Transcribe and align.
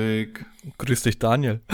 Patrick. 0.00 0.46
Grüß 0.78 1.02
dich, 1.02 1.18
Daniel. 1.18 1.60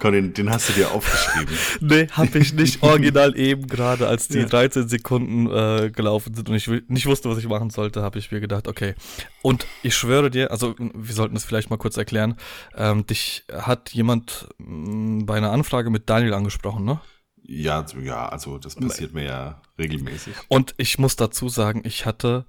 Komm, 0.00 0.32
den, 0.32 0.50
hast 0.50 0.68
du 0.68 0.72
dir 0.74 0.92
aufgeschrieben. 0.92 1.54
Nee, 1.80 2.06
hab 2.12 2.34
ich 2.34 2.52
nicht. 2.54 2.82
Original 2.88 3.36
eben 3.36 3.66
gerade, 3.66 4.06
als 4.06 4.28
die 4.28 4.38
ja. 4.38 4.46
13 4.46 4.88
Sekunden 4.88 5.50
äh, 5.50 5.90
gelaufen 5.90 6.34
sind 6.34 6.48
und 6.48 6.54
ich 6.54 6.68
nicht 6.88 7.06
wusste, 7.06 7.28
was 7.28 7.38
ich 7.38 7.48
machen 7.48 7.70
sollte, 7.70 8.02
habe 8.02 8.18
ich 8.18 8.30
mir 8.30 8.40
gedacht, 8.40 8.68
okay. 8.68 8.94
Und 9.42 9.66
ich 9.82 9.94
schwöre 9.94 10.30
dir, 10.30 10.50
also 10.50 10.76
wir 10.78 11.14
sollten 11.14 11.36
es 11.36 11.44
vielleicht 11.44 11.70
mal 11.70 11.78
kurz 11.78 11.96
erklären, 11.96 12.36
ähm, 12.76 13.06
dich 13.06 13.44
hat 13.52 13.90
jemand 13.90 14.48
mh, 14.58 14.90
mm, 15.22 15.26
bei 15.26 15.36
einer 15.36 15.50
Anfrage 15.50 15.90
mit 15.90 16.08
Daniel 16.08 16.34
angesprochen, 16.34 16.84
ne? 16.84 17.00
Ja, 17.42 17.84
ja, 18.02 18.28
also 18.28 18.58
das 18.58 18.76
passiert 18.76 19.14
mir 19.14 19.24
ja 19.24 19.62
regelmäßig. 19.78 20.34
Und 20.48 20.74
ich 20.76 20.98
muss 20.98 21.16
dazu 21.16 21.48
sagen, 21.48 21.80
ich 21.84 22.04
hatte 22.04 22.44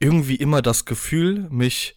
irgendwie 0.00 0.34
immer 0.34 0.62
das 0.62 0.86
Gefühl, 0.86 1.46
mich, 1.50 1.96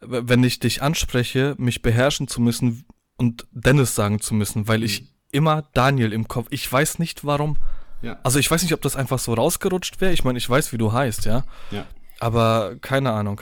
wenn 0.00 0.44
ich 0.44 0.58
dich 0.58 0.82
anspreche, 0.82 1.54
mich 1.58 1.80
beherrschen 1.80 2.28
zu 2.28 2.40
müssen 2.40 2.84
und 3.16 3.46
Dennis 3.52 3.94
sagen 3.94 4.20
zu 4.20 4.34
müssen, 4.34 4.68
weil 4.68 4.82
ich 4.82 5.02
mhm. 5.02 5.08
immer 5.32 5.62
Daniel 5.72 6.12
im 6.12 6.28
Kopf, 6.28 6.48
ich 6.50 6.70
weiß 6.70 6.98
nicht 6.98 7.24
warum. 7.24 7.56
Ja. 8.02 8.18
Also 8.22 8.38
ich 8.38 8.50
weiß 8.50 8.62
nicht, 8.62 8.74
ob 8.74 8.82
das 8.82 8.96
einfach 8.96 9.18
so 9.18 9.32
rausgerutscht 9.32 10.00
wäre. 10.00 10.12
Ich 10.12 10.24
meine, 10.24 10.38
ich 10.38 10.48
weiß, 10.50 10.72
wie 10.72 10.78
du 10.78 10.92
heißt, 10.92 11.24
ja. 11.24 11.44
Ja. 11.70 11.86
Aber 12.18 12.76
keine 12.80 13.12
Ahnung. 13.12 13.40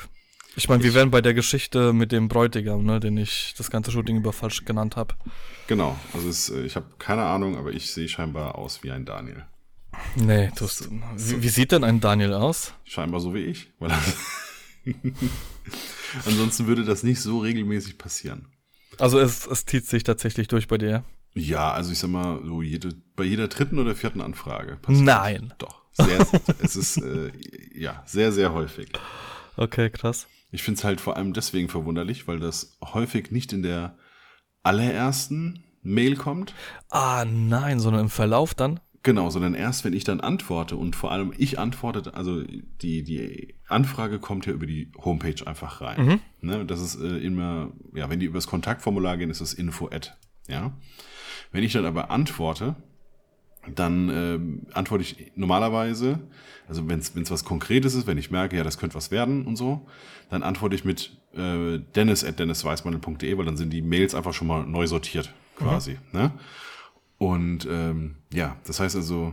Ich 0.56 0.68
meine, 0.68 0.84
wir 0.84 0.94
wären 0.94 1.10
bei 1.10 1.20
der 1.20 1.34
Geschichte 1.34 1.92
mit 1.92 2.12
dem 2.12 2.28
Bräutigam, 2.28 2.84
ne, 2.84 3.00
den 3.00 3.16
ich 3.16 3.54
das 3.58 3.70
ganze 3.70 3.90
Shooting 3.90 4.18
über 4.18 4.32
falsch 4.32 4.64
genannt 4.64 4.94
habe. 4.96 5.14
Genau, 5.66 5.98
also 6.12 6.28
es, 6.28 6.48
äh, 6.48 6.62
ich 6.62 6.76
habe 6.76 6.86
keine 6.98 7.24
Ahnung, 7.24 7.56
aber 7.56 7.72
ich 7.72 7.90
sehe 7.90 8.08
scheinbar 8.08 8.56
aus 8.56 8.82
wie 8.84 8.92
ein 8.92 9.04
Daniel. 9.04 9.44
Nee, 10.16 10.50
du 10.56 10.64
hast, 10.64 10.88
wie, 11.16 11.42
wie, 11.42 11.48
sieht 11.48 11.72
denn 11.72 11.84
ein 11.84 12.00
Daniel 12.00 12.34
aus? 12.34 12.72
Scheinbar 12.84 13.20
so 13.20 13.34
wie 13.34 13.40
ich. 13.40 13.72
Ansonsten 16.26 16.66
würde 16.66 16.84
das 16.84 17.02
nicht 17.02 17.20
so 17.20 17.38
regelmäßig 17.38 17.98
passieren. 17.98 18.48
Also 18.98 19.18
es, 19.18 19.46
es 19.46 19.64
zieht 19.66 19.86
sich 19.86 20.04
tatsächlich 20.04 20.48
durch 20.48 20.68
bei 20.68 20.78
dir? 20.78 21.04
Ja, 21.34 21.72
also 21.72 21.90
ich 21.90 21.98
sag 21.98 22.10
mal, 22.10 22.40
so 22.44 22.62
jede, 22.62 22.90
bei 23.16 23.24
jeder 23.24 23.48
dritten 23.48 23.78
oder 23.78 23.96
vierten 23.96 24.20
Anfrage 24.20 24.76
passiert 24.76 25.04
Nein. 25.04 25.54
Doch. 25.58 25.82
Sehr, 25.92 26.26
es 26.60 26.76
ist 26.76 26.96
äh, 26.98 27.30
ja 27.74 28.02
sehr, 28.06 28.32
sehr 28.32 28.52
häufig. 28.52 28.88
Okay, 29.56 29.90
krass. 29.90 30.26
Ich 30.50 30.62
finde 30.62 30.78
es 30.78 30.84
halt 30.84 31.00
vor 31.00 31.16
allem 31.16 31.32
deswegen 31.32 31.68
verwunderlich, 31.68 32.28
weil 32.28 32.40
das 32.40 32.76
häufig 32.82 33.30
nicht 33.30 33.52
in 33.52 33.62
der 33.62 33.96
allerersten 34.62 35.64
Mail 35.82 36.16
kommt. 36.16 36.54
Ah, 36.90 37.24
nein, 37.24 37.80
sondern 37.80 38.02
im 38.02 38.10
Verlauf 38.10 38.54
dann? 38.54 38.80
Genau, 39.04 39.28
sondern 39.28 39.52
erst, 39.52 39.84
wenn 39.84 39.92
ich 39.92 40.04
dann 40.04 40.20
antworte 40.20 40.76
und 40.76 40.96
vor 40.96 41.12
allem 41.12 41.34
ich 41.36 41.58
antworte, 41.58 42.14
also 42.14 42.42
die, 42.80 43.04
die 43.04 43.54
Anfrage 43.68 44.18
kommt 44.18 44.46
ja 44.46 44.52
über 44.54 44.64
die 44.64 44.90
Homepage 44.96 45.46
einfach 45.46 45.82
rein. 45.82 46.06
Mhm. 46.06 46.20
Ne, 46.40 46.64
das 46.64 46.80
ist 46.80 47.00
äh, 47.00 47.18
immer, 47.18 47.70
ja, 47.94 48.08
wenn 48.08 48.18
die 48.18 48.24
über 48.24 48.38
das 48.38 48.46
Kontaktformular 48.46 49.18
gehen, 49.18 49.28
ist 49.28 49.42
das 49.42 49.52
info-ad. 49.52 50.12
Ja. 50.48 50.72
Wenn 51.52 51.62
ich 51.62 51.74
dann 51.74 51.84
aber 51.84 52.10
antworte, 52.10 52.76
dann 53.74 54.08
äh, 54.08 54.74
antworte 54.74 55.02
ich 55.02 55.32
normalerweise, 55.36 56.20
also 56.66 56.88
wenn 56.88 56.98
es 57.00 57.30
was 57.30 57.44
Konkretes 57.44 57.94
ist, 57.94 58.06
wenn 58.06 58.16
ich 58.16 58.30
merke, 58.30 58.56
ja, 58.56 58.64
das 58.64 58.78
könnte 58.78 58.94
was 58.94 59.10
werden 59.10 59.44
und 59.44 59.56
so, 59.56 59.86
dann 60.30 60.42
antworte 60.42 60.76
ich 60.76 60.86
mit 60.86 61.14
äh, 61.34 61.78
dennis 61.94 62.24
at 62.24 62.38
dennisweismandel.de, 62.38 63.36
weil 63.36 63.44
dann 63.44 63.58
sind 63.58 63.70
die 63.70 63.82
Mails 63.82 64.14
einfach 64.14 64.32
schon 64.32 64.48
mal 64.48 64.64
neu 64.64 64.86
sortiert, 64.86 65.30
quasi. 65.56 65.98
Mhm. 66.12 66.18
Ne? 66.18 66.32
Und 67.24 67.66
ähm, 67.70 68.16
ja, 68.34 68.60
das 68.66 68.80
heißt 68.80 68.96
also, 68.96 69.32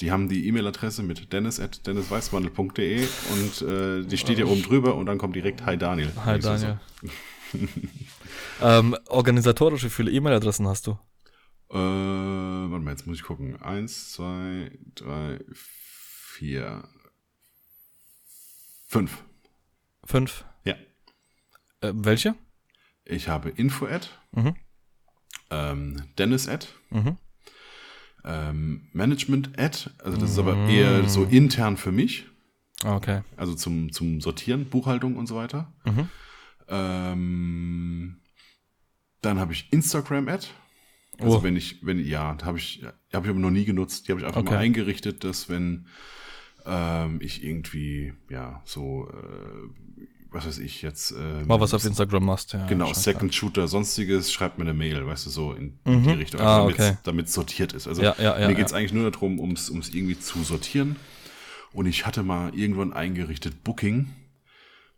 die 0.00 0.10
haben 0.10 0.28
die 0.28 0.46
E-Mail-Adresse 0.46 1.02
mit 1.02 1.32
dennis 1.32 1.58
at 1.58 1.86
dennisweismandel.de 1.86 3.06
und 3.32 3.62
äh, 3.62 4.02
die 4.04 4.18
steht 4.18 4.38
ja 4.38 4.44
oben 4.44 4.62
drüber 4.62 4.94
und 4.94 5.06
dann 5.06 5.16
kommt 5.16 5.36
direkt 5.36 5.64
Hi 5.64 5.78
Daniel. 5.78 6.12
Hi 6.26 6.38
Daniel. 6.38 6.78
So. 7.00 7.58
ähm, 8.60 8.94
organisatorische, 9.08 9.86
wie 9.86 9.90
viele 9.90 10.10
E-Mail-Adressen 10.10 10.68
hast 10.68 10.86
du? 10.86 10.98
Äh, 11.70 11.76
warte 11.76 12.84
mal, 12.84 12.90
jetzt 12.90 13.06
muss 13.06 13.16
ich 13.16 13.22
gucken. 13.22 13.56
Eins, 13.62 14.12
zwei, 14.12 14.70
drei, 14.94 15.38
vier, 15.54 16.84
fünf. 18.86 19.24
Fünf? 20.04 20.44
Ja. 20.64 20.74
Äh, 21.80 21.92
welche? 21.94 22.34
Ich 23.06 23.28
habe 23.28 23.48
Info-Ad, 23.48 24.08
mhm. 24.32 24.56
ähm, 25.50 26.02
Dennis-Ad, 26.18 26.66
mhm. 26.90 27.16
Ähm, 28.24 28.88
Management-Ad, 28.92 29.90
also 29.98 30.16
das 30.16 30.30
ist 30.30 30.38
aber 30.38 30.56
mhm. 30.56 30.68
eher 30.68 31.08
so 31.08 31.24
intern 31.24 31.76
für 31.76 31.92
mich. 31.92 32.26
Okay. 32.84 33.22
Also 33.36 33.54
zum, 33.54 33.92
zum 33.92 34.20
Sortieren, 34.20 34.66
Buchhaltung 34.66 35.16
und 35.16 35.26
so 35.26 35.36
weiter. 35.36 35.72
Mhm. 35.84 36.08
Ähm, 36.68 38.20
dann 39.20 39.38
habe 39.38 39.52
ich 39.52 39.72
Instagram-Ad. 39.72 40.46
Also 41.18 41.38
oh. 41.38 41.42
wenn 41.42 41.56
ich, 41.56 41.84
wenn, 41.84 41.98
ja, 41.98 42.36
habe 42.42 42.58
ich, 42.58 42.82
habe 43.12 43.26
ich 43.26 43.30
aber 43.30 43.40
noch 43.40 43.50
nie 43.50 43.66
genutzt. 43.66 44.08
Die 44.08 44.12
habe 44.12 44.20
ich 44.20 44.26
einfach 44.26 44.40
okay. 44.40 44.54
mal 44.54 44.58
eingerichtet, 44.58 45.24
dass 45.24 45.50
wenn 45.50 45.86
ähm, 46.64 47.18
ich 47.20 47.44
irgendwie, 47.44 48.14
ja, 48.30 48.62
so, 48.64 49.08
äh, 49.10 50.06
was 50.32 50.46
weiß 50.46 50.58
ich 50.58 50.82
jetzt. 50.82 51.12
Äh, 51.12 51.44
mal 51.44 51.60
was 51.60 51.74
auf 51.74 51.84
Instagram 51.84 52.24
machst, 52.24 52.52
ja. 52.52 52.66
Genau, 52.66 52.92
Second 52.92 53.34
Shooter, 53.34 53.68
sonstiges, 53.68 54.32
schreibt 54.32 54.58
mir 54.58 54.64
eine 54.64 54.74
Mail, 54.74 55.06
weißt 55.06 55.26
du, 55.26 55.30
so 55.30 55.52
in, 55.52 55.78
mhm. 55.84 56.02
die 56.04 56.10
Richtung, 56.10 56.40
also 56.40 56.52
ah, 56.52 56.64
okay. 56.66 56.96
damit 57.02 57.26
es 57.26 57.34
sortiert 57.34 57.72
ist. 57.72 57.88
Also 57.88 58.02
ja, 58.02 58.14
ja, 58.18 58.38
ja, 58.38 58.48
mir 58.48 58.54
geht 58.54 58.66
es 58.66 58.72
eigentlich 58.72 58.92
nur 58.92 59.10
darum, 59.10 59.38
um 59.38 59.52
es 59.52 59.70
irgendwie 59.70 60.18
zu 60.18 60.42
sortieren. 60.42 60.96
Und 61.72 61.86
ich 61.86 62.06
hatte 62.06 62.22
mal 62.22 62.54
irgendwann 62.54 62.92
eingerichtet 62.92 63.62
Booking, 63.62 64.08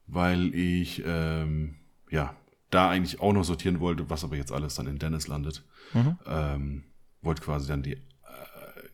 weil 0.06 0.54
ich, 0.54 1.02
ähm, 1.06 1.76
ja, 2.10 2.34
da 2.70 2.88
eigentlich 2.88 3.20
auch 3.20 3.32
noch 3.32 3.44
sortieren 3.44 3.80
wollte, 3.80 4.08
was 4.08 4.24
aber 4.24 4.36
jetzt 4.36 4.52
alles 4.52 4.74
dann 4.74 4.86
in 4.86 4.98
Dennis 4.98 5.28
landet. 5.28 5.62
Mhm. 5.92 6.18
Ähm, 6.26 6.84
wollte 7.20 7.42
quasi 7.42 7.68
dann 7.68 7.82
die, 7.82 7.92
äh, 7.92 7.98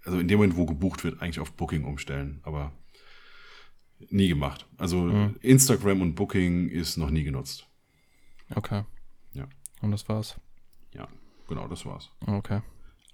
also 0.04 0.18
in 0.18 0.28
dem 0.28 0.38
Moment, 0.38 0.56
wo 0.56 0.66
gebucht 0.66 1.04
wird, 1.04 1.22
eigentlich 1.22 1.40
auf 1.40 1.52
Booking 1.52 1.84
umstellen, 1.84 2.40
aber 2.42 2.72
nie 4.10 4.28
gemacht. 4.28 4.66
Also 4.76 4.98
mhm. 4.98 5.36
Instagram 5.40 6.02
und 6.02 6.14
Booking 6.14 6.68
ist 6.68 6.96
noch 6.96 7.10
nie 7.10 7.24
genutzt. 7.24 7.66
Okay. 8.54 8.84
Ja. 9.32 9.46
Und 9.82 9.90
das 9.90 10.08
war's? 10.08 10.36
Ja, 10.94 11.08
genau, 11.48 11.68
das 11.68 11.84
war's. 11.84 12.10
Okay. 12.26 12.60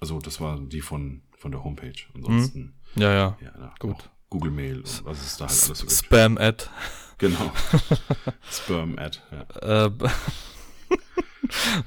Also 0.01 0.19
das 0.19 0.41
war 0.41 0.61
die 0.61 0.81
von, 0.81 1.23
von 1.37 1.51
der 1.51 1.65
Homepage. 1.65 1.95
Ansonsten. 2.15 2.75
Mhm. 2.95 3.03
Ja, 3.03 3.13
ja. 3.13 3.39
ja 3.41 3.75
Gut. 3.79 4.11
Google 4.31 4.51
Mail 4.51 4.79
und 4.79 5.05
was 5.05 5.25
ist 5.25 5.41
da 5.41 5.47
halt 5.47 5.65
alles 5.65 5.79
so 5.79 5.89
Spam-Ad. 5.89 6.65
Genau. 7.19 7.53
Spam-Ad, 8.51 9.21
ja. 9.31 9.87
Äh, 9.87 9.91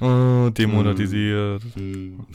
oh, 0.00 0.48
demonetisiert. 0.48 1.62
Mhm. 1.76 2.26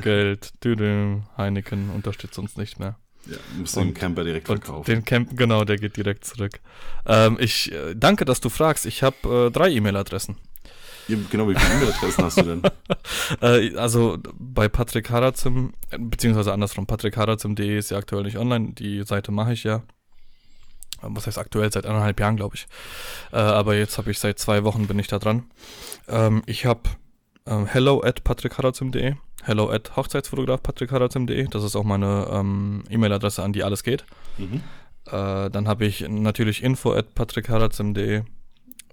Geld. 0.00 0.54
Düdüm. 0.64 1.24
Heineken 1.36 1.90
unterstützt 1.90 2.38
uns 2.38 2.56
nicht 2.56 2.80
mehr. 2.80 2.96
Ja, 3.26 3.36
musst 3.58 3.76
den 3.76 3.94
Camper 3.94 4.24
direkt 4.24 4.46
verkaufen. 4.46 4.84
Den 4.90 5.04
Camp, 5.04 5.36
genau, 5.36 5.64
der 5.64 5.76
geht 5.76 5.96
direkt 5.96 6.24
zurück. 6.24 6.60
Ähm, 7.06 7.36
ich 7.38 7.70
äh, 7.72 7.94
danke, 7.94 8.24
dass 8.24 8.40
du 8.40 8.48
fragst. 8.48 8.86
Ich 8.86 9.02
habe 9.02 9.46
äh, 9.46 9.50
drei 9.50 9.70
E-Mail-Adressen. 9.70 10.36
Ja, 11.08 11.16
genau, 11.30 11.48
wie 11.48 11.54
viele 11.54 11.74
E-Mail-Adressen 11.74 12.24
hast 12.24 12.36
du 12.38 12.42
denn? 12.42 12.62
äh, 13.42 13.76
also 13.76 14.18
bei 14.38 14.68
Patrick 14.68 15.10
Harazim, 15.10 15.74
beziehungsweise 15.98 16.52
andersrum, 16.52 16.86
patrickharazim.de 16.86 17.78
ist 17.78 17.90
ja 17.90 17.98
aktuell 17.98 18.22
nicht 18.22 18.38
online. 18.38 18.72
Die 18.72 19.02
Seite 19.02 19.32
mache 19.32 19.52
ich 19.52 19.64
ja. 19.64 19.82
Was 21.02 21.26
heißt 21.26 21.38
aktuell? 21.38 21.72
Seit 21.72 21.86
anderthalb 21.86 22.20
Jahren, 22.20 22.36
glaube 22.36 22.56
ich. 22.56 22.66
Äh, 23.32 23.36
aber 23.36 23.74
jetzt 23.74 23.98
habe 23.98 24.10
ich 24.10 24.18
seit 24.18 24.38
zwei 24.38 24.64
Wochen 24.64 24.86
bin 24.86 24.98
ich 24.98 25.08
da 25.08 25.18
dran. 25.18 25.44
Ähm, 26.08 26.42
ich 26.46 26.66
habe 26.66 26.82
ähm, 27.50 27.66
hello 27.66 28.00
at 28.02 28.24
patrickharazim.de 28.24 29.16
hello 29.42 29.70
at 29.70 29.96
Hochzeitsfotograf 29.96 30.62
patrickharazim.de. 30.62 31.48
Das 31.48 31.64
ist 31.64 31.76
auch 31.76 31.84
meine 31.84 32.28
ähm, 32.30 32.84
E-Mail-Adresse, 32.88 33.42
an 33.42 33.52
die 33.52 33.64
alles 33.64 33.82
geht. 33.82 34.04
Mhm. 34.38 34.62
Äh, 35.06 35.50
dann 35.50 35.68
habe 35.68 35.86
ich 35.86 36.08
natürlich 36.08 36.62
info 36.62 36.92
at 36.92 37.14
patrickharazim.de. 37.14 38.22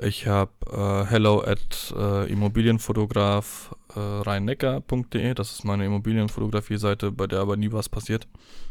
Ich 0.02 0.28
habe 0.28 0.52
äh, 0.72 1.10
hello 1.10 1.42
at 1.42 1.94
äh, 1.98 2.32
Immobilienfotograf 2.32 3.76
äh, 3.96 4.00
rheinneckar.de. 4.00 5.34
Das 5.34 5.52
ist 5.52 5.66
meine 5.66 5.86
Immobilienfotografie-Seite, 5.86 7.12
bei 7.12 7.26
der 7.26 7.40
aber 7.40 7.58
nie 7.58 7.72
was 7.72 7.90
passiert. 7.90 8.28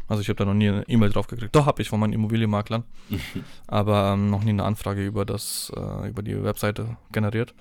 Also 0.07 0.21
ich 0.21 0.29
habe 0.29 0.37
da 0.37 0.45
noch 0.45 0.53
nie 0.53 0.69
eine 0.69 0.83
E-Mail 0.87 1.09
drauf 1.09 1.27
gekriegt. 1.27 1.53
Doch, 1.53 1.65
habe 1.65 1.81
ich 1.81 1.89
von 1.89 1.99
meinen 1.99 2.13
Immobilienmaklern. 2.13 2.85
aber 3.67 4.13
ähm, 4.13 4.29
noch 4.29 4.43
nie 4.43 4.51
eine 4.51 4.63
Anfrage 4.63 5.05
über, 5.05 5.25
das, 5.25 5.71
äh, 5.75 6.09
über 6.09 6.23
die 6.23 6.41
Webseite 6.41 6.95
generiert. 7.11 7.53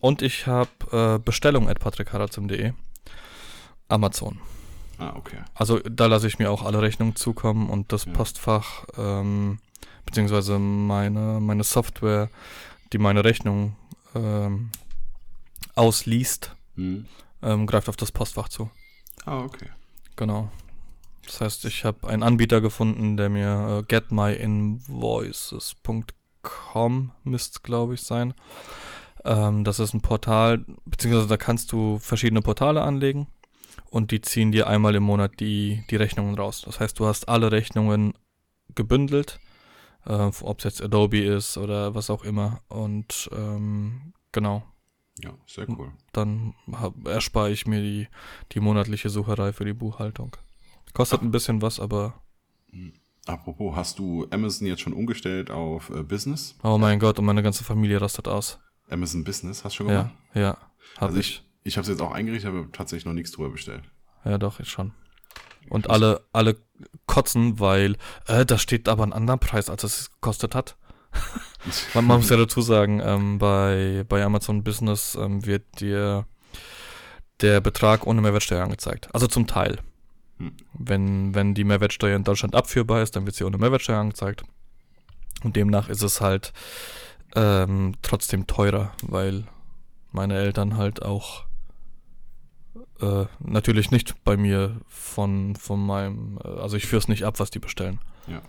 Und 0.00 0.22
ich 0.22 0.46
habe 0.46 0.70
äh, 0.92 1.18
Bestellung 1.18 1.68
at 1.68 1.78
patrickharazim.de. 1.78 2.72
Amazon. 3.88 4.40
Ah, 4.98 5.12
okay. 5.16 5.36
Also 5.54 5.80
da 5.80 6.06
lasse 6.06 6.26
ich 6.26 6.38
mir 6.38 6.50
auch 6.50 6.64
alle 6.64 6.80
Rechnungen 6.82 7.16
zukommen 7.16 7.68
und 7.70 7.92
das 7.92 8.06
ja. 8.06 8.12
Postfach, 8.12 8.84
ähm, 8.96 9.58
beziehungsweise 10.04 10.58
meine, 10.58 11.40
meine 11.40 11.64
Software, 11.64 12.28
die 12.92 12.98
meine 12.98 13.24
Rechnung 13.24 13.76
ähm, 14.14 14.70
ausliest, 15.74 16.54
hm. 16.76 17.06
ähm, 17.42 17.66
greift 17.66 17.88
auf 17.88 17.96
das 17.96 18.12
Postfach 18.12 18.48
zu. 18.48 18.70
Ah, 19.24 19.40
okay. 19.40 19.66
Genau. 20.16 20.50
Das 21.26 21.40
heißt, 21.40 21.64
ich 21.64 21.84
habe 21.84 22.08
einen 22.08 22.22
Anbieter 22.22 22.60
gefunden, 22.60 23.16
der 23.16 23.28
mir 23.28 23.80
äh, 23.80 23.82
getmyinvoices.com 23.86 26.04
Com 26.42 27.12
müsste 27.24 27.60
glaube 27.60 27.94
ich 27.94 28.02
sein. 28.02 28.34
Ähm, 29.24 29.64
das 29.64 29.78
ist 29.78 29.94
ein 29.94 30.00
Portal, 30.00 30.64
beziehungsweise 30.84 31.28
da 31.28 31.36
kannst 31.36 31.72
du 31.72 31.98
verschiedene 31.98 32.42
Portale 32.42 32.82
anlegen 32.82 33.26
und 33.90 34.10
die 34.12 34.20
ziehen 34.20 34.52
dir 34.52 34.66
einmal 34.66 34.94
im 34.94 35.02
Monat 35.02 35.40
die, 35.40 35.84
die 35.90 35.96
Rechnungen 35.96 36.34
raus. 36.36 36.62
Das 36.64 36.80
heißt, 36.80 36.98
du 36.98 37.06
hast 37.06 37.28
alle 37.28 37.52
Rechnungen 37.52 38.14
gebündelt, 38.74 39.40
äh, 40.06 40.30
ob 40.40 40.58
es 40.58 40.64
jetzt 40.64 40.82
Adobe 40.82 41.20
ist 41.20 41.58
oder 41.58 41.94
was 41.94 42.08
auch 42.08 42.24
immer. 42.24 42.60
Und 42.68 43.28
ähm, 43.32 44.12
genau. 44.32 44.62
Ja, 45.22 45.34
sehr 45.46 45.68
cool. 45.68 45.92
Dann 46.12 46.54
hab, 46.72 47.06
erspare 47.06 47.50
ich 47.50 47.66
mir 47.66 47.82
die, 47.82 48.08
die 48.52 48.60
monatliche 48.60 49.10
Sucherei 49.10 49.52
für 49.52 49.64
die 49.64 49.74
Buchhaltung. 49.74 50.36
Kostet 50.94 51.20
Ach. 51.20 51.24
ein 51.24 51.30
bisschen 51.30 51.60
was, 51.60 51.78
aber. 51.78 52.14
Hm. 52.70 52.92
Apropos, 53.26 53.76
hast 53.76 53.98
du 53.98 54.26
Amazon 54.30 54.66
jetzt 54.66 54.80
schon 54.80 54.94
umgestellt 54.94 55.50
auf 55.50 55.90
äh, 55.90 56.02
Business? 56.02 56.56
Oh 56.64 56.78
mein 56.78 56.98
Gott, 56.98 57.18
und 57.18 57.26
meine 57.26 57.42
ganze 57.42 57.64
Familie 57.64 58.00
rastet 58.00 58.26
aus. 58.26 58.58
Amazon 58.90 59.24
Business, 59.24 59.64
hast 59.64 59.74
du 59.74 59.76
schon 59.78 59.88
gemacht? 59.88 60.10
Ja, 60.34 60.40
ja. 60.40 60.58
Hab 60.96 61.08
also 61.08 61.18
ich. 61.18 61.42
Ich, 61.62 61.72
ich 61.72 61.76
habe 61.76 61.82
es 61.82 61.88
jetzt 61.88 62.02
auch 62.02 62.12
eingerichtet, 62.12 62.50
aber 62.50 62.70
tatsächlich 62.72 63.04
noch 63.04 63.12
nichts 63.12 63.32
drüber 63.32 63.50
bestellt. 63.50 63.84
Ja, 64.24 64.38
doch, 64.38 64.60
ich 64.60 64.68
schon. 64.68 64.92
Und 65.68 65.90
alle, 65.90 66.26
alle 66.32 66.56
kotzen, 67.06 67.60
weil 67.60 67.96
äh, 68.26 68.46
da 68.46 68.58
steht 68.58 68.88
aber 68.88 69.04
ein 69.04 69.12
anderer 69.12 69.36
Preis, 69.36 69.68
als 69.68 69.84
es 69.84 70.10
gekostet 70.12 70.54
hat. 70.54 70.76
man, 71.94 72.06
man, 72.06 72.18
muss 72.18 72.30
ja 72.30 72.36
dazu 72.36 72.60
sagen, 72.62 73.00
ähm, 73.04 73.38
bei, 73.38 74.04
bei 74.08 74.24
Amazon 74.24 74.64
Business 74.64 75.16
ähm, 75.16 75.44
wird 75.44 75.80
dir 75.80 76.26
der 77.40 77.60
Betrag 77.60 78.06
ohne 78.06 78.20
Mehrwertsteuer 78.20 78.62
angezeigt. 78.62 79.12
Also 79.14 79.26
zum 79.26 79.46
Teil. 79.46 79.78
Hm. 80.38 80.56
Wenn, 80.72 81.34
wenn 81.34 81.54
die 81.54 81.64
Mehrwertsteuer 81.64 82.16
in 82.16 82.24
Deutschland 82.24 82.54
abführbar 82.54 83.02
ist, 83.02 83.16
dann 83.16 83.26
wird 83.26 83.36
sie 83.36 83.44
ohne 83.44 83.58
Mehrwertsteuer 83.58 83.98
angezeigt. 83.98 84.44
Und 85.42 85.56
demnach 85.56 85.88
ist 85.88 86.02
es 86.02 86.20
halt 86.20 86.52
ähm, 87.34 87.94
trotzdem 88.02 88.46
teurer, 88.46 88.92
weil 89.02 89.44
meine 90.12 90.36
Eltern 90.36 90.76
halt 90.76 91.02
auch 91.02 91.44
äh, 93.00 93.26
natürlich 93.40 93.90
nicht 93.90 94.22
bei 94.24 94.36
mir 94.36 94.80
von, 94.88 95.56
von 95.56 95.84
meinem, 95.84 96.38
äh, 96.44 96.48
also 96.48 96.76
ich 96.76 96.86
führe 96.86 97.00
es 97.00 97.08
nicht 97.08 97.24
ab, 97.24 97.40
was 97.40 97.50
die 97.50 97.58
bestellen. 97.58 97.98
Ja. 98.26 98.42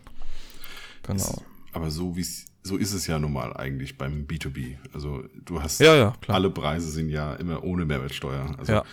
Genau. 1.04 1.16
Es, 1.16 1.42
aber 1.74 1.89
so 1.89 2.16
wie 2.16 2.25
so 2.63 2.78
ist 2.78 2.94
es 2.94 3.07
ja 3.07 3.18
normal 3.18 3.56
eigentlich 3.57 3.98
beim 3.98 4.25
B2B. 4.28 4.78
Also 4.94 5.24
du 5.45 5.62
hast 5.62 5.80
ja, 5.80 5.95
ja, 5.95 6.13
alle 6.27 6.51
Preise 6.51 6.92
sind 6.92 7.10
ja 7.10 7.34
immer 7.36 7.63
ohne 7.63 7.86
Mehrwertsteuer. 7.86 8.56
Also 8.60 8.74
ja. 8.74 8.84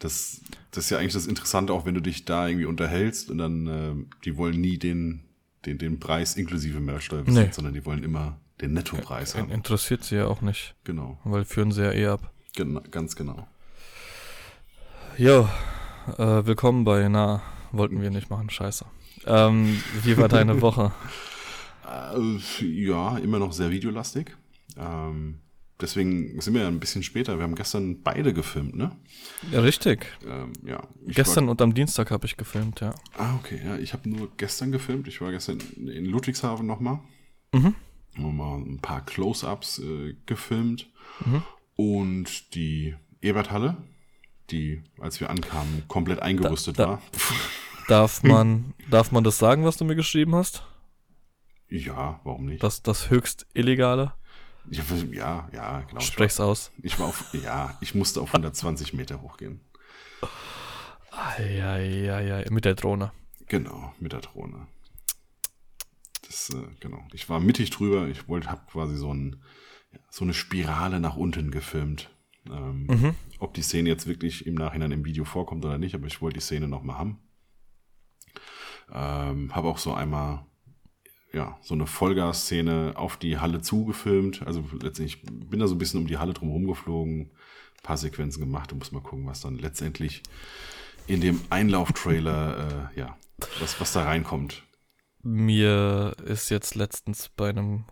das, 0.00 0.40
das 0.72 0.84
ist 0.84 0.90
ja 0.90 0.98
eigentlich 0.98 1.12
das 1.12 1.26
Interessante, 1.26 1.72
auch 1.72 1.86
wenn 1.86 1.94
du 1.94 2.00
dich 2.00 2.24
da 2.24 2.48
irgendwie 2.48 2.66
unterhältst 2.66 3.30
und 3.30 3.38
dann, 3.38 3.66
äh, 3.66 3.94
die 4.24 4.36
wollen 4.36 4.60
nie 4.60 4.78
den, 4.78 5.22
den, 5.66 5.78
den 5.78 6.00
Preis 6.00 6.34
inklusive 6.34 6.80
Mehrwertsteuer 6.80 7.26
wissen, 7.26 7.44
nee. 7.44 7.52
sondern 7.52 7.74
die 7.74 7.84
wollen 7.86 8.02
immer 8.02 8.40
den 8.62 8.72
Nettopreis 8.74 9.34
haben. 9.34 9.50
Interessiert 9.50 10.04
sie 10.04 10.16
ja 10.16 10.26
auch 10.28 10.40
nicht. 10.40 10.74
Genau. 10.84 11.18
Weil 11.24 11.44
führen 11.44 11.72
sie 11.72 11.82
ja 11.82 11.92
eh 11.92 12.06
ab. 12.06 12.32
Genau, 12.54 12.80
ganz 12.90 13.16
genau. 13.16 13.46
Jo, 15.18 15.48
äh, 16.16 16.46
willkommen 16.46 16.84
bei 16.84 17.08
Na, 17.08 17.42
wollten 17.72 18.00
wir 18.00 18.10
nicht 18.10 18.30
machen, 18.30 18.48
scheiße. 18.48 18.86
Ähm, 19.26 19.82
wie 20.02 20.16
war 20.16 20.28
deine 20.28 20.60
Woche? 20.62 20.92
Äh, 21.86 22.64
ja, 22.64 23.18
immer 23.18 23.38
noch 23.38 23.52
sehr 23.52 23.70
videolastig. 23.70 24.36
Ähm, 24.78 25.40
deswegen 25.80 26.40
sind 26.40 26.54
wir 26.54 26.62
ja 26.62 26.68
ein 26.68 26.80
bisschen 26.80 27.02
später. 27.02 27.36
Wir 27.38 27.42
haben 27.42 27.56
gestern 27.56 28.02
beide 28.02 28.32
gefilmt, 28.32 28.76
ne? 28.76 28.92
Ja, 29.50 29.60
richtig. 29.60 30.06
Ähm, 30.24 30.52
ja. 30.64 30.86
Gestern 31.06 31.46
war, 31.46 31.52
und 31.52 31.62
am 31.62 31.74
Dienstag 31.74 32.10
habe 32.12 32.26
ich 32.26 32.36
gefilmt, 32.36 32.80
ja. 32.80 32.94
Ah, 33.18 33.34
okay. 33.36 33.60
Ja, 33.64 33.76
ich 33.76 33.92
habe 33.92 34.08
nur 34.08 34.30
gestern 34.36 34.70
gefilmt. 34.70 35.08
Ich 35.08 35.20
war 35.20 35.32
gestern 35.32 35.58
in 35.76 36.06
Ludwigshafen 36.06 36.66
nochmal. 36.66 37.00
Mhm 37.52 37.74
mal 38.16 38.58
ein 38.58 38.78
paar 38.80 39.04
Close-ups 39.04 39.78
äh, 39.78 40.14
gefilmt. 40.26 40.88
Mhm. 41.24 41.42
Und 41.76 42.54
die 42.54 42.94
Eberthalle, 43.20 43.76
die, 44.50 44.82
als 45.00 45.20
wir 45.20 45.30
ankamen, 45.30 45.84
komplett 45.88 46.20
eingerüstet 46.20 46.78
da, 46.78 46.84
da, 46.84 46.90
war. 46.90 47.02
Darf 47.88 48.22
man, 48.22 48.74
darf 48.88 49.10
man 49.10 49.24
das 49.24 49.38
sagen, 49.38 49.64
was 49.64 49.76
du 49.76 49.84
mir 49.84 49.96
geschrieben 49.96 50.34
hast? 50.36 50.64
Ja, 51.68 52.20
warum 52.22 52.46
nicht? 52.46 52.62
Das, 52.62 52.82
das 52.82 53.10
höchst 53.10 53.46
illegale? 53.54 54.12
Ja, 54.70 54.82
ja, 55.10 55.48
ja 55.52 55.80
genau. 55.80 56.00
Sprech's 56.00 56.38
war, 56.38 56.46
aus. 56.46 56.70
Ich 56.82 56.98
war 57.00 57.08
auf, 57.08 57.34
ja, 57.34 57.76
ich 57.80 57.94
musste 57.94 58.20
auf 58.20 58.28
120 58.28 58.94
Meter 58.94 59.20
hochgehen. 59.20 59.60
Ja, 61.38 61.76
ja, 61.78 62.20
ja, 62.20 62.50
mit 62.50 62.64
der 62.64 62.74
Drohne. 62.74 63.10
Genau, 63.48 63.92
mit 63.98 64.12
der 64.12 64.20
Drohne 64.20 64.68
das, 66.32 66.50
äh, 66.50 66.66
genau. 66.80 67.02
Ich 67.12 67.28
war 67.28 67.40
mittig 67.40 67.70
drüber. 67.70 68.08
Ich 68.08 68.28
wollte, 68.28 68.50
habe 68.50 68.62
quasi 68.70 68.96
so, 68.96 69.12
ein, 69.12 69.42
so 70.10 70.24
eine 70.24 70.34
Spirale 70.34 71.00
nach 71.00 71.16
unten 71.16 71.50
gefilmt. 71.50 72.10
Ähm, 72.46 72.86
mhm. 72.86 73.14
Ob 73.38 73.54
die 73.54 73.62
Szene 73.62 73.88
jetzt 73.88 74.06
wirklich 74.06 74.46
im 74.46 74.54
Nachhinein 74.54 74.92
im 74.92 75.04
Video 75.04 75.24
vorkommt 75.24 75.64
oder 75.64 75.78
nicht, 75.78 75.94
aber 75.94 76.06
ich 76.06 76.20
wollte 76.20 76.38
die 76.38 76.44
Szene 76.44 76.68
nochmal 76.68 76.98
haben. 76.98 77.18
Ähm, 78.92 79.54
habe 79.54 79.68
auch 79.68 79.78
so 79.78 79.94
einmal 79.94 80.44
ja, 81.32 81.56
so 81.62 81.74
eine 81.74 81.86
Vollgas-Szene 81.86 82.92
auf 82.96 83.16
die 83.16 83.38
Halle 83.38 83.62
zugefilmt. 83.62 84.42
Also 84.46 84.64
letztendlich 84.80 85.22
bin 85.22 85.60
da 85.60 85.66
so 85.66 85.74
ein 85.74 85.78
bisschen 85.78 86.00
um 86.00 86.06
die 86.06 86.18
Halle 86.18 86.34
drum 86.34 86.66
geflogen, 86.66 87.20
ein 87.20 87.82
paar 87.82 87.96
Sequenzen 87.96 88.40
gemacht 88.40 88.72
und 88.72 88.78
muss 88.78 88.92
mal 88.92 89.00
gucken, 89.00 89.26
was 89.26 89.40
dann 89.40 89.58
letztendlich 89.58 90.22
in 91.06 91.20
dem 91.20 91.40
Einlauf-Trailer, 91.48 92.90
äh, 92.94 93.00
ja, 93.00 93.16
was, 93.60 93.80
was 93.80 93.92
da 93.92 94.04
reinkommt. 94.04 94.62
Mir 95.22 96.14
ist 96.24 96.50
jetzt 96.50 96.74
letztens 96.74 97.28
bei 97.28 97.50
einem 97.50 97.84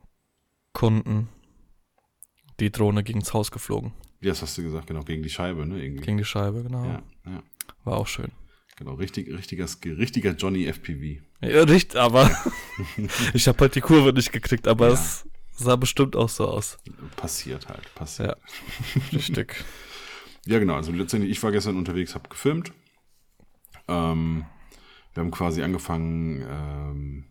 Kunden 0.73 1.29
die 2.59 2.71
Drohne 2.71 3.03
gegens 3.03 3.32
Haus 3.32 3.50
geflogen. 3.50 3.93
Ja, 4.21 4.31
das 4.31 4.43
hast 4.43 4.59
du 4.59 4.62
gesagt, 4.62 4.87
genau, 4.87 5.03
gegen 5.03 5.23
die 5.23 5.31
Scheibe, 5.31 5.67
ne? 5.67 5.82
Irgendwie. 5.82 6.05
Gegen 6.05 6.19
die 6.19 6.25
Scheibe, 6.25 6.62
genau. 6.62 6.85
Ja, 6.85 7.03
ja. 7.27 7.43
War 7.85 7.97
auch 7.97 8.06
schön. 8.06 8.32
Genau, 8.77 8.94
richtig, 8.94 9.29
richtiger, 9.29 9.67
richtiger 9.85 10.32
Johnny 10.32 10.67
FPV. 10.67 11.23
Ja, 11.43 11.62
richtig, 11.62 11.99
aber 12.00 12.31
ich 13.35 13.47
habe 13.49 13.59
halt 13.61 13.75
die 13.75 13.81
Kurve 13.81 14.12
nicht 14.12 14.32
gekriegt, 14.32 14.67
aber 14.67 14.88
ja. 14.88 14.94
es 14.94 15.27
sah 15.53 15.77
bestimmt 15.77 16.17
auch 16.17 16.29
so 16.29 16.49
aus. 16.49 16.79
Passiert 17.17 17.69
halt, 17.69 17.94
passiert. 17.94 18.38
Ja, 18.94 19.00
richtig. 19.12 19.65
ja, 20.46 20.58
genau, 20.58 20.75
also 20.75 20.93
letztendlich, 20.93 21.32
ich 21.32 21.43
war 21.43 21.53
gestern 21.53 21.77
unterwegs, 21.77 22.15
habe 22.15 22.29
gefilmt. 22.29 22.72
Ähm, 23.89 24.44
wir 25.14 25.22
haben 25.22 25.31
quasi 25.31 25.62
angefangen, 25.62 26.44
ähm, 26.48 27.24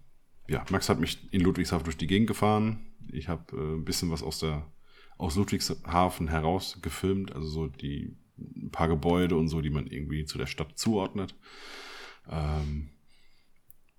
ja, 0.48 0.66
Max 0.70 0.90
hat 0.90 1.00
mich 1.00 1.32
in 1.32 1.42
Ludwigshafen 1.42 1.86
durch 1.86 1.98
die 1.98 2.08
Gegend 2.08 2.28
gefahren. 2.28 2.80
Ich 3.12 3.28
habe 3.28 3.56
äh, 3.56 3.76
ein 3.76 3.86
bisschen 3.86 4.12
was 4.12 4.24
aus 4.24 4.40
der 4.40 4.66
aus 5.18 5.36
Ludwigshafen 5.36 6.30
heraus 6.30 6.80
gefilmt, 6.82 7.36
also 7.36 7.48
so 7.48 7.68
die 7.68 8.16
ein 8.38 8.72
paar 8.72 8.88
Gebäude 8.88 9.36
und 9.36 9.50
so, 9.50 9.62
die 9.62 9.70
man 9.70 9.86
irgendwie 9.86 10.24
zu 10.24 10.38
der 10.38 10.46
Stadt 10.46 10.80
zuordnet. 10.80 11.36
Ähm, 12.30 12.90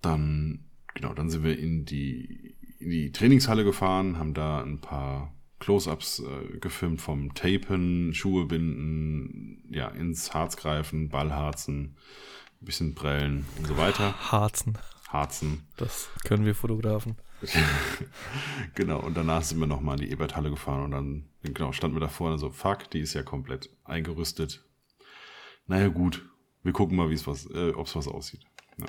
dann, 0.01 0.65
genau, 0.95 1.13
dann 1.13 1.29
sind 1.29 1.43
wir 1.43 1.57
in 1.57 1.85
die, 1.85 2.55
in 2.79 2.89
die 2.89 3.11
Trainingshalle 3.11 3.63
gefahren, 3.63 4.17
haben 4.17 4.33
da 4.33 4.63
ein 4.63 4.81
paar 4.81 5.35
Close-ups 5.59 6.23
äh, 6.23 6.57
gefilmt 6.57 7.01
vom 7.01 7.35
Tapen, 7.35 8.15
Schuhe 8.15 8.45
binden, 8.45 9.63
ja, 9.69 9.89
ins 9.89 10.33
Harz 10.33 10.57
greifen, 10.57 11.09
Ballharzen, 11.09 11.97
ein 12.61 12.65
bisschen 12.65 12.95
prellen 12.95 13.45
und 13.57 13.67
so 13.67 13.77
weiter. 13.77 14.13
Harzen. 14.31 14.77
Harzen. 15.09 15.67
Das 15.77 16.09
können 16.23 16.45
wir 16.45 16.55
Fotografen. 16.55 17.17
genau, 18.75 18.99
und 18.99 19.17
danach 19.17 19.41
sind 19.41 19.59
wir 19.59 19.67
nochmal 19.67 19.99
in 19.99 20.05
die 20.05 20.11
Eberthalle 20.11 20.51
gefahren 20.51 20.83
und 20.83 20.91
dann, 20.91 21.29
genau, 21.41 21.71
standen 21.71 21.95
wir 21.95 22.01
da 22.01 22.07
vorne 22.07 22.37
so, 22.37 22.51
fuck, 22.51 22.89
die 22.91 22.99
ist 22.99 23.13
ja 23.13 23.23
komplett 23.23 23.69
eingerüstet. 23.83 24.63
Naja, 25.65 25.87
gut, 25.87 26.23
wir 26.63 26.71
gucken 26.71 26.97
mal, 26.97 27.09
wie 27.09 27.15
es 27.15 27.25
was, 27.25 27.47
äh, 27.47 27.71
ob 27.71 27.87
es 27.87 27.95
was 27.95 28.07
aussieht. 28.07 28.41
Ja. 28.77 28.85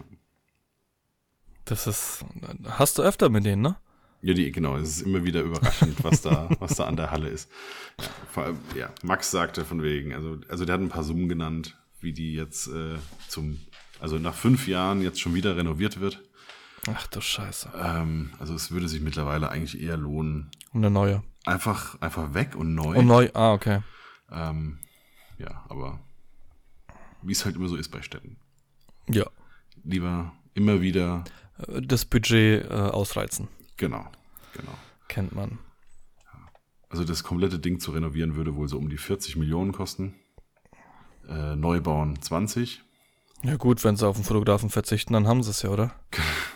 Das 1.65 1.87
ist, 1.87 2.25
hast 2.65 2.99
du 2.99 3.03
öfter 3.03 3.31
mit 3.31 3.47
denen, 3.47 3.63
ne? 3.63 3.77
Ja, 4.21 4.35
die, 4.35 4.53
genau, 4.53 4.77
es 4.77 4.99
ist 4.99 5.03
immer 5.03 5.25
wieder 5.25 5.41
überraschend, 5.41 6.05
was 6.05 6.21
da, 6.21 6.49
was 6.61 6.77
da 6.77 6.85
an 6.85 6.97
der 6.97 7.11
Halle 7.11 7.29
ist. 7.29 7.51
Ja, 7.99 8.09
vor 8.31 8.45
allem, 8.45 8.59
ja, 8.77 8.91
Max 9.03 9.31
sagte 9.31 9.65
von 9.65 9.83
wegen, 9.83 10.13
also, 10.13 10.39
also 10.49 10.65
der 10.65 10.75
hat 10.75 10.81
ein 10.81 10.91
paar 10.91 11.05
Summen 11.05 11.29
genannt, 11.29 11.79
wie 12.03 12.13
die 12.13 12.35
jetzt 12.35 12.69
äh, 12.69 12.97
zum, 13.29 13.61
also 14.01 14.19
nach 14.19 14.35
fünf 14.35 14.67
Jahren 14.67 15.03
jetzt 15.03 15.21
schon 15.21 15.35
wieder 15.35 15.57
renoviert 15.57 16.01
wird. 16.01 16.23
Ach 16.89 17.07
du 17.07 17.21
Scheiße. 17.21 17.71
Ähm, 17.77 18.33
also 18.39 18.55
es 18.55 18.71
würde 18.71 18.89
sich 18.89 19.01
mittlerweile 19.01 19.51
eigentlich 19.51 19.81
eher 19.81 19.97
lohnen. 19.97 20.51
Eine 20.73 20.91
neue. 20.91 21.23
Einfach, 21.45 22.01
einfach 22.01 22.35
weg 22.35 22.57
und 22.57 22.75
neu. 22.75 22.99
Und 22.99 23.07
neu, 23.07 23.31
ah, 23.35 23.53
okay. 23.53 23.83
Ähm, 24.31 24.79
ja, 25.39 25.65
aber 25.69 26.01
wie 27.23 27.33
es 27.33 27.45
halt 27.45 27.57
immer 27.57 27.69
so 27.69 27.77
ist 27.77 27.91
bei 27.91 28.03
Städten. 28.03 28.37
Ja. 29.09 29.27
Lieber 29.85 30.33
immer 30.55 30.81
wieder 30.81 31.25
äh, 31.59 31.81
das 31.83 32.05
Budget 32.05 32.65
äh, 32.65 32.75
ausreizen. 32.75 33.49
Genau, 33.77 34.11
genau. 34.55 34.75
Kennt 35.09 35.35
man. 35.35 35.59
Also 36.89 37.05
das 37.05 37.23
komplette 37.23 37.59
Ding 37.59 37.81
zu 37.81 37.93
renovieren 37.93 38.37
würde 38.37 38.55
wohl 38.55 38.69
so 38.69 38.77
um 38.77 38.91
die 38.91 38.99
40 38.99 39.37
Millionen 39.37 39.73
kosten 39.73 40.15
äh, 41.29 41.57
Neubauen 41.57 42.21
20. 42.21 42.83
Ja 43.45 43.57
gut, 43.57 43.83
wenn 43.85 43.97
sie 43.97 44.07
auf 44.07 44.17
den 44.17 44.25
Fotografen 44.25 44.71
verzichten, 44.71 45.15
dann 45.15 45.27
haben 45.27 45.43
sie 45.43 45.51
es 45.51 45.63
ja, 45.63 45.71
oder? 45.71 45.93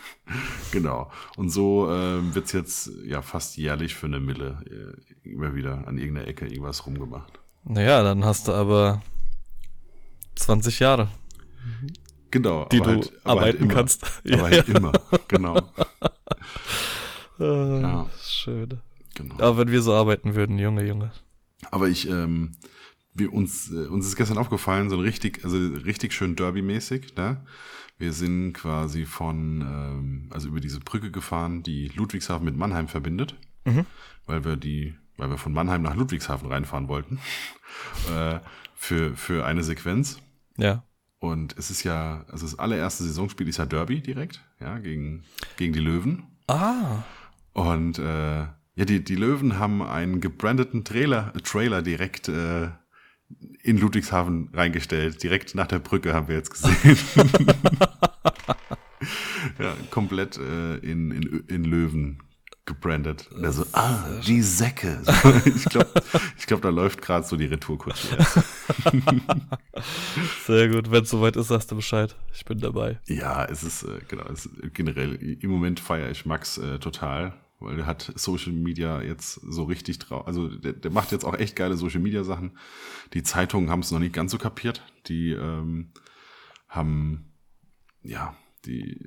genau. 0.72 1.10
Und 1.36 1.50
so 1.50 1.90
äh, 1.90 2.34
wird 2.34 2.46
es 2.46 2.52
jetzt 2.52 2.90
ja 3.04 3.22
fast 3.22 3.56
jährlich 3.56 3.94
für 3.94 4.06
eine 4.06 4.20
Mille 4.20 4.58
äh, 5.24 5.28
immer 5.28 5.54
wieder 5.54 5.86
an 5.88 5.98
irgendeiner 5.98 6.28
Ecke 6.28 6.46
irgendwas 6.46 6.86
rumgemacht. 6.86 7.40
Naja, 7.64 8.02
dann 8.02 8.24
hast 8.24 8.46
du 8.46 8.52
aber 8.52 9.02
20 10.36 10.78
Jahre. 10.78 11.08
Genau. 12.30 12.66
Die 12.66 12.78
du 12.78 12.86
halt, 12.86 13.12
arbeiten 13.24 13.64
halt 13.66 13.72
kannst. 13.72 14.04
Aber 14.30 14.42
halt 14.42 14.68
immer, 14.68 14.92
genau. 15.28 15.60
Ah, 17.38 17.80
ja. 17.82 18.06
Schön. 18.22 18.80
Genau. 19.14 19.34
Aber 19.34 19.58
wenn 19.58 19.70
wir 19.70 19.82
so 19.82 19.92
arbeiten 19.92 20.34
würden, 20.34 20.58
Junge, 20.58 20.86
Junge. 20.86 21.12
Aber 21.70 21.88
ich, 21.88 22.08
ähm, 22.08 22.52
wir 23.18 23.32
uns, 23.32 23.70
äh, 23.70 23.86
uns 23.86 24.06
ist 24.06 24.16
gestern 24.16 24.38
aufgefallen, 24.38 24.90
so 24.90 24.98
richtig, 24.98 25.44
also 25.44 25.56
richtig 25.58 26.12
schön 26.12 26.36
Derby-mäßig, 26.36 27.14
ne? 27.16 27.42
Wir 27.98 28.12
sind 28.12 28.52
quasi 28.52 29.06
von, 29.06 29.62
ähm, 29.62 30.30
also 30.30 30.48
über 30.48 30.60
diese 30.60 30.80
Brücke 30.80 31.10
gefahren, 31.10 31.62
die 31.62 31.88
Ludwigshafen 31.88 32.44
mit 32.44 32.56
Mannheim 32.56 32.88
verbindet, 32.88 33.36
mhm. 33.64 33.86
weil 34.26 34.44
wir 34.44 34.56
die, 34.56 34.94
weil 35.16 35.30
wir 35.30 35.38
von 35.38 35.54
Mannheim 35.54 35.82
nach 35.82 35.94
Ludwigshafen 35.94 36.48
reinfahren 36.48 36.88
wollten, 36.88 37.18
äh, 38.14 38.40
für, 38.74 39.16
für 39.16 39.46
eine 39.46 39.62
Sequenz. 39.62 40.18
Ja. 40.58 40.84
Und 41.18 41.56
es 41.56 41.70
ist 41.70 41.82
ja, 41.84 42.26
also 42.28 42.44
das 42.44 42.58
allererste 42.58 43.04
Saisonspiel 43.04 43.48
ist 43.48 43.56
ja 43.56 43.64
Derby 43.64 44.02
direkt, 44.02 44.44
ja, 44.60 44.78
gegen, 44.78 45.24
gegen 45.56 45.72
die 45.72 45.80
Löwen. 45.80 46.24
Ah. 46.48 47.02
Und 47.54 47.98
äh, 47.98 48.46
ja, 48.76 48.84
die, 48.84 49.02
die 49.02 49.16
Löwen 49.16 49.58
haben 49.58 49.80
einen 49.80 50.20
gebrandeten 50.20 50.84
Trailer, 50.84 51.32
Trailer 51.42 51.80
direkt 51.80 52.28
äh, 52.28 52.68
in 53.62 53.78
Ludwigshafen 53.78 54.50
reingestellt. 54.52 55.22
Direkt 55.22 55.54
nach 55.54 55.66
der 55.66 55.78
Brücke 55.78 56.14
haben 56.14 56.28
wir 56.28 56.36
jetzt 56.36 56.50
gesehen. 56.50 56.98
ja, 59.58 59.74
komplett 59.90 60.38
äh, 60.38 60.76
in, 60.76 61.10
in, 61.10 61.44
in 61.48 61.64
Löwen 61.64 62.22
gebrandet. 62.66 63.28
Und 63.32 63.44
er 63.44 63.52
so, 63.52 63.64
ah, 63.72 64.20
die 64.26 64.42
Säcke. 64.42 65.00
ich 65.44 65.64
glaube, 65.64 65.90
ich 66.36 66.46
glaub, 66.46 66.62
da 66.62 66.68
läuft 66.68 67.00
gerade 67.00 67.26
so 67.26 67.36
die 67.36 67.46
Retourkutsche. 67.46 68.18
Sehr 70.46 70.68
gut. 70.68 70.90
Wenn 70.90 71.04
es 71.04 71.10
soweit 71.10 71.36
ist, 71.36 71.48
sagst 71.48 71.70
du 71.70 71.76
Bescheid. 71.76 72.16
Ich 72.34 72.44
bin 72.44 72.58
dabei. 72.58 72.98
Ja, 73.06 73.44
es 73.44 73.62
ist, 73.62 73.84
äh, 73.84 74.00
genau, 74.08 74.24
es 74.32 74.46
ist 74.46 74.74
generell, 74.74 75.14
im 75.14 75.50
Moment 75.50 75.80
feiere 75.80 76.10
ich 76.10 76.26
Max 76.26 76.58
äh, 76.58 76.78
total 76.78 77.34
weil 77.58 77.76
der 77.76 77.86
hat 77.86 78.12
Social 78.16 78.52
Media 78.52 79.02
jetzt 79.02 79.34
so 79.34 79.64
richtig 79.64 79.98
drauf. 79.98 80.26
Also 80.26 80.48
der, 80.48 80.74
der 80.74 80.90
macht 80.90 81.12
jetzt 81.12 81.24
auch 81.24 81.34
echt 81.34 81.56
geile 81.56 81.76
Social 81.76 82.00
Media 82.00 82.22
Sachen. 82.22 82.58
Die 83.14 83.22
Zeitungen 83.22 83.70
haben 83.70 83.80
es 83.80 83.90
noch 83.90 83.98
nicht 83.98 84.12
ganz 84.12 84.30
so 84.30 84.38
kapiert. 84.38 84.82
Die 85.06 85.30
ähm, 85.30 85.92
haben, 86.68 87.32
ja, 88.02 88.36
die, 88.66 89.00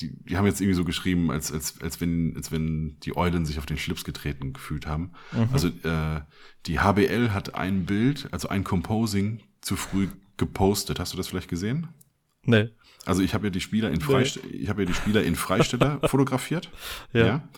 die, 0.00 0.16
die 0.24 0.36
haben 0.36 0.46
jetzt 0.46 0.60
irgendwie 0.60 0.76
so 0.76 0.84
geschrieben, 0.84 1.30
als, 1.30 1.52
als, 1.52 1.80
als, 1.80 2.00
wenn, 2.00 2.34
als 2.36 2.52
wenn 2.52 2.98
die 3.00 3.16
Eulen 3.16 3.44
sich 3.44 3.58
auf 3.58 3.66
den 3.66 3.78
Schlips 3.78 4.04
getreten 4.04 4.52
gefühlt 4.52 4.86
haben. 4.86 5.12
Mhm. 5.32 5.48
Also 5.52 5.68
äh, 5.68 6.20
die 6.66 6.78
HBL 6.78 7.30
hat 7.32 7.54
ein 7.54 7.84
Bild, 7.84 8.28
also 8.32 8.48
ein 8.48 8.64
Composing 8.64 9.40
zu 9.60 9.76
früh 9.76 10.08
gepostet. 10.36 11.00
Hast 11.00 11.12
du 11.12 11.16
das 11.16 11.28
vielleicht 11.28 11.48
gesehen? 11.48 11.88
Nee. 12.44 12.70
Also 13.06 13.22
ich 13.22 13.34
habe 13.34 13.46
ja 13.46 13.50
die 13.50 13.60
Spieler 13.60 13.90
in 13.90 14.00
Freist 14.00 14.40
nee. 14.44 14.58
ich 14.58 14.68
habe 14.68 14.82
ja 14.82 14.86
die 14.86 14.94
Spieler 14.94 15.22
in 15.22 15.36
Freisteller 15.36 16.00
fotografiert. 16.08 16.70
Ja. 17.12 17.26
ja. 17.26 17.48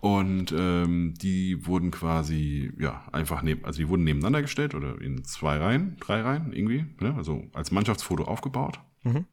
Und 0.00 0.52
ähm, 0.56 1.14
die 1.20 1.66
wurden 1.66 1.90
quasi, 1.90 2.72
ja, 2.78 3.04
einfach 3.12 3.42
neben, 3.42 3.64
also 3.64 3.78
die 3.78 3.88
wurden 3.88 4.04
nebeneinander 4.04 4.42
gestellt 4.42 4.74
oder 4.74 5.00
in 5.00 5.24
zwei 5.24 5.56
Reihen, 5.56 5.96
drei 6.00 6.20
Reihen 6.20 6.52
irgendwie, 6.52 6.84
ne? 7.00 7.14
also 7.16 7.44
als 7.54 7.70
Mannschaftsfoto 7.70 8.24
aufgebaut. 8.24 8.78
Mhm. 9.02 9.24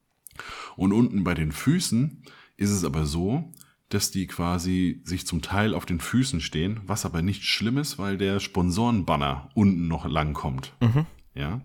Und 0.76 0.94
unten 0.94 1.24
bei 1.24 1.34
den 1.34 1.52
Füßen 1.52 2.24
ist 2.58 2.72
es 2.72 2.86
aber 2.86 3.06
so, 3.06 3.52
dass 3.90 4.10
die 4.10 4.26
quasi 4.26 5.02
sich 5.04 5.28
zum 5.28 5.42
Teil 5.42 5.76
auf 5.76 5.86
den 5.86 6.00
Füßen 6.00 6.42
stehen, 6.42 6.82
was 6.88 7.06
aber 7.06 7.22
nicht 7.22 7.44
schlimm 7.44 7.78
ist, 7.78 8.00
weil 8.00 8.18
der 8.18 8.40
Sponsorenbanner 8.40 9.50
unten 9.54 9.88
noch 9.88 10.06
lang 10.06 10.34
kommt. 10.34 10.74
Mhm. 10.82 11.06
Ja. 11.36 11.62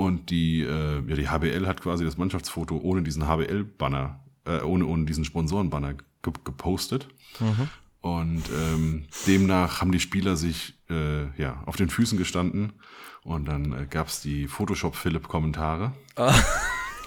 Und 0.00 0.30
die, 0.30 0.62
äh, 0.62 1.02
ja, 1.06 1.14
die 1.14 1.28
HBL 1.28 1.66
hat 1.66 1.82
quasi 1.82 2.06
das 2.06 2.16
Mannschaftsfoto 2.16 2.78
ohne 2.78 3.02
diesen 3.02 3.28
HBL-Banner, 3.28 4.18
äh, 4.46 4.62
ohne, 4.62 4.86
ohne 4.86 5.04
diesen 5.04 5.26
Sponsoren-Banner 5.26 5.92
ge 5.92 6.32
gepostet. 6.42 7.06
Mhm. 7.38 7.68
Und 8.00 8.44
ähm, 8.48 9.04
demnach 9.26 9.82
haben 9.82 9.92
die 9.92 10.00
Spieler 10.00 10.36
sich 10.36 10.72
äh, 10.88 11.26
ja, 11.38 11.62
auf 11.66 11.76
den 11.76 11.90
Füßen 11.90 12.16
gestanden 12.16 12.72
und 13.24 13.46
dann 13.46 13.74
äh, 13.74 13.86
gab 13.90 14.06
es 14.06 14.22
die 14.22 14.48
Photoshop-Philipp-Kommentare. 14.48 15.92
Ah. 16.16 16.34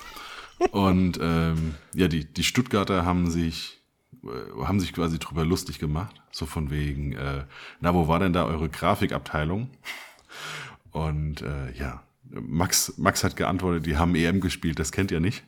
und 0.71 1.17
ähm, 1.19 1.73
ja, 1.95 2.07
die, 2.07 2.31
die 2.31 2.43
Stuttgarter 2.43 3.07
haben 3.07 3.27
sich 3.27 3.81
äh, 4.23 4.65
haben 4.65 4.79
sich 4.79 4.93
quasi 4.93 5.17
drüber 5.17 5.45
lustig 5.45 5.79
gemacht. 5.79 6.21
So 6.29 6.45
von 6.45 6.69
wegen, 6.69 7.13
äh, 7.13 7.45
na, 7.79 7.95
wo 7.95 8.07
war 8.07 8.19
denn 8.19 8.33
da 8.33 8.45
eure 8.45 8.69
Grafikabteilung? 8.69 9.71
Und 10.91 11.41
äh, 11.41 11.71
ja, 11.75 12.03
Max, 12.41 12.93
Max 12.97 13.23
hat 13.23 13.35
geantwortet, 13.35 13.85
die 13.85 13.97
haben 13.97 14.15
EM 14.15 14.41
gespielt, 14.41 14.79
das 14.79 14.91
kennt 14.91 15.11
ihr 15.11 15.19
nicht. 15.19 15.43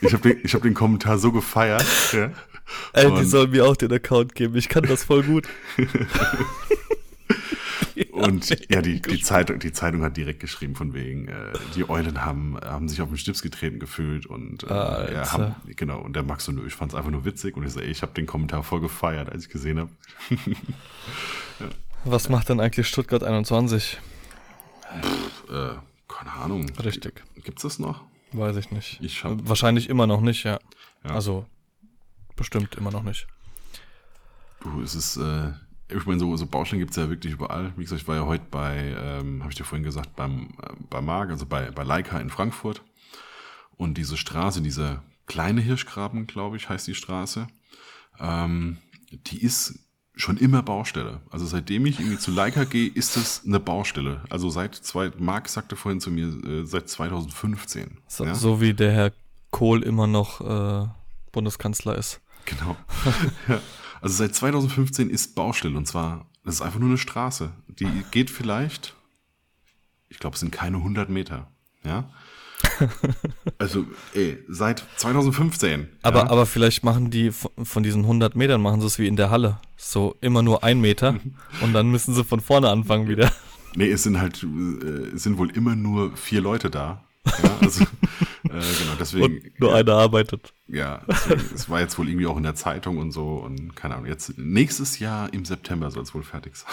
ich 0.00 0.12
habe 0.12 0.34
den, 0.34 0.42
hab 0.44 0.62
den 0.62 0.74
Kommentar 0.74 1.18
so 1.18 1.32
gefeiert. 1.32 1.84
Ja. 2.12 2.30
Ey, 2.92 3.12
die 3.14 3.24
sollen 3.24 3.50
mir 3.50 3.66
auch 3.66 3.76
den 3.76 3.92
Account 3.92 4.34
geben, 4.34 4.56
ich 4.56 4.68
kann 4.68 4.84
das 4.84 5.04
voll 5.04 5.22
gut. 5.22 5.48
Und 8.10 8.48
ja, 8.70 8.80
die, 8.82 9.00
die, 9.00 9.20
Zeitung, 9.20 9.58
die 9.60 9.72
Zeitung 9.72 10.02
hat 10.02 10.16
direkt 10.16 10.40
geschrieben, 10.40 10.74
von 10.74 10.94
wegen, 10.94 11.28
äh, 11.28 11.52
die 11.76 11.88
Eulen 11.88 12.24
haben, 12.24 12.56
haben 12.64 12.88
sich 12.88 13.00
auf 13.00 13.08
den 13.08 13.18
Stips 13.18 13.42
getreten 13.42 13.78
gefühlt 13.78 14.26
und 14.26 14.64
äh, 14.64 14.68
ja, 14.68 15.32
haben, 15.32 15.54
genau, 15.76 16.00
und 16.00 16.16
der 16.16 16.22
Max 16.22 16.48
und 16.48 16.64
ich 16.66 16.74
fand 16.74 16.92
es 16.92 16.96
einfach 16.96 17.10
nur 17.10 17.24
witzig 17.24 17.56
und 17.56 17.64
ich 17.64 17.72
so, 17.72 17.80
ey, 17.80 17.90
ich 17.90 18.02
habe 18.02 18.12
den 18.14 18.26
Kommentar 18.26 18.64
voll 18.64 18.80
gefeiert, 18.80 19.30
als 19.30 19.44
ich 19.44 19.50
gesehen 19.50 19.78
habe. 19.78 19.90
ja. 21.60 21.68
Was 22.06 22.28
macht 22.28 22.50
denn 22.50 22.60
eigentlich 22.60 22.86
Stuttgart 22.86 23.22
21? 23.22 23.98
Pff, 25.00 25.50
äh, 25.50 25.74
keine 26.06 26.32
Ahnung. 26.32 26.68
Richtig. 26.82 27.22
Gibt's 27.42 27.62
das 27.62 27.78
noch? 27.78 28.04
Weiß 28.32 28.56
ich 28.56 28.70
nicht. 28.70 29.00
Ich 29.00 29.24
hab, 29.24 29.48
Wahrscheinlich 29.48 29.88
immer 29.88 30.06
noch 30.06 30.20
nicht, 30.20 30.44
ja. 30.44 30.58
ja. 31.04 31.10
Also, 31.10 31.46
bestimmt 32.36 32.74
immer 32.74 32.90
noch 32.90 33.02
nicht. 33.02 33.26
Du, 34.60 34.82
es 34.82 34.94
ist, 34.94 35.16
äh, 35.16 35.52
ich 35.88 36.04
meine, 36.04 36.20
so, 36.20 36.36
so 36.36 36.46
Baustellen 36.46 36.80
gibt's 36.80 36.96
ja 36.96 37.08
wirklich 37.08 37.32
überall. 37.32 37.72
Wie 37.76 37.82
gesagt, 37.82 38.02
ich 38.02 38.08
war 38.08 38.16
ja 38.16 38.26
heute 38.26 38.44
bei, 38.50 38.94
ähm, 38.98 39.40
habe 39.40 39.52
ich 39.52 39.56
dir 39.56 39.64
vorhin 39.64 39.84
gesagt, 39.84 40.14
beim, 40.14 40.50
äh, 40.62 40.72
bei 40.90 41.00
Mark, 41.00 41.30
also 41.30 41.46
bei, 41.46 41.70
bei 41.70 41.84
Leica 41.84 42.18
in 42.18 42.28
Frankfurt. 42.28 42.82
Und 43.76 43.96
diese 43.96 44.18
Straße, 44.18 44.60
dieser 44.60 45.02
kleine 45.26 45.62
Hirschgraben, 45.62 46.26
glaube 46.26 46.58
ich, 46.58 46.68
heißt 46.68 46.86
die 46.86 46.94
Straße, 46.94 47.46
ähm, 48.20 48.76
die 49.10 49.42
ist 49.42 49.78
schon 50.16 50.36
immer 50.36 50.62
Baustelle. 50.62 51.20
Also 51.30 51.46
seitdem 51.46 51.86
ich 51.86 51.98
irgendwie 51.98 52.18
zu 52.18 52.30
Leica 52.30 52.64
gehe, 52.64 52.88
ist 52.88 53.16
das 53.16 53.42
eine 53.44 53.60
Baustelle. 53.60 54.22
Also 54.30 54.48
seit 54.48 54.74
zwei, 54.74 55.10
Marc 55.18 55.48
sagte 55.48 55.76
vorhin 55.76 56.00
zu 56.00 56.10
mir, 56.10 56.26
äh, 56.44 56.64
seit 56.64 56.88
2015. 56.88 57.98
So, 58.06 58.24
ja? 58.24 58.34
so, 58.34 58.60
wie 58.60 58.74
der 58.74 58.92
Herr 58.92 59.12
Kohl 59.50 59.82
immer 59.82 60.06
noch 60.06 60.40
äh, 60.40 60.88
Bundeskanzler 61.32 61.96
ist. 61.96 62.20
Genau. 62.44 62.76
ja. 63.48 63.60
Also 64.00 64.16
seit 64.16 64.34
2015 64.34 65.10
ist 65.10 65.34
Baustelle 65.34 65.76
und 65.76 65.86
zwar, 65.86 66.26
das 66.44 66.56
ist 66.56 66.60
einfach 66.60 66.78
nur 66.78 66.90
eine 66.90 66.98
Straße. 66.98 67.50
Die 67.68 68.04
geht 68.10 68.30
vielleicht, 68.30 68.94
ich 70.08 70.18
glaube, 70.18 70.34
es 70.34 70.40
sind 70.40 70.52
keine 70.52 70.76
100 70.76 71.08
Meter. 71.08 71.50
Ja. 71.84 72.10
also, 73.58 73.84
ey, 74.14 74.38
seit 74.48 74.84
2015. 74.96 75.88
Aber, 76.02 76.20
ja. 76.20 76.30
aber 76.30 76.46
vielleicht 76.46 76.84
machen 76.84 77.10
die 77.10 77.30
von 77.32 77.82
diesen 77.82 78.02
100 78.02 78.36
Metern, 78.36 78.62
machen 78.62 78.80
sie 78.80 78.86
es 78.86 78.98
wie 78.98 79.06
in 79.06 79.16
der 79.16 79.30
Halle. 79.30 79.58
So 79.76 80.16
immer 80.20 80.42
nur 80.42 80.64
ein 80.64 80.80
Meter 80.80 81.18
und 81.62 81.72
dann 81.72 81.90
müssen 81.90 82.14
sie 82.14 82.24
von 82.24 82.40
vorne 82.40 82.70
anfangen 82.70 83.08
wieder. 83.08 83.32
Nee, 83.76 83.90
es 83.90 84.04
sind 84.04 84.20
halt, 84.20 84.42
äh, 84.42 85.14
es 85.14 85.22
sind 85.22 85.38
wohl 85.38 85.50
immer 85.50 85.74
nur 85.74 86.16
vier 86.16 86.40
Leute 86.40 86.70
da. 86.70 87.04
Ja, 87.42 87.56
also, 87.60 87.84
äh, 88.44 88.48
genau, 88.48 88.94
deswegen. 88.98 89.24
Und 89.24 89.60
nur 89.60 89.74
einer 89.74 89.94
arbeitet. 89.94 90.52
Ja, 90.68 91.02
deswegen, 91.08 91.42
es 91.54 91.68
war 91.68 91.80
jetzt 91.80 91.98
wohl 91.98 92.08
irgendwie 92.08 92.26
auch 92.26 92.36
in 92.36 92.42
der 92.42 92.54
Zeitung 92.54 92.98
und 92.98 93.12
so 93.12 93.36
und 93.36 93.74
keine 93.74 93.94
Ahnung. 93.94 94.06
Jetzt 94.06 94.38
nächstes 94.38 94.98
Jahr 94.98 95.32
im 95.32 95.44
September 95.44 95.90
soll 95.90 96.02
es 96.02 96.14
wohl 96.14 96.22
fertig 96.22 96.56
sein. 96.56 96.72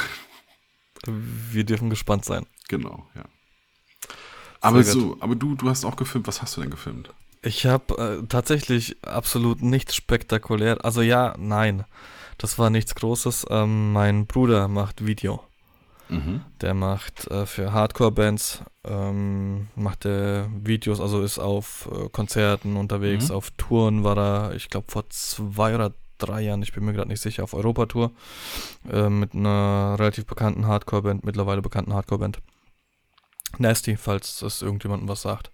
Wir 1.51 1.63
dürfen 1.63 1.89
gespannt 1.89 2.25
sein. 2.25 2.45
Genau, 2.67 3.07
ja. 3.15 3.23
Aber 4.61 4.83
so, 4.83 5.17
aber 5.19 5.35
du, 5.35 5.55
du 5.55 5.69
hast 5.69 5.83
auch 5.85 5.95
gefilmt. 5.95 6.27
Was 6.27 6.41
hast 6.41 6.55
du 6.55 6.61
denn 6.61 6.69
gefilmt? 6.69 7.09
Ich 7.41 7.65
habe 7.65 8.21
äh, 8.21 8.27
tatsächlich 8.27 8.95
absolut 9.03 9.61
nichts 9.61 9.95
spektakulär. 9.95 10.85
Also 10.85 11.01
ja, 11.01 11.33
nein. 11.37 11.85
Das 12.37 12.57
war 12.57 12.69
nichts 12.69 12.95
Großes. 12.95 13.47
Ähm, 13.49 13.93
mein 13.93 14.27
Bruder 14.27 14.67
macht 14.67 15.05
Video. 15.05 15.43
Mhm. 16.09 16.41
Der 16.59 16.73
macht 16.73 17.27
äh, 17.31 17.45
für 17.45 17.71
Hardcore-Bands, 17.71 18.63
ähm, 18.83 19.67
macht 19.75 20.03
der 20.03 20.49
Videos, 20.61 20.99
also 20.99 21.21
ist 21.21 21.39
auf 21.39 21.87
äh, 21.89 22.09
Konzerten 22.09 22.75
unterwegs, 22.75 23.29
mhm. 23.29 23.35
auf 23.35 23.51
Touren 23.51 24.03
war 24.03 24.17
er, 24.17 24.55
ich 24.55 24.69
glaube 24.69 24.91
vor 24.91 25.09
zwei 25.09 25.73
oder 25.73 25.93
drei 26.17 26.41
Jahren, 26.41 26.63
ich 26.63 26.73
bin 26.73 26.83
mir 26.83 26.91
gerade 26.91 27.07
nicht 27.07 27.21
sicher, 27.21 27.45
auf 27.45 27.53
Europatour 27.53 28.11
äh, 28.91 29.09
mit 29.09 29.33
einer 29.33 29.95
relativ 29.97 30.25
bekannten 30.25 30.67
Hardcore-Band, 30.67 31.23
mittlerweile 31.23 31.61
bekannten 31.61 31.93
Hardcore-Band. 31.93 32.39
Nasty, 33.59 33.97
falls 33.97 34.41
es 34.41 34.61
irgendjemandem 34.61 35.07
was 35.07 35.21
sagt. 35.21 35.51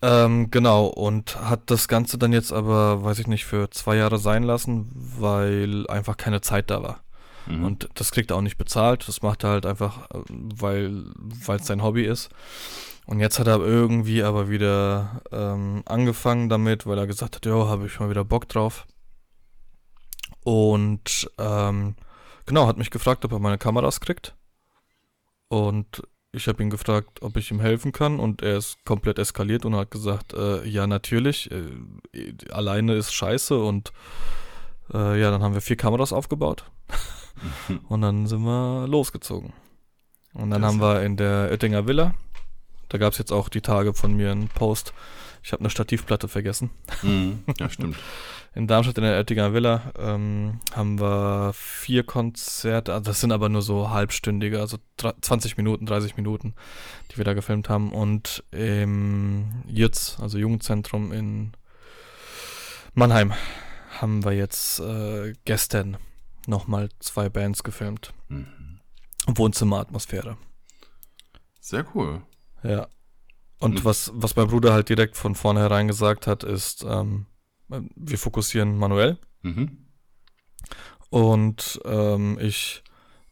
Ähm, 0.00 0.50
genau, 0.50 0.86
und 0.86 1.40
hat 1.40 1.70
das 1.70 1.88
Ganze 1.88 2.18
dann 2.18 2.32
jetzt 2.32 2.52
aber, 2.52 3.02
weiß 3.02 3.18
ich 3.18 3.26
nicht, 3.26 3.44
für 3.44 3.70
zwei 3.70 3.96
Jahre 3.96 4.18
sein 4.18 4.44
lassen, 4.44 4.90
weil 4.94 5.86
einfach 5.88 6.16
keine 6.16 6.40
Zeit 6.40 6.70
da 6.70 6.82
war. 6.82 7.00
Mhm. 7.46 7.64
Und 7.64 7.88
das 7.94 8.12
kriegt 8.12 8.30
er 8.30 8.36
auch 8.36 8.42
nicht 8.42 8.58
bezahlt. 8.58 9.08
Das 9.08 9.22
macht 9.22 9.44
er 9.44 9.50
halt 9.50 9.66
einfach, 9.66 10.08
äh, 10.10 10.22
weil 10.28 11.06
es 11.48 11.66
sein 11.66 11.82
Hobby 11.82 12.04
ist. 12.04 12.30
Und 13.06 13.20
jetzt 13.20 13.38
hat 13.38 13.46
er 13.46 13.58
irgendwie 13.58 14.22
aber 14.22 14.50
wieder 14.50 15.22
ähm, 15.32 15.82
angefangen 15.86 16.48
damit, 16.48 16.86
weil 16.86 16.98
er 16.98 17.06
gesagt 17.06 17.36
hat, 17.36 17.46
ja, 17.46 17.66
habe 17.66 17.86
ich 17.86 17.98
mal 17.98 18.10
wieder 18.10 18.24
Bock 18.24 18.48
drauf. 18.48 18.86
Und 20.44 21.30
ähm, 21.38 21.96
genau, 22.46 22.66
hat 22.66 22.76
mich 22.76 22.90
gefragt, 22.90 23.24
ob 23.24 23.32
er 23.32 23.38
meine 23.38 23.58
Kameras 23.58 24.00
kriegt. 24.00 24.36
Und 25.48 26.02
ich 26.32 26.46
habe 26.46 26.62
ihn 26.62 26.70
gefragt, 26.70 27.22
ob 27.22 27.36
ich 27.36 27.50
ihm 27.50 27.60
helfen 27.60 27.92
kann 27.92 28.20
und 28.20 28.42
er 28.42 28.58
ist 28.58 28.84
komplett 28.84 29.18
eskaliert 29.18 29.64
und 29.64 29.74
hat 29.74 29.90
gesagt, 29.90 30.34
äh, 30.34 30.66
ja 30.66 30.86
natürlich, 30.86 31.50
äh, 31.50 32.34
alleine 32.50 32.94
ist 32.94 33.12
scheiße 33.12 33.58
und 33.58 33.92
äh, 34.92 35.20
ja, 35.20 35.30
dann 35.30 35.42
haben 35.42 35.54
wir 35.54 35.60
vier 35.60 35.76
Kameras 35.76 36.12
aufgebaut 36.12 36.70
und 37.88 38.02
dann 38.02 38.26
sind 38.26 38.42
wir 38.42 38.86
losgezogen. 38.86 39.52
Und 40.34 40.50
dann 40.50 40.62
das 40.62 40.70
haben 40.70 40.80
wir 40.80 41.02
in 41.02 41.16
der 41.16 41.48
Oettinger 41.50 41.86
Villa, 41.86 42.14
da 42.90 42.98
gab 42.98 43.12
es 43.12 43.18
jetzt 43.18 43.32
auch 43.32 43.48
die 43.48 43.62
Tage 43.62 43.94
von 43.94 44.14
mir 44.14 44.30
einen 44.30 44.48
Post, 44.48 44.92
ich 45.42 45.52
habe 45.52 45.60
eine 45.60 45.70
Stativplatte 45.70 46.28
vergessen. 46.28 46.70
Mhm, 47.02 47.44
ja, 47.58 47.70
stimmt. 47.70 47.96
In 48.54 48.66
Darmstadt 48.66 48.98
in 48.98 49.04
der 49.04 49.16
Oettinger 49.16 49.52
Villa 49.52 49.92
ähm, 49.98 50.60
haben 50.74 50.98
wir 50.98 51.52
vier 51.54 52.02
Konzerte, 52.02 52.92
also 52.92 53.10
das 53.10 53.20
sind 53.20 53.30
aber 53.30 53.48
nur 53.48 53.62
so 53.62 53.90
halbstündige, 53.90 54.60
also 54.60 54.78
20 54.96 55.56
Minuten, 55.56 55.86
30 55.86 56.16
Minuten, 56.16 56.54
die 57.10 57.18
wir 57.18 57.24
da 57.24 57.34
gefilmt 57.34 57.68
haben. 57.68 57.92
Und 57.92 58.42
im 58.50 59.62
JITZ, 59.66 60.18
also 60.20 60.38
Jugendzentrum 60.38 61.12
in 61.12 61.52
Mannheim, 62.94 63.32
haben 64.00 64.24
wir 64.24 64.32
jetzt 64.32 64.80
äh, 64.80 65.34
gestern 65.44 65.98
nochmal 66.46 66.88
zwei 66.98 67.28
Bands 67.28 67.62
gefilmt. 67.62 68.12
Mhm. 68.28 68.80
Wohnzimmeratmosphäre. 69.26 70.38
Sehr 71.60 71.84
cool. 71.94 72.22
Ja. 72.62 72.88
Und 73.60 73.80
mhm. 73.80 73.84
was, 73.84 74.10
was 74.14 74.36
mein 74.36 74.48
Bruder 74.48 74.72
halt 74.72 74.88
direkt 74.88 75.16
von 75.16 75.34
vornherein 75.34 75.88
gesagt 75.88 76.26
hat, 76.26 76.44
ist, 76.44 76.84
ähm, 76.88 77.26
wir 77.68 78.18
fokussieren 78.18 78.78
manuell. 78.78 79.18
Mhm. 79.42 79.86
Und 81.10 81.80
ähm, 81.84 82.38
ich 82.40 82.82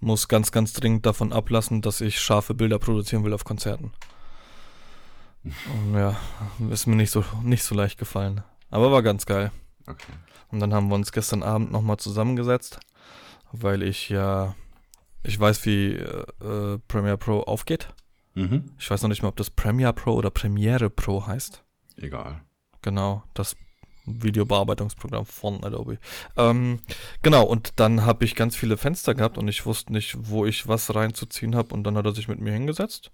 muss 0.01 0.29
ganz, 0.29 0.53
ganz 0.53 0.73
dringend 0.73 1.07
davon 1.07 1.33
ablassen, 1.33 1.83
dass 1.83 2.01
ich 2.01 2.21
scharfe 2.21 2.55
Bilder 2.55 2.79
produzieren 2.79 3.25
will 3.25 3.33
auf 3.33 3.45
Konzerten. 3.45 3.93
Und 5.45 5.95
ja, 5.95 6.17
ist 6.71 6.87
mir 6.87 6.97
nicht 6.97 7.11
so, 7.11 7.25
nicht 7.43 7.65
so 7.65 7.75
leicht 7.75 7.99
gefallen. 7.99 8.43
Aber 8.71 8.93
war 8.93 9.03
ganz 9.03 9.27
geil. 9.27 9.53
Okay. 9.87 10.13
Und 10.49 10.61
dann 10.61 10.75
haben 10.75 10.89
wir 10.89 10.95
uns 10.95 11.13
gestern 11.13 11.43
Abend 11.43 11.73
nochmal 11.73 11.97
zusammengesetzt, 11.99 12.81
weil 13.53 13.83
ich 13.83 14.09
ja, 14.09 14.55
ich 15.23 15.39
weiß, 15.39 15.65
wie 15.67 15.95
äh, 15.95 16.79
Premiere 16.89 17.19
Pro 17.19 17.41
aufgeht. 17.41 17.89
Mhm. 18.35 18.73
Ich 18.79 18.91
weiß 18.91 19.03
noch 19.03 19.09
nicht 19.09 19.23
mal, 19.23 19.29
ob 19.29 19.37
das 19.37 19.51
Premiere 19.51 19.93
Pro 19.93 20.13
oder 20.15 20.31
Premiere 20.31 20.91
Pro 20.91 21.27
heißt. 21.27 21.65
Egal. 21.97 22.43
Genau, 22.83 23.25
das 23.35 23.57
Videobearbeitungsprogramm 24.07 25.27
von 25.27 25.63
Adobe. 25.65 25.99
Ähm, 26.37 26.81
genau, 27.23 27.45
und 27.45 27.75
dann 27.77 28.05
habe 28.05 28.25
ich 28.25 28.35
ganz 28.35 28.57
viele 28.57 28.77
Fenster 28.77 29.15
gehabt 29.15 29.39
und 29.39 29.49
ich 29.49 29.67
wusste 29.67 29.93
nicht, 29.93 30.17
wo 30.19 30.47
ich 30.47 30.69
was 30.69 30.95
reinzuziehen 30.95 31.57
habe. 31.57 31.75
Und 31.75 31.85
dann 31.85 31.97
hat 31.97 32.07
er 32.07 32.13
sich 32.15 32.29
mit 32.29 32.41
mir 32.41 32.53
hingesetzt 32.53 33.11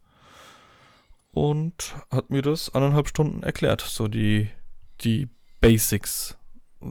und 1.33 1.95
hat 2.11 2.31
mir 2.31 2.43
das 2.43 2.75
anderthalb 2.75 3.09
Stunden 3.09 3.43
erklärt. 3.43 3.81
So 3.81 4.09
die, 4.09 4.51
die 5.01 5.29
Basics. 5.61 6.37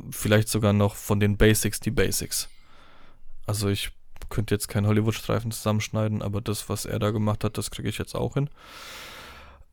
Vielleicht 0.10 0.50
sogar 0.50 0.74
noch 0.74 0.96
von 0.96 1.20
den 1.20 1.38
Basics 1.38 1.80
die 1.80 1.92
Basics. 1.92 2.50
Also 3.46 3.70
ich 3.70 3.92
könnte 4.30 4.56
jetzt 4.56 4.68
keinen 4.68 4.88
Hollywood-Streifen 4.88 5.52
zusammenschneiden, 5.52 6.22
aber 6.22 6.42
das, 6.42 6.70
was 6.70 6.86
er 6.86 7.00
da 7.00 7.12
gemacht 7.12 7.44
hat, 7.44 7.58
das 7.58 7.70
kriege 7.70 7.90
ich 7.90 7.98
jetzt 7.98 8.16
auch 8.16 8.36
hin. 8.36 8.50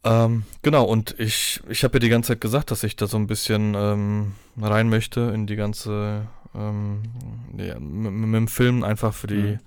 Ähm, 0.04 0.44
genau, 0.62 0.84
und 0.84 1.18
ich, 1.18 1.60
ich 1.68 1.84
habe 1.84 1.94
ja 1.94 2.00
die 2.00 2.08
ganze 2.08 2.28
Zeit 2.28 2.40
gesagt, 2.40 2.70
dass 2.70 2.84
ich 2.84 2.96
da 2.96 3.06
so 3.06 3.16
ein 3.16 3.26
bisschen 3.26 3.74
ähm, 3.74 4.34
rein 4.60 4.88
möchte 4.88 5.20
in 5.34 5.46
die 5.46 5.56
ganze, 5.56 6.26
ähm, 6.54 7.02
ja, 7.56 7.78
mit, 7.80 8.12
mit, 8.12 8.34
dem 8.34 8.48
Film 8.48 8.84
einfach 8.84 9.12
für 9.12 9.26
die, 9.26 9.34
mhm. 9.34 9.58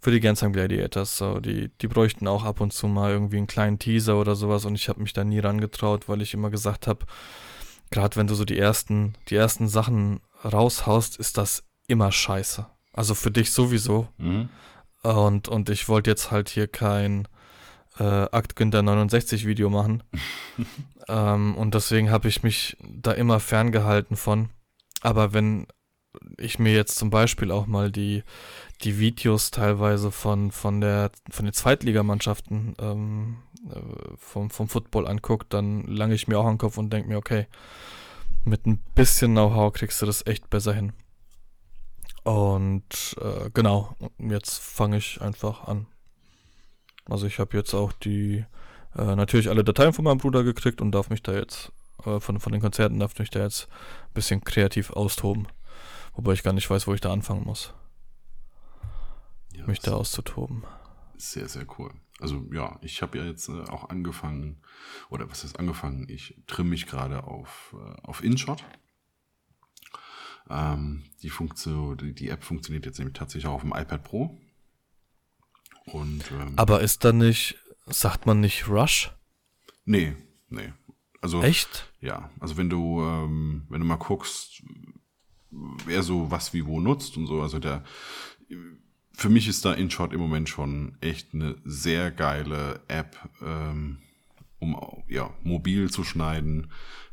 für 0.00 0.10
die 0.10 0.20
Gensheim 0.20 0.52
Gladiators. 0.52 1.16
So, 1.16 1.38
die, 1.38 1.70
die 1.80 1.88
bräuchten 1.88 2.26
auch 2.26 2.44
ab 2.44 2.60
und 2.60 2.72
zu 2.72 2.88
mal 2.88 3.12
irgendwie 3.12 3.36
einen 3.36 3.46
kleinen 3.46 3.78
Teaser 3.78 4.18
oder 4.18 4.34
sowas 4.34 4.64
und 4.64 4.74
ich 4.74 4.88
habe 4.88 5.00
mich 5.00 5.12
da 5.12 5.22
nie 5.22 5.38
rangetraut, 5.38 6.08
weil 6.08 6.22
ich 6.22 6.34
immer 6.34 6.50
gesagt 6.50 6.86
habe, 6.86 7.06
gerade 7.90 8.16
wenn 8.16 8.26
du 8.26 8.34
so 8.34 8.44
die 8.44 8.58
ersten, 8.58 9.14
die 9.28 9.36
ersten 9.36 9.68
Sachen 9.68 10.20
raushaust, 10.44 11.16
ist 11.18 11.38
das 11.38 11.62
immer 11.86 12.10
scheiße. 12.10 12.66
Also 12.92 13.14
für 13.14 13.30
dich 13.30 13.52
sowieso. 13.52 14.08
Mhm. 14.18 14.48
Und, 15.02 15.48
und 15.48 15.70
ich 15.70 15.88
wollte 15.88 16.10
jetzt 16.10 16.30
halt 16.30 16.48
hier 16.48 16.66
kein 16.66 17.28
äh, 17.98 18.04
Akt 18.04 18.56
Günther 18.56 18.82
69 18.82 19.46
Video 19.46 19.70
machen. 19.70 20.02
ähm, 21.08 21.56
und 21.56 21.74
deswegen 21.74 22.10
habe 22.10 22.28
ich 22.28 22.42
mich 22.42 22.76
da 22.80 23.12
immer 23.12 23.40
ferngehalten 23.40 24.16
von. 24.16 24.50
Aber 25.00 25.32
wenn 25.32 25.66
ich 26.38 26.58
mir 26.58 26.72
jetzt 26.72 26.96
zum 26.96 27.10
Beispiel 27.10 27.50
auch 27.50 27.66
mal 27.66 27.90
die, 27.90 28.22
die 28.82 28.98
Videos 28.98 29.50
teilweise 29.50 30.10
von, 30.10 30.50
von, 30.50 30.80
der, 30.80 31.10
von 31.30 31.46
den 31.46 31.54
Zweitligamannschaften 31.54 32.74
ähm, 32.78 33.36
äh, 33.70 33.78
vom, 34.16 34.50
vom 34.50 34.68
Football 34.68 35.06
angucke, 35.06 35.46
dann 35.48 35.84
lange 35.86 36.14
ich 36.14 36.28
mir 36.28 36.38
auch 36.38 36.44
an 36.44 36.54
den 36.54 36.58
Kopf 36.58 36.78
und 36.78 36.92
denke 36.92 37.08
mir, 37.08 37.18
okay, 37.18 37.46
mit 38.44 38.66
ein 38.66 38.78
bisschen 38.94 39.32
Know-how 39.32 39.72
kriegst 39.72 40.02
du 40.02 40.06
das 40.06 40.26
echt 40.26 40.50
besser 40.50 40.74
hin. 40.74 40.92
Und 42.24 43.16
äh, 43.20 43.50
genau, 43.52 43.96
jetzt 44.18 44.58
fange 44.58 44.96
ich 44.96 45.20
einfach 45.20 45.66
an. 45.66 45.86
Also 47.12 47.26
ich 47.26 47.38
habe 47.38 47.56
jetzt 47.58 47.74
auch 47.74 47.92
die, 47.92 48.44
äh, 48.96 49.14
natürlich 49.14 49.50
alle 49.50 49.64
Dateien 49.64 49.92
von 49.92 50.04
meinem 50.04 50.16
Bruder 50.16 50.44
gekriegt 50.44 50.80
und 50.80 50.92
darf 50.92 51.10
mich 51.10 51.22
da 51.22 51.34
jetzt, 51.34 51.70
äh, 52.06 52.20
von, 52.20 52.40
von 52.40 52.52
den 52.52 52.62
Konzerten 52.62 52.98
darf 52.98 53.18
mich 53.18 53.28
da 53.28 53.40
jetzt 53.40 53.68
ein 54.08 54.14
bisschen 54.14 54.42
kreativ 54.42 54.90
austoben. 54.90 55.46
Wobei 56.14 56.32
ich 56.32 56.42
gar 56.42 56.54
nicht 56.54 56.70
weiß, 56.70 56.86
wo 56.86 56.94
ich 56.94 57.02
da 57.02 57.12
anfangen 57.12 57.44
muss. 57.44 57.74
Ja, 59.54 59.66
mich 59.66 59.80
da 59.80 59.92
auszutoben. 59.92 60.64
Sehr, 61.18 61.48
sehr 61.48 61.66
cool. 61.78 61.92
Also 62.18 62.46
ja, 62.50 62.78
ich 62.80 63.02
habe 63.02 63.18
ja 63.18 63.24
jetzt 63.24 63.50
äh, 63.50 63.60
auch 63.68 63.90
angefangen, 63.90 64.62
oder 65.10 65.30
was 65.30 65.44
ist 65.44 65.58
angefangen? 65.58 66.08
Ich 66.08 66.42
trimme 66.46 66.70
mich 66.70 66.86
gerade 66.86 67.24
auf, 67.24 67.76
äh, 67.78 68.00
auf 68.02 68.24
InShot. 68.24 68.64
Ähm, 70.48 71.04
die, 71.22 71.30
Funktion, 71.30 71.98
die, 71.98 72.14
die 72.14 72.30
App 72.30 72.42
funktioniert 72.42 72.86
jetzt 72.86 72.98
nämlich 72.98 73.18
tatsächlich 73.18 73.48
auch 73.48 73.56
auf 73.56 73.62
dem 73.62 73.74
iPad 73.76 74.02
Pro. 74.02 74.40
Und, 75.86 76.30
ähm, 76.30 76.52
Aber 76.56 76.80
ist 76.80 77.04
da 77.04 77.12
nicht, 77.12 77.58
sagt 77.86 78.26
man 78.26 78.40
nicht 78.40 78.68
Rush? 78.68 79.12
Nee, 79.84 80.14
nee. 80.48 80.72
Also, 81.20 81.42
Echt? 81.42 81.92
Ja, 82.00 82.30
also 82.40 82.56
wenn 82.56 82.68
du, 82.68 83.00
ähm, 83.02 83.66
wenn 83.68 83.80
du 83.80 83.86
mal 83.86 83.96
guckst, 83.96 84.62
wer 85.50 86.02
so 86.02 86.30
was 86.30 86.52
wie 86.52 86.66
wo 86.66 86.80
nutzt 86.80 87.16
und 87.16 87.26
so, 87.26 87.42
also 87.42 87.58
der, 87.58 87.84
für 89.12 89.28
mich 89.28 89.46
ist 89.46 89.64
da 89.64 89.72
InShot 89.74 90.12
im 90.12 90.20
Moment 90.20 90.48
schon 90.48 90.96
echt 91.00 91.34
eine 91.34 91.56
sehr 91.64 92.10
geile 92.10 92.80
App, 92.88 93.16
ähm, 93.40 93.98
um 94.58 94.76
ja, 95.08 95.30
mobil 95.42 95.90
zu 95.90 96.02
schneiden, 96.04 96.72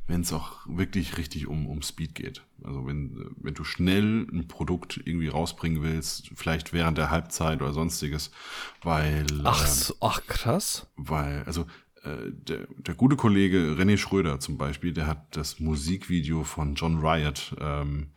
wenn 0.10 0.22
es 0.22 0.34
auch 0.34 0.58
wirklich 0.66 1.18
richtig 1.18 1.46
um, 1.46 1.68
um 1.68 1.84
Speed 1.84 2.16
geht. 2.16 2.42
Also 2.64 2.86
wenn, 2.88 3.30
wenn 3.38 3.54
du 3.54 3.64
schnell 3.64 4.28
ein 4.32 4.48
Produkt 4.48 5.00
irgendwie 5.06 5.28
rausbringen 5.28 5.84
willst, 5.84 6.32
vielleicht 6.34 6.74
während 6.74 6.98
der 6.98 7.12
Halbzeit 7.12 7.62
oder 7.62 7.74
sonstiges, 7.74 8.32
weil. 8.82 9.28
Ach, 9.44 9.66
so, 9.66 9.94
ach 10.02 10.26
krass. 10.26 10.88
Weil, 10.98 11.44
also 11.44 11.68
äh, 12.04 12.32
der, 12.32 12.68
der 12.78 12.96
gute 12.96 13.18
Kollege 13.18 13.76
René 13.78 13.98
Schröder 13.98 14.40
zum 14.40 14.58
Beispiel, 14.58 14.94
der 14.94 15.06
hat 15.06 15.38
das 15.38 15.60
Musikvideo 15.60 16.44
von 16.44 16.74
John 16.74 17.06
Riot 17.06 17.56
ähm, 17.62 18.10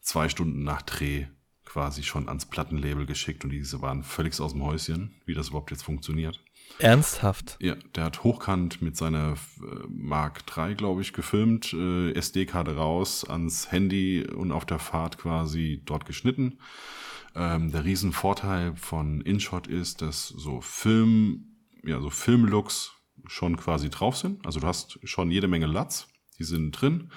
zwei 0.00 0.28
Stunden 0.28 0.64
nach 0.64 0.82
Dreh 0.82 1.26
quasi 1.64 2.02
schon 2.02 2.28
ans 2.28 2.46
Plattenlabel 2.46 3.06
geschickt 3.06 3.44
und 3.44 3.50
diese 3.50 3.82
waren 3.82 4.02
völlig 4.02 4.40
aus 4.40 4.52
dem 4.52 4.64
Häuschen, 4.64 5.14
wie 5.26 5.34
das 5.34 5.48
überhaupt 5.48 5.70
jetzt 5.70 5.84
funktioniert. 5.84 6.42
Ernsthaft? 6.78 7.56
Ja, 7.60 7.74
der 7.94 8.04
hat 8.04 8.24
hochkant 8.24 8.82
mit 8.82 8.96
seiner 8.96 9.32
äh, 9.32 9.86
Mark 9.88 10.44
III, 10.56 10.74
glaube 10.74 11.02
ich, 11.02 11.12
gefilmt, 11.12 11.72
äh, 11.72 12.12
SD-Karte 12.12 12.76
raus, 12.76 13.24
ans 13.24 13.70
Handy 13.72 14.26
und 14.26 14.52
auf 14.52 14.64
der 14.64 14.78
Fahrt 14.78 15.18
quasi 15.18 15.82
dort 15.84 16.06
geschnitten. 16.06 16.58
Ähm, 17.34 17.70
der 17.72 17.84
Riesenvorteil 17.84 18.74
von 18.76 19.20
InShot 19.20 19.66
ist, 19.66 20.02
dass 20.02 20.28
so 20.28 20.60
Film, 20.60 21.56
ja, 21.84 22.00
so 22.00 22.10
Filmlooks 22.10 22.92
schon 23.26 23.56
quasi 23.56 23.90
drauf 23.90 24.16
sind. 24.16 24.44
Also 24.46 24.60
du 24.60 24.66
hast 24.66 24.98
schon 25.04 25.30
jede 25.30 25.48
Menge 25.48 25.66
Latz. 25.66 26.08
Die 26.38 26.44
sind 26.44 26.72
drin. 26.72 27.10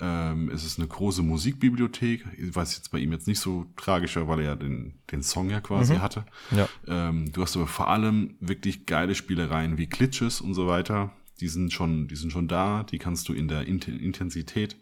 Ähm, 0.00 0.48
es 0.50 0.64
ist 0.64 0.78
eine 0.78 0.88
große 0.88 1.22
Musikbibliothek. 1.22 2.24
Ich 2.38 2.54
weiß 2.54 2.76
jetzt 2.76 2.90
bei 2.90 2.98
ihm 2.98 3.12
jetzt 3.12 3.26
nicht 3.26 3.40
so 3.40 3.66
tragischer, 3.76 4.26
weil 4.28 4.40
er 4.40 4.44
ja 4.46 4.56
den, 4.56 4.94
den 5.10 5.22
Song 5.22 5.50
ja 5.50 5.60
quasi 5.60 5.94
hatte. 5.96 6.24
Ja. 6.50 6.68
Ähm, 6.86 7.30
du 7.32 7.42
hast 7.42 7.56
aber 7.56 7.66
vor 7.66 7.88
allem 7.88 8.36
wirklich 8.40 8.86
geile 8.86 9.14
Spielereien 9.14 9.76
wie 9.78 9.86
Glitches 9.86 10.40
und 10.40 10.54
so 10.54 10.66
weiter. 10.66 11.12
Die 11.40 11.48
sind 11.48 11.72
schon, 11.72 12.08
die 12.08 12.16
sind 12.16 12.32
schon 12.32 12.48
da. 12.48 12.82
Die 12.84 12.98
kannst 12.98 13.28
du 13.28 13.32
in 13.34 13.48
der 13.48 13.66
Int- 13.66 13.88
Intensität 13.88 14.76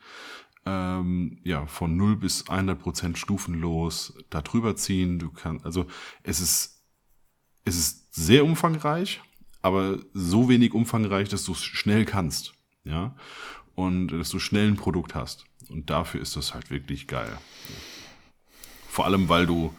ähm, 0.67 1.39
ja, 1.43 1.67
von 1.67 1.97
0 1.97 2.17
bis 2.17 2.49
100 2.49 2.79
Prozent 2.79 3.19
stufenlos 3.19 4.15
da 4.31 4.43
drüber 4.43 4.77
ziehen. 4.77 5.19
Du 5.19 5.31
kannst, 5.31 5.65
also 5.65 5.87
es 6.23 6.41
ist, 6.41 6.85
es 7.65 7.77
ist 7.77 8.15
sehr 8.15 8.45
umfangreich, 8.45 9.21
aber 9.63 9.99
so 10.13 10.49
wenig 10.49 10.75
umfangreich, 10.75 11.29
dass 11.29 11.45
du 11.45 11.53
es 11.53 11.63
schnell 11.63 12.05
kannst. 12.05 12.55
Ja. 12.85 13.15
Und 13.81 14.09
dass 14.09 14.31
du 14.31 14.39
schnell 14.39 14.69
ein 14.69 14.77
Produkt 14.77 15.15
hast. 15.15 15.45
Und 15.69 15.91
dafür 15.91 16.21
ist 16.21 16.37
das 16.37 16.55
halt 16.55 16.71
wirklich 16.71 17.07
geil. 17.07 17.33
Vor 18.89 19.05
allem, 19.05 19.29
weil 19.29 19.47
du 19.47 19.73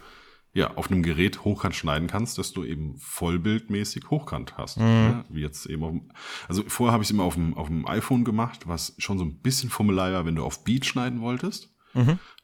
ja 0.54 0.74
auf 0.76 0.90
einem 0.90 1.02
Gerät 1.02 1.44
hochkant 1.44 1.74
schneiden 1.74 2.08
kannst, 2.08 2.36
dass 2.38 2.52
du 2.52 2.64
eben 2.64 2.98
vollbildmäßig 2.98 4.10
hochkant 4.10 4.56
hast. 4.58 4.76
Ja, 4.78 5.24
wie 5.30 5.40
jetzt 5.40 5.66
eben 5.66 5.82
auf 5.82 5.90
dem, 5.90 6.12
also 6.48 6.62
vorher 6.66 6.92
habe 6.92 7.02
ich 7.02 7.08
es 7.08 7.10
immer 7.12 7.24
auf 7.24 7.34
dem, 7.34 7.54
auf 7.56 7.68
dem 7.68 7.86
iPhone 7.86 8.24
gemacht, 8.24 8.66
was 8.68 8.94
schon 8.98 9.18
so 9.18 9.24
ein 9.24 9.38
bisschen 9.40 9.70
Formular 9.70 10.12
war, 10.12 10.26
wenn 10.26 10.34
du 10.36 10.44
auf 10.44 10.64
Beat 10.64 10.84
schneiden 10.84 11.20
wolltest. 11.20 11.70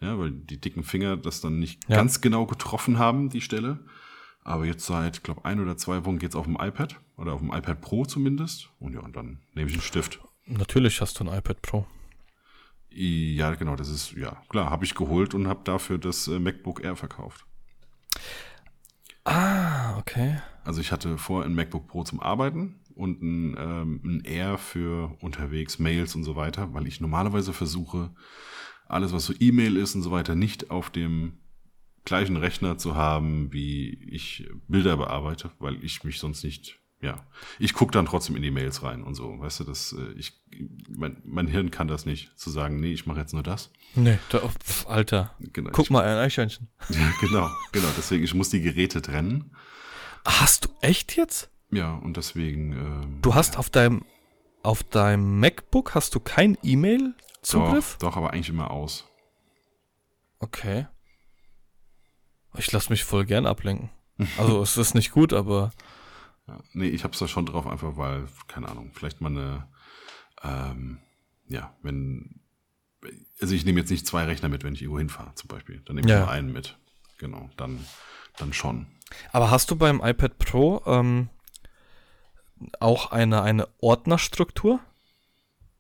Ja, 0.01 0.19
weil 0.19 0.31
die 0.31 0.61
dicken 0.61 0.83
Finger 0.85 1.17
das 1.17 1.41
dann 1.41 1.59
nicht 1.59 1.89
Ja. 1.89 1.97
ganz 1.97 2.21
genau 2.21 2.45
getroffen 2.47 2.99
haben, 2.99 3.31
die 3.31 3.41
Stelle. 3.41 3.79
Aber 4.45 4.65
jetzt 4.67 4.87
seit, 4.87 5.25
glaube 5.25 5.45
ein 5.47 5.61
oder 5.61 5.77
zwei 5.79 6.05
Wochen 6.05 6.19
geht's 6.19 6.37
auf 6.37 6.45
dem 6.47 6.57
iPad 6.61 7.01
oder 7.17 7.33
auf 7.35 7.41
dem 7.41 7.53
iPad 7.53 7.81
Pro 7.81 8.05
zumindest. 8.05 8.69
Und 8.79 8.93
ja, 8.95 9.01
und 9.01 9.17
dann 9.17 9.41
nehme 9.55 9.69
ich 9.69 9.75
einen 9.75 9.83
Stift. 9.83 10.21
Natürlich 10.49 11.01
hast 11.01 11.21
du 11.21 11.25
ein 11.25 11.39
iPad 11.39 11.61
Pro. 11.63 11.87
Ja, 12.91 13.55
genau, 13.55 13.77
das 13.77 13.89
ist, 13.89 14.13
ja, 14.13 14.43
klar, 14.49 14.71
habe 14.71 14.85
ich 14.85 14.95
geholt 14.95 15.35
und 15.35 15.47
habe 15.47 15.61
dafür 15.65 15.99
das 15.99 16.27
äh, 16.27 16.39
MacBook 16.39 16.83
Air 16.83 16.97
verkauft. 16.97 17.45
Ah, 19.25 19.99
okay. 19.99 20.41
Also 20.65 20.81
ich 20.81 20.91
hatte 20.91 21.19
vorher 21.19 21.49
ein 21.49 21.55
MacBook 21.55 21.87
Pro 21.87 22.03
zum 22.03 22.21
Arbeiten 22.21 22.81
und 22.95 23.23
ein, 23.23 23.57
ähm, 23.59 24.01
ein 24.03 24.21
Air 24.25 24.57
für 24.57 25.17
unterwegs, 25.21 25.79
Mails 25.79 26.15
und 26.15 26.25
so 26.25 26.35
weiter, 26.35 26.73
weil 26.73 26.87
ich 26.87 27.01
normalerweise 27.01 27.53
versuche, 27.53 28.11
alles, 28.87 29.13
was 29.13 29.27
so 29.27 29.35
E-Mail 29.39 29.77
ist 29.77 29.95
und 29.95 30.03
so 30.03 30.11
weiter, 30.11 30.35
nicht 30.35 30.71
auf 30.71 30.89
dem 30.89 31.41
gleichen 32.05 32.39
Rechner 32.39 32.79
zu 32.79 32.97
haben, 32.97 33.53
wie 33.53 34.03
ich 34.11 34.49
Bilder 34.67 34.97
bearbeite, 34.97 35.51
weil 35.59 35.85
ich 35.85 36.05
mich 36.05 36.19
sonst 36.19 36.43
nicht, 36.43 36.78
ja, 37.01 37.25
ich 37.59 37.75
gucke 37.75 37.93
dann 37.93 38.07
trotzdem 38.07 38.35
in 38.37 38.43
die 38.43 38.51
Mails 38.51 38.83
rein 38.83 39.05
und 39.05 39.15
so, 39.15 39.39
weißt 39.39 39.61
du, 39.61 39.65
das, 39.65 39.93
äh, 39.93 40.13
ich, 40.17 40.33
mein, 40.89 41.21
mein 41.25 41.47
Hirn 41.47 41.71
kann 41.71 41.87
das 41.89 42.07
nicht, 42.07 42.37
zu 42.39 42.51
sagen, 42.51 42.81
nee, 42.81 42.93
ich 42.93 43.07
mache 43.07 43.21
jetzt 43.21 43.33
nur 43.33 43.43
das. 43.43 43.71
Nee, 43.95 44.19
da, 44.31 44.43
oh, 44.43 44.49
pf, 44.49 44.87
Alter. 44.89 45.35
Genau, 45.39 45.71
Guck 45.73 45.87
ich, 45.87 45.91
mal, 45.91 46.05
ein 46.05 46.19
Eichhörnchen. 46.19 46.69
Ja, 46.89 47.13
genau, 47.21 47.49
genau, 47.73 47.89
deswegen, 47.97 48.25
ich 48.25 48.35
muss 48.35 48.51
die 48.51 48.61
Geräte 48.61 49.01
trennen. 49.01 49.53
Hast 50.25 50.65
du 50.65 50.69
echt 50.81 51.17
jetzt? 51.17 51.51
Ja, 51.71 51.95
und 51.95 52.17
deswegen. 52.17 52.73
Ähm, 52.73 53.19
Du 53.23 53.35
hast 53.35 53.59
auf 53.59 53.71
deinem 53.71 54.05
auf 54.63 54.83
deinem 54.83 55.39
MacBook 55.41 55.95
hast 55.95 56.15
du 56.15 56.21
kein 56.21 56.59
E-Mail-Zugriff? 56.63 57.97
Doch, 58.01 58.11
doch, 58.11 58.17
aber 58.17 58.33
eigentlich 58.33 58.49
immer 58.49 58.71
aus. 58.71 59.07
Okay. 60.41 60.87
Ich 62.57 62.71
lasse 62.73 62.91
mich 62.91 63.05
voll 63.05 63.25
gern 63.25 63.47
ablenken. 63.47 63.91
Also 64.37 64.61
es 64.61 64.77
ist 64.77 64.95
nicht 64.95 65.13
gut, 65.13 65.33
aber 65.33 65.71
Ja. 66.49 66.59
Nee, 66.73 66.89
ich 66.89 67.05
hab's 67.05 67.19
da 67.19 67.29
schon 67.29 67.47
drauf, 67.47 67.67
einfach 67.67 67.97
weil, 67.97 68.27
keine 68.49 68.69
Ahnung, 68.69 68.91
vielleicht 68.95 69.21
mal 69.21 69.29
eine, 69.31 69.69
ähm, 70.43 70.99
ja, 71.47 71.77
wenn, 71.83 72.41
also 73.41 73.55
ich 73.55 73.65
nehme 73.65 73.81
jetzt 73.81 73.91
nicht 73.91 74.07
zwei 74.07 74.25
Rechner 74.25 74.49
mit, 74.49 74.65
wenn 74.65 74.75
ich 74.75 74.83
irgendwo 74.83 74.99
hinfahre, 74.99 75.35
zum 75.35 75.49
Beispiel. 75.49 75.81
Dann 75.85 75.97
nehme 75.97 76.07
ich 76.09 76.13
Ja. 76.13 76.21
nur 76.21 76.31
einen 76.31 76.53
mit. 76.53 76.79
Genau, 77.19 77.51
dann, 77.57 77.85
dann 78.39 78.53
schon. 78.53 78.87
aber 79.33 79.51
hast 79.51 79.71
du 79.71 79.77
beim 79.77 80.01
iPad 80.03 80.39
Pro 80.39 80.83
ähm, 80.87 81.29
auch 82.81 83.11
eine 83.13 83.43
eine 83.43 83.69
Ordnerstruktur? 83.79 84.81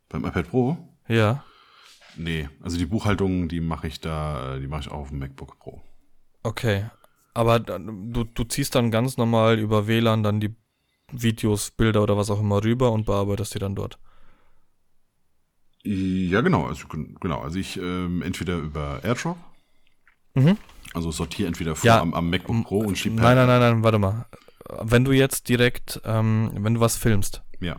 Beim 0.09 0.25
iPad 0.25 0.49
Pro? 0.51 0.77
Ja. 1.09 1.45
Nee, 2.17 2.49
also 2.63 2.77
die 2.79 2.87
Buchhaltung, 2.87 3.49
die 3.49 3.61
mache 3.61 3.87
ich 3.87 4.01
da, 4.01 4.57
äh, 4.57 4.61
die 4.61 4.67
mache 4.67 4.81
ich 4.83 4.89
auch 4.91 4.99
auf 4.99 5.09
dem 5.11 5.19
MacBook 5.21 5.59
Pro. 5.59 5.83
Okay. 6.43 6.87
Aber 7.39 7.61
du, 7.61 8.25
du 8.25 8.45
ziehst 8.45 8.75
dann 8.75 8.91
ganz 8.91 9.17
normal 9.17 9.61
über 9.61 9.87
WLAN 9.87 10.25
dann 10.25 10.41
die 10.41 10.57
Videos, 11.13 11.71
Bilder 11.71 12.03
oder 12.03 12.17
was 12.17 12.31
auch 12.31 12.41
immer 12.41 12.65
rüber 12.65 12.91
und 12.91 13.07
bearbeitest 13.07 13.55
die 13.55 13.61
dann 13.61 13.77
dort. 13.77 13.97
Ja, 15.85 16.41
genau, 16.41 16.67
also 16.67 16.89
gen- 16.89 17.17
genau, 17.21 17.41
also 17.41 17.59
ich 17.61 17.77
ähm, 17.77 18.23
entweder 18.23 18.57
über 18.59 19.05
AirDrop, 19.05 19.37
Mhm. 20.35 20.57
also 20.95 21.13
sortiere 21.13 21.47
entweder 21.47 21.77
vor 21.77 21.87
Ja, 21.87 22.01
am, 22.01 22.13
am 22.13 22.29
MacBook 22.29 22.65
Pro 22.65 22.79
und 22.81 22.99
schiebe 22.99 23.15
Nein, 23.15 23.37
nein, 23.37 23.47
nein, 23.47 23.61
nein, 23.61 23.85
warte 23.85 23.99
mal. 24.01 24.27
Wenn 24.83 25.05
du 25.05 25.13
jetzt 25.13 25.49
direkt, 25.49 26.01
ähm, 26.05 26.51
wenn 26.55 26.75
du 26.75 26.81
was 26.81 26.97
filmst 26.97 27.43
Ja, 27.61 27.77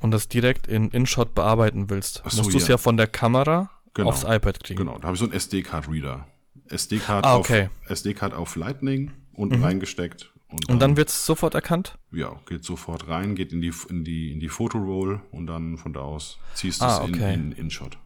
und 0.00 0.12
das 0.12 0.28
direkt 0.28 0.66
in 0.66 0.88
InShot 0.90 1.34
bearbeiten 1.34 1.90
willst, 1.90 2.22
so, 2.26 2.38
musst 2.42 2.54
du 2.54 2.58
es 2.58 2.68
ja. 2.68 2.74
ja 2.74 2.78
von 2.78 2.96
der 2.96 3.06
Kamera 3.06 3.70
Genau. 3.92 4.08
aufs 4.08 4.24
iPad 4.24 4.64
kriegen. 4.64 4.78
Genau, 4.78 4.96
da 4.98 5.04
habe 5.08 5.14
ich 5.14 5.20
so 5.20 5.26
einen 5.26 5.34
SD-Card-Reader. 5.34 6.26
SD-Card 6.68 7.24
Ah, 7.24 7.34
auf, 7.34 7.40
okay. 7.40 7.68
SD-Card 7.88 8.34
auf 8.34 8.56
Lightning 8.56 9.10
unten 9.32 9.62
reingesteckt. 9.62 10.30
Und, 10.48 10.68
Und 10.68 10.78
dann 10.80 10.96
wird 10.96 11.08
es 11.08 11.26
sofort 11.26 11.54
erkannt? 11.54 11.98
ja, 12.12 12.38
geht 12.46 12.64
sofort 12.64 13.08
rein, 13.08 13.34
geht 13.34 13.52
in 13.52 13.60
die, 13.60 13.72
in 13.88 14.04
die, 14.04 14.30
in 14.32 14.38
die 14.40 14.48
Fotoroll 14.48 15.20
und 15.32 15.46
dann 15.48 15.76
von 15.78 15.92
da 15.92 16.00
aus 16.00 16.38
ziehst 16.54 16.80
du 16.80 16.84
Ah, 16.86 17.02
es 17.02 17.08
okay. 17.10 17.34
in, 17.34 17.52
in 17.52 17.58
InShot. 17.64 17.98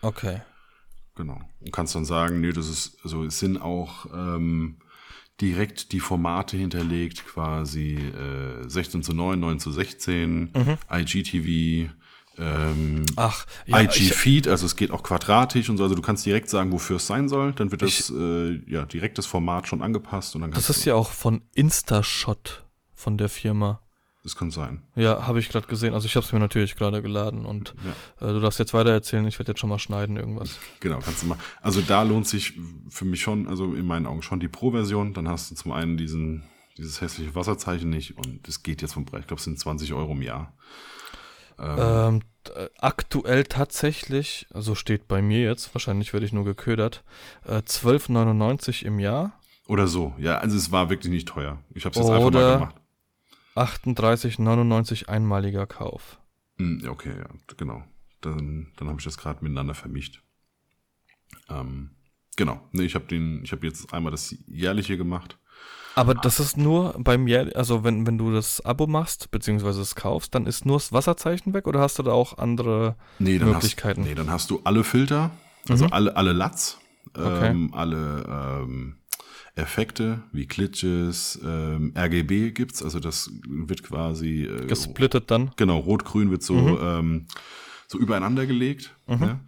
Okay. 0.00 0.40
Genau. 1.16 1.40
Und 1.60 1.72
kannst 1.72 1.94
dann 1.94 2.06
sagen, 2.06 2.40
nee, 2.40 2.52
das 2.52 2.68
ist, 2.68 2.96
also 3.04 3.24
es 3.24 3.38
sind 3.38 3.58
auch 3.60 4.06
ähm, 4.14 4.76
direkt 5.42 5.92
die 5.92 6.00
Formate 6.00 6.56
hinterlegt, 6.56 7.26
quasi 7.26 7.96
äh, 7.96 8.66
16 8.66 9.02
zu 9.02 9.12
9, 9.12 9.38
9 9.38 9.58
zu 9.60 9.70
16, 9.70 10.50
Mhm. 10.54 10.78
IGTV, 10.90 11.90
ähm, 12.38 13.04
Ach, 13.16 13.46
ja, 13.66 13.80
IG 13.80 13.98
ich, 13.98 14.12
Feed, 14.14 14.48
also 14.48 14.66
es 14.66 14.76
geht 14.76 14.90
auch 14.90 15.02
quadratisch 15.02 15.68
und 15.68 15.76
so, 15.76 15.82
also 15.82 15.94
du 15.94 16.02
kannst 16.02 16.24
direkt 16.24 16.48
sagen, 16.48 16.72
wofür 16.72 16.96
es 16.96 17.06
sein 17.06 17.28
soll, 17.28 17.52
dann 17.52 17.70
wird 17.70 17.82
das 17.82 18.10
äh, 18.10 18.60
ja 18.70 18.84
direkt 18.86 19.18
das 19.18 19.26
Format 19.26 19.68
schon 19.68 19.82
angepasst 19.82 20.34
und 20.34 20.40
dann 20.40 20.50
kannst 20.50 20.68
das 20.68 20.78
ist 20.78 20.84
ja 20.84 20.94
auch 20.94 21.10
von 21.10 21.42
Instashot 21.54 22.64
von 22.94 23.18
der 23.18 23.28
Firma. 23.28 23.80
das 24.22 24.36
kann 24.36 24.50
sein. 24.52 24.82
Ja, 24.94 25.26
habe 25.26 25.40
ich 25.40 25.48
gerade 25.48 25.66
gesehen. 25.66 25.92
Also 25.92 26.06
ich 26.06 26.14
habe 26.14 26.24
es 26.24 26.32
mir 26.32 26.38
natürlich 26.38 26.76
gerade 26.76 27.02
geladen 27.02 27.44
und 27.44 27.74
äh, 28.20 28.26
du 28.26 28.40
darfst 28.40 28.60
jetzt 28.60 28.72
weiter 28.72 28.90
erzählen. 28.90 29.26
Ich 29.26 29.38
werde 29.38 29.50
jetzt 29.50 29.60
schon 29.60 29.68
mal 29.68 29.80
schneiden 29.80 30.16
irgendwas. 30.16 30.58
Genau, 30.80 31.00
kannst 31.00 31.22
du 31.24 31.26
mal. 31.26 31.38
Also 31.60 31.80
da 31.80 32.02
lohnt 32.04 32.28
sich 32.28 32.54
für 32.88 33.04
mich 33.04 33.20
schon, 33.20 33.48
also 33.48 33.74
in 33.74 33.84
meinen 33.84 34.06
Augen 34.06 34.22
schon 34.22 34.38
die 34.38 34.48
Pro-Version. 34.48 35.12
Dann 35.14 35.28
hast 35.28 35.50
du 35.50 35.56
zum 35.56 35.72
einen 35.72 35.96
diesen, 35.96 36.44
dieses 36.78 37.00
hässliche 37.00 37.34
Wasserzeichen 37.34 37.90
nicht 37.90 38.16
und 38.16 38.46
das 38.46 38.62
geht 38.62 38.80
jetzt 38.80 38.94
vom 38.94 39.04
Preis. 39.04 39.22
Ich 39.22 39.26
glaube, 39.26 39.40
es 39.40 39.44
sind 39.44 39.58
20 39.58 39.92
Euro 39.92 40.12
im 40.12 40.22
Jahr. 40.22 40.54
Ähm, 41.58 42.20
t- 42.44 42.52
äh, 42.52 42.70
aktuell 42.78 43.44
tatsächlich, 43.44 44.46
also 44.52 44.74
steht 44.74 45.08
bei 45.08 45.22
mir 45.22 45.40
jetzt, 45.42 45.74
wahrscheinlich 45.74 46.12
werde 46.12 46.26
ich 46.26 46.32
nur 46.32 46.44
geködert, 46.44 47.04
äh, 47.44 47.62
12,99 47.62 48.84
im 48.84 48.98
Jahr, 48.98 49.32
Oder 49.68 49.86
so. 49.86 50.14
Ja, 50.18 50.38
also 50.38 50.56
es 50.56 50.70
war 50.72 50.90
wirklich 50.90 51.12
nicht 51.12 51.28
teuer. 51.28 51.58
Ich 51.74 51.84
habe 51.84 51.92
es 51.92 51.98
jetzt 51.98 52.10
einfach 52.10 52.30
mal 52.32 52.54
gemacht. 52.54 52.76
38,99 53.54 55.08
einmaliger 55.08 55.66
Kauf. 55.66 56.18
Hm, 56.58 56.82
okay, 56.88 57.12
ja, 57.18 57.28
genau. 57.56 57.82
Dann, 58.20 58.72
dann 58.76 58.88
habe 58.88 58.98
ich 58.98 59.04
das 59.04 59.16
gerade 59.18 59.42
miteinander 59.42 59.74
vermischt. 59.74 60.22
Ähm, 61.48 61.90
genau. 62.36 62.60
Nee, 62.72 62.84
ich 62.84 62.94
habe 62.94 63.06
den, 63.06 63.42
ich 63.44 63.52
habe 63.52 63.66
jetzt 63.66 63.92
einmal 63.92 64.10
das 64.12 64.34
jährliche 64.46 64.96
gemacht. 64.96 65.38
Aber 65.94 66.14
das 66.14 66.40
ist 66.40 66.56
nur 66.56 66.94
beim 66.98 67.26
Jahr, 67.28 67.46
also 67.54 67.84
wenn, 67.84 68.06
wenn 68.06 68.18
du 68.18 68.32
das 68.32 68.60
Abo 68.64 68.86
machst, 68.86 69.30
beziehungsweise 69.30 69.80
es 69.80 69.94
kaufst, 69.94 70.34
dann 70.34 70.46
ist 70.46 70.64
nur 70.64 70.76
das 70.76 70.92
Wasserzeichen 70.92 71.52
weg 71.54 71.66
oder 71.66 71.80
hast 71.80 71.98
du 71.98 72.02
da 72.02 72.12
auch 72.12 72.38
andere 72.38 72.96
Nee, 73.18 73.38
Möglichkeiten? 73.38 74.00
Hast, 74.02 74.08
nee, 74.08 74.14
dann 74.14 74.30
hast 74.30 74.50
du 74.50 74.60
alle 74.64 74.84
Filter, 74.84 75.30
also 75.68 75.86
alle, 75.86 76.16
alle 76.16 76.32
LUTs, 76.32 76.78
ähm, 77.16 77.70
alle 77.74 78.62
ähm, 78.62 78.96
Effekte 79.54 80.22
wie 80.32 80.46
Glitches, 80.46 81.38
ähm, 81.44 81.92
RGB 81.96 82.52
gibt's, 82.52 82.82
also 82.82 83.00
das 83.00 83.30
wird 83.46 83.82
quasi 83.82 84.44
äh, 84.44 84.66
gesplittet 84.66 85.30
dann? 85.30 85.50
Genau, 85.56 85.78
Rot-Grün 85.78 86.30
wird 86.30 86.42
so, 86.42 86.80
ähm, 86.80 87.26
so 87.86 87.98
übereinander 87.98 88.46
gelegt. 88.46 88.94
Ne? 89.06 89.40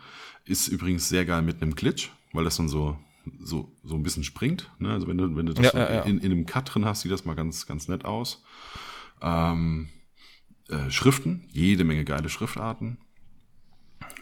Ist 0.45 0.69
übrigens 0.69 1.09
sehr 1.09 1.25
geil 1.25 1.41
mit 1.41 1.63
einem 1.63 1.75
Glitch, 1.75 2.11
weil 2.35 2.45
das 2.45 2.59
dann 2.59 2.69
so, 2.69 2.99
so, 3.41 3.73
so 3.83 3.95
ein 3.95 4.03
bisschen 4.03 4.25
springt. 4.25 4.71
Ne? 4.79 4.91
Also 4.91 5.07
wenn 5.07 5.19
du, 5.19 5.37
wenn 5.37 5.47
du 5.47 5.55
das 5.55 5.73
Ja, 5.73 5.79
ja, 5.79 5.95
ja. 5.95 6.03
In, 6.03 6.19
in 6.19 6.33
einem 6.33 6.47
Cut 6.47 6.75
drin 6.75 6.85
hast, 6.85 7.03
sieht 7.03 7.13
das 7.13 7.25
mal 7.25 7.35
ganz, 7.35 7.67
ganz 7.67 7.89
nett 7.89 8.05
aus. 8.05 8.43
Ähm, 9.23 9.89
äh, 10.69 10.91
Schriften, 10.91 11.49
jede 11.53 11.85
Menge 11.85 12.05
geile 12.05 12.29
Schriftarten. 12.29 12.99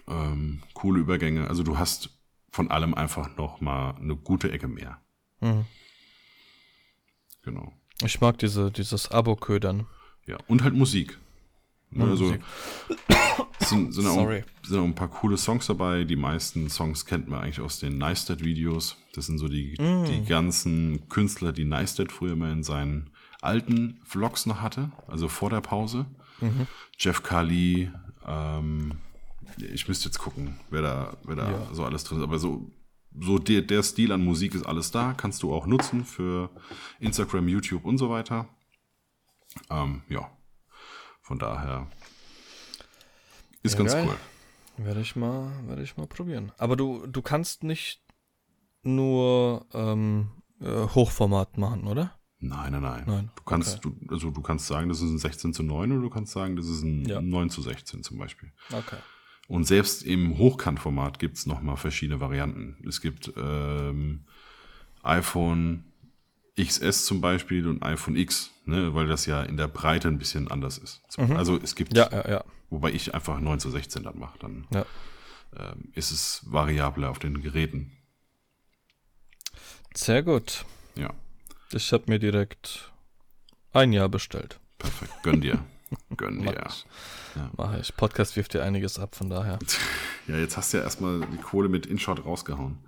Ähm, 0.09 0.63
coole 0.75 1.01
Übergänge. 1.01 1.49
Also 1.49 1.63
du 1.63 1.79
hast 1.79 2.11
von 2.51 2.71
allem 2.71 2.95
einfach 2.95 3.37
noch 3.37 3.61
mal 3.61 3.97
eine 3.97 4.17
gute 4.17 4.53
Ecke 4.53 4.69
mehr. 4.69 5.01
Mhm. 5.41 5.65
Genau. 7.43 7.73
Ich 8.05 8.21
mag 8.21 8.39
diese, 8.39 8.71
dieses 8.71 9.11
Abo-Ködern. 9.11 9.87
Ja, 10.27 10.39
und 10.47 10.63
halt 10.63 10.75
Musik. 10.75 11.19
Also 11.99 12.35
sind, 13.61 13.93
sind, 13.93 14.07
auch, 14.07 14.29
sind 14.65 14.79
auch 14.79 14.85
ein 14.85 14.95
paar 14.95 15.09
coole 15.11 15.37
Songs 15.37 15.67
dabei. 15.67 16.05
Die 16.05 16.17
meisten 16.17 16.69
Songs 16.71 17.05
kennt 17.07 17.29
man 17.29 17.41
eigentlich 17.41 17.61
aus 17.61 17.79
den 17.79 17.99
Neistat-Videos. 17.99 18.97
Das 19.15 19.27
sind 19.27 19.39
so 19.39 19.49
die, 19.49 19.75
Mm. 19.79 20.05
die 20.05 20.25
ganzen 20.25 21.09
Künstler, 21.09 21.53
die 21.53 21.65
Neistat 21.65 22.11
früher 22.13 22.37
mal 22.37 22.53
in 22.53 22.63
seinen 22.63 23.11
alten 23.41 24.01
Vlogs 24.05 24.47
noch 24.47 24.61
hatte, 24.61 24.91
also 25.09 25.29
vor 25.29 25.51
der 25.51 25.61
Pause. 25.61 26.07
Mhm. 26.41 26.67
Jeff 26.99 27.23
Kali, 27.23 27.91
ähm, 28.27 28.93
ich 29.59 29.87
müsste 29.89 30.07
jetzt 30.07 30.19
gucken, 30.19 30.59
wer 30.71 30.83
da, 30.83 31.17
wer 31.25 31.37
da 31.37 31.51
Ja. 31.51 31.69
so 31.75 31.85
alles 31.85 32.05
drin 32.05 32.19
ist. 32.19 32.25
Aber 32.25 32.39
so, 32.39 32.71
so 33.21 33.39
der, 33.39 33.63
der 33.63 33.83
Stil 33.83 34.13
an 34.13 34.25
Musik 34.25 34.55
ist 34.55 34.65
alles 34.65 34.91
da, 34.93 35.13
kannst 35.15 35.43
du 35.43 35.53
auch 35.53 35.67
nutzen 35.67 36.05
für 36.05 36.51
Instagram, 37.01 37.49
YouTube 37.49 37.85
und 37.85 37.99
so 37.99 38.09
weiter. 38.11 38.49
Ähm, 39.71 40.03
ja, 40.09 40.31
von 41.23 41.39
daher 41.39 41.87
ist 43.63 43.73
Ja, 43.73 43.79
ganz 43.79 43.93
geil. 43.93 44.07
cool. 44.09 44.85
Werde 44.85 45.01
ich 45.01 45.17
mal, 45.17 45.51
werde 45.67 45.83
ich 45.83 45.97
mal 45.97 46.07
probieren. 46.07 46.53
Aber 46.59 46.77
du, 46.77 47.07
du 47.07 47.23
kannst 47.23 47.63
nicht 47.63 48.03
nur 48.83 49.67
ähm, 49.73 50.31
äh, 50.61 50.67
Hochformat 50.89 51.57
machen, 51.59 51.87
oder? 51.87 52.19
Nein, 52.41 52.73
nein, 52.73 52.83
nein. 52.83 53.05
Nein, 53.07 53.31
Du 53.37 53.43
kannst, 53.45 53.85
du, 53.85 53.95
also 54.09 54.31
du 54.31 54.43
kannst 54.43 54.67
sagen, 54.67 54.89
das 54.89 55.01
ist 55.01 55.11
ein 55.11 55.19
16 55.19 55.55
zu 55.55 55.63
9 55.63 55.93
oder 55.93 56.01
du 56.03 56.11
kannst 56.11 56.33
sagen, 56.33 56.57
das 56.57 56.67
ist 56.67 56.83
ein 56.83 57.05
Ja. 57.05 57.21
9 57.21 57.51
zu 57.51 57.63
16 57.63 58.03
zum 58.03 58.19
Beispiel. 58.19 58.51
Okay. 58.73 58.97
Und 59.47 59.65
selbst 59.67 60.03
im 60.03 60.39
Hochkantformat 60.39 61.19
gibt 61.21 61.37
es 61.37 61.47
nochmal 61.47 61.77
verschiedene 61.77 62.19
Varianten. 62.21 62.83
Es 62.89 63.01
gibt 63.01 63.33
ähm, 63.37 64.25
iPhone 65.03 65.85
XS 66.61 67.07
zum 67.07 67.21
Beispiel 67.21 67.67
und 67.67 67.83
iPhone 67.83 68.17
X, 68.17 68.51
ne, 68.67 68.95
weil 68.95 69.07
das 69.07 69.27
ja 69.27 69.43
in 69.43 69.57
der 69.57 69.69
Breite 69.69 70.09
ein 70.09 70.19
bisschen 70.19 70.49
anders 70.51 70.79
ist. 70.79 71.01
Zum, 71.09 71.35
Also 71.37 71.59
es 71.63 71.75
gibt, 71.75 71.93
Mhm. 71.93 71.97
Ja, 71.99 72.11
ja, 72.13 72.29
ja. 72.31 72.45
wobei 72.71 72.91
ich 72.93 73.15
einfach 73.15 73.41
9 73.41 73.59
zu 73.61 73.71
16 73.71 74.03
dann 74.03 74.19
mache, 74.19 74.39
dann 74.39 74.67
ähm, 75.57 75.91
ist 75.95 76.11
es 76.11 76.43
variabler 76.47 77.11
auf 77.11 77.19
den 77.19 77.41
Geräten. 77.43 77.93
Sehr 79.95 80.23
gut. 80.23 80.65
Ja, 80.95 81.11
Ich 81.73 81.93
habe 81.93 82.05
mir 82.09 82.19
direkt 82.19 82.91
ein 83.73 83.93
Jahr 83.93 84.09
bestellt. 84.09 84.59
perfekt. 84.79 85.13
Gönn 85.23 85.41
dir. 85.41 85.59
Gönn 86.17 86.43
Mach 86.45 86.53
dir. 86.53 86.67
ich. 86.69 86.87
Mache 87.57 87.79
ich. 87.81 87.95
Podcast 87.97 88.37
wirft 88.37 88.55
dir 88.55 88.63
einiges 88.63 88.99
ab, 88.99 89.15
von 89.15 89.29
daher. 89.31 89.59
Ja, 90.27 90.37
jetzt 90.39 90.57
hast 90.57 90.73
du 90.73 90.79
ja 90.79 90.85
erstmal 90.85 91.21
die 91.33 91.39
Kohle 91.39 91.69
mit 91.69 91.87
InShot 91.87 92.25
rausgehauen. 92.25 92.79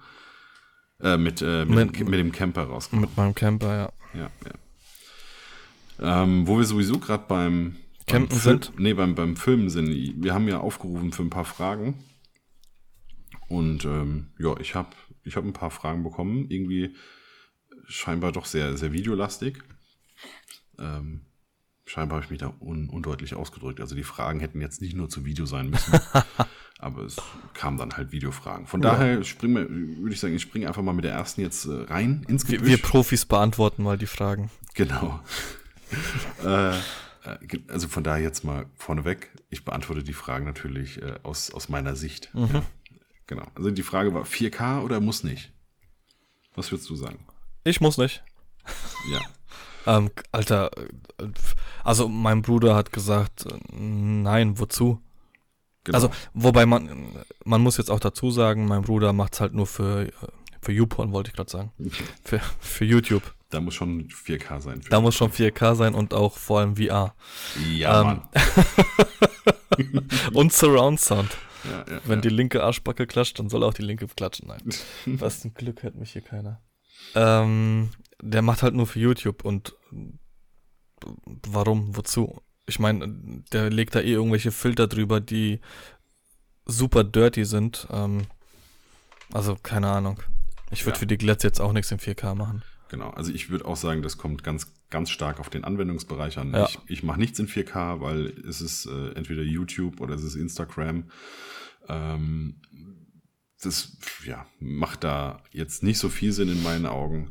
Äh, 1.00 1.16
mit, 1.16 1.42
äh, 1.42 1.64
mit, 1.64 1.74
Mit- 1.92 2.00
dem, 2.00 2.10
mit 2.10 2.18
dem 2.20 2.32
Camper 2.32 2.64
rausgehauen. 2.64 3.00
Mit 3.02 3.16
meinem 3.16 3.34
Camper, 3.34 3.74
ja. 3.76 3.92
Ja, 4.20 4.30
ja. 4.46 6.22
Ähm, 6.22 6.46
wo 6.46 6.58
wir 6.58 6.64
sowieso 6.64 6.98
gerade 6.98 7.24
beim, 7.28 7.72
beim 7.72 7.76
Campen 8.06 8.38
Fil- 8.38 8.52
sind? 8.62 8.72
Nee, 8.78 8.94
beim, 8.94 9.14
beim 9.14 9.36
Filmen 9.36 9.70
sind. 9.70 9.88
Wir 10.22 10.34
haben 10.34 10.48
ja 10.48 10.60
aufgerufen 10.60 11.12
für 11.12 11.22
ein 11.22 11.30
paar 11.30 11.44
Fragen. 11.44 12.02
Und 13.48 13.84
ähm, 13.84 14.32
ja, 14.38 14.56
ich 14.58 14.74
habe 14.74 14.90
ich 15.24 15.36
hab 15.36 15.44
ein 15.44 15.52
paar 15.52 15.70
Fragen 15.70 16.02
bekommen. 16.02 16.46
Irgendwie 16.48 16.94
scheinbar 17.86 18.32
doch 18.32 18.46
sehr, 18.46 18.76
sehr 18.76 18.92
videolastig. 18.92 19.62
Ähm, 20.78 21.26
scheinbar 21.86 22.16
habe 22.16 22.24
ich 22.24 22.30
mich 22.30 22.40
da 22.40 22.52
un 22.60 22.88
undeutlich 22.88 23.34
ausgedrückt. 23.34 23.80
Also 23.80 23.94
die 23.94 24.04
Fragen 24.04 24.40
hätten 24.40 24.60
jetzt 24.60 24.80
nicht 24.80 24.94
nur 24.94 25.08
zu 25.08 25.24
Video 25.24 25.46
sein 25.46 25.70
müssen. 25.70 25.98
aber 26.78 27.02
es 27.02 27.16
kamen 27.54 27.78
dann 27.78 27.96
halt 27.96 28.12
Videofragen. 28.12 28.66
Von 28.66 28.80
daher 28.80 29.22
springen 29.24 29.54
wir, 29.54 30.02
würde 30.02 30.14
ich 30.14 30.20
sagen, 30.20 30.34
ich 30.34 30.42
springe 30.42 30.66
einfach 30.66 30.82
mal 30.82 30.92
mit 30.92 31.04
der 31.04 31.12
ersten 31.12 31.40
jetzt 31.40 31.66
äh, 31.66 31.72
rein 31.84 32.24
ins 32.28 32.48
Wir, 32.48 32.58
Gebüsch. 32.58 32.70
wir 32.70 32.82
Profis 32.82 33.24
beantworten 33.24 33.82
mal 33.82 33.96
die 33.96 34.06
Fragen. 34.06 34.50
Genau. 34.74 35.20
äh, 36.44 36.70
äh, 36.70 36.78
also 37.68 37.88
von 37.88 38.04
daher 38.04 38.22
jetzt 38.22 38.44
mal 38.44 38.66
vorneweg. 38.76 39.30
Ich 39.50 39.64
beantworte 39.64 40.02
die 40.02 40.12
Fragen 40.12 40.44
natürlich 40.44 41.00
äh, 41.00 41.14
aus, 41.22 41.50
aus 41.52 41.68
meiner 41.68 41.96
Sicht. 41.96 42.30
Ja, 42.34 42.62
genau. 43.26 43.46
Also 43.54 43.70
die 43.70 43.82
Frage 43.82 44.12
war 44.12 44.24
4K 44.24 44.82
oder 44.82 45.00
muss 45.00 45.24
nicht? 45.24 45.52
Was 46.54 46.70
würdest 46.70 46.88
du 46.90 46.96
sagen? 46.96 47.18
Ich 47.64 47.80
muss 47.80 47.98
nicht. 47.98 48.22
Ja. 49.10 49.20
Ähm, 49.86 50.10
Alter, 50.32 50.70
äh, 51.18 51.26
also 51.82 52.08
mein 52.08 52.42
Bruder 52.42 52.74
hat 52.74 52.92
gesagt, 52.92 53.46
äh, 53.46 53.58
nein, 53.72 54.58
wozu? 54.58 55.00
Genau. 55.84 55.96
Also, 55.96 56.10
wobei 56.32 56.64
man, 56.64 57.08
man 57.44 57.60
muss 57.60 57.76
jetzt 57.76 57.90
auch 57.90 58.00
dazu 58.00 58.30
sagen, 58.30 58.66
mein 58.66 58.82
Bruder 58.82 59.12
macht's 59.12 59.40
halt 59.40 59.52
nur 59.52 59.66
für, 59.66 60.06
äh, 60.06 60.12
für 60.62 60.72
YouPorn, 60.72 61.12
wollte 61.12 61.30
ich 61.30 61.36
gerade 61.36 61.50
sagen. 61.50 61.72
Für, 62.24 62.40
für 62.58 62.84
YouTube. 62.86 63.22
da 63.50 63.60
muss 63.60 63.74
schon 63.74 64.08
4K 64.08 64.60
sein. 64.60 64.80
Da 64.88 65.00
muss 65.00 65.14
schon 65.14 65.30
4K 65.30 65.74
sein 65.74 65.94
und 65.94 66.14
auch 66.14 66.38
vor 66.38 66.60
allem 66.60 66.76
VR. 66.76 67.14
ja, 67.76 68.12
ähm. 68.12 68.22
Und 70.32 70.52
Surround 70.52 71.00
Sound. 71.00 71.36
Ja, 71.64 71.84
ja, 71.94 72.00
Wenn 72.04 72.18
ja. 72.18 72.22
die 72.22 72.28
linke 72.28 72.62
Arschbacke 72.62 73.06
klatscht, 73.06 73.38
dann 73.38 73.48
soll 73.48 73.62
auch 73.64 73.74
die 73.74 73.82
linke 73.82 74.06
klatschen. 74.06 74.48
Nein. 74.48 74.62
Was 75.18 75.40
zum 75.40 75.54
Glück 75.54 75.82
hört 75.82 75.96
mich 75.96 76.12
hier 76.12 76.22
keiner. 76.22 76.60
Ähm, 77.14 77.90
der 78.24 78.42
macht 78.42 78.62
halt 78.62 78.74
nur 78.74 78.86
für 78.86 78.98
YouTube 79.00 79.44
und 79.44 79.76
warum, 81.46 81.96
wozu? 81.96 82.40
Ich 82.66 82.78
meine, 82.78 83.42
der 83.52 83.70
legt 83.70 83.94
da 83.94 84.00
eh 84.00 84.12
irgendwelche 84.12 84.50
Filter 84.50 84.86
drüber, 84.88 85.20
die 85.20 85.60
super 86.64 87.04
dirty 87.04 87.44
sind. 87.44 87.86
Ähm, 87.90 88.22
also, 89.32 89.56
keine 89.62 89.88
Ahnung. 89.88 90.20
Ich 90.70 90.84
würde 90.86 90.96
Ja. 90.96 91.00
für 91.00 91.06
die 91.06 91.18
Glätze 91.18 91.46
jetzt 91.46 91.60
auch 91.60 91.72
nichts 91.72 91.90
in 91.90 91.98
4K 91.98 92.34
machen. 92.34 92.62
Genau, 92.88 93.10
also 93.10 93.32
ich 93.32 93.50
würde 93.50 93.66
auch 93.66 93.76
sagen, 93.76 94.02
das 94.02 94.16
kommt 94.16 94.42
ganz, 94.44 94.72
ganz 94.88 95.10
stark 95.10 95.40
auf 95.40 95.50
den 95.50 95.64
Anwendungsbereich 95.64 96.38
an. 96.38 96.52
Ja. 96.54 96.64
Ich, 96.66 96.78
ich 96.86 97.02
mache 97.02 97.18
nichts 97.20 97.38
in 97.38 97.48
4K, 97.48 98.00
weil 98.00 98.26
es 98.48 98.60
ist 98.62 98.86
äh, 98.86 99.10
entweder 99.12 99.42
YouTube 99.42 100.00
oder 100.00 100.14
es 100.14 100.22
ist 100.22 100.36
Instagram. 100.36 101.10
Ähm, 101.88 102.62
das 103.60 103.96
ja, 104.24 104.46
macht 104.58 105.04
da 105.04 105.42
jetzt 105.50 105.82
nicht 105.82 105.98
so 105.98 106.08
viel 106.08 106.32
Sinn 106.32 106.48
in 106.48 106.62
meinen 106.62 106.86
Augen. 106.86 107.30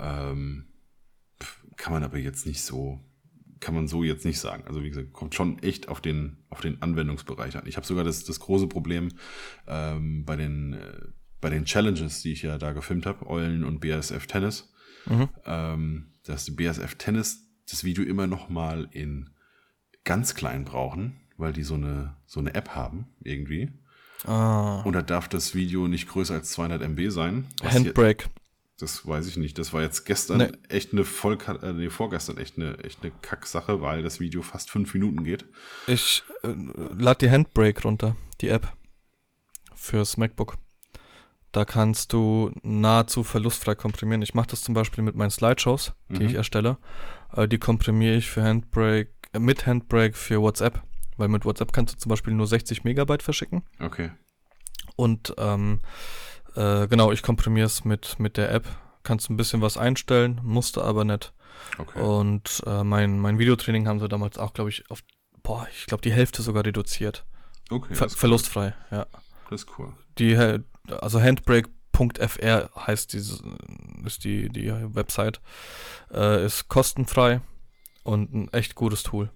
Ähm, 0.00 0.66
kann 1.76 1.92
man 1.92 2.02
aber 2.02 2.18
jetzt 2.18 2.46
nicht 2.46 2.62
so, 2.62 3.00
kann 3.60 3.74
man 3.74 3.88
so 3.88 4.02
jetzt 4.02 4.24
nicht 4.24 4.38
sagen. 4.38 4.64
Also 4.66 4.82
wie 4.82 4.88
gesagt, 4.88 5.12
kommt 5.12 5.34
schon 5.34 5.58
echt 5.62 5.88
auf 5.88 6.00
den, 6.00 6.38
auf 6.50 6.60
den 6.60 6.82
Anwendungsbereich 6.82 7.56
an. 7.56 7.66
Ich 7.66 7.76
habe 7.76 7.86
sogar 7.86 8.04
das, 8.04 8.24
das 8.24 8.40
große 8.40 8.66
Problem 8.66 9.08
ähm, 9.66 10.24
bei 10.24 10.36
den 10.36 10.74
äh, 10.74 11.00
bei 11.40 11.48
den 11.48 11.64
Challenges, 11.64 12.20
die 12.20 12.32
ich 12.32 12.42
ja 12.42 12.58
da 12.58 12.72
gefilmt 12.72 13.06
habe, 13.06 13.26
Eulen 13.26 13.64
und 13.64 13.80
BASF 13.80 14.26
Tennis, 14.26 14.70
ähm, 15.46 16.12
dass 16.24 16.44
die 16.44 16.50
BASF 16.50 16.96
Tennis 16.96 17.46
das 17.70 17.82
Video 17.82 18.04
immer 18.04 18.26
noch 18.26 18.50
mal 18.50 18.88
in 18.92 19.30
ganz 20.04 20.34
klein 20.34 20.66
brauchen, 20.66 21.20
weil 21.38 21.54
die 21.54 21.62
so 21.62 21.74
eine 21.76 22.16
so 22.26 22.40
eine 22.40 22.54
App 22.54 22.70
haben 22.74 23.06
irgendwie. 23.22 23.70
Ah, 24.26 24.82
Und 24.82 24.92
da 24.92 25.00
darf 25.00 25.28
das 25.28 25.54
Video 25.54 25.88
nicht 25.88 26.08
größer 26.08 26.34
als 26.34 26.50
200 26.50 26.82
MB 26.82 27.10
sein. 27.10 27.46
Handbrake. 27.62 28.26
Das 28.82 29.06
weiß 29.06 29.26
ich 29.26 29.36
nicht. 29.36 29.58
Das 29.58 29.72
war 29.72 29.82
jetzt 29.82 30.04
gestern 30.04 30.38
Nee. 30.38 30.52
echt 30.68 30.92
eine 30.92 31.04
voll, 31.04 31.38
äh, 31.62 31.72
nee, 31.72 31.90
vorgestern 31.90 32.38
echt 32.38 32.56
eine, 32.56 32.78
echt 32.84 33.02
eine 33.02 33.12
Kacksache, 33.22 33.80
weil 33.80 34.02
das 34.02 34.20
Video 34.20 34.42
fast 34.42 34.70
fünf 34.70 34.94
Minuten 34.94 35.24
geht. 35.24 35.44
Ich 35.86 36.22
äh, 36.42 36.54
lad 36.98 37.20
die 37.22 37.30
Handbrake 37.30 37.82
runter, 37.82 38.16
die 38.40 38.48
App. 38.48 38.72
Fürs 39.74 40.16
MacBook. 40.16 40.56
Da 41.52 41.64
kannst 41.64 42.12
du 42.12 42.52
nahezu 42.62 43.24
verlustfrei 43.24 43.74
komprimieren. 43.74 44.22
Ich 44.22 44.34
mache 44.34 44.48
das 44.48 44.62
zum 44.62 44.74
Beispiel 44.74 45.02
mit 45.02 45.16
meinen 45.16 45.30
Slideshows, 45.30 45.94
die 46.08 46.20
Mhm. 46.22 46.26
ich 46.28 46.34
erstelle. 46.34 46.78
Äh, 47.34 47.48
die 47.48 47.58
komprimiere 47.58 48.16
ich 48.16 48.28
für 48.28 48.42
Handbrake, 48.42 49.10
äh, 49.32 49.38
mit 49.38 49.66
Handbrake 49.66 50.16
für 50.16 50.40
WhatsApp. 50.40 50.82
Weil 51.16 51.28
mit 51.28 51.44
WhatsApp 51.44 51.72
kannst 51.72 51.94
du 51.94 51.98
zum 51.98 52.08
Beispiel 52.10 52.32
nur 52.34 52.46
60 52.46 52.84
Megabyte 52.84 53.22
verschicken. 53.22 53.62
Okay. 53.80 54.10
Und 54.96 55.34
ähm, 55.38 55.80
äh, 56.56 56.88
genau, 56.88 57.12
ich 57.12 57.22
komprimiere 57.22 57.66
es 57.66 57.84
mit, 57.84 58.18
mit 58.18 58.36
der 58.36 58.52
App. 58.52 58.66
Kannst 59.02 59.30
ein 59.30 59.36
bisschen 59.36 59.62
was 59.62 59.76
einstellen, 59.76 60.40
musste 60.42 60.84
aber 60.84 61.04
nicht. 61.04 61.32
Okay. 61.78 62.00
Und 62.00 62.62
äh, 62.66 62.84
mein, 62.84 63.18
mein 63.18 63.38
Videotraining 63.38 63.86
haben 63.86 64.00
sie 64.00 64.08
damals 64.08 64.38
auch, 64.38 64.52
glaube 64.52 64.70
ich, 64.70 64.90
auf, 64.90 65.02
boah, 65.42 65.66
ich 65.72 65.86
glaube, 65.86 66.02
die 66.02 66.12
Hälfte 66.12 66.42
sogar 66.42 66.64
reduziert. 66.64 67.24
okay. 67.70 67.94
Ver 67.94 68.06
cool. 68.06 68.10
verlustfrei, 68.10 68.74
ja. 68.90 69.06
das 69.48 69.62
ist 69.62 69.78
cool. 69.78 69.92
Die, 70.18 70.32
äh, 70.32 70.60
also 71.00 71.20
handbrake.fr 71.20 72.70
heißt 72.86 73.12
diese, 73.12 73.42
ist 74.04 74.24
die, 74.24 74.48
die 74.48 74.72
Website, 74.94 75.40
äh, 76.12 76.44
ist 76.44 76.68
kostenfrei 76.68 77.40
und 78.02 78.34
ein 78.34 78.52
echt 78.52 78.74
gutes 78.74 79.02
Tool. 79.02 79.30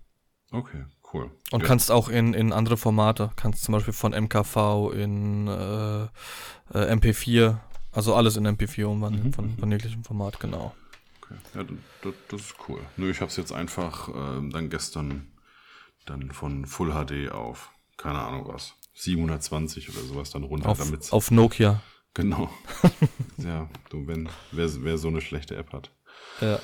Okay, 0.50 0.85
cool. 1.14 1.31
Und 1.53 1.61
Ja. 1.62 1.66
kannst 1.66 1.90
auch 1.90 2.09
in, 2.09 2.35
in 2.35 2.53
andere 2.53 2.77
Formate, 2.77 3.31
kannst 3.37 3.62
zum 3.64 3.72
Beispiel 3.72 3.92
von 3.94 4.12
MKV 4.12 4.90
in 4.94 5.46
äh, 5.48 6.03
äh, 6.05 6.92
MP4, 6.94 7.57
also 7.92 8.14
alles 8.14 8.37
in 8.37 8.46
MP4 8.46 8.85
umwandeln, 8.87 9.29
Mhm, 9.29 9.33
von, 9.33 9.44
mhm. 9.53 9.59
von 9.59 9.70
jeglichem 9.70 10.05
Format, 10.05 10.40
genau. 10.40 10.74
Okay. 11.22 11.35
Ja, 11.55 11.64
das, 12.03 12.14
das 12.29 12.40
ist 12.42 12.55
cool. 12.68 12.81
Nö, 12.96 13.11
ich 13.11 13.20
habe 13.20 13.31
es 13.31 13.37
jetzt 13.37 13.53
einfach 13.53 14.09
ähm, 14.14 14.50
dann 14.50 14.68
gestern 14.68 15.31
dann 16.07 16.33
von 16.33 16.66
Full 16.66 16.90
HD 16.92 17.31
auf, 17.33 17.70
keine 17.96 18.18
Ahnung 18.18 18.46
was, 18.48 18.74
720 18.94 19.88
oder 19.88 20.00
sowas 20.07 20.31
dann 20.31 20.42
runter, 20.44 20.68
Auf, 20.68 20.79
damit's- 20.79 21.12
auf 21.12 21.31
Nokia. 21.31 21.81
Genau. 22.12 22.50
ja, 23.38 23.68
du, 23.90 24.07
wenn, 24.07 24.29
wer, 24.53 24.68
wer 24.85 24.98
so 24.98 25.09
eine 25.09 25.20
schlechte 25.20 25.57
App 25.57 25.72
hat. 25.72 25.90
Ja. 26.40 26.59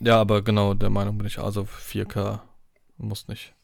ja, 0.00 0.20
aber 0.20 0.42
genau 0.42 0.74
der 0.74 0.90
Meinung 0.90 1.16
bin 1.18 1.26
ich, 1.26 1.38
also 1.38 1.62
4K 1.62 2.40
muss 2.98 3.28
nicht. 3.28 3.54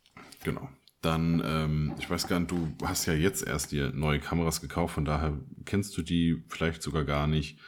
Genau. 0.42 0.68
Dann, 1.00 1.42
ähm, 1.44 1.94
ich 1.98 2.08
weiß 2.08 2.28
gar 2.28 2.40
nicht, 2.40 2.50
du 2.50 2.74
hast 2.82 3.06
ja 3.06 3.12
jetzt 3.12 3.46
erst 3.46 3.72
dir 3.72 3.92
neue 3.92 4.20
Kameras 4.20 4.60
gekauft, 4.60 4.94
von 4.94 5.04
daher 5.04 5.38
kennst 5.66 5.96
du 5.98 6.02
die 6.02 6.42
vielleicht 6.48 6.82
sogar 6.82 7.04
gar 7.04 7.26
nicht. 7.26 7.58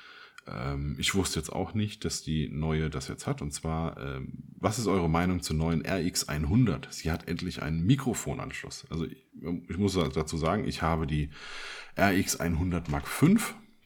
Ähm, 0.46 0.96
ich 0.98 1.14
wusste 1.14 1.38
jetzt 1.38 1.52
auch 1.52 1.74
nicht, 1.74 2.04
dass 2.04 2.22
die 2.22 2.48
neue 2.48 2.88
das 2.88 3.08
jetzt 3.08 3.26
hat. 3.26 3.42
Und 3.42 3.52
zwar, 3.52 3.98
ähm, 4.00 4.32
was 4.58 4.78
ist 4.78 4.86
eure 4.86 5.10
Meinung 5.10 5.42
zur 5.42 5.56
neuen 5.56 5.82
RX100? 5.82 6.86
Sie 6.90 7.10
hat 7.10 7.28
endlich 7.28 7.62
einen 7.62 7.84
Mikrofonanschluss. 7.84 8.86
Also 8.90 9.04
ich, 9.04 9.26
ich 9.68 9.76
muss 9.76 9.94
dazu 9.94 10.36
sagen, 10.36 10.66
ich 10.66 10.82
habe 10.82 11.06
die 11.06 11.30
RX100 11.96 12.90
Mark 12.90 13.06
V. 13.06 13.36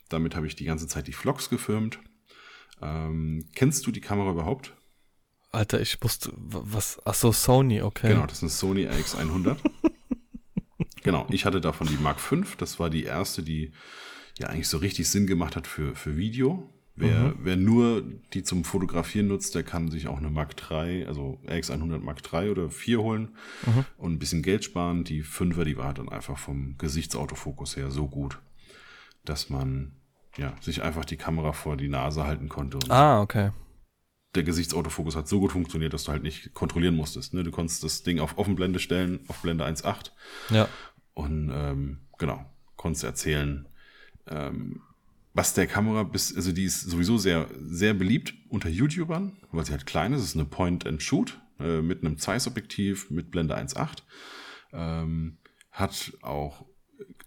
Damit 0.07 0.35
habe 0.35 0.47
ich 0.47 0.55
die 0.55 0.65
ganze 0.65 0.87
Zeit 0.87 1.07
die 1.07 1.13
Vlogs 1.13 1.49
gefilmt. 1.49 1.99
Ähm, 2.81 3.49
kennst 3.55 3.85
du 3.85 3.91
die 3.91 4.01
Kamera 4.01 4.31
überhaupt? 4.31 4.73
Alter, 5.51 5.81
ich 5.81 6.01
wusste, 6.01 6.31
was, 6.35 7.01
ach 7.03 7.13
so, 7.13 7.31
Sony, 7.31 7.81
okay. 7.81 8.09
Genau, 8.09 8.25
das 8.25 8.37
ist 8.37 8.43
eine 8.43 8.49
Sony 8.49 8.87
RX100. 8.87 9.57
genau, 11.03 11.27
ich 11.29 11.45
hatte 11.45 11.59
davon 11.59 11.87
die 11.87 11.97
Mark 11.97 12.21
V. 12.21 12.37
Das 12.57 12.79
war 12.79 12.89
die 12.89 13.03
erste, 13.03 13.43
die 13.43 13.73
ja 14.39 14.47
eigentlich 14.47 14.69
so 14.69 14.77
richtig 14.77 15.09
Sinn 15.09 15.27
gemacht 15.27 15.57
hat 15.57 15.67
für, 15.67 15.93
für 15.95 16.15
Video. 16.15 16.69
Wer, 16.95 17.19
mhm. 17.19 17.35
wer 17.39 17.57
nur 17.57 18.01
die 18.33 18.43
zum 18.43 18.63
Fotografieren 18.63 19.27
nutzt, 19.27 19.55
der 19.55 19.63
kann 19.63 19.89
sich 19.89 20.07
auch 20.07 20.17
eine 20.17 20.29
Mark 20.29 20.55
III, 20.69 21.05
also 21.05 21.39
RX100 21.47 21.99
Mark 21.99 22.21
III 22.31 22.49
oder 22.49 22.69
4 22.69 23.01
holen 23.01 23.35
mhm. 23.65 23.85
und 23.97 24.13
ein 24.13 24.19
bisschen 24.19 24.43
Geld 24.43 24.63
sparen. 24.63 25.03
Die 25.03 25.23
5er, 25.23 25.63
die 25.63 25.77
war 25.77 25.93
dann 25.93 26.09
einfach 26.09 26.37
vom 26.37 26.77
Gesichtsautofokus 26.77 27.75
her 27.75 27.91
so 27.91 28.07
gut, 28.07 28.39
dass 29.25 29.49
man 29.49 29.93
ja, 30.37 30.53
sich 30.61 30.81
einfach 30.81 31.03
die 31.03 31.17
Kamera 31.17 31.51
vor 31.51 31.75
die 31.75 31.89
Nase 31.89 32.25
halten 32.25 32.47
konnte. 32.47 32.79
ah, 32.89 33.21
okay 33.21 33.51
der 34.35 34.43
Gesichtsautofokus 34.43 35.15
hat 35.15 35.27
so 35.27 35.39
gut 35.39 35.51
funktioniert, 35.51 35.93
dass 35.93 36.05
du 36.05 36.11
halt 36.11 36.23
nicht 36.23 36.53
kontrollieren 36.53 36.95
musstest. 36.95 37.33
Ne? 37.33 37.43
Du 37.43 37.51
konntest 37.51 37.83
das 37.83 38.03
Ding 38.03 38.19
auf 38.19 38.37
Offenblende 38.37 38.79
stellen, 38.79 39.19
auf 39.27 39.41
Blende 39.41 39.65
1.8. 39.65 40.11
Ja. 40.49 40.69
Und 41.13 41.51
ähm, 41.53 41.99
genau, 42.17 42.45
konntest 42.77 43.03
erzählen, 43.03 43.67
ähm, 44.27 44.81
was 45.33 45.53
der 45.53 45.67
Kamera 45.67 46.03
bis, 46.03 46.35
also 46.35 46.51
die 46.51 46.63
ist 46.63 46.81
sowieso 46.81 47.17
sehr, 47.17 47.47
sehr 47.59 47.93
beliebt 47.93 48.33
unter 48.49 48.69
YouTubern, 48.69 49.37
weil 49.51 49.65
sie 49.65 49.71
halt 49.71 49.85
klein 49.85 50.13
ist. 50.13 50.21
Es 50.21 50.29
ist 50.29 50.35
eine 50.35 50.45
Point-and-Shoot 50.45 51.39
äh, 51.59 51.81
mit 51.81 52.03
einem 52.03 52.17
Zeiss-Objektiv 52.17 53.09
mit 53.09 53.31
Blende 53.31 53.57
1.8. 53.57 53.99
Ähm, 54.73 55.37
hat 55.71 56.13
auch 56.21 56.65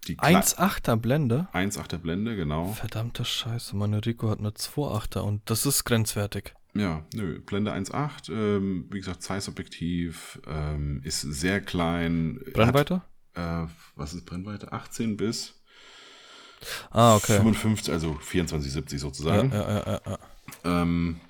die 0.07 0.17
1,8er 0.17 0.95
Blende? 0.95 1.47
1,8er 1.53 1.97
Blende, 1.97 2.35
genau. 2.35 2.73
Verdammte 2.73 3.25
Scheiße, 3.25 3.75
meine 3.75 4.05
Rico 4.05 4.29
hat 4.29 4.39
eine 4.39 4.49
2,8er 4.49 5.19
und 5.19 5.49
das 5.49 5.65
ist 5.65 5.83
grenzwertig. 5.83 6.53
Ja, 6.75 7.05
nö, 7.13 7.39
Blende 7.39 7.73
1.8, 7.73 8.31
ähm, 8.31 8.87
wie 8.91 8.99
gesagt, 8.99 9.23
Zeiss-Objektiv, 9.23 10.41
ähm, 10.45 11.01
ist 11.03 11.21
sehr 11.21 11.61
klein. 11.61 12.41
Brennweite? 12.53 13.01
Hat, 13.33 13.69
äh, 13.69 13.71
was 13.95 14.13
ist 14.13 14.25
Brennweite? 14.25 14.73
18 14.73 15.15
bis 15.15 15.55
ah, 16.91 17.15
okay. 17.15 17.37
55, 17.37 17.93
also 17.93 18.13
2470 18.15 18.99
sozusagen. 18.99 19.51
Ja, 19.51 19.69
ja, 19.69 19.83
ja, 19.85 20.01
ja. 20.05 20.19
Ähm, 20.81 21.21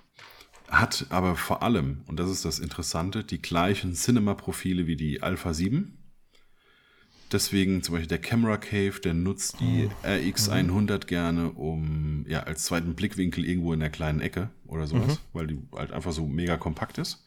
hat 0.67 1.05
aber 1.09 1.35
vor 1.35 1.61
allem, 1.61 2.03
und 2.07 2.19
das 2.19 2.29
ist 2.29 2.43
das 2.43 2.59
Interessante, 2.59 3.23
die 3.23 3.41
gleichen 3.41 3.93
Cinema-Profile 3.93 4.87
wie 4.87 4.95
die 4.95 5.21
Alpha 5.21 5.53
7. 5.53 6.04
Deswegen 7.31 7.81
zum 7.81 7.93
Beispiel 7.93 8.07
der 8.07 8.19
Camera 8.19 8.57
Cave, 8.57 8.99
der 9.03 9.13
nutzt 9.13 9.59
die 9.59 9.89
oh. 9.89 10.07
RX100 10.07 10.93
mhm. 10.93 10.99
gerne, 11.07 11.51
um 11.51 12.25
ja 12.27 12.43
als 12.43 12.65
zweiten 12.65 12.93
Blickwinkel 12.93 13.43
irgendwo 13.45 13.73
in 13.73 13.79
der 13.79 13.89
kleinen 13.89 14.21
Ecke 14.21 14.51
oder 14.67 14.85
sowas, 14.85 15.15
mhm. 15.15 15.19
weil 15.33 15.47
die 15.47 15.59
halt 15.75 15.91
einfach 15.91 16.11
so 16.11 16.27
mega 16.27 16.57
kompakt 16.57 16.97
ist. 16.97 17.25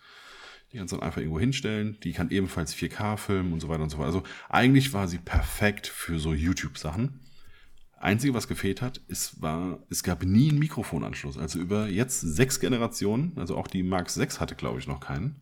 Die 0.73 0.77
kannst 0.77 0.93
du 0.93 0.99
dann 0.99 1.07
einfach 1.07 1.21
irgendwo 1.21 1.41
hinstellen. 1.41 1.99
Die 2.05 2.13
kann 2.13 2.31
ebenfalls 2.31 2.75
4K 2.75 3.17
filmen 3.17 3.53
und 3.53 3.61
so 3.61 3.69
weiter 3.69 3.83
und 3.83 3.91
so 3.91 3.97
fort. 3.97 4.07
Also 4.07 4.23
eigentlich 4.49 4.93
war 4.93 5.09
sie 5.09 5.19
perfekt 5.19 5.87
für 5.87 6.19
so 6.19 6.35
YouTube-Sachen. 6.35 7.21
Einzige, 8.01 8.35
was 8.35 8.47
gefehlt 8.47 8.81
hat, 8.83 8.99
ist, 9.09 9.41
war, 9.43 9.83
es 9.91 10.05
gab 10.05 10.23
nie 10.23 10.51
einen 10.51 10.59
Mikrofonanschluss. 10.59 11.39
Also 11.39 11.59
über 11.59 11.89
jetzt 11.89 12.21
sechs 12.21 12.61
Generationen, 12.61 13.33
also 13.37 13.57
auch 13.57 13.67
die 13.67 13.83
Mark 13.83 14.11
6 14.11 14.41
hatte, 14.41 14.55
glaube 14.55 14.79
ich, 14.79 14.87
noch 14.87 15.01
keinen. 15.01 15.41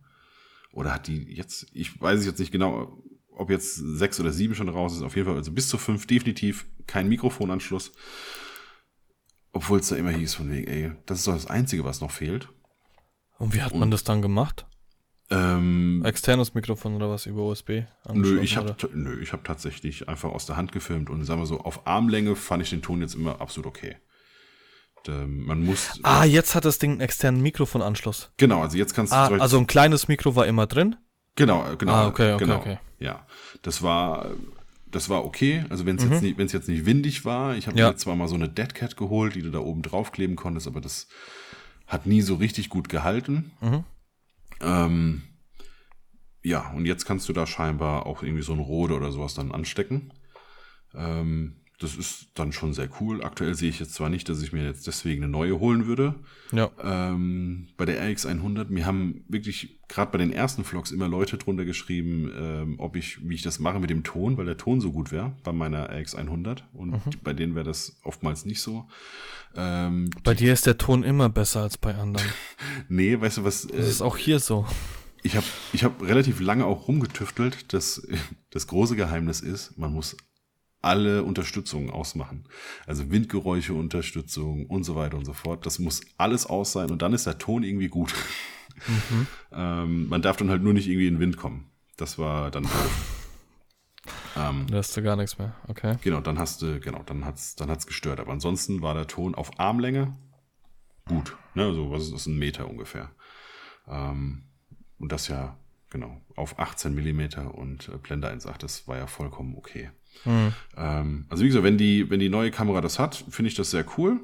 Oder 0.72 0.94
hat 0.94 1.06
die 1.06 1.24
jetzt, 1.34 1.66
ich 1.72 2.00
weiß 2.00 2.20
es 2.20 2.26
jetzt 2.26 2.38
nicht 2.38 2.52
genau, 2.52 3.02
ob 3.36 3.50
jetzt 3.50 3.76
sechs 3.76 4.18
oder 4.18 4.32
sieben 4.32 4.54
schon 4.54 4.68
raus 4.68 4.94
ist, 4.94 5.02
auf 5.02 5.14
jeden 5.14 5.28
Fall, 5.28 5.36
also 5.36 5.52
bis 5.52 5.68
zu 5.68 5.78
fünf 5.78 6.06
definitiv 6.06 6.66
kein 6.86 7.08
Mikrofonanschluss. 7.08 7.92
Obwohl 9.52 9.78
es 9.78 9.88
da 9.88 9.96
immer 9.96 10.10
hieß 10.10 10.34
von 10.34 10.50
wegen, 10.50 10.66
ey, 10.66 10.92
das 11.06 11.18
ist 11.18 11.26
doch 11.26 11.34
das 11.34 11.46
Einzige, 11.46 11.84
was 11.84 12.00
noch 12.00 12.10
fehlt. 12.10 12.48
Und 13.38 13.54
wie 13.54 13.62
hat 13.62 13.72
Und, 13.72 13.80
man 13.80 13.90
das 13.90 14.04
dann 14.04 14.22
gemacht? 14.22 14.66
Ähm, 15.30 16.02
Externes 16.04 16.54
Mikrofon 16.54 16.94
oder 16.94 17.10
was 17.10 17.26
über 17.26 17.42
USB? 17.42 17.82
Nö, 18.12 18.40
ich 18.40 18.56
habe 18.56 18.76
nö, 18.92 19.20
ich 19.20 19.32
habe 19.32 19.42
tatsächlich 19.42 20.08
einfach 20.08 20.30
aus 20.30 20.46
der 20.46 20.56
Hand 20.56 20.72
gefilmt 20.72 21.10
und 21.10 21.24
sagen 21.24 21.40
wir 21.40 21.46
so, 21.46 21.60
auf 21.60 21.86
Armlänge 21.86 22.36
fand 22.36 22.62
ich 22.62 22.70
den 22.70 22.82
Ton 22.82 23.00
jetzt 23.00 23.14
immer 23.14 23.40
absolut 23.40 23.66
okay. 23.66 23.96
Ähm, 25.08 25.44
man 25.44 25.64
muss. 25.64 26.00
Ah, 26.02 26.24
jetzt 26.24 26.54
hat 26.54 26.64
das 26.64 26.78
Ding 26.78 26.92
einen 26.92 27.00
externen 27.00 27.40
Mikrofonanschluss. 27.40 28.32
Genau, 28.36 28.62
also 28.62 28.76
jetzt 28.76 28.94
kannst 28.94 29.12
du. 29.12 29.16
Ah, 29.16 29.28
also 29.38 29.58
ein 29.58 29.66
kleines 29.66 30.08
Mikro 30.08 30.34
war 30.36 30.46
immer 30.46 30.66
drin? 30.66 30.96
Genau, 31.36 31.76
genau. 31.76 31.92
Ah, 31.92 32.06
okay, 32.08 32.32
okay, 32.32 32.44
genau. 32.44 32.56
okay. 32.56 32.78
Ja, 32.98 33.26
das 33.62 33.82
war, 33.82 34.30
das 34.90 35.08
war 35.08 35.24
okay. 35.24 35.64
Also 35.68 35.86
wenn 35.86 35.96
es 35.96 36.04
mhm. 36.04 36.12
jetzt 36.12 36.22
nicht, 36.22 36.38
wenn 36.38 36.46
es 36.46 36.52
jetzt 36.52 36.68
nicht 36.68 36.86
windig 36.86 37.24
war, 37.24 37.56
ich 37.56 37.66
habe 37.66 37.78
ja. 37.78 37.88
mir 37.88 37.96
zwar 37.96 38.16
mal 38.16 38.28
so 38.28 38.34
eine 38.34 38.48
Deadcat 38.48 38.96
geholt, 38.96 39.34
die 39.34 39.42
du 39.42 39.50
da 39.50 39.58
oben 39.58 39.82
drauf 39.82 40.12
kleben 40.12 40.36
konntest, 40.36 40.66
aber 40.66 40.80
das 40.80 41.08
hat 41.86 42.06
nie 42.06 42.22
so 42.22 42.36
richtig 42.36 42.70
gut 42.70 42.88
gehalten. 42.88 43.52
Mhm. 43.60 43.84
Ähm, 44.60 45.22
ja, 46.42 46.70
und 46.70 46.86
jetzt 46.86 47.04
kannst 47.04 47.28
du 47.28 47.32
da 47.32 47.46
scheinbar 47.46 48.06
auch 48.06 48.22
irgendwie 48.22 48.42
so 48.42 48.52
ein 48.52 48.58
Rode 48.58 48.94
oder 48.94 49.12
sowas 49.12 49.34
dann 49.34 49.52
anstecken. 49.52 50.12
Ähm, 50.94 51.56
das 51.78 51.94
ist 51.94 52.28
dann 52.34 52.52
schon 52.52 52.72
sehr 52.72 52.88
cool. 53.00 53.22
Aktuell 53.22 53.54
sehe 53.54 53.68
ich 53.68 53.78
jetzt 53.80 53.92
zwar 53.92 54.08
nicht, 54.08 54.28
dass 54.30 54.40
ich 54.40 54.52
mir 54.52 54.64
jetzt 54.64 54.86
deswegen 54.86 55.22
eine 55.22 55.30
neue 55.30 55.60
holen 55.60 55.86
würde. 55.86 56.14
Ja. 56.50 56.70
Ähm, 56.82 57.68
bei 57.76 57.84
der 57.84 58.02
RX100, 58.02 58.70
mir 58.70 58.86
haben 58.86 59.24
wirklich 59.28 59.78
gerade 59.86 60.10
bei 60.10 60.18
den 60.18 60.32
ersten 60.32 60.64
Vlogs 60.64 60.90
immer 60.90 61.06
Leute 61.06 61.36
drunter 61.36 61.66
geschrieben, 61.66 62.32
ähm, 62.34 62.74
ob 62.78 62.96
ich, 62.96 63.28
wie 63.28 63.34
ich 63.34 63.42
das 63.42 63.58
mache 63.58 63.78
mit 63.78 63.90
dem 63.90 64.04
Ton, 64.04 64.38
weil 64.38 64.46
der 64.46 64.56
Ton 64.56 64.80
so 64.80 64.90
gut 64.90 65.12
wäre 65.12 65.36
bei 65.44 65.52
meiner 65.52 65.90
RX100 65.90 66.62
und 66.72 66.92
mhm. 66.92 67.00
bei 67.22 67.34
denen 67.34 67.54
wäre 67.54 67.66
das 67.66 68.00
oftmals 68.02 68.46
nicht 68.46 68.62
so. 68.62 68.88
Ähm, 69.54 70.08
bei 70.24 70.32
dir 70.32 70.54
ist 70.54 70.64
der 70.64 70.78
Ton 70.78 71.02
immer 71.02 71.28
besser 71.28 71.60
als 71.60 71.76
bei 71.76 71.94
anderen. 71.94 72.26
nee, 72.88 73.20
weißt 73.20 73.38
du 73.38 73.44
was? 73.44 73.66
Äh, 73.66 73.76
das 73.76 73.88
ist 73.88 74.00
auch 74.00 74.16
hier 74.16 74.40
so. 74.40 74.66
Ich 75.22 75.36
habe 75.36 75.46
ich 75.72 75.84
hab 75.84 76.02
relativ 76.02 76.40
lange 76.40 76.64
auch 76.64 76.88
rumgetüftelt. 76.88 77.72
Das, 77.74 78.06
das 78.50 78.66
große 78.66 78.96
Geheimnis 78.96 79.40
ist, 79.40 79.76
man 79.76 79.92
muss 79.92 80.16
alle 80.86 81.24
Unterstützungen 81.24 81.90
ausmachen. 81.90 82.44
Also 82.86 83.10
Windgeräusche, 83.10 83.74
Unterstützung 83.74 84.66
und 84.66 84.84
so 84.84 84.94
weiter 84.94 85.16
und 85.18 85.24
so 85.24 85.32
fort. 85.32 85.66
Das 85.66 85.78
muss 85.78 86.00
alles 86.16 86.46
aus 86.46 86.72
sein 86.72 86.90
und 86.90 87.02
dann 87.02 87.12
ist 87.12 87.26
der 87.26 87.38
Ton 87.38 87.64
irgendwie 87.64 87.88
gut. 87.88 88.14
Mhm. 88.86 89.26
ähm, 89.52 90.08
man 90.08 90.22
darf 90.22 90.36
dann 90.36 90.48
halt 90.48 90.62
nur 90.62 90.72
nicht 90.72 90.86
irgendwie 90.86 91.08
in 91.08 91.14
den 91.14 91.20
Wind 91.20 91.36
kommen. 91.36 91.70
Das 91.96 92.18
war 92.18 92.50
dann 92.50 92.62
doof. 92.62 93.22
ähm, 94.36 94.66
da 94.70 94.78
hast 94.78 94.96
du 94.96 95.02
gar 95.02 95.16
nichts 95.16 95.38
mehr, 95.38 95.56
okay. 95.66 95.96
Genau, 96.02 96.20
dann 96.20 96.38
hast 96.38 96.62
du, 96.62 96.78
genau, 96.78 97.02
dann 97.04 97.24
hat's, 97.24 97.56
dann 97.56 97.68
hat's 97.68 97.86
gestört. 97.86 98.20
Aber 98.20 98.32
ansonsten 98.32 98.80
war 98.80 98.94
der 98.94 99.06
Ton 99.06 99.34
auf 99.34 99.58
Armlänge 99.58 100.16
gut. 101.08 101.36
Ne, 101.54 101.64
also 101.64 101.90
was 101.90 102.04
ist 102.04 102.14
das, 102.14 102.26
ein 102.26 102.38
Meter 102.38 102.68
ungefähr. 102.68 103.10
Ähm, 103.88 104.44
und 104.98 105.10
das 105.12 105.28
ja, 105.28 105.56
genau, 105.90 106.20
auf 106.36 106.58
18 106.58 106.94
Millimeter 106.94 107.54
und 107.54 107.88
äh, 107.88 107.96
Blende 107.96 108.30
1.8, 108.30 108.58
das 108.58 108.86
war 108.86 108.96
ja 108.96 109.06
vollkommen 109.06 109.56
okay. 109.56 109.90
Mhm. 110.24 110.52
Ähm, 110.76 111.26
also 111.28 111.42
wie 111.44 111.48
gesagt, 111.48 111.64
wenn 111.64 111.78
die, 111.78 112.10
wenn 112.10 112.20
die 112.20 112.28
neue 112.28 112.50
Kamera 112.50 112.80
das 112.80 112.98
hat, 112.98 113.24
finde 113.30 113.48
ich 113.48 113.54
das 113.54 113.70
sehr 113.70 113.84
cool. 113.96 114.20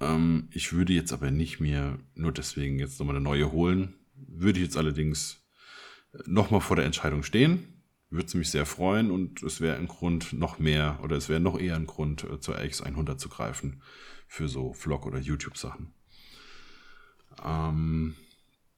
Ähm, 0.00 0.48
ich 0.50 0.72
würde 0.72 0.92
jetzt 0.92 1.12
aber 1.12 1.30
nicht 1.30 1.60
mehr 1.60 1.98
nur 2.14 2.32
deswegen 2.32 2.78
jetzt 2.78 2.98
nochmal 2.98 3.16
eine 3.16 3.24
neue 3.24 3.52
holen. 3.52 3.94
Würde 4.14 4.58
ich 4.58 4.64
jetzt 4.64 4.76
allerdings 4.76 5.46
nochmal 6.24 6.60
vor 6.60 6.76
der 6.76 6.84
Entscheidung 6.84 7.22
stehen. 7.22 7.82
Würde 8.10 8.26
es 8.26 8.34
mich 8.34 8.50
sehr 8.50 8.66
freuen 8.66 9.10
und 9.10 9.42
es 9.42 9.60
wäre 9.60 9.76
ein 9.76 9.88
Grund 9.88 10.32
noch 10.32 10.58
mehr 10.58 11.00
oder 11.02 11.16
es 11.16 11.28
wäre 11.28 11.40
noch 11.40 11.58
eher 11.58 11.76
ein 11.76 11.86
Grund 11.86 12.24
äh, 12.24 12.40
zur 12.40 12.56
RX100 12.56 13.18
zu 13.18 13.28
greifen 13.28 13.82
für 14.28 14.48
so 14.48 14.72
Vlog- 14.72 15.06
oder 15.06 15.18
YouTube-Sachen. 15.18 15.92
Ähm, 17.44 18.16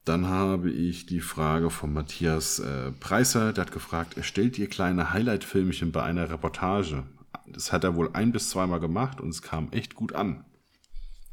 dann 0.09 0.27
habe 0.27 0.71
ich 0.71 1.05
die 1.05 1.21
Frage 1.21 1.69
von 1.69 1.93
Matthias 1.93 2.57
äh, 2.57 2.91
Preiser, 2.91 3.53
der 3.53 3.65
hat 3.65 3.71
gefragt, 3.71 4.17
erstellt 4.17 4.57
ihr 4.57 4.67
kleine 4.67 5.13
Highlight-Filmchen 5.13 5.91
bei 5.91 6.01
einer 6.01 6.31
Reportage? 6.31 7.03
Das 7.45 7.71
hat 7.71 7.83
er 7.83 7.95
wohl 7.95 8.09
ein 8.13 8.31
bis 8.31 8.49
zweimal 8.49 8.79
gemacht 8.79 9.21
und 9.21 9.29
es 9.29 9.43
kam 9.43 9.71
echt 9.71 9.93
gut 9.93 10.13
an. 10.13 10.45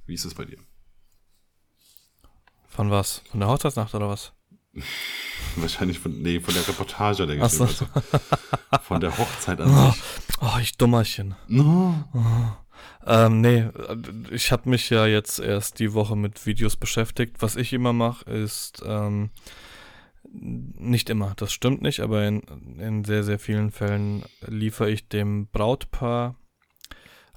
Wie 0.05 0.13
ist 0.13 0.27
es 0.27 0.35
bei 0.35 0.45
dir? 0.45 0.59
Von 2.69 2.91
was? 2.91 3.23
Von 3.31 3.41
der 3.41 3.49
Hochzeitsnacht 3.49 3.95
oder 3.95 4.11
was? 4.11 4.33
Wahrscheinlich 5.57 5.99
von, 5.99 6.21
nee, 6.21 6.39
von 6.39 6.53
der 6.53 6.69
Reportage, 6.69 7.27
denke 7.27 7.47
ich. 7.47 7.53
So. 7.53 7.65
Also 7.65 7.87
von 8.83 9.01
der 9.01 9.17
Hochzeit 9.17 9.59
an 9.59 9.71
oh, 9.71 9.91
sich. 9.91 10.03
Oh, 10.43 10.59
ich 10.61 10.77
Dummerchen. 10.77 11.35
No. 11.49 12.05
Oh. 12.13 12.66
Ähm, 13.07 13.41
nee, 13.41 13.69
ich 14.31 14.53
habe 14.53 14.69
mich 14.69 14.91
ja 14.91 15.07
jetzt 15.07 15.39
erst 15.39 15.79
die 15.79 15.93
Woche 15.95 16.17
mit 16.17 16.45
Videos 16.47 16.77
beschäftigt. 16.77 17.37
Was 17.41 17.57
ich 17.57 17.73
immer 17.73 17.93
mache, 17.93 18.29
ist, 18.31 18.83
ähm, 18.87 19.31
Nicht 20.33 21.09
immer, 21.09 21.33
das 21.37 21.53
stimmt 21.53 21.83
nicht, 21.83 22.01
aber 22.01 22.27
in, 22.27 22.43
in 22.79 23.05
sehr, 23.05 23.23
sehr 23.23 23.39
vielen 23.39 23.71
Fällen 23.71 24.25
liefere 24.47 24.91
ich 24.91 25.09
dem 25.09 25.47
Brautpaar 25.47 26.35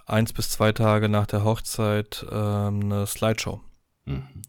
eins 0.06 0.34
bis 0.34 0.50
zwei 0.50 0.72
Tage 0.72 1.08
nach 1.08 1.28
der 1.28 1.44
Hochzeit 1.44 2.26
ähm, 2.32 2.82
eine 2.84 3.06
Slideshow 3.06 3.62
Mhm. 4.06 4.42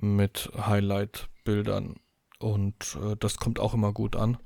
mit 0.00 0.50
Highlight-Bildern 0.58 1.94
und 2.40 2.98
äh, 3.00 3.14
das 3.18 3.36
kommt 3.36 3.60
auch 3.60 3.72
immer 3.72 3.92
gut 3.92 4.16
an. 4.16 4.36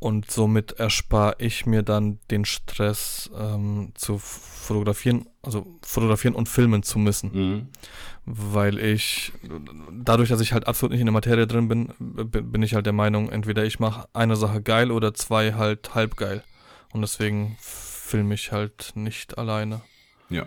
Und 0.00 0.30
somit 0.30 0.72
erspare 0.72 1.34
ich 1.38 1.66
mir 1.66 1.82
dann 1.82 2.20
den 2.30 2.44
Stress 2.44 3.30
ähm, 3.36 3.90
zu 3.94 4.18
fotografieren, 4.18 5.26
also 5.42 5.66
fotografieren 5.82 6.36
und 6.36 6.48
filmen 6.48 6.84
zu 6.84 7.00
müssen 7.00 7.30
Mhm. 7.32 7.68
weil 8.24 8.78
ich 8.78 9.32
dadurch, 9.90 10.28
dass 10.28 10.40
ich 10.40 10.52
halt 10.52 10.68
absolut 10.68 10.92
nicht 10.92 11.00
in 11.00 11.06
der 11.06 11.12
Materie 11.12 11.46
drin 11.48 11.66
bin, 11.66 11.92
bin 11.98 12.62
ich 12.62 12.74
halt 12.74 12.86
der 12.86 12.92
Meinung, 12.92 13.28
entweder 13.30 13.64
ich 13.64 13.80
mache 13.80 14.08
eine 14.12 14.36
Sache 14.36 14.62
geil 14.62 14.92
oder 14.92 15.14
zwei 15.14 15.54
halt 15.54 15.94
halb 15.96 16.16
geil. 16.16 16.44
Und 16.92 17.00
deswegen 17.00 17.56
filme 17.60 18.34
ich 18.34 18.52
halt 18.52 18.92
nicht 18.94 19.36
alleine. 19.36 19.80
Ja, 20.30 20.46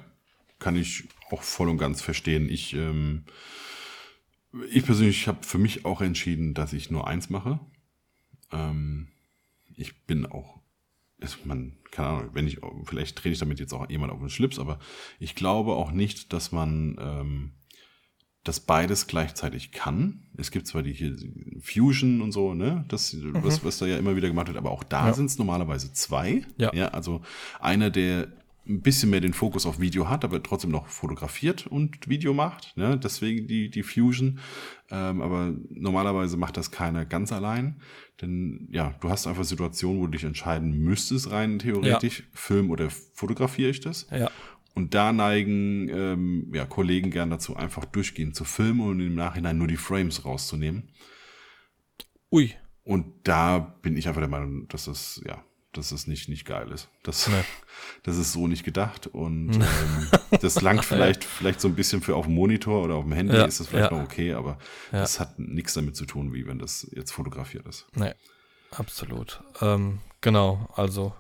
kann 0.60 0.76
ich 0.76 1.04
auch 1.30 1.42
voll 1.44 1.70
und 1.70 1.78
ganz 1.78 2.02
verstehen. 2.02 2.48
Ich, 2.50 2.74
ähm, 2.74 3.26
ich 4.70 4.86
persönlich 4.86 5.28
habe 5.28 5.44
für 5.44 5.58
mich 5.58 5.84
auch 5.86 6.02
entschieden, 6.02 6.54
dass 6.54 6.72
ich 6.74 6.90
nur 6.90 7.08
eins 7.08 7.30
mache. 7.30 7.60
Ähm, 8.52 9.08
ich 9.76 10.06
bin 10.06 10.26
auch, 10.26 10.60
ist 11.20 11.46
man, 11.46 11.78
keine 11.92 12.08
Ahnung, 12.10 12.30
wenn 12.34 12.48
ich, 12.48 12.60
vielleicht 12.86 13.18
trete 13.18 13.34
ich 13.34 13.40
damit 13.40 13.60
jetzt 13.60 13.74
auch 13.74 13.90
jemand 13.90 14.12
auf 14.12 14.20
den 14.20 14.30
Schlips, 14.30 14.60
aber 14.60 14.80
ich 15.20 15.36
glaube 15.36 15.74
auch 15.74 15.92
nicht, 15.92 16.34
dass 16.34 16.52
man 16.52 16.98
ähm, 17.00 17.52
das 18.44 18.60
beides 18.60 19.06
gleichzeitig 19.06 19.72
kann. 19.72 20.24
Es 20.36 20.50
gibt 20.50 20.66
zwar 20.66 20.82
die 20.82 20.94
hier 20.94 21.16
Fusion 21.62 22.22
und 22.22 22.32
so, 22.32 22.56
ne, 22.56 22.86
das, 22.88 23.16
was, 23.22 23.64
was 23.64 23.78
da 23.78 23.86
ja 23.86 23.98
immer 23.98 24.16
wieder 24.16 24.30
gemacht 24.30 24.48
wird, 24.48 24.58
aber 24.58 24.72
auch 24.72 24.84
da 24.84 25.08
Ja. 25.08 25.14
sind 25.14 25.28
es 25.28 25.38
normalerweise 25.38 25.94
zwei. 25.94 26.44
Ja. 26.58 26.74
ja. 26.74 26.88
Also 26.88 27.22
einer, 27.60 27.92
der 27.92 28.30
ein 28.68 28.82
bisschen 28.82 29.10
mehr 29.10 29.22
den 29.22 29.34
Fokus 29.34 29.66
auf 29.66 29.80
Video 29.80 30.08
hat, 30.08 30.24
aber 30.24 30.42
trotzdem 30.42 30.72
noch 30.72 30.88
fotografiert 30.88 31.68
und 31.68 32.08
Video 32.08 32.34
macht. 32.34 32.78
Ne? 32.78 32.98
Deswegen 32.98 33.48
die, 33.48 33.70
die 33.70 33.84
Fusion. 33.84 34.40
Ähm, 34.90 35.22
aber 35.22 35.54
normalerweise 35.70 36.38
macht 36.38 36.58
das 36.58 36.70
keiner 36.72 37.06
ganz 37.06 37.32
allein. 37.32 37.82
Denn 38.22 38.68
ja, 38.72 38.94
du 39.02 39.10
hast 39.10 39.28
einfach 39.28 39.44
Situationen, 39.44 40.00
wo 40.00 40.06
du 40.06 40.12
dich 40.12 40.24
entscheiden 40.24 40.78
müsstest, 40.78 41.32
rein 41.32 41.60
theoretisch, 41.60 42.24
film 42.34 42.70
oder 42.70 42.90
fotografiere 42.90 43.70
ich 43.70 43.80
das. 43.80 44.08
Ja. 44.12 44.30
Und 44.74 44.94
da 44.94 45.12
neigen 45.12 45.90
ähm, 45.90 46.52
ja, 46.54 46.66
Kollegen 46.66 47.12
gern 47.12 47.30
dazu, 47.30 47.56
einfach 47.56 47.86
durchgehend 47.86 48.36
zu 48.36 48.46
filmen 48.46 48.82
und 48.82 49.00
im 49.00 49.16
Nachhinein 49.16 49.58
nur 49.58 49.68
die 49.68 49.78
Frames 49.78 50.24
rauszunehmen. 50.24 50.90
Ui. 52.32 52.54
Und 52.84 53.06
da 53.24 53.60
bin 53.60 53.98
ich 53.98 54.08
einfach 54.08 54.22
der 54.22 54.30
Meinung, 54.30 54.68
dass 54.70 54.86
das, 54.86 55.22
ja, 55.26 55.44
dass 55.74 55.90
das 55.90 56.06
nicht, 56.08 56.28
nicht 56.30 56.46
geil 56.46 56.70
ist. 56.72 56.90
Das, 57.04 57.28
Nee. 57.28 57.44
das 58.04 58.18
ist 58.18 58.34
so 58.34 58.48
nicht 58.48 58.64
gedacht. 58.64 59.08
Und 59.08 59.54
ähm, 59.56 60.08
das 60.42 60.62
langt 60.62 60.84
vielleicht, 60.86 61.24
vielleicht 61.24 61.62
so 61.62 61.68
ein 61.68 61.76
bisschen 61.76 62.02
für 62.02 62.16
auf 62.16 62.26
dem 62.26 62.36
Monitor 62.36 62.84
oder 62.84 62.96
auf 62.96 63.04
dem 63.06 63.14
Handy 63.14 63.36
Ja, 63.36 63.46
ist 63.46 63.60
das 63.60 63.68
vielleicht 63.68 63.92
ja. 63.92 63.98
noch 63.98 64.04
okay, 64.04 64.34
aber 64.34 64.58
Ja. 64.92 65.00
das 65.00 65.20
hat 65.20 65.40
nichts 65.40 65.74
damit 65.74 65.96
zu 65.96 66.06
tun, 66.06 66.34
wie 66.34 66.46
wenn 66.48 66.60
das 66.60 66.88
jetzt 66.92 67.12
fotografiert 67.12 67.66
ist. 67.68 67.86
Nee, 67.94 68.14
absolut. 68.72 69.42
Ähm, 69.62 70.00
genau, 70.22 70.70
also 70.76 71.14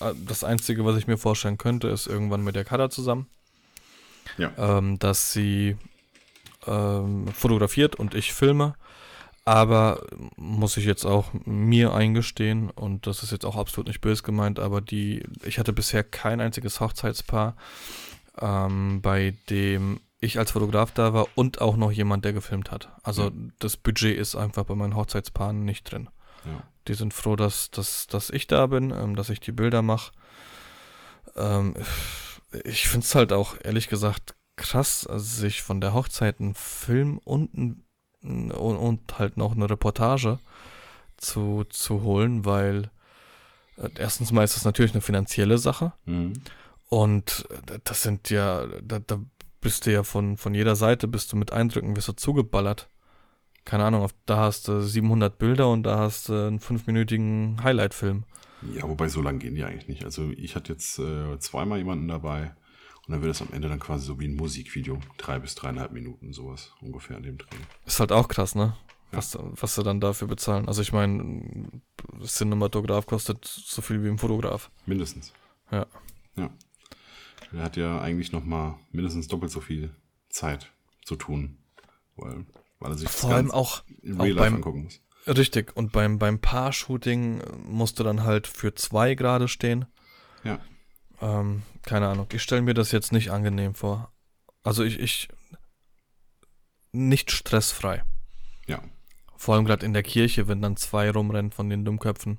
äh, 0.00 0.12
das 0.26 0.44
Einzige, 0.44 0.84
was 0.84 0.96
ich 0.96 1.06
mir 1.06 1.18
vorstellen 1.18 1.58
könnte, 1.58 1.88
ist 1.88 2.06
irgendwann 2.06 2.44
mit 2.44 2.54
der 2.56 2.64
Kada 2.64 2.90
zusammen, 2.90 3.26
Ja. 4.38 4.52
ähm, 4.58 4.98
dass 4.98 5.32
sie 5.32 5.76
ähm, 6.66 7.26
fotografiert 7.34 7.96
und 7.96 8.14
ich 8.14 8.32
filme. 8.32 8.74
Aber 9.44 10.06
muss 10.36 10.76
ich 10.76 10.84
jetzt 10.84 11.04
auch 11.04 11.32
mir 11.44 11.92
eingestehen, 11.92 12.70
und 12.70 13.06
das 13.08 13.22
ist 13.24 13.32
jetzt 13.32 13.44
auch 13.44 13.56
absolut 13.56 13.88
nicht 13.88 14.00
böse 14.00 14.22
gemeint, 14.22 14.60
aber 14.60 14.80
die, 14.80 15.24
ich 15.44 15.58
hatte 15.58 15.72
bisher 15.72 16.04
kein 16.04 16.40
einziges 16.40 16.78
Hochzeitspaar, 16.78 17.56
ähm, 18.40 19.00
bei 19.02 19.34
dem 19.50 20.00
ich 20.20 20.38
als 20.38 20.52
Fotograf 20.52 20.92
da 20.92 21.12
war 21.12 21.26
und 21.34 21.60
auch 21.60 21.76
noch 21.76 21.90
jemand, 21.90 22.24
der 22.24 22.32
gefilmt 22.32 22.70
hat. 22.70 22.88
Also 23.02 23.24
Ja. 23.24 23.30
das 23.58 23.76
Budget 23.76 24.16
ist 24.16 24.36
einfach 24.36 24.62
bei 24.64 24.76
meinen 24.76 24.94
Hochzeitspaaren 24.94 25.64
nicht 25.64 25.90
drin. 25.90 26.08
Ja. 26.44 26.62
Die 26.86 26.94
sind 26.94 27.12
froh, 27.12 27.34
dass, 27.34 27.72
dass, 27.72 28.06
dass 28.06 28.30
ich 28.30 28.46
da 28.46 28.68
bin, 28.68 28.92
ähm, 28.92 29.16
dass 29.16 29.28
ich 29.30 29.40
die 29.40 29.50
Bilder 29.52 29.82
mache. 29.82 30.12
Ähm, 31.36 31.74
ich 32.64 32.86
finde 32.88 33.04
es 33.04 33.14
halt 33.16 33.32
auch, 33.32 33.56
ehrlich 33.64 33.88
gesagt, 33.88 34.34
krass, 34.56 35.00
sich 35.16 35.62
von 35.62 35.80
der 35.80 35.94
Hochzeit 35.94 36.38
einen 36.38 36.54
Film 36.54 37.18
und, 37.18 37.54
ein, 37.54 37.84
und, 38.22 38.50
und 38.52 39.18
halt 39.18 39.36
noch 39.36 39.52
eine 39.52 39.68
Reportage 39.68 40.38
zu, 41.16 41.64
zu 41.68 42.02
holen, 42.02 42.44
weil 42.44 42.90
äh, 43.76 43.88
erstens 43.96 44.32
mal 44.32 44.44
ist 44.44 44.56
das 44.56 44.64
natürlich 44.64 44.92
eine 44.92 45.00
finanzielle 45.02 45.58
Sache 45.58 45.92
Mhm. 46.06 46.34
und 46.88 47.46
äh, 47.70 47.78
das 47.84 48.02
sind 48.02 48.30
ja, 48.30 48.66
da, 48.82 48.98
da 48.98 49.20
bist 49.60 49.86
du 49.86 49.92
ja 49.92 50.02
von, 50.02 50.36
von 50.36 50.54
jeder 50.54 50.74
Seite, 50.76 51.06
bist 51.08 51.32
du 51.32 51.36
mit 51.36 51.52
Eindrücken, 51.52 51.94
wirst 51.96 52.08
du 52.08 52.12
zugeballert. 52.14 52.88
Keine 53.64 53.84
Ahnung, 53.84 54.02
auf, 54.02 54.12
da 54.26 54.38
hast 54.38 54.66
du 54.66 54.80
700 54.80 55.38
Bilder 55.38 55.68
und 55.70 55.84
da 55.84 55.98
hast 55.98 56.28
du 56.28 56.32
einen 56.48 56.58
fünfminütigen 56.58 57.62
Highlight-Film. 57.62 58.24
Ja, 58.74 58.88
wobei 58.88 59.08
so 59.08 59.22
lang 59.22 59.38
gehen 59.38 59.54
die 59.54 59.62
eigentlich 59.62 59.86
nicht. 59.86 60.04
Also 60.04 60.30
ich 60.36 60.56
hatte 60.56 60.72
jetzt 60.72 60.98
äh, 60.98 61.38
zweimal 61.38 61.78
jemanden 61.78 62.08
dabei 62.08 62.54
und 63.06 63.12
dann 63.12 63.22
wird 63.22 63.32
es 63.34 63.42
am 63.42 63.48
Ende 63.52 63.68
dann 63.68 63.80
quasi 63.80 64.06
so 64.06 64.18
wie 64.20 64.26
ein 64.28 64.34
Musikvideo. 64.36 65.00
Drei 65.18 65.38
bis 65.38 65.54
dreieinhalb 65.54 65.92
Minuten, 65.92 66.32
sowas 66.32 66.72
ungefähr 66.80 67.16
in 67.16 67.22
dem 67.24 67.38
Dreh. 67.38 67.56
Ist 67.86 68.00
halt 68.00 68.12
auch 68.12 68.28
krass, 68.28 68.54
ne? 68.54 68.76
Was, 69.14 69.36
was 69.40 69.74
sie 69.74 69.82
dann 69.82 70.00
dafür 70.00 70.26
bezahlen. 70.28 70.68
Also 70.68 70.80
ich 70.80 70.92
meine, 70.92 71.22
ein 71.22 71.82
Cinematograph 72.24 73.04
kostet 73.06 73.44
so 73.44 73.82
viel 73.82 74.02
wie 74.02 74.08
ein 74.08 74.16
Fotograf. 74.16 74.70
Mindestens. 74.86 75.34
Ja. 75.70 75.86
Ja. 76.36 76.48
Er 77.52 77.62
hat 77.62 77.76
ja 77.76 78.00
eigentlich 78.00 78.32
noch 78.32 78.42
mal 78.44 78.78
mindestens 78.90 79.28
doppelt 79.28 79.52
so 79.52 79.60
viel 79.60 79.94
Zeit 80.30 80.72
zu 81.04 81.16
tun, 81.16 81.58
weil, 82.16 82.46
weil 82.78 82.92
er 82.92 82.96
sich 82.96 83.08
Vor 83.10 83.32
allem 83.34 83.50
auch 83.50 83.82
in 84.00 84.16
auch 84.18 84.24
Real 84.24 84.32
Life 84.36 84.44
beim- 84.50 84.54
angucken 84.56 84.84
muss. 84.84 85.00
richtig. 85.26 85.76
Und 85.76 85.92
beim, 85.92 86.18
beim 86.18 86.38
Paar-Shooting 86.38 87.42
musst 87.66 87.98
du 87.98 88.04
dann 88.04 88.22
halt 88.24 88.46
für 88.46 88.74
zwei 88.74 89.14
gerade 89.14 89.46
stehen. 89.48 89.84
Ja. 90.42 90.58
Ähm, 91.20 91.62
keine 91.82 92.08
Ahnung. 92.08 92.26
Ich 92.32 92.42
stelle 92.42 92.62
mir 92.62 92.74
das 92.74 92.92
jetzt 92.92 93.12
nicht 93.12 93.30
angenehm 93.30 93.74
vor. 93.74 94.12
Also 94.62 94.84
ich, 94.84 94.98
ich 94.98 95.28
nicht 96.92 97.30
stressfrei. 97.30 98.02
Ja. 98.66 98.82
Vor 99.36 99.54
allem 99.54 99.64
gerade 99.64 99.84
in 99.84 99.92
der 99.92 100.02
Kirche, 100.02 100.46
wenn 100.46 100.62
dann 100.62 100.76
zwei 100.76 101.10
rumrennen 101.10 101.50
von 101.50 101.68
den 101.68 101.84
Dummköpfen. 101.84 102.38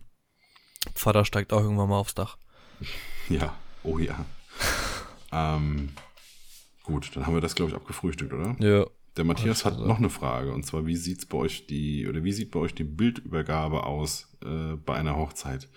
Pfarrer 0.96 1.26
steigt 1.26 1.54
auch 1.54 1.62
irgendwann 1.62 1.90
mal 1.90 1.98
aufs 1.98 2.16
Dach. 2.16 2.38
Ja. 3.30 3.56
Oh 3.84 4.00
ja. 4.00 4.26
ähm, 5.32 5.94
gut, 6.84 7.16
dann 7.16 7.26
haben 7.26 7.36
wir 7.36 7.40
das, 7.40 7.56
glaube 7.56 7.72
ich, 7.72 7.76
abgefrühstückt, 7.78 8.34
oder? 8.34 8.58
Ja. 8.60 8.86
Der 9.16 9.24
Matthias 9.24 9.64
hat 9.64 9.80
noch 9.80 10.00
eine 10.00 10.10
Frage 10.10 10.52
und 10.52 10.66
zwar, 10.66 10.86
wie 10.86 10.96
sieht's 10.96 11.26
bei 11.26 11.38
euch 11.38 11.68
die, 11.68 12.08
oder 12.08 12.24
wie 12.24 12.34
sieht 12.34 12.52
bei 12.52 12.60
euch 12.60 12.74
die 12.74 12.84
Bildübergabe 12.84 13.86
aus 13.86 14.36
äh, 14.44 14.76
bei 14.76 14.96
einer 14.96 15.16
Hochzeit? 15.16 15.70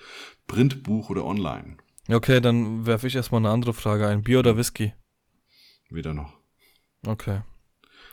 Printbuch 0.46 1.10
oder 1.10 1.24
online? 1.24 1.76
Okay, 2.08 2.40
dann 2.40 2.86
werfe 2.86 3.06
ich 3.06 3.16
erstmal 3.16 3.40
eine 3.40 3.50
andere 3.50 3.74
Frage 3.74 4.06
ein. 4.06 4.22
Bier 4.22 4.38
oder 4.38 4.56
Whisky? 4.56 4.92
Weder 5.90 6.14
noch. 6.14 6.32
Okay. 7.06 7.42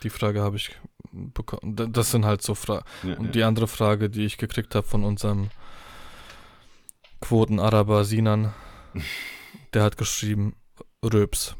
Die 0.02 0.10
Frage 0.10 0.42
habe 0.42 0.56
ich 0.56 0.70
bekommen. 1.12 1.76
Das 1.92 2.10
sind 2.10 2.24
halt 2.24 2.42
so 2.42 2.54
Fragen. 2.54 2.84
Ja, 3.02 3.16
Und 3.16 3.26
ja. 3.26 3.30
die 3.32 3.42
andere 3.44 3.68
Frage, 3.68 4.10
die 4.10 4.24
ich 4.24 4.36
gekriegt 4.36 4.74
habe 4.74 4.86
von 4.86 5.04
unserem 5.04 5.50
Quoten-Araber 7.20 8.04
Sinan, 8.04 8.52
der 9.74 9.82
hat 9.82 9.96
geschrieben, 9.96 10.56
Röps. 11.04 11.56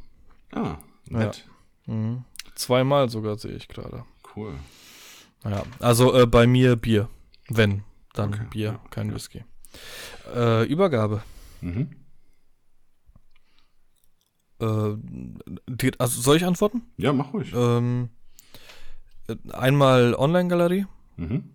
Ah, 0.53 0.78
nett. 1.09 1.47
Mhm. 1.87 2.24
Zweimal 2.55 3.09
sogar 3.11 3.39
sehe 3.39 3.53
ich 3.53 3.68
gerade. 3.68 4.05
Cool. 4.35 4.55
Ja, 5.45 5.62
also 5.80 6.14
äh, 6.14 6.26
bei 6.26 6.47
mir 6.47 6.76
Bier. 6.76 7.09
Wenn, 7.49 7.85
dann 8.14 8.32
Okay, 8.35 8.47
Bier, 8.51 8.66
ja, 8.72 8.80
kein 8.91 9.09
ja. 9.09 9.14
Whisky. 9.14 9.45
Äh, 10.35 10.64
Übergabe. 10.66 11.22
Mhm. 11.61 11.91
Äh, 14.61 14.97
also 15.99 16.21
soll 16.21 16.37
ich 16.37 16.45
antworten? 16.45 16.83
Ja, 16.97 17.13
mach 17.13 17.33
ruhig. 17.33 17.53
Ähm, 17.55 18.11
äh, 19.29 19.37
einmal 19.53 20.15
Online-Galerie. 20.15 20.87
Mhm. 21.17 21.51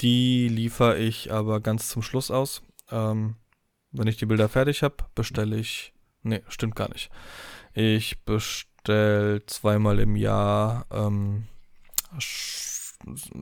Die 0.00 0.48
liefere 0.48 0.98
ich 0.98 1.32
aber 1.32 1.60
ganz 1.60 1.88
zum 1.88 2.02
Schluss 2.02 2.30
aus. 2.30 2.62
Ähm, 2.90 3.36
wenn 3.92 4.08
ich 4.08 4.16
die 4.16 4.26
Bilder 4.26 4.48
fertig 4.48 4.82
habe, 4.82 4.96
bestelle 5.14 5.56
ich. 5.56 5.92
Nee, 6.22 6.42
stimmt 6.48 6.74
gar 6.74 6.88
nicht. 6.88 7.10
Ich 7.74 8.24
bestelle 8.24 9.44
zweimal 9.46 9.98
im 9.98 10.16
Jahr 10.16 10.86
ähm, 10.90 11.46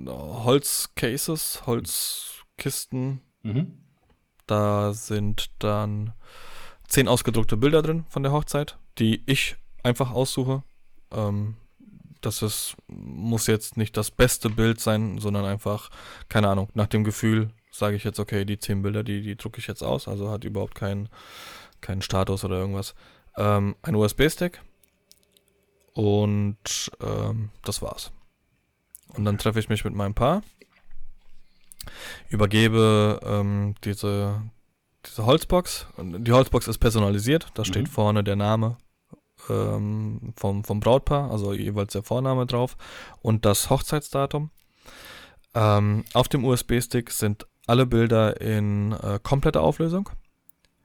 Holzcases, 0.06 1.66
Holzkisten. 1.66 3.20
Mhm. 3.42 3.78
Da 4.46 4.92
sind 4.92 5.50
dann 5.60 6.12
zehn 6.92 7.08
ausgedruckte 7.08 7.56
Bilder 7.56 7.82
drin 7.82 8.04
von 8.08 8.22
der 8.22 8.32
Hochzeit, 8.32 8.76
die 8.98 9.22
ich 9.26 9.56
einfach 9.82 10.10
aussuche. 10.12 10.62
Ähm, 11.10 11.56
Das 12.20 12.40
ist, 12.42 12.76
muss 12.86 13.48
jetzt 13.48 13.76
nicht 13.76 13.96
das 13.96 14.10
beste 14.12 14.48
Bild 14.48 14.78
sein, 14.78 15.18
sondern 15.18 15.44
einfach, 15.44 15.90
keine 16.28 16.48
Ahnung, 16.48 16.68
nach 16.74 16.86
dem 16.86 17.02
Gefühl 17.02 17.50
sage 17.72 17.96
ich 17.96 18.04
jetzt, 18.04 18.20
okay, 18.20 18.44
die 18.44 18.58
zehn 18.58 18.82
Bilder, 18.82 19.02
die, 19.02 19.22
die 19.22 19.34
drucke 19.36 19.58
ich 19.58 19.66
jetzt 19.66 19.82
aus, 19.82 20.06
also 20.06 20.30
hat 20.30 20.44
überhaupt 20.44 20.76
keinen 20.76 21.08
keinen 21.80 22.02
Status 22.02 22.44
oder 22.44 22.58
irgendwas. 22.58 22.94
Ähm, 23.36 23.74
ein 23.82 23.96
USB-Stick 23.96 24.60
und 25.94 26.92
ähm, 27.00 27.50
das 27.64 27.82
war's. 27.82 28.12
Und 29.16 29.24
dann 29.24 29.36
treffe 29.38 29.58
ich 29.58 29.68
mich 29.68 29.84
mit 29.84 29.94
meinem 29.94 30.14
Paar, 30.14 30.42
übergebe 32.28 33.18
ähm, 33.24 33.74
diese, 33.82 34.42
diese 35.06 35.26
Holzbox. 35.26 35.86
Die 35.98 36.32
Holzbox 36.32 36.68
ist 36.68 36.78
personalisiert, 36.78 37.48
da 37.54 37.64
steht 37.64 37.88
mhm. 37.88 37.92
vorne 37.92 38.24
der 38.24 38.36
Name 38.36 38.76
ähm, 39.48 40.32
vom, 40.36 40.64
vom 40.64 40.80
Brautpaar, 40.80 41.30
also 41.30 41.52
jeweils 41.52 41.92
der 41.92 42.02
Vorname 42.02 42.46
drauf 42.46 42.76
und 43.20 43.44
das 43.44 43.70
Hochzeitsdatum. 43.70 44.50
Ähm, 45.54 46.04
auf 46.14 46.28
dem 46.28 46.44
USB-Stick 46.44 47.10
sind 47.10 47.46
alle 47.66 47.86
Bilder 47.86 48.40
in 48.40 48.92
äh, 48.92 49.18
kompletter 49.22 49.62
Auflösung. 49.62 50.08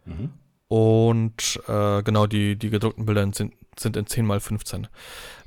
Mhm. 0.06 0.34
Und 0.68 1.62
äh, 1.68 2.04
genau, 2.04 2.28
die, 2.28 2.58
die 2.58 2.70
gedruckten 2.70 3.06
Bilder 3.06 3.30
sind, 3.34 3.54
sind 3.80 3.96
in 3.96 4.06
10x15. 4.06 4.88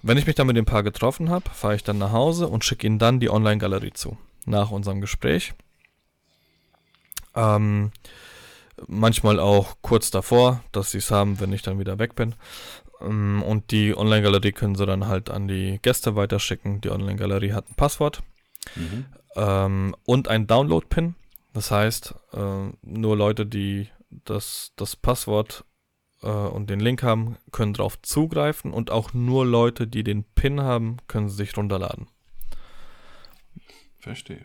Wenn 0.02 0.16
ich 0.16 0.26
mich 0.26 0.36
dann 0.36 0.46
mit 0.46 0.56
dem 0.56 0.64
Paar 0.64 0.82
getroffen 0.82 1.28
habe, 1.28 1.50
fahre 1.50 1.74
ich 1.74 1.84
dann 1.84 1.98
nach 1.98 2.12
Hause 2.12 2.48
und 2.48 2.64
schicke 2.64 2.86
ihnen 2.86 2.98
dann 2.98 3.20
die 3.20 3.30
Online-Galerie 3.30 3.92
zu. 3.92 4.16
Nach 4.46 4.70
unserem 4.70 5.02
Gespräch. 5.02 5.52
Ähm, 7.34 7.92
manchmal 8.86 9.38
auch 9.38 9.76
kurz 9.82 10.10
davor, 10.10 10.62
dass 10.72 10.90
sie 10.90 10.98
es 10.98 11.10
haben, 11.10 11.40
wenn 11.40 11.52
ich 11.52 11.62
dann 11.62 11.78
wieder 11.78 11.98
weg 11.98 12.14
bin. 12.14 12.34
Ähm, 13.00 13.42
und 13.42 13.70
die 13.70 13.96
Online-Galerie 13.96 14.52
können 14.52 14.74
sie 14.74 14.86
dann 14.86 15.06
halt 15.06 15.30
an 15.30 15.48
die 15.48 15.78
Gäste 15.82 16.16
weiterschicken. 16.16 16.80
Die 16.80 16.90
Online-Galerie 16.90 17.52
hat 17.52 17.68
ein 17.68 17.74
Passwort 17.74 18.22
mhm. 18.76 19.06
ähm, 19.36 19.96
und 20.04 20.28
ein 20.28 20.46
Download-Pin. 20.46 21.14
Das 21.52 21.70
heißt, 21.70 22.14
äh, 22.32 22.68
nur 22.82 23.16
Leute, 23.16 23.46
die 23.46 23.88
das, 24.10 24.72
das 24.76 24.96
Passwort 24.96 25.64
äh, 26.22 26.28
und 26.28 26.70
den 26.70 26.80
Link 26.80 27.02
haben, 27.02 27.36
können 27.52 27.74
darauf 27.74 28.00
zugreifen 28.02 28.72
und 28.72 28.90
auch 28.90 29.12
nur 29.12 29.46
Leute, 29.46 29.86
die 29.86 30.04
den 30.04 30.24
PIN 30.24 30.60
haben, 30.60 30.98
können 31.08 31.28
sich 31.28 31.56
runterladen. 31.56 32.08
Verstehe. 33.98 34.44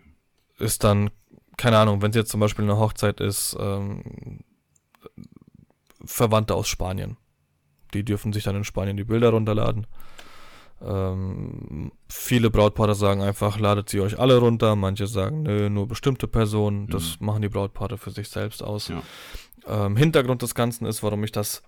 Ist 0.58 0.84
dann, 0.84 1.12
keine 1.58 1.78
Ahnung, 1.78 2.02
wenn 2.02 2.12
es 2.12 2.16
jetzt 2.16 2.32
zum 2.32 2.40
Beispiel 2.40 2.66
eine 2.66 2.78
Hochzeit 2.78 3.20
ist, 3.20 3.56
ähm, 3.60 4.40
Verwandte 6.04 6.56
aus 6.56 6.68
Spanien. 6.68 7.18
Die 7.94 8.04
dürfen 8.04 8.34
sich 8.34 8.44
dann 8.44 8.56
in 8.56 8.64
Spanien 8.64 8.98
die 8.98 9.04
Bilder 9.04 9.30
runterladen. 9.30 9.88
Ähm, 10.82 11.92
viele 12.10 12.50
Brautpaare 12.52 12.96
sagen 12.96 13.22
einfach, 13.22 13.60
ladet 13.60 13.90
sie 13.90 14.02
euch 14.02 14.20
alle 14.20 14.38
runter. 14.38 14.76
Manche 14.76 15.08
sagen, 15.08 15.44
nö, 15.44 15.70
nur 15.70 15.88
bestimmte 15.88 16.28
Personen. 16.28 16.88
Das 16.88 17.20
mhm. 17.20 17.26
machen 17.26 17.42
die 17.42 17.50
Brautpaare 17.50 17.98
für 17.98 18.12
sich 18.12 18.30
selbst 18.30 18.62
aus. 18.62 18.90
Ja. 18.90 19.02
Ähm, 19.68 19.96
Hintergrund 19.96 20.42
des 20.42 20.54
Ganzen 20.54 20.86
ist, 20.86 21.02
warum 21.02 21.24
ich 21.24 21.32
das 21.32 21.64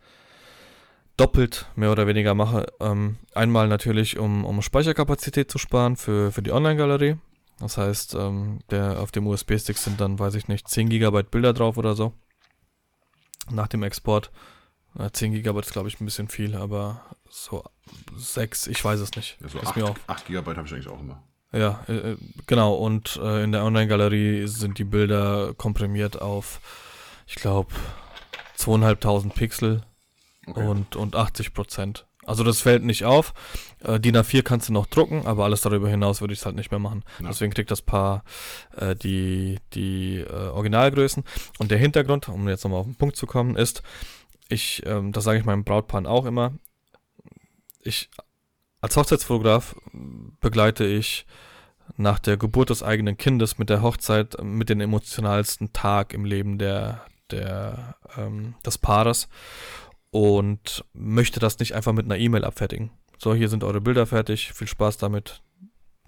doppelt 1.15 1.67
mehr 1.75 1.91
oder 1.91 2.05
weniger 2.05 2.35
mache. 2.35 2.67
Ähm, 2.79 3.17
einmal 3.33 3.67
natürlich, 3.67 4.19
um, 4.19 4.45
um 4.45 4.61
Speicherkapazität 4.61 5.49
zu 5.49 5.57
sparen 5.57 5.95
für, 5.95 6.31
für 6.31 6.43
die 6.43 6.51
Online-Galerie. 6.51 7.17
Das 7.59 7.77
heißt, 7.77 8.15
ähm, 8.15 8.59
der, 8.69 8.99
auf 8.99 9.11
dem 9.11 9.25
USB-Stick 9.27 9.77
sind 9.77 9.99
dann, 9.99 10.19
weiß 10.19 10.35
ich 10.35 10.47
nicht, 10.47 10.67
10 10.67 10.89
GB 10.89 11.23
Bilder 11.23 11.53
drauf 11.53 11.77
oder 11.77 11.95
so. 11.95 12.13
Nach 13.49 13.67
dem 13.67 13.83
Export. 13.83 14.31
Ja, 14.97 15.11
10 15.11 15.33
GB 15.33 15.59
ist, 15.59 15.71
glaube 15.71 15.89
ich, 15.89 15.99
ein 15.99 16.05
bisschen 16.05 16.27
viel, 16.27 16.55
aber 16.55 17.01
so 17.29 17.63
6, 18.15 18.67
ich 18.67 18.83
weiß 18.83 18.99
es 18.99 19.15
nicht. 19.15 19.37
Ja, 19.41 19.49
so 19.49 19.59
8, 19.59 19.77
8 20.07 20.25
GB 20.27 20.55
habe 20.55 20.67
ich 20.67 20.73
eigentlich 20.73 20.87
auch 20.87 20.99
immer. 20.99 21.23
Ja, 21.51 21.83
äh, 21.87 22.11
äh, 22.11 22.17
genau. 22.45 22.75
Und 22.75 23.19
äh, 23.21 23.43
in 23.43 23.51
der 23.51 23.63
Online-Galerie 23.63 24.47
sind 24.47 24.77
die 24.77 24.83
Bilder 24.83 25.53
komprimiert 25.55 26.21
auf 26.21 26.61
ich 27.27 27.35
glaube, 27.35 27.73
zweieinhalbtausend 28.55 29.35
Pixel 29.35 29.83
okay. 30.47 30.65
und, 30.65 30.95
und 30.95 31.15
80 31.15 31.53
Prozent. 31.53 32.07
Also 32.27 32.43
das 32.43 32.61
fällt 32.61 32.83
nicht 32.83 33.05
auf. 33.05 33.33
Äh, 33.83 33.99
DIN 33.99 34.17
A4 34.17 34.43
kannst 34.43 34.69
du 34.69 34.73
noch 34.73 34.85
drucken, 34.85 35.25
aber 35.25 35.45
alles 35.45 35.61
darüber 35.61 35.89
hinaus 35.89 36.21
würde 36.21 36.33
ich 36.33 36.39
es 36.39 36.45
halt 36.45 36.57
nicht 36.57 36.71
mehr 36.71 36.79
machen. 36.79 37.03
Ja. 37.19 37.29
Deswegen 37.29 37.53
kriegt 37.53 37.71
das 37.71 37.81
Paar 37.81 38.23
äh, 38.75 38.95
die, 38.95 39.59
die 39.73 40.17
äh, 40.19 40.49
Originalgrößen. 40.49 41.23
Und 41.57 41.71
der 41.71 41.77
Hintergrund, 41.77 42.27
um 42.27 42.47
jetzt 42.49 42.63
nochmal 42.63 42.81
auf 42.81 42.85
den 42.85 42.95
Punkt 42.95 43.15
zu 43.15 43.25
kommen, 43.25 43.55
ist, 43.55 43.81
ich, 44.49 44.83
ähm, 44.85 45.13
das 45.13 45.23
sage 45.23 45.39
ich 45.39 45.45
meinem 45.45 45.63
Brautpaar 45.63 46.05
auch 46.05 46.25
immer, 46.25 46.53
ich 47.81 48.09
als 48.81 48.95
Hochzeitsfotograf 48.95 49.75
begleite 50.39 50.85
ich 50.85 51.25
nach 51.95 52.19
der 52.19 52.37
Geburt 52.37 52.69
des 52.69 52.83
eigenen 52.83 53.17
Kindes 53.17 53.57
mit 53.57 53.69
der 53.69 53.81
Hochzeit 53.81 54.35
mit 54.43 54.69
den 54.69 54.81
emotionalsten 54.81 55.73
Tag 55.73 56.13
im 56.13 56.25
Leben 56.25 56.57
der, 56.57 57.01
der, 57.31 57.95
ähm, 58.17 58.55
des 58.65 58.77
Paares 58.77 59.29
und 60.17 60.83
möchte 60.93 61.39
das 61.39 61.59
nicht 61.59 61.75
einfach 61.75 61.93
mit 61.93 62.05
einer 62.05 62.17
E-Mail 62.17 62.43
abfertigen. 62.43 62.89
So, 63.19 63.35
hier 63.35 63.49
sind 63.49 63.63
eure 63.63 63.81
Bilder 63.81 64.07
fertig, 64.07 64.51
viel 64.51 64.65
Spaß 64.65 64.97
damit 64.97 65.43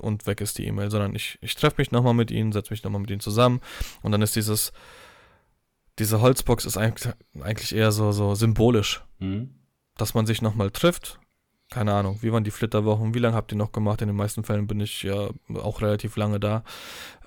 und 0.01 0.25
weg 0.25 0.41
ist 0.41 0.57
die 0.57 0.65
E-Mail, 0.65 0.89
sondern 0.89 1.13
ich, 1.13 1.37
ich 1.41 1.53
treffe 1.53 1.75
mich 1.77 1.91
nochmal 1.91 2.15
mit 2.15 2.31
ihnen, 2.31 2.51
setze 2.51 2.73
mich 2.73 2.83
nochmal 2.83 3.01
mit 3.01 3.11
ihnen 3.11 3.19
zusammen 3.19 3.61
und 4.01 4.11
dann 4.11 4.23
ist 4.23 4.35
dieses, 4.35 4.73
diese 5.99 6.21
Holzbox 6.21 6.65
ist 6.65 6.75
eigentlich, 6.75 7.13
eigentlich 7.39 7.75
eher 7.75 7.91
so, 7.91 8.11
so 8.11 8.33
symbolisch, 8.33 9.03
mhm. 9.19 9.53
dass 9.95 10.15
man 10.15 10.25
sich 10.25 10.41
nochmal 10.41 10.71
trifft, 10.71 11.19
keine 11.69 11.93
Ahnung, 11.93 12.17
wie 12.21 12.31
waren 12.31 12.43
die 12.43 12.49
Flitterwochen, 12.49 13.13
wie 13.13 13.19
lange 13.19 13.35
habt 13.35 13.51
ihr 13.51 13.59
noch 13.59 13.73
gemacht? 13.73 14.01
In 14.01 14.07
den 14.07 14.17
meisten 14.17 14.43
Fällen 14.43 14.65
bin 14.65 14.79
ich 14.79 15.03
ja 15.03 15.29
auch 15.53 15.83
relativ 15.83 16.15
lange 16.15 16.39
da. 16.39 16.63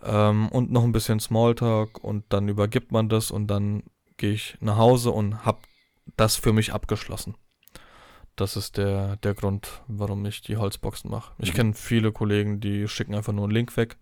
Ähm, 0.03 0.49
und 0.49 0.73
noch 0.73 0.83
ein 0.83 0.91
bisschen 0.91 1.21
Smalltalk 1.21 2.03
und 2.03 2.25
dann 2.31 2.49
übergibt 2.49 2.91
man 2.91 3.09
das 3.09 3.31
und 3.31 3.47
dann 3.47 3.85
gehe 4.17 4.33
ich 4.33 4.57
nach 4.61 4.79
Hause 4.79 5.13
und 5.13 5.47
hab 5.47 5.63
das 6.17 6.37
für 6.37 6.53
mich 6.53 6.73
abgeschlossen. 6.73 7.37
Das 8.37 8.57
ist 8.57 8.79
der, 8.79 9.17
der 9.17 9.35
Grund, 9.35 9.83
warum 9.89 10.25
ich 10.25 10.41
die 10.41 10.57
Holzboxen 10.57 11.11
mache. 11.11 11.33
Ich 11.39 11.53
mhm. 11.53 11.57
kenne 11.57 11.75
viele 11.75 12.13
Kollegen, 12.13 12.61
die 12.61 12.89
schicken 12.89 13.15
einfach 13.15 13.33
nur 13.33 13.45
einen 13.45 13.53
Link 13.53 13.77
weg. 13.77 13.99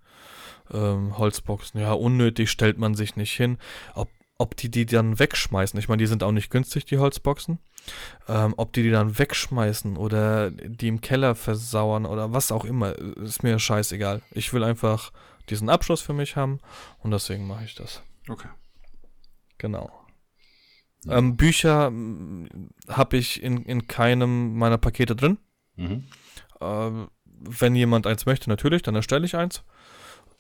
Ähm, 0.73 1.19
Holzboxen, 1.19 1.81
ja, 1.81 1.93
unnötig, 1.93 2.51
stellt 2.51 2.79
man 2.79 2.95
sich 2.95 3.17
nicht 3.17 3.33
hin. 3.33 3.59
Ob, 3.95 4.09
ob 4.39 4.57
die 4.57 4.71
die 4.71 4.87
dann 4.87 5.19
wegschmeißen, 5.19 5.79
ich 5.81 5.89
meine, 5.89 5.99
die 5.99 6.07
sind 6.07 6.23
auch 6.23 6.31
nicht 6.31 6.51
günstig, 6.51 6.85
die 6.85 6.99
Holzboxen. 6.99 7.59
Ähm, 8.29 8.55
ob 8.57 8.73
die 8.73 8.83
die 8.83 8.91
dann 8.91 9.19
wegschmeißen 9.19 9.97
oder 9.97 10.51
die 10.51 10.89
im 10.89 11.01
Keller 11.01 11.35
versauern 11.35 12.07
oder 12.07 12.33
was 12.33 12.53
auch 12.53 12.65
immer, 12.65 12.97
ist 12.97 13.43
mir 13.43 13.59
scheißegal. 13.59 14.23
Ich 14.31 14.53
will 14.53 14.63
einfach 14.63 15.13
diesen 15.49 15.69
Abschluss 15.69 16.03
für 16.03 16.13
mich 16.13 16.37
haben 16.37 16.61
und 16.99 17.11
deswegen 17.11 17.47
mache 17.49 17.65
ich 17.65 17.75
das. 17.75 18.03
Okay. 18.29 18.49
Genau. 19.59 20.00
Ähm, 21.09 21.37
Bücher 21.37 21.87
hm, 21.87 22.49
habe 22.89 23.17
ich 23.17 23.43
in, 23.43 23.65
in 23.65 23.87
keinem 23.87 24.57
meiner 24.57 24.79
Pakete 24.79 25.17
drin. 25.17 25.39
Mhm. 25.77 26.05
Äh, 26.61 26.91
wenn 27.25 27.75
jemand 27.75 28.07
eins 28.07 28.27
möchte, 28.27 28.51
natürlich, 28.51 28.83
dann 28.83 28.95
erstelle 28.95 29.25
ich 29.25 29.37
eins. 29.37 29.63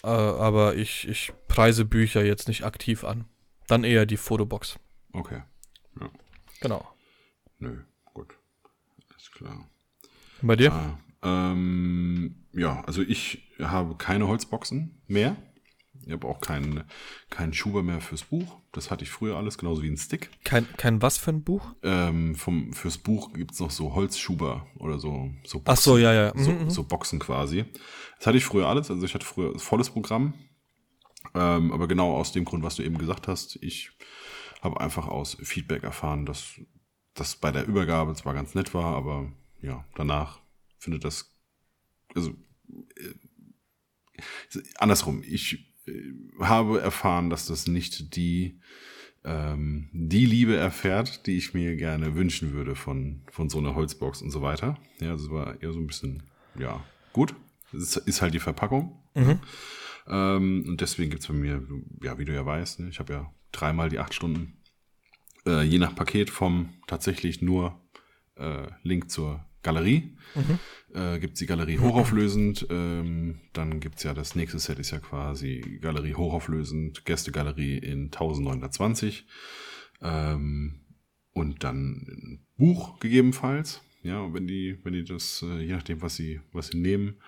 Äh, 0.02 0.08
aber 0.08 0.76
ich, 0.76 1.08
ich 1.08 1.32
preise 1.48 1.84
Bücher 1.84 2.24
jetzt 2.24 2.48
nicht 2.48 2.64
aktiv 2.64 3.04
an. 3.04 3.24
Dann 3.68 3.84
eher 3.84 4.06
die 4.06 4.16
Fotobox. 4.16 4.78
Okay. 5.12 5.42
Ja. 6.00 6.10
Genau. 6.60 6.88
Nö, 7.58 7.78
gut. 8.12 8.34
Alles 9.10 9.30
klar. 9.32 9.68
Bei 10.42 10.56
dir? 10.56 10.72
Ah, 10.72 10.98
ähm, 11.22 12.46
ja, 12.52 12.82
also 12.84 13.02
ich 13.02 13.50
habe 13.60 13.96
keine 13.96 14.26
Holzboxen 14.26 15.02
mehr. 15.06 15.36
Ich 16.06 16.12
habe 16.12 16.26
auch 16.26 16.40
keinen 16.40 16.84
kein 17.28 17.52
Schuber 17.52 17.82
mehr 17.82 18.00
fürs 18.00 18.24
Buch. 18.24 18.56
Das 18.72 18.90
hatte 18.90 19.04
ich 19.04 19.10
früher 19.10 19.36
alles, 19.36 19.58
genauso 19.58 19.82
wie 19.82 19.90
ein 19.90 19.96
Stick. 19.96 20.30
Kein, 20.44 20.66
kein 20.76 21.02
was 21.02 21.18
für 21.18 21.30
ein 21.30 21.42
Buch? 21.42 21.74
Ähm, 21.82 22.34
vom, 22.34 22.72
fürs 22.72 22.98
Buch 22.98 23.32
gibt 23.32 23.52
es 23.52 23.60
noch 23.60 23.70
so 23.70 23.94
Holzschuber 23.94 24.66
oder 24.78 24.98
so, 24.98 25.30
so 25.44 25.58
Boxen. 25.58 25.72
Ach 25.72 25.76
so, 25.76 25.98
ja, 25.98 26.12
ja. 26.12 26.32
So, 26.36 26.50
mhm, 26.50 26.64
mhm. 26.64 26.70
so, 26.70 26.84
Boxen 26.84 27.18
quasi. 27.18 27.64
Das 28.18 28.26
hatte 28.26 28.38
ich 28.38 28.44
früher 28.44 28.66
alles. 28.66 28.90
Also 28.90 29.04
ich 29.04 29.14
hatte 29.14 29.26
früher 29.26 29.58
volles 29.58 29.90
Programm. 29.90 30.34
Ähm, 31.34 31.72
aber 31.72 31.86
genau 31.86 32.14
aus 32.14 32.32
dem 32.32 32.44
Grund, 32.44 32.62
was 32.62 32.76
du 32.76 32.82
eben 32.82 32.98
gesagt 32.98 33.28
hast, 33.28 33.56
ich 33.62 33.90
habe 34.62 34.80
einfach 34.80 35.06
aus 35.06 35.36
Feedback 35.42 35.82
erfahren, 35.82 36.26
dass 36.26 36.60
das 37.14 37.36
bei 37.36 37.50
der 37.50 37.66
Übergabe 37.66 38.14
zwar 38.14 38.34
ganz 38.34 38.54
nett 38.54 38.72
war, 38.74 38.96
aber 38.96 39.32
ja, 39.60 39.84
danach 39.94 40.40
findet 40.78 41.04
das, 41.04 41.36
also 42.14 42.30
äh, 42.96 43.14
andersrum, 44.78 45.22
ich 45.22 45.69
habe 46.40 46.80
erfahren, 46.80 47.30
dass 47.30 47.46
das 47.46 47.66
nicht 47.66 48.16
die, 48.16 48.58
ähm, 49.24 49.88
die 49.92 50.26
Liebe 50.26 50.56
erfährt, 50.56 51.26
die 51.26 51.36
ich 51.36 51.54
mir 51.54 51.76
gerne 51.76 52.14
wünschen 52.14 52.52
würde 52.52 52.74
von, 52.74 53.22
von 53.30 53.48
so 53.48 53.58
einer 53.58 53.74
Holzbox 53.74 54.22
und 54.22 54.30
so 54.30 54.42
weiter. 54.42 54.78
Ja, 55.00 55.12
das 55.12 55.30
war 55.30 55.62
eher 55.62 55.72
so 55.72 55.78
ein 55.78 55.86
bisschen, 55.86 56.22
ja, 56.58 56.82
gut. 57.12 57.34
Das 57.72 57.96
ist 57.96 58.22
halt 58.22 58.34
die 58.34 58.40
Verpackung. 58.40 58.98
Mhm. 59.14 59.40
Ähm, 60.08 60.64
und 60.66 60.80
deswegen 60.80 61.10
gibt 61.10 61.22
es 61.22 61.28
bei 61.28 61.34
mir, 61.34 61.62
ja, 62.02 62.18
wie 62.18 62.24
du 62.24 62.34
ja 62.34 62.44
weißt, 62.44 62.80
ne, 62.80 62.88
ich 62.88 62.98
habe 62.98 63.12
ja 63.12 63.32
dreimal 63.52 63.88
die 63.88 63.98
acht 63.98 64.14
Stunden 64.14 64.56
äh, 65.46 65.62
je 65.62 65.78
nach 65.78 65.94
Paket 65.94 66.30
vom 66.30 66.70
tatsächlich 66.86 67.42
nur 67.42 67.80
äh, 68.36 68.68
Link 68.82 69.10
zur 69.10 69.44
Galerie. 69.62 70.16
Äh, 70.94 71.18
gibt's 71.18 71.38
die 71.38 71.46
Galerie 71.46 71.78
hochauflösend. 71.78 72.66
Ähm, 72.70 73.40
dann 73.52 73.80
gibt's 73.80 74.02
ja 74.02 74.14
das 74.14 74.34
nächste 74.34 74.58
Set 74.58 74.78
ist 74.78 74.90
ja 74.90 74.98
quasi 74.98 75.78
Galerie 75.80 76.14
hochauflösend, 76.14 77.04
Gästegalerie 77.04 77.78
in 77.78 78.06
1920. 78.06 79.26
Ähm, 80.02 80.80
und 81.32 81.62
dann 81.62 82.06
ein 82.08 82.46
Buch 82.56 82.98
gegebenenfalls. 83.00 83.82
Ja, 84.02 84.32
wenn 84.32 84.46
die, 84.46 84.78
wenn 84.82 84.94
die 84.94 85.04
das, 85.04 85.42
äh, 85.42 85.60
je 85.60 85.74
nachdem, 85.74 86.00
was 86.02 86.16
sie, 86.16 86.40
was 86.52 86.68
sie 86.68 86.78
nehmen. 86.78 87.20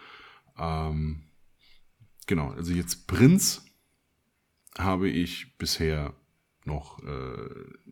Ähm, 0.59 1.25
genau, 2.27 2.51
also 2.51 2.73
jetzt 2.73 3.07
Prinz 3.07 3.65
habe 4.79 5.09
ich 5.09 5.59
bisher 5.59 6.15
noch 6.65 7.03
äh, 7.03 7.49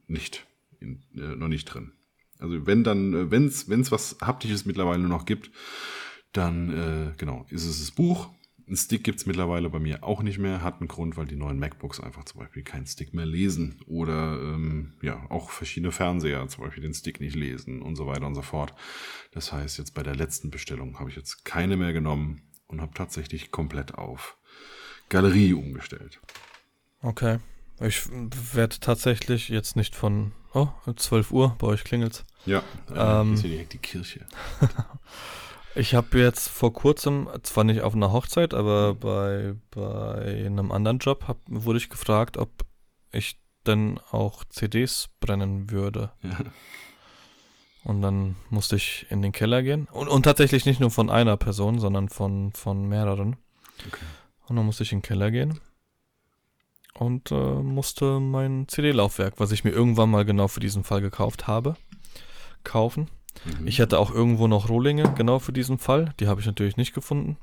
nicht, 0.07 0.47
in, 0.81 1.03
äh, 1.15 1.37
noch 1.37 1.49
nicht 1.49 1.67
drin. 1.67 1.93
Also 2.41 2.67
wenn 2.67 2.85
dann, 2.85 3.15
äh, 3.15 3.31
wenn 3.31 3.47
es 3.47 3.93
was 3.93 4.17
Haptisches 4.21 4.65
mittlerweile 4.67 5.03
noch 5.03 5.25
gibt, 5.25 5.51
dann 6.33 6.71
äh, 6.71 7.13
genau, 7.17 7.47
ist 7.51 7.65
es 7.65 7.81
das 7.81 7.91
Buch. 7.91 8.31
Ein 8.69 8.77
Stick 8.77 9.03
gibt's 9.03 9.27
mittlerweile 9.27 9.69
bei 9.69 9.81
mir 9.81 10.05
auch 10.05 10.23
nicht 10.23 10.39
mehr. 10.39 10.63
Hat 10.63 10.79
einen 10.79 10.87
Grund, 10.87 11.17
weil 11.17 11.27
die 11.27 11.35
neuen 11.35 11.59
MacBooks 11.59 11.99
einfach 11.99 12.25
zum 12.25 12.39
Beispiel 12.39 12.63
keinen 12.63 12.87
Stick 12.87 13.13
mehr 13.13 13.27
lesen. 13.27 13.81
Oder 13.87 14.41
ähm, 14.41 14.95
ja, 15.03 15.27
auch 15.29 15.51
verschiedene 15.51 15.91
Fernseher 15.91 16.47
zum 16.47 16.63
Beispiel 16.63 16.85
den 16.85 16.95
Stick 16.95 17.21
nicht 17.21 17.35
lesen 17.35 17.83
und 17.83 17.97
so 17.97 18.07
weiter 18.07 18.27
und 18.27 18.37
so 18.37 18.43
fort. 18.43 18.73
Das 19.33 19.53
heißt, 19.53 19.79
jetzt 19.79 19.93
bei 19.95 20.05
der 20.05 20.15
letzten 20.15 20.51
Bestellung 20.53 21.01
habe 21.01 21.11
ich 21.11 21.17
jetzt 21.17 21.45
keine 21.45 21.77
mehr 21.77 21.93
genommen 21.93 22.43
und 22.69 22.81
habe 22.81 22.95
tatsächlich 22.95 23.51
komplett 23.51 23.97
auf 23.97 24.37
Galerie 25.09 25.53
umgestellt. 25.53 26.21
Okay. 27.03 27.39
Ich 27.81 28.09
werde 28.55 28.79
tatsächlich 28.79 29.49
jetzt 29.49 29.75
nicht 29.75 29.97
von, 29.97 30.33
oh, 30.55 30.69
12 30.95 31.31
Uhr, 31.31 31.57
bei 31.59 31.67
euch 31.67 31.85
klingelt's. 31.85 32.25
Ja, 32.47 32.63
äh, 32.91 33.21
Ähm. 33.21 33.35
ist 33.35 33.43
hier 33.43 33.51
direkt 33.51 33.73
die 33.73 33.79
Kirche. 33.79 34.27
Ich 35.77 35.95
habe 35.95 36.19
jetzt 36.19 36.49
vor 36.49 36.73
kurzem, 36.73 37.29
zwar 37.45 37.63
nicht 37.63 37.83
auf 37.83 37.95
einer 37.95 38.11
Hochzeit, 38.11 38.55
aber 38.55 38.95
bei, 38.95 39.55
bei 39.71 40.45
einem 40.45 40.73
anderen 40.73 40.99
Job 40.99 41.29
hab, 41.29 41.39
wurde 41.47 41.79
ich 41.79 41.89
gefragt, 41.89 42.37
ob 42.37 42.51
ich 43.13 43.39
denn 43.67 44.01
auch 44.11 44.43
CDs 44.49 45.11
brennen 45.21 45.71
würde. 45.71 46.11
Ja. 46.23 46.39
Und 47.85 48.03
dann 48.03 48.35
musste 48.51 48.75
ich 48.77 49.07
in 49.11 49.23
den 49.23 49.31
Keller 49.31 49.63
gehen. 49.63 49.87
Und, 49.93 50.09
und 50.09 50.25
tatsächlich 50.25 50.67
nicht 50.67 50.81
nur 50.81 50.91
von 50.91 51.09
einer 51.09 51.37
Person, 51.37 51.79
sondern 51.79 52.09
von, 52.09 52.53
von 52.53 52.89
mehreren. 52.89 53.37
Okay. 53.87 54.05
Und 54.49 54.57
dann 54.57 54.67
musste 54.67 54.83
ich 54.83 54.93
in 54.93 54.99
den 54.99 55.03
Keller 55.03 55.31
gehen 55.31 55.61
und 56.95 57.31
äh, 57.31 57.35
musste 57.35 58.21
mein 58.21 58.67
CD-Laufwerk, 58.69 59.35
was 59.39 59.53
ich 59.53 59.65
mir 59.65 59.71
irgendwann 59.71 60.11
mal 60.11 60.25
genau 60.25 60.49
für 60.49 60.61
diesen 60.61 60.85
Fall 60.85 61.01
gekauft 61.01 61.47
habe, 61.47 61.77
kaufen. 62.65 63.09
Mhm. 63.45 63.67
Ich 63.67 63.81
hatte 63.81 63.99
auch 63.99 64.11
irgendwo 64.11 64.47
noch 64.49 64.69
Rohlinge, 64.69 65.13
genau 65.17 65.39
für 65.39 65.53
diesen 65.53 65.79
Fall. 65.79 66.13
Die 66.21 66.27
habe 66.27 66.41
ich 66.41 66.47
natürlich 66.47 66.77
nicht 66.77 66.93
gefunden. 66.95 67.37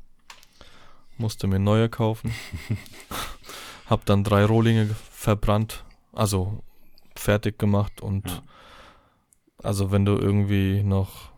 Musste 1.18 1.48
mir 1.48 1.60
neue 1.60 1.90
kaufen. 1.90 2.32
hab 3.88 4.06
dann 4.06 4.24
drei 4.24 4.46
Rohlinge 4.46 4.88
ge- 4.88 4.96
verbrannt, 5.12 5.84
also 6.14 6.62
fertig 7.16 7.58
gemacht 7.58 8.02
und 8.02 8.30
Ja. 8.30 8.44
also 9.64 9.92
wenn 9.92 10.06
du 10.06 10.14
irgendwie 10.16 10.84
noch 10.84 11.32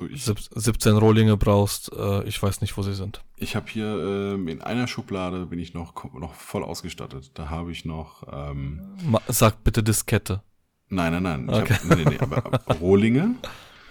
Du, 0.00 0.06
ich 0.06 0.24
sieb- 0.24 0.38
17 0.54 0.96
Rohlinge 0.96 1.36
brauchst, 1.36 1.92
äh, 1.92 2.24
ich 2.24 2.42
weiß 2.42 2.62
nicht, 2.62 2.74
wo 2.76 2.82
sie 2.82 2.94
sind. 2.94 3.22
Ich 3.36 3.54
habe 3.54 3.66
hier 3.70 3.84
ähm, 3.86 4.48
in 4.48 4.62
einer 4.62 4.86
Schublade 4.88 5.44
bin 5.46 5.58
ich 5.58 5.74
noch, 5.74 5.92
noch 6.14 6.32
voll 6.34 6.64
ausgestattet. 6.64 7.32
Da 7.34 7.50
habe 7.50 7.70
ich 7.70 7.84
noch, 7.84 8.22
ähm, 8.32 8.80
Ma 9.04 9.20
sag 9.28 9.62
bitte 9.62 9.82
Diskette. 9.82 10.42
nein, 10.88 11.12
nein, 11.12 11.22
nein, 11.22 11.48
ich 11.50 11.62
Okay. 11.62 11.74
hab, 11.74 11.96
nee, 11.98 12.04
nee, 12.04 12.18
aber 12.18 12.42
Rohlinge 12.80 13.34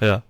Ja. 0.01 0.23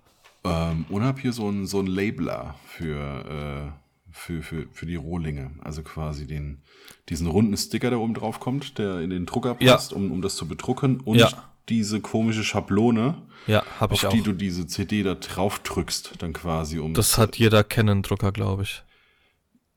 ähm, 0.43 0.85
und 0.89 1.03
habe 1.03 1.21
hier 1.21 1.31
so 1.31 1.47
einen 1.47 1.65
so 1.65 1.79
einen 1.79 1.87
Labeler 1.87 2.55
für, 2.67 3.73
äh, 3.73 4.11
für, 4.11 4.41
für, 4.43 4.67
für 4.73 4.85
die 4.85 4.95
Rohlinge. 4.97 5.51
Also 5.61 5.81
quasi 5.81 6.27
den, 6.27 6.61
diesen 7.07 7.27
runden 7.27 7.55
Sticker, 7.55 7.89
der 7.89 7.99
oben 8.01 8.15
drauf 8.15 8.41
kommt, 8.41 8.77
der 8.79 8.99
in 8.99 9.11
den 9.11 9.25
Drucker 9.25 9.55
Ja. 9.61 9.73
passt, 9.75 9.93
um, 9.93 10.11
um 10.11 10.21
das 10.21 10.35
zu 10.35 10.45
bedrucken. 10.45 10.99
Und 10.99 11.19
Ja. 11.19 11.29
Diese 11.69 12.01
komische 12.01 12.43
Schablone, 12.43 13.21
Ja, 13.47 13.63
ich 13.63 13.81
auf 13.81 14.05
auch. 14.05 14.09
die 14.13 14.21
du 14.21 14.33
diese 14.33 14.67
CD 14.67 15.03
da 15.03 15.15
drauf 15.15 15.59
drückst, 15.59 16.13
dann 16.19 16.33
quasi 16.33 16.79
um. 16.79 16.93
Das 16.93 17.17
hat 17.17 17.37
jeder 17.37 17.63
Canon-Drucker, 17.63 18.31
glaube 18.31 18.63
ich. 18.63 18.83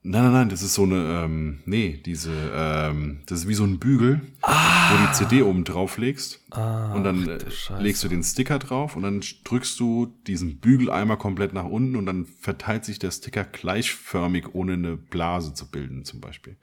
Nein, 0.05 0.24
nein, 0.24 0.32
nein, 0.32 0.49
das 0.49 0.62
ist 0.62 0.74
so 0.74 0.82
eine, 0.82 1.22
ähm, 1.24 1.61
nee, 1.64 2.03
diese, 2.05 2.32
ähm, 2.53 3.20
das 3.26 3.40
ist 3.40 3.49
wie 3.49 3.55
so 3.55 3.62
ein 3.62 3.78
Bügel, 3.78 4.20
wo 4.43 4.97
du 4.97 5.07
die 5.07 5.12
CD 5.12 5.43
oben 5.43 5.62
drauf 5.62 5.97
legst 5.97 6.40
Ah, 6.51 6.93
und 6.93 7.05
dann 7.05 7.22
ach 7.30 7.78
äh, 7.78 7.80
legst 7.80 8.03
du 8.03 8.09
den 8.09 8.24
Sticker 8.24 8.59
drauf 8.59 8.97
und 8.97 9.05
dann 9.05 9.22
drückst 9.45 9.78
du 9.78 10.12
diesen 10.26 10.59
Bügel 10.59 10.90
einmal 10.90 11.18
komplett 11.18 11.53
nach 11.53 11.66
unten 11.66 11.95
und 11.95 12.07
dann 12.07 12.26
verteilt 12.26 12.84
sich 12.84 12.99
der 12.99 13.12
Sticker 13.12 13.45
gleichförmig, 13.45 14.55
ohne 14.55 14.72
eine 14.72 14.97
Blase 14.97 15.55
zu 15.55 15.70
bilden, 15.70 16.05
zum 16.05 16.20
Beispiel. 16.20 16.57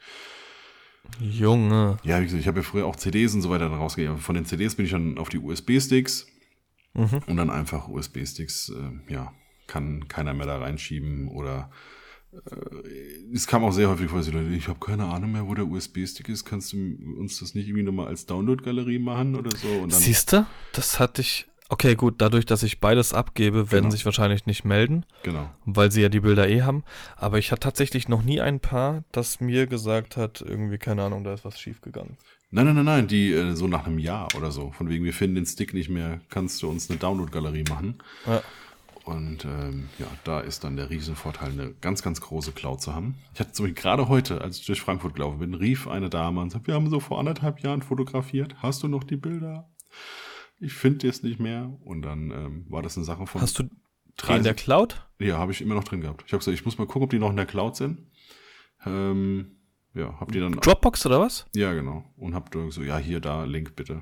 Junge. 1.19 1.97
Ja, 2.03 2.19
wie 2.19 2.23
gesagt, 2.25 2.41
ich 2.41 2.47
habe 2.47 2.59
ja 2.59 2.63
früher 2.63 2.85
auch 2.85 2.95
CDs 2.95 3.33
und 3.33 3.41
so 3.41 3.49
weiter 3.49 3.69
dann 3.69 3.77
rausgegeben. 3.77 4.17
Von 4.17 4.35
den 4.35 4.45
CDs 4.45 4.75
bin 4.75 4.85
ich 4.85 4.91
dann 4.91 5.17
auf 5.17 5.29
die 5.29 5.39
USB-Sticks 5.39 6.27
Mhm. 6.95 7.21
und 7.27 7.37
dann 7.37 7.49
einfach 7.49 7.87
USB-Sticks, 7.87 8.69
äh, 8.69 9.13
ja, 9.13 9.31
kann 9.67 10.07
keiner 10.07 10.33
mehr 10.33 10.47
da 10.47 10.57
reinschieben 10.57 11.27
oder 11.27 11.69
äh, 12.33 13.33
es 13.33 13.45
kam 13.47 13.63
auch 13.63 13.71
sehr 13.71 13.89
häufig 13.89 14.09
vor, 14.09 14.19
dass 14.19 14.25
die 14.27 14.33
Leute, 14.33 14.49
ich 14.49 14.67
habe 14.67 14.79
keine 14.79 15.05
Ahnung 15.05 15.31
mehr, 15.31 15.47
wo 15.47 15.53
der 15.53 15.67
USB-Stick 15.67 16.29
ist, 16.29 16.45
kannst 16.45 16.73
du 16.73 16.77
uns 17.17 17.39
das 17.39 17.53
nicht 17.53 17.67
irgendwie 17.67 17.83
nochmal 17.83 18.07
als 18.07 18.25
Download-Galerie 18.25 18.99
machen 18.99 19.35
oder 19.35 19.51
so? 19.55 19.85
Siehst 19.89 20.33
du? 20.33 20.45
Das 20.73 20.99
hatte 20.99 21.21
ich. 21.21 21.45
Okay, 21.71 21.93
gut, 21.95 22.15
dadurch, 22.17 22.47
dass 22.47 22.63
ich 22.63 22.79
beides 22.79 23.13
abgebe, 23.13 23.71
werden 23.71 23.83
Genau. 23.85 23.91
sich 23.91 24.03
wahrscheinlich 24.03 24.47
nicht 24.47 24.65
melden, 24.65 25.05
genau. 25.21 25.49
weil 25.65 25.91
sie 25.91 26.01
ja 26.01 26.09
die 26.09 26.19
Bilder 26.19 26.49
eh 26.49 26.63
haben. 26.63 26.83
Aber 27.15 27.37
ich 27.37 27.51
hatte 27.51 27.61
tatsächlich 27.61 28.09
noch 28.09 28.23
nie 28.23 28.41
ein 28.41 28.59
Paar, 28.59 29.03
das 29.11 29.39
mir 29.39 29.67
gesagt 29.67 30.17
hat, 30.17 30.41
irgendwie, 30.41 30.79
keine 30.79 31.03
Ahnung, 31.03 31.23
da 31.23 31.31
ist 31.33 31.45
was 31.45 31.59
schiefgegangen. 31.59 32.17
Nein, 32.51 32.65
nein, 32.65 32.75
nein, 32.75 32.85
nein, 32.85 33.07
die 33.07 33.31
äh, 33.31 33.55
so 33.55 33.67
nach 33.67 33.85
einem 33.85 33.99
Jahr 33.99 34.27
oder 34.35 34.49
so. 34.49 34.71
Von 34.71 34.89
wegen, 34.89 35.05
wir 35.05 35.13
finden 35.13 35.35
den 35.35 35.45
Stick 35.45 35.75
nicht 35.75 35.89
mehr, 35.89 36.19
kannst 36.29 36.63
du 36.63 36.69
uns 36.69 36.89
eine 36.89 36.97
Download-Galerie 36.97 37.65
machen. 37.69 37.99
Ja. 38.25 38.41
Und 39.05 39.45
ähm, 39.45 39.89
ja, 39.99 40.07
da 40.23 40.39
ist 40.39 40.63
dann 40.63 40.75
der 40.75 40.89
Riesenvorteil, 40.89 41.51
eine 41.51 41.73
ganz, 41.81 42.01
ganz 42.01 42.19
große 42.21 42.51
Cloud 42.51 42.81
zu 42.81 42.95
haben. 42.95 43.15
Ich 43.35 43.39
hatte 43.39 43.51
zum 43.51 43.65
Beispiel 43.65 43.81
gerade 43.81 44.07
heute, 44.07 44.41
als 44.41 44.57
ich 44.57 44.65
durch 44.65 44.81
Frankfurt 44.81 45.13
gelaufen 45.13 45.37
bin, 45.37 45.53
rief 45.53 45.87
eine 45.87 46.09
Dame 46.09 46.41
und 46.41 46.49
sagte, 46.49 46.67
wir 46.67 46.73
haben 46.73 46.89
so 46.89 46.99
vor 46.99 47.19
anderthalb 47.19 47.59
Jahren 47.61 47.83
fotografiert. 47.83 48.55
Hast 48.63 48.81
du 48.81 48.87
noch 48.87 49.03
die 49.03 49.15
Bilder? 49.17 49.67
Ich 50.59 50.73
finde 50.73 51.07
es 51.07 51.23
nicht 51.23 51.39
mehr. 51.39 51.77
Und 51.83 52.01
dann 52.01 52.31
ähm, 52.31 52.65
war 52.69 52.81
das 52.81 52.97
eine 52.97 53.05
Sache 53.05 53.25
von 53.25 53.41
Hast 53.41 53.59
du 53.59 53.63
drei 54.17 54.37
in 54.37 54.43
der 54.43 54.53
Cloud? 54.53 55.07
Ja, 55.19 55.37
habe 55.37 55.51
ich 55.51 55.61
immer 55.61 55.75
noch 55.75 55.83
drin 55.83 56.01
gehabt. 56.01 56.23
Ich 56.25 56.33
habe 56.33 56.39
gesagt, 56.39 56.57
ich 56.57 56.65
muss 56.65 56.77
mal 56.77 56.85
gucken, 56.85 57.03
ob 57.03 57.09
die 57.09 57.19
noch 57.19 57.29
in 57.29 57.37
der 57.37 57.45
Cloud 57.45 57.75
sind. 57.75 58.07
Ähm, 58.85 59.57
ja, 59.93 60.19
hab 60.19 60.31
die 60.31 60.39
dann. 60.39 60.53
Dropbox 60.53 61.05
oder 61.05 61.19
was? 61.19 61.45
Ja, 61.55 61.73
genau. 61.73 62.03
Und 62.15 62.35
hab 62.35 62.51
da 62.51 62.69
so, 62.71 62.81
ja, 62.81 62.97
hier, 62.97 63.19
da, 63.19 63.45
Link 63.45 63.75
bitte. 63.75 64.01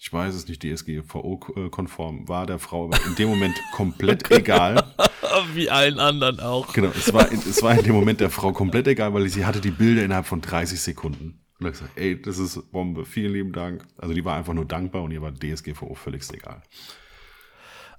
Ich 0.00 0.12
weiß 0.12 0.32
es 0.34 0.46
nicht, 0.46 0.62
DSGVO-konform 0.62 2.28
war 2.28 2.46
der 2.46 2.60
Frau 2.60 2.84
aber 2.84 3.04
in 3.04 3.16
dem 3.16 3.28
Moment 3.28 3.56
komplett 3.72 4.30
egal. 4.30 4.84
Wie 5.54 5.70
allen 5.70 5.98
anderen 5.98 6.38
auch. 6.38 6.72
Genau, 6.72 6.90
es 6.96 7.12
war, 7.12 7.30
es 7.32 7.62
war 7.62 7.76
in 7.76 7.84
dem 7.84 7.94
Moment 7.94 8.20
der 8.20 8.30
Frau 8.30 8.52
komplett 8.52 8.86
egal, 8.86 9.12
weil 9.12 9.28
sie 9.28 9.44
hatte 9.44 9.60
die 9.60 9.72
Bilder 9.72 10.04
innerhalb 10.04 10.26
von 10.26 10.40
30 10.40 10.80
Sekunden. 10.80 11.40
Und 11.60 11.66
hat 11.66 11.72
gesagt, 11.72 11.92
ey, 11.98 12.20
das 12.20 12.38
ist 12.38 12.70
Bombe, 12.70 13.04
vielen 13.04 13.32
lieben 13.32 13.52
Dank. 13.52 13.84
Also 13.98 14.14
die 14.14 14.24
war 14.24 14.36
einfach 14.36 14.54
nur 14.54 14.64
dankbar 14.64 15.02
und 15.02 15.10
ihr 15.10 15.22
war 15.22 15.32
DSGVO 15.32 15.94
völlig 15.94 16.28
egal. 16.32 16.62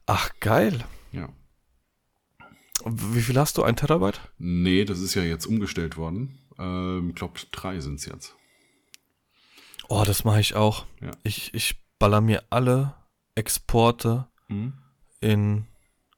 Ach, 0.06 0.32
geil. 0.40 0.84
Ja. 1.12 1.30
Wie 2.86 3.22
viel 3.22 3.38
hast 3.38 3.58
du? 3.58 3.64
Ein 3.64 3.76
Terabyte? 3.76 4.22
Nee, 4.38 4.86
das 4.86 5.00
ist 5.00 5.14
ja 5.14 5.24
jetzt 5.24 5.46
umgestellt 5.46 5.98
worden. 5.98 6.40
Ähm, 6.58 7.10
ich 7.10 7.16
glaube, 7.16 7.40
drei 7.52 7.80
sind's 7.80 8.06
jetzt. 8.06 8.36
Oh, 9.90 10.04
das 10.06 10.24
mache 10.24 10.40
ich 10.40 10.56
auch. 10.56 10.86
Ja. 11.02 11.12
Ich, 11.24 11.54
ich 11.54 11.76
baller 12.00 12.22
mir 12.22 12.44
alle 12.50 12.96
Exporte 13.36 14.28
Mhm. 14.48 14.74
in 15.20 15.66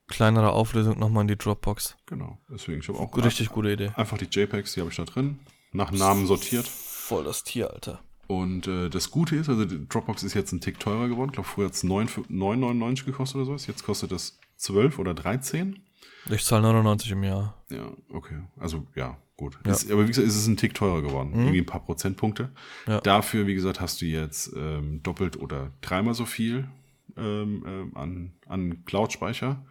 kleinerer 0.08 0.54
Auflösung 0.54 0.98
nochmal 1.00 1.24
in 1.24 1.28
die 1.28 1.38
Dropbox. 1.38 1.98
Genau. 2.06 2.38
Deswegen, 2.50 2.80
ich 2.80 2.88
habe 2.88 3.00
auch 3.00 3.16
Richtig 3.18 3.50
gute 3.50 3.72
Idee. 3.72 3.92
einfach 3.96 4.18
die 4.18 4.26
JPEGs, 4.26 4.74
die 4.74 4.80
habe 4.82 4.89
ich 4.89 4.96
da 4.98 5.04
drin, 5.06 5.39
nach 5.74 5.92
Namen 5.92 6.28
sortiert. 6.28 6.70
Voll 7.12 7.26
das 7.26 7.43
Tier, 7.43 7.72
Alter. 7.72 7.99
Und 8.28 8.68
äh, 8.68 8.89
das 8.89 9.12
Gute 9.12 9.36
ist, 9.36 9.49
also 9.49 9.66
Dropbox 9.66 10.24
ist 10.24 10.34
jetzt 10.34 10.53
ein 10.53 10.62
Tick 10.62 10.80
teurer 10.80 11.09
geworden. 11.09 11.32
Ich 11.32 11.34
glaube, 11.34 11.49
früher 11.49 11.66
hat 11.66 11.74
es 11.74 11.84
9,99 11.84 13.03
gekostet 13.03 13.36
oder 13.36 13.45
sowas. 13.45 13.68
Jetzt 13.68 13.84
kostet 13.84 14.14
das 14.14 14.39
12 14.55 14.97
oder 14.97 15.14
13. 15.14 15.82
Ich 16.30 16.45
zahle 16.45 16.62
99 16.62 17.12
im 17.12 17.24
Jahr. 17.24 17.62
Ja, 17.70 17.91
okay. 18.14 18.39
Also 18.57 18.88
ja, 18.95 19.18
gut. 19.36 19.59
Ja. 19.66 19.72
Ist, 19.72 19.91
aber 19.91 20.03
wie 20.03 20.07
gesagt, 20.07 20.26
ist 20.26 20.38
es 20.38 20.47
ein 20.47 20.55
Tick 20.55 20.74
teurer 20.74 21.01
geworden. 21.01 21.34
Irgendwie 21.36 21.59
ein 21.59 21.66
paar 21.66 21.84
Prozentpunkte. 21.84 22.51
Ja. 22.88 23.01
Dafür, 23.01 23.45
wie 23.45 23.55
gesagt, 23.55 23.82
hast 23.82 24.01
du 24.01 24.05
jetzt 24.05 24.53
ähm, 24.55 25.03
doppelt 25.03 25.38
oder 25.38 25.72
dreimal 25.82 26.14
so 26.14 26.26
viel 26.26 26.70
ähm, 27.18 27.66
ähm, 27.68 27.91
an, 27.95 28.32
an 28.47 28.86
Cloud-Speicher. 28.86 29.66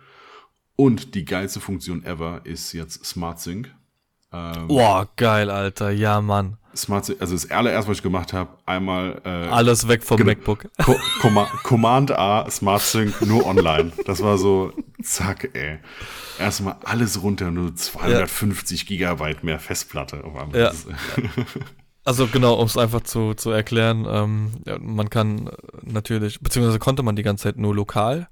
Und 0.77 1.15
die 1.15 1.25
geilste 1.25 1.61
Funktion 1.61 2.05
ever 2.05 2.43
ist 2.45 2.75
jetzt 2.75 3.05
Smart 3.07 3.41
Sync. 3.41 3.75
Ähm, 4.33 4.69
Boah, 4.69 5.09
geil, 5.17 5.51
Alter. 5.51 5.91
Ja, 5.91 6.21
Mann. 6.21 6.57
Smart 6.77 7.11
also 7.21 7.35
das 7.35 7.51
allererste, 7.51 7.91
was 7.91 7.97
ich 7.97 8.03
gemacht 8.03 8.33
habe, 8.33 8.51
einmal 8.65 9.21
äh, 9.25 9.29
Alles 9.49 9.89
weg 9.89 10.05
vom 10.05 10.19
Genau. 10.19 10.31
MacBook. 10.31 10.69
Co 10.85 10.95
Comma 11.21 11.47
Command 11.65 12.13
A, 12.13 12.49
Smart 12.49 12.81
Sync, 12.83 13.21
nur 13.27 13.45
online. 13.45 13.91
Das 14.07 14.23
war 14.23 14.39
so, 14.39 14.73
zack, 15.03 15.51
ey. 15.53 15.79
Erstmal 16.39 16.77
alles 16.85 17.23
runter, 17.23 17.51
nur 17.51 17.75
250 17.75 18.87
Gigabyte 18.87 19.43
mehr 19.43 19.59
Festplatte 19.59 20.23
auf 20.25 20.37
einmal. 20.37 20.59
Ja. 20.61 20.73
Also 22.03 22.27
genau, 22.27 22.55
um 22.55 22.65
es 22.65 22.79
einfach 22.79 23.03
zu, 23.03 23.35
zu 23.35 23.51
erklären, 23.51 24.07
ähm, 24.09 24.53
ja, 24.65 24.79
man 24.81 25.11
kann 25.11 25.49
äh, 25.49 25.51
natürlich, 25.83 26.41
beziehungsweise 26.41 26.79
konnte 26.79 27.03
man 27.03 27.15
die 27.15 27.23
ganze 27.23 27.43
Zeit 27.45 27.59
nur 27.59 27.75
lokal, 27.75 28.29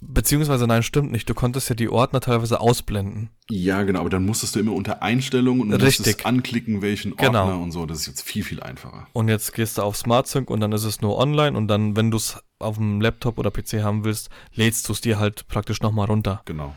beziehungsweise 0.00 0.66
nein, 0.66 0.82
stimmt 0.82 1.10
nicht, 1.12 1.28
du 1.28 1.34
konntest 1.34 1.68
ja 1.68 1.74
die 1.74 1.88
Ordner 1.88 2.20
teilweise 2.20 2.60
ausblenden. 2.60 3.30
ja, 3.50 3.82
genau, 3.84 4.00
aber 4.00 4.10
dann 4.10 4.24
musstest 4.26 4.54
du 4.54 4.60
immer 4.60 4.72
unter 4.72 5.02
Einstellungen 5.02 5.62
und 5.62 5.72
Richtig. 5.82 6.06
musstest 6.06 6.26
anklicken, 6.26 6.82
welchen 6.82 7.12
Ordner 7.12 7.28
Genau. 7.46 7.62
und 7.62 7.72
so. 7.72 7.86
Das 7.86 8.00
ist 8.00 8.06
jetzt 8.06 8.22
viel, 8.22 8.42
viel 8.44 8.62
einfacher. 8.62 9.06
Und 9.12 9.28
jetzt 9.28 9.52
gehst 9.54 9.78
du 9.78 9.82
auf 9.82 9.96
SmartSync 9.96 10.50
und 10.50 10.60
dann 10.60 10.72
ist 10.72 10.84
es 10.84 11.00
nur 11.00 11.16
online 11.18 11.56
und 11.56 11.68
dann, 11.68 11.96
wenn 11.96 12.10
du 12.10 12.16
es 12.16 12.38
auf 12.58 12.76
dem 12.76 13.00
Laptop 13.00 13.38
oder 13.38 13.50
PC 13.50 13.82
haben 13.82 14.04
willst, 14.04 14.30
lädst 14.54 14.88
du 14.88 14.92
es 14.92 15.00
dir 15.00 15.18
halt 15.18 15.46
praktisch 15.48 15.80
nochmal 15.80 16.06
runter. 16.06 16.42
Genau. 16.44 16.74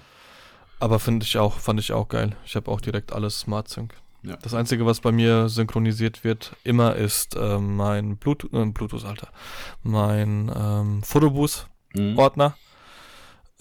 Aber 0.80 1.00
finde 1.00 1.26
ich 1.26 1.38
auch, 1.38 1.58
fand 1.60 1.80
ich 1.80 1.92
auch 1.92 2.08
geil. 2.08 2.36
Ich 2.46 2.56
habe 2.56 2.72
auch 2.72 2.80
direkt 2.82 3.12
alles 3.12 3.42
SmartSync. 3.42 3.94
Ja. 4.24 4.36
Das 4.42 4.54
Einzige, 4.54 4.86
was 4.86 5.00
bei 5.00 5.12
mir 5.14 5.48
synchronisiert 5.48 6.24
wird, 6.26 6.56
immer 6.66 6.96
ist 6.96 7.38
ähm, 7.40 7.78
mein 7.78 8.18
Bluetooth, 8.18 8.52
äh, 8.54 8.66
Bluetooth, 8.66 9.06
Alter, 9.06 9.30
mein 9.84 10.52
ähm, 10.54 11.02
Photobooth-Ordner. 11.04 12.50
Mhm. 12.50 12.54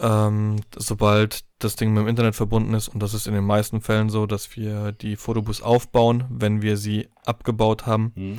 Ähm, 0.00 0.60
sobald 0.76 1.44
das 1.58 1.74
Ding 1.74 1.92
mit 1.92 2.02
dem 2.02 2.08
Internet 2.08 2.36
verbunden 2.36 2.72
ist, 2.74 2.88
und 2.88 3.00
das 3.02 3.14
ist 3.14 3.26
in 3.26 3.34
den 3.34 3.44
meisten 3.44 3.80
Fällen 3.80 4.10
so, 4.10 4.26
dass 4.26 4.54
wir 4.56 4.92
die 4.92 5.16
Photobooths 5.16 5.60
aufbauen, 5.62 6.24
wenn 6.30 6.62
wir 6.62 6.76
sie 6.76 7.08
abgebaut 7.24 7.86
haben, 7.86 8.12
Mhm. 8.14 8.38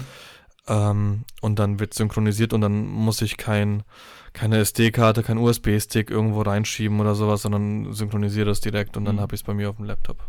ähm, 0.68 1.26
und 1.42 1.60
dann 1.60 1.80
wird 1.80 1.94
synchronisiert 1.94 2.54
und 2.54 2.62
dann 2.62 2.88
muss 2.88 3.22
ich 3.22 3.36
kein, 3.38 3.84
keine 4.32 4.58
SD-Karte, 4.60 5.22
kein 5.24 5.38
USB-Stick 5.38 6.10
irgendwo 6.10 6.42
reinschieben 6.44 7.00
oder 7.02 7.14
sowas, 7.16 7.42
sondern 7.42 7.92
synchronisiere 7.94 8.46
das 8.46 8.62
direkt 8.62 8.96
und 8.96 9.04
dann 9.04 9.16
Mhm. 9.16 9.20
habe 9.22 9.36
ich 9.36 9.42
es 9.42 9.46
bei 9.46 9.54
mir 9.54 9.70
auf 9.70 9.76
dem 9.76 9.86
Laptop. 9.86 10.20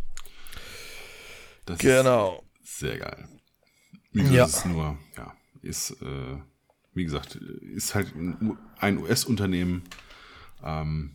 Das 1.67 1.79
Genau. 1.79 2.43
ist 2.65 2.79
sehr 2.81 2.99
geil. 2.99 3.29
Wie 4.13 4.23
gesagt, 4.23 4.37
Ja. 4.37 4.45
ist 4.47 4.67
nur, 4.67 4.99
ja, 5.17 5.33
ist, 5.63 5.93
äh, 6.03 6.37
wie 6.95 7.05
gesagt, 7.05 7.37
ist 7.37 7.95
halt 7.95 8.13
ein 8.81 8.99
US-Unternehmen. 8.99 9.83
Ähm, 10.65 11.13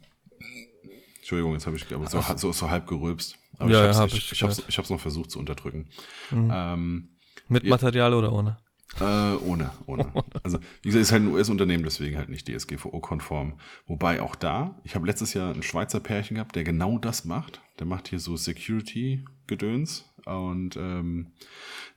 Entschuldigung, 1.26 1.54
jetzt 1.54 1.66
habe 1.66 1.76
ich 1.76 1.92
aber 1.92 2.06
so, 2.06 2.22
so, 2.38 2.52
so 2.52 2.70
halb 2.70 2.86
gerülpst. 2.86 3.36
Aber 3.58 3.72
Ja, 3.72 3.86
ja, 3.86 3.90
ich 3.90 3.96
hab 3.96 4.04
habe 4.04 4.10
ich 4.10 4.32
ich, 4.32 4.44
ich 4.44 4.70
ich 4.70 4.78
hab's 4.78 4.92
noch 4.92 5.00
versucht 5.00 5.32
zu 5.32 5.40
unterdrücken. 5.40 5.88
Mhm. 6.30 6.52
Ähm, 6.54 7.10
Mit 7.48 7.64
Ja. 7.64 7.72
Material 7.72 8.14
oder 8.14 8.32
ohne? 8.32 8.58
äh, 9.00 9.34
ohne, 9.38 9.72
ohne. 9.88 10.14
Also, 10.44 10.60
wie 10.84 10.90
gesagt, 10.90 11.02
ist 11.02 11.12
halt 11.12 11.24
ein 11.24 11.30
US-Unternehmen, 11.34 11.84
deswegen 11.84 12.16
halt 12.18 12.30
nicht 12.30 12.48
DSGVO-konform. 12.48 13.60
Wobei 13.88 14.22
auch 14.22 14.36
da, 14.36 14.80
ich 14.84 14.94
habe 14.94 15.08
letztes 15.08 15.34
Jahr 15.34 15.52
ein 15.52 15.64
Schweizer 15.64 16.00
Pärchen 16.00 16.36
gehabt, 16.36 16.56
der 16.56 16.64
genau 16.64 17.00
das 17.00 17.26
macht. 17.26 17.60
Der 17.80 17.88
macht 17.88 18.08
hier 18.10 18.20
so 18.20 18.38
Security-Gedöns. 18.38 20.06
Und 20.26 20.78
ähm, 20.78 21.32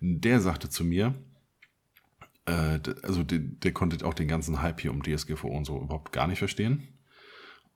der 0.01 0.41
sagte 0.41 0.71
zu 0.71 0.85
mir, 0.85 1.13
äh, 2.47 2.79
also 3.03 3.23
der, 3.25 3.41
der 3.41 3.73
konnte 3.73 4.07
auch 4.07 4.15
den 4.15 4.29
ganzen 4.29 4.63
Hype 4.63 4.81
hier 4.81 4.91
um 4.91 5.03
DSGVO 5.03 5.49
und 5.49 5.67
so 5.67 5.79
überhaupt 5.83 6.13
gar 6.13 6.29
nicht 6.29 6.39
verstehen. 6.39 6.89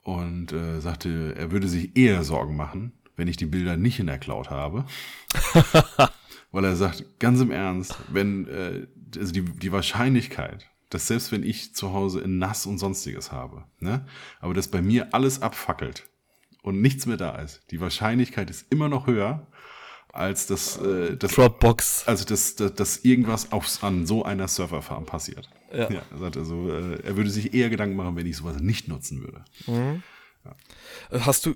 Und 0.03 0.53
äh, 0.53 0.81
sagte, 0.81 1.35
er 1.37 1.53
würde 1.53 1.69
sich 1.69 1.97
eher 1.97 2.25
Sorgen 2.25 2.57
machen, 2.57 2.93
wenn 3.17 3.29
ich 3.29 3.37
die 3.37 3.47
Bilder 3.47 3.77
nicht 3.77 4.01
in 4.01 4.07
der 4.07 4.19
Cloud 4.19 4.51
habe. 4.51 4.85
Weil 6.51 6.65
er 6.65 6.77
sagt, 6.77 7.05
ganz 7.19 7.41
im 7.41 7.51
Ernst, 7.51 7.97
wenn, 8.09 8.49
äh, 8.49 8.87
also 9.17 9.33
die, 9.33 9.45
die 9.45 9.73
Wahrscheinlichkeit, 9.73 10.69
dass 10.91 11.07
selbst 11.07 11.33
wenn 11.33 11.43
ich 11.43 11.75
zu 11.75 11.93
Hause 11.93 12.21
in 12.21 12.39
Nass 12.39 12.67
und 12.67 12.79
sonstiges 12.79 13.33
habe, 13.33 13.65
ne, 13.79 14.05
aber 14.41 14.53
dass 14.53 14.69
bei 14.69 14.83
mir 14.83 15.15
alles 15.15 15.41
abfackelt 15.41 16.09
und 16.63 16.83
nichts 16.83 17.07
mehr 17.07 17.17
da 17.17 17.37
ist, 17.37 17.63
die 17.71 17.81
Wahrscheinlichkeit 17.81 18.51
ist 18.51 18.71
immer 18.71 18.89
noch 18.89 19.07
höher, 19.07 19.47
als 20.13 20.47
dass, 20.47 20.77
äh, 20.77 21.17
dass 21.17 21.33
Dropbox. 21.33 22.07
also 22.07 22.25
dass, 22.25 22.55
dass, 22.55 22.75
dass 22.75 22.99
irgendwas 22.99 23.51
auf, 23.51 23.83
an 23.83 24.07
so 24.07 24.25
einer 24.25 24.47
Serverfarm 24.47 25.07
passiert. 25.07 25.49
Ja. 25.73 25.89
er 25.89 26.19
sagt 26.19 26.37
also, 26.37 26.71
äh, 26.71 27.03
er 27.03 27.17
würde 27.17 27.31
sich 27.31 27.55
eher 27.55 27.71
Gedanken 27.71 27.97
machen, 27.97 28.15
wenn 28.15 28.27
ich 28.27 28.37
sowas 28.37 28.61
nicht 28.61 28.89
nutzen 28.89 29.23
würde. 29.23 29.43
Hast 31.11 31.47
du, 31.47 31.55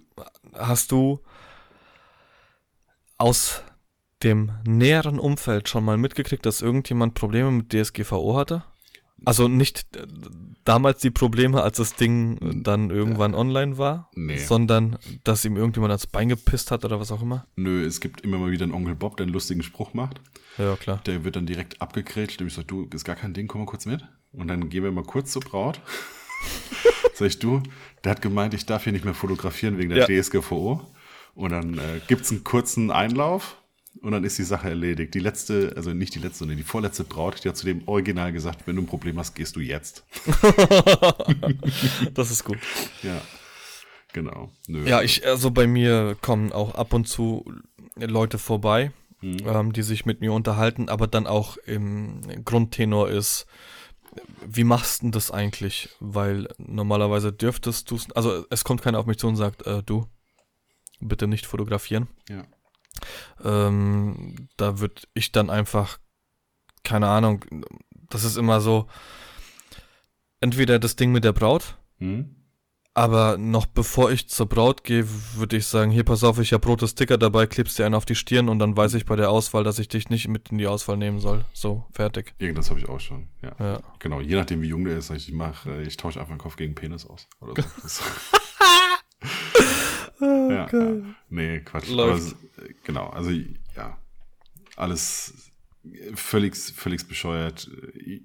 hast 0.54 0.90
du 0.90 1.20
aus 3.18 3.62
dem 4.22 4.52
näheren 4.66 5.18
Umfeld 5.18 5.68
schon 5.68 5.84
mal 5.84 5.98
mitgekriegt, 5.98 6.46
dass 6.46 6.62
irgendjemand 6.62 7.14
Probleme 7.14 7.50
mit 7.50 7.72
DSGVO 7.72 8.36
hatte? 8.36 8.64
Also 9.24 9.48
nicht 9.48 9.86
äh, 9.96 10.06
damals 10.64 11.00
die 11.00 11.10
Probleme, 11.10 11.62
als 11.62 11.78
das 11.78 11.94
Ding 11.94 12.62
dann 12.62 12.90
irgendwann 12.90 13.34
online 13.34 13.78
war, 13.78 14.10
Nee. 14.14 14.36
sondern 14.38 14.98
dass 15.24 15.44
ihm 15.44 15.56
irgendjemand 15.56 15.90
ans 15.92 16.06
Bein 16.06 16.28
gepisst 16.28 16.70
hat 16.70 16.84
oder 16.84 17.00
was 17.00 17.10
auch 17.12 17.22
immer? 17.22 17.46
Nö, 17.56 17.84
es 17.84 18.00
gibt 18.00 18.20
immer 18.20 18.38
mal 18.38 18.50
wieder 18.50 18.64
einen 18.64 18.74
Onkel 18.74 18.94
Bob, 18.94 19.16
der 19.16 19.24
einen 19.24 19.32
lustigen 19.32 19.62
Spruch 19.62 19.94
macht. 19.94 20.20
Ja, 20.58 20.76
klar. 20.76 21.00
Der 21.06 21.24
wird 21.24 21.36
dann 21.36 21.46
direkt 21.46 21.80
abgegrätscht. 21.80 22.40
Und 22.40 22.48
ich 22.48 22.54
sag, 22.54 22.68
du, 22.68 22.86
ist 22.92 23.04
gar 23.04 23.16
kein 23.16 23.32
Ding, 23.34 23.46
komm 23.46 23.62
mal 23.62 23.66
kurz 23.66 23.86
mit. 23.86 24.04
Und 24.32 24.48
dann 24.48 24.68
gehen 24.68 24.84
wir 24.84 24.92
mal 24.92 25.04
kurz 25.04 25.32
zur 25.32 25.42
Braut. 25.42 25.80
sag 27.14 27.28
ich, 27.28 27.38
du, 27.38 27.62
der 28.04 28.12
hat 28.12 28.22
gemeint, 28.22 28.54
ich 28.54 28.66
darf 28.66 28.84
hier 28.84 28.92
nicht 28.92 29.04
mehr 29.04 29.14
fotografieren 29.14 29.78
wegen 29.78 29.90
der 29.94 30.10
Ja. 30.10 30.22
DSGVO. 30.22 30.82
Und 31.34 31.50
dann 31.52 31.78
äh, 31.78 32.00
gibt's 32.06 32.30
einen 32.30 32.44
kurzen 32.44 32.90
Einlauf 32.90 33.56
und 34.02 34.12
dann 34.12 34.24
ist 34.24 34.38
die 34.38 34.44
Sache 34.44 34.68
erledigt. 34.68 35.14
Die 35.14 35.20
letzte, 35.20 35.72
also 35.76 35.92
nicht 35.92 36.14
die 36.14 36.18
letzte, 36.18 36.40
sondern 36.40 36.56
die 36.56 36.62
vorletzte 36.62 37.04
Braut, 37.04 37.44
die 37.44 37.48
hat 37.48 37.56
zu 37.56 37.66
dem 37.66 37.86
Original 37.86 38.32
gesagt, 38.32 38.66
wenn 38.66 38.76
du 38.76 38.82
ein 38.82 38.86
Problem 38.86 39.18
hast, 39.18 39.34
gehst 39.34 39.56
du 39.56 39.60
jetzt. 39.60 40.04
Das 42.14 42.30
ist 42.30 42.44
gut. 42.44 42.58
Ja, 43.02 43.20
genau. 44.12 44.50
Nö. 44.68 44.86
Ja, 44.86 45.02
ich, 45.02 45.26
also 45.26 45.50
bei 45.50 45.66
mir 45.66 46.16
kommen 46.20 46.52
auch 46.52 46.74
ab 46.74 46.92
und 46.92 47.06
zu 47.06 47.44
Leute 47.96 48.38
vorbei, 48.38 48.92
ähm, 49.22 49.72
die 49.72 49.82
sich 49.82 50.06
mit 50.06 50.20
mir 50.20 50.32
unterhalten, 50.32 50.88
aber 50.88 51.06
dann 51.06 51.26
auch 51.26 51.56
im 51.58 52.44
Grundtenor 52.44 53.08
ist, 53.08 53.46
wie 54.46 54.64
machst 54.64 55.00
du 55.00 55.06
denn 55.06 55.12
das 55.12 55.30
eigentlich? 55.30 55.90
Weil 56.00 56.48
normalerweise 56.58 57.32
dürftest 57.32 57.90
du 57.90 57.98
also 58.14 58.46
es 58.50 58.64
kommt 58.64 58.82
keiner 58.82 58.98
auf 58.98 59.06
mich 59.06 59.18
zu 59.18 59.26
und 59.26 59.36
sagt, 59.36 59.66
äh, 59.66 59.82
du, 59.82 60.06
bitte 61.00 61.26
nicht 61.26 61.46
fotografieren. 61.46 62.08
Ja. 62.28 62.44
Ähm, 63.44 64.48
da 64.56 64.78
würde 64.78 65.02
ich 65.14 65.32
dann 65.32 65.50
einfach, 65.50 65.98
keine 66.84 67.08
Ahnung, 67.08 67.44
das 68.10 68.24
ist 68.24 68.36
immer 68.36 68.60
so, 68.60 68.86
entweder 70.40 70.78
das 70.78 70.96
Ding 70.96 71.12
mit 71.12 71.24
der 71.24 71.32
Braut, 71.32 71.76
Hm? 71.98 72.34
aber 72.94 73.36
noch 73.38 73.66
bevor 73.66 74.10
ich 74.10 74.28
zur 74.28 74.46
Braut 74.46 74.84
gehe, 74.84 75.06
würde 75.34 75.56
ich 75.56 75.66
sagen, 75.66 75.90
hier 75.90 76.04
pass 76.04 76.24
auf, 76.24 76.38
ich 76.38 76.52
habe 76.52 76.66
rote 76.66 76.86
Sticker 76.88 77.18
dabei, 77.18 77.46
klebst 77.46 77.78
dir 77.78 77.86
einen 77.86 77.94
auf 77.94 78.04
die 78.06 78.14
Stirn 78.14 78.48
und 78.48 78.58
dann 78.58 78.76
weiß 78.76 78.94
ich 78.94 79.04
bei 79.06 79.16
der 79.16 79.30
Auswahl, 79.30 79.64
dass 79.64 79.78
ich 79.78 79.88
dich 79.88 80.08
nicht 80.08 80.28
mit 80.28 80.50
in 80.50 80.58
die 80.58 80.66
Auswahl 80.66 80.96
nehmen 80.96 81.20
soll. 81.20 81.44
So, 81.52 81.84
fertig. 81.90 82.34
Irgendwas 82.38 82.70
habe 82.70 82.80
ich 82.80 82.88
auch 82.88 83.00
schon. 83.00 83.28
Ja. 83.42 83.52
Ja. 83.58 83.80
Genau, 83.98 84.20
je 84.20 84.36
nachdem, 84.36 84.62
wie 84.62 84.68
jung 84.68 84.84
der 84.84 84.96
ist, 84.98 85.10
ich, 85.10 85.28
ich 85.28 85.34
mach, 85.34 85.66
äh, 85.66 85.82
ich 85.82 85.96
tausche 85.96 86.18
einfach 86.20 86.30
einen 86.32 86.40
Kopf 86.40 86.56
gegen 86.56 86.74
Penis 86.74 87.06
aus. 87.06 87.28
Oder 87.40 87.62
so. 87.84 88.02
Ja, 90.56 90.68
ja. 90.72 91.14
Nee, 91.28 91.60
Quatsch. 91.60 91.88
Läuft. 91.88 92.36
Aber, 92.56 92.66
genau, 92.84 93.06
also 93.08 93.30
ja, 93.30 93.98
alles 94.76 95.52
völlig, 96.14 96.56
völlig 96.56 97.06
bescheuert. 97.06 97.70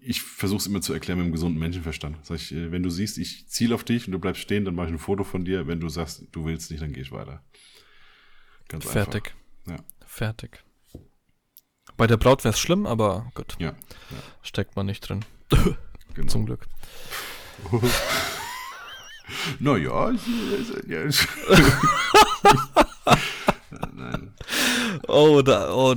Ich 0.01 0.21
versuche 0.23 0.59
es 0.59 0.67
immer 0.67 0.82
zu 0.82 0.93
erklären 0.93 1.19
mit 1.19 1.25
einem 1.25 1.32
gesunden 1.34 1.59
Menschenverstand. 1.59 2.17
Sag 2.25 2.38
ich, 2.38 2.51
äh, 2.53 2.71
wenn 2.71 2.82
du 2.84 2.89
siehst, 2.89 3.17
ich 3.17 3.47
ziele 3.49 3.75
auf 3.75 3.84
dich 3.84 4.07
und 4.07 4.13
du 4.13 4.19
bleibst 4.19 4.41
stehen, 4.41 4.65
dann 4.65 4.73
mache 4.75 4.88
ich 4.88 4.93
ein 4.93 4.99
Foto 4.99 5.23
von 5.23 5.45
dir. 5.45 5.67
Wenn 5.67 5.79
du 5.79 5.88
sagst, 5.89 6.25
du 6.32 6.45
willst 6.45 6.71
nicht, 6.71 6.82
dann 6.82 6.91
gehe 6.93 7.03
ich 7.03 7.11
weiter. 7.11 7.43
Ganz 8.67 8.86
Fertig. 8.86 9.34
Einfach. 9.67 9.84
Fertig. 10.07 10.63
Bei 11.97 12.07
der 12.07 12.17
Braut 12.17 12.43
wäre 12.43 12.53
es 12.53 12.59
schlimm, 12.59 12.86
aber 12.86 13.32
gut, 13.36 13.55
Ja, 13.59 13.75
steckt 14.41 14.75
man 14.75 14.86
nicht 14.88 15.01
drin. 15.07 15.23
genau. 16.15 16.27
Zum 16.27 16.45
Glück. 16.45 16.65
Naja, 19.59 20.11
ich, 20.11 20.21
ja, 20.88 20.99
Nein. 23.93 24.34
Oh, 25.07 25.41
da, 25.41 25.73
oh, 25.73 25.95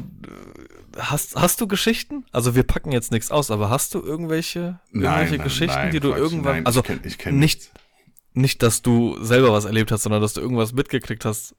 hast, 0.98 1.36
hast 1.36 1.60
du 1.60 1.66
Geschichten? 1.66 2.24
Also 2.32 2.54
wir 2.54 2.62
packen 2.62 2.92
jetzt 2.92 3.10
nichts 3.12 3.30
aus, 3.30 3.50
aber 3.50 3.70
hast 3.70 3.94
du 3.94 4.00
irgendwelche, 4.00 4.80
irgendwelche 4.92 5.38
Geschichten, 5.38 5.90
die 5.90 6.00
du 6.00 6.10
Quatsch, 6.10 6.18
irgendwann, 6.18 6.54
nein, 6.54 6.66
also 6.66 6.80
ich 6.80 6.86
kenn, 6.86 7.00
ich 7.04 7.18
kenn 7.18 7.38
nicht, 7.38 7.70
nicht, 8.32 8.62
dass 8.62 8.82
du 8.82 9.16
selber 9.22 9.52
was 9.52 9.64
erlebt 9.64 9.92
hast, 9.92 10.02
sondern 10.04 10.22
dass 10.22 10.34
du 10.34 10.40
irgendwas 10.40 10.72
mitgekriegt 10.72 11.24
hast, 11.24 11.54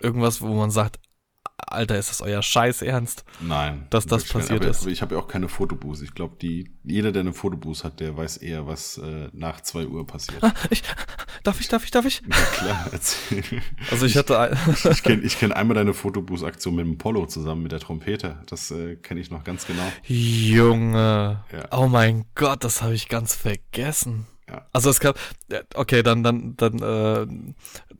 irgendwas, 0.00 0.40
wo 0.40 0.48
man 0.54 0.70
sagt, 0.70 0.98
Alter, 1.66 1.98
ist 1.98 2.10
das 2.10 2.20
euer 2.20 2.42
Scheiß 2.42 2.82
Ernst? 2.82 3.24
Nein. 3.40 3.86
dass 3.90 4.06
das 4.06 4.24
passiert 4.24 4.64
ist. 4.64 4.86
Ich 4.86 5.00
habe 5.02 5.14
ja 5.14 5.20
auch 5.20 5.28
keine 5.28 5.48
Fotoboost. 5.48 6.02
Ich 6.02 6.14
glaube, 6.14 6.36
die, 6.40 6.70
jeder, 6.84 7.12
der 7.12 7.20
eine 7.20 7.32
Fotoboost 7.32 7.84
hat, 7.84 8.00
der 8.00 8.16
weiß 8.16 8.38
eher, 8.38 8.66
was 8.66 8.98
äh, 8.98 9.28
nach 9.32 9.60
2 9.60 9.86
Uhr 9.86 10.06
passiert. 10.06 10.42
Ah, 10.42 10.52
ich, 10.70 10.82
Darf 11.44 11.60
ich, 11.60 11.66
darf 11.68 11.82
ich, 11.84 11.90
darf 11.90 12.04
ich? 12.04 12.22
Ja, 12.28 12.36
klar, 12.52 12.86
erzähl. 12.92 13.42
Also 13.90 14.06
ich 14.06 14.16
hatte. 14.16 14.38
ein- 14.38 14.56
Ich 14.92 15.02
kenne 15.02 15.22
ich 15.22 15.38
kenn 15.38 15.52
einmal 15.52 15.74
deine 15.74 15.92
Fotobooth-Aktion 15.92 16.74
mit 16.76 16.86
dem 16.86 16.98
Polo 16.98 17.26
zusammen 17.26 17.62
mit 17.64 17.72
der 17.72 17.80
Trompete. 17.80 18.38
Das 18.46 18.70
äh, 18.70 18.94
kenne 18.96 19.20
ich 19.20 19.30
noch 19.30 19.42
ganz 19.42 19.66
genau. 19.66 19.82
Junge. 20.04 21.44
Ja. 21.52 21.68
Oh 21.72 21.88
mein 21.88 22.26
Gott, 22.34 22.62
das 22.64 22.82
habe 22.82 22.94
ich 22.94 23.08
ganz 23.08 23.34
vergessen. 23.34 24.26
Ja. 24.52 24.66
Also 24.72 24.90
es 24.90 25.00
gab, 25.00 25.18
ja, 25.50 25.60
okay, 25.74 26.02
dann, 26.02 26.22
dann, 26.22 26.56
dann 26.56 26.78
äh, 26.78 27.26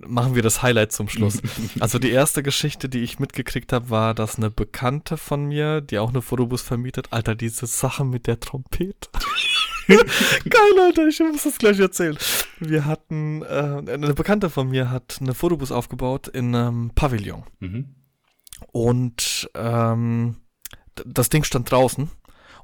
machen 0.07 0.35
wir 0.35 0.43
das 0.43 0.63
Highlight 0.63 0.93
zum 0.93 1.09
Schluss. 1.09 1.41
Also 1.81 1.99
die 1.99 2.11
erste 2.11 2.43
Geschichte, 2.43 2.89
die 2.89 3.01
ich 3.01 3.19
mitgekriegt 3.19 3.73
habe, 3.73 3.89
war, 3.89 4.15
dass 4.15 4.37
eine 4.37 4.51
Bekannte 4.51 5.17
von 5.17 5.47
mir, 5.47 5.81
die 5.81 5.99
auch 5.99 6.11
eine 6.11 6.21
Fotobus 6.21 6.61
vermietet, 6.61 7.09
Alter, 7.11 7.35
diese 7.35 7.67
Sache 7.67 8.05
mit 8.05 8.27
der 8.27 8.39
Trompete. 8.39 9.09
Geil, 9.89 10.81
Alter, 10.81 11.09
ich 11.09 11.19
muss 11.21 11.45
das 11.45 11.59
gleich 11.59 11.79
erzählen. 11.79 12.19
Wir 12.61 12.85
hatten, 12.85 13.43
äh, 13.43 13.83
eine 13.93 14.15
Bekannte 14.15 14.51
von 14.51 14.69
mir 14.69 14.91
hat 14.91 15.19
eine 15.21 15.35
Fotobus 15.35 15.73
aufgebaut 15.73 16.29
in 16.29 16.55
einem 16.55 16.91
Pavillon. 16.95 17.45
Mhm. 17.61 17.95
Und 18.71 19.51
ähm, 19.55 20.37
das 20.95 21.31
Ding 21.31 21.45
stand 21.45 21.71
draußen 21.71 22.11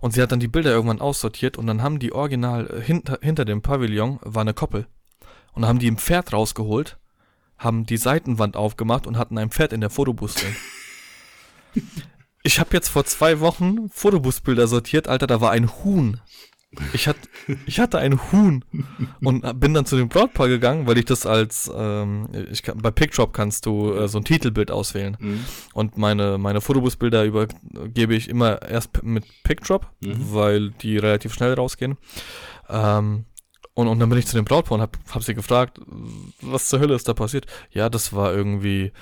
und 0.01 0.13
sie 0.13 0.23
hat 0.23 0.33
dann 0.33 0.41
die 0.41 0.49
Bilder 0.49 0.71
irgendwann 0.71 1.01
aussortiert 1.01 1.57
und 1.57 1.67
dann 1.67 1.83
haben 1.83 1.99
die 1.99 2.13
original 2.13 2.67
äh, 2.69 2.81
hinter, 2.81 3.19
hinter 3.23 3.45
dem 3.45 3.63
Pavillon 3.63 4.19
war 4.23 4.43
eine 4.43 4.55
Koppel. 4.55 4.87
Und 5.53 5.63
dann 5.63 5.69
haben 5.69 5.79
die 5.79 5.91
ein 5.91 5.99
Pferd 5.99 6.33
rausgeholt, 6.33 6.99
haben 7.57 7.85
die 7.87 7.97
Seitenwand 7.97 8.57
aufgemacht 8.57 9.07
und 9.07 9.19
hatten 9.19 9.39
ein 9.39 9.51
Pferd 9.51 9.73
in 9.73 9.81
der 9.81 9.91
Fotobus 9.91 10.35
drin. 10.35 10.57
Ich 12.45 12.61
habe 12.61 12.71
jetzt 12.73 12.89
vor 12.89 13.05
zwei 13.05 13.41
Wochen 13.41 13.91
Fotobusbilder 13.91 14.69
sortiert, 14.69 15.09
Alter, 15.09 15.27
da 15.27 15.41
war 15.41 15.51
ein 15.51 15.69
Huhn. 15.69 16.21
Ich, 16.93 17.09
hat, 17.09 17.17
ich 17.65 17.81
hatte 17.81 17.99
ein 17.99 18.21
Huhn 18.31 18.63
und 19.23 19.59
bin 19.59 19.73
dann 19.73 19.87
zu 19.87 19.97
dem 19.97 20.11
Brautpaar 20.11 20.49
gegangen, 20.49 20.87
weil 20.87 20.99
ich 20.99 21.07
das 21.07 21.25
als, 21.25 21.71
ähm, 21.75 22.29
ich 22.51 22.63
kann, 22.63 22.77
bei 22.79 22.91
PicDrop 22.91 23.33
kannst 23.33 23.65
du 23.65 23.95
äh, 23.95 24.07
so 24.07 24.19
ein 24.19 24.25
Titelbild 24.25 24.71
auswählen. 24.71 25.17
Mhm. 25.19 25.45
Und 25.73 25.97
meine, 25.97 26.37
meine 26.37 26.61
Fotobusbilder 26.61 27.25
übergebe 27.25 28.15
ich 28.15 28.29
immer 28.29 28.61
erst 28.61 29.03
mit 29.03 29.25
PicDrop, 29.45 29.87
Mhm. 30.01 30.33
weil 30.35 30.71
die 30.71 30.99
relativ 30.99 31.33
schnell 31.33 31.55
rausgehen. 31.55 31.97
Ähm, 32.69 33.25
und, 33.73 33.89
und 33.89 33.99
dann 33.99 34.11
bin 34.11 34.19
ich 34.19 34.27
zu 34.27 34.37
dem 34.37 34.45
Brautpaar 34.45 34.77
und 34.77 34.83
hab, 34.83 34.99
hab 35.11 35.23
sie 35.23 35.35
gefragt, 35.35 35.81
was 36.43 36.69
zur 36.69 36.81
Hölle 36.81 36.95
ist 36.95 37.09
da 37.09 37.15
passiert? 37.15 37.47
Ja, 37.71 37.89
das 37.89 38.13
war 38.13 38.35
irgendwie, 38.35 38.93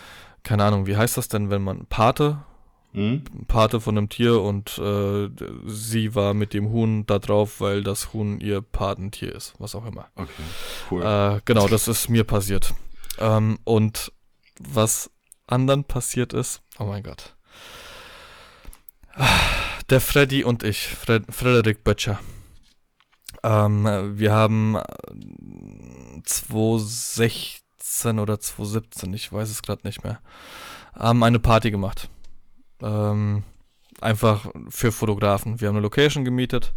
keine 0.45 0.63
Ahnung, 0.65 0.87
wie 0.87 0.97
heißt 0.97 1.17
das 1.17 1.29
denn, 1.29 1.51
wenn 1.51 1.63
man 1.65 1.87
Pate, 1.87 2.39
Mhm. 2.93 3.25
Pate 3.47 3.81
von 3.81 3.99
einem 3.99 4.09
Tier 4.09 4.41
und 4.41 4.79
äh, 4.79 5.29
sie 5.67 6.15
war 6.15 6.33
mit 6.35 6.55
dem 6.55 6.71
Huhn 6.71 7.05
da 7.07 7.19
drauf, 7.19 7.61
weil 7.61 7.83
das 7.83 8.13
Huhn 8.13 8.41
ihr 8.41 8.63
Patentier 8.63 9.35
ist, 9.35 9.55
was 9.59 9.75
auch 9.75 9.85
immer. 9.85 10.09
Okay, 10.15 10.31
cool. 10.91 11.03
Äh, 11.03 11.41
genau, 11.45 11.69
das 11.69 11.89
ist 11.89 12.09
mir 12.09 12.25
passiert. 12.25 12.75
Ähm, 13.19 13.59
und 13.65 14.13
was 14.59 15.11
anderen 15.47 15.85
passiert 15.85 16.33
ist, 16.33 16.63
oh 16.79 16.85
mein 16.85 17.03
Gott. 17.03 17.37
Der 19.91 20.01
Freddy 20.01 20.43
und 20.45 20.63
ich, 20.63 20.89
Fred, 20.89 21.25
Frederik 21.31 21.85
Böttcher. 21.85 22.19
Ähm, 23.43 23.85
wir 24.19 24.33
haben 24.33 24.77
äh, 24.77 24.83
2016 26.25 28.19
oder 28.19 28.41
2017, 28.41 29.15
ich 29.15 29.33
weiß 29.33 29.49
es 29.51 29.63
gerade 29.63 29.87
nicht 29.87 30.03
mehr, 30.03 30.21
haben 30.95 31.23
eine 31.23 31.39
Party 31.39 31.71
gemacht. 31.71 32.09
Ähm, 32.83 33.43
einfach 34.01 34.51
für 34.69 34.93
Fotografen. 34.93 35.61
Wir 35.61 35.69
haben 35.69 35.77
eine 35.77 35.83
Location 35.83 36.25
gemietet 36.25 36.75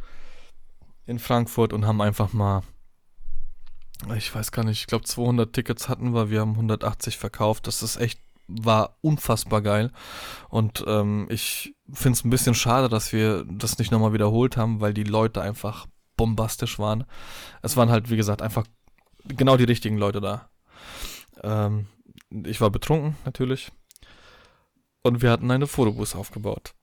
in 1.06 1.20
Frankfurt 1.20 1.74
und 1.74 1.86
haben 1.86 2.02
einfach 2.02 2.34
mal 2.34 2.64
ich 4.16 4.34
weiß 4.34 4.52
gar 4.52 4.64
nicht, 4.64 4.80
ich 4.80 4.88
glaube 4.88 5.04
200 5.04 5.52
Tickets 5.52 5.90
hatten 5.90 6.14
wir, 6.14 6.30
wir 6.30 6.42
haben 6.42 6.52
180 6.52 7.18
verkauft. 7.18 7.68
Das 7.68 7.84
ist 7.84 7.98
echt, 7.98 8.20
war 8.48 8.98
unfassbar 9.02 9.62
geil. 9.62 9.92
Und 10.50 10.84
ähm, 10.88 11.28
ich 11.30 11.76
finde 11.92 12.18
es 12.18 12.24
ein 12.24 12.30
bisschen 12.30 12.56
schade, 12.56 12.88
dass 12.88 13.12
wir 13.12 13.46
das 13.46 13.78
nicht 13.78 13.92
nochmal 13.92 14.14
wiederholt 14.14 14.58
haben, 14.58 14.80
weil 14.80 14.94
die 14.94 15.04
Leute 15.04 15.42
einfach 15.42 15.86
bombastisch 16.16 16.80
waren. 16.80 17.06
Es 17.62 17.78
waren 17.78 17.90
halt, 17.90 18.10
wie 18.10 18.18
gesagt, 18.18 18.42
einfach 18.42 18.66
genau 19.26 19.58
die 19.58 19.66
richtigen 19.66 19.98
Leute 19.98 20.22
da. 20.22 20.50
Ähm, 21.44 21.88
ich 22.30 22.62
war 22.62 22.70
betrunken, 22.70 23.18
natürlich. 23.26 23.72
Und 25.04 25.22
wir 25.22 25.32
hatten 25.32 25.52
eine 25.52 25.68
Fotobus 25.68 26.16
aufgebaut. 26.16 26.74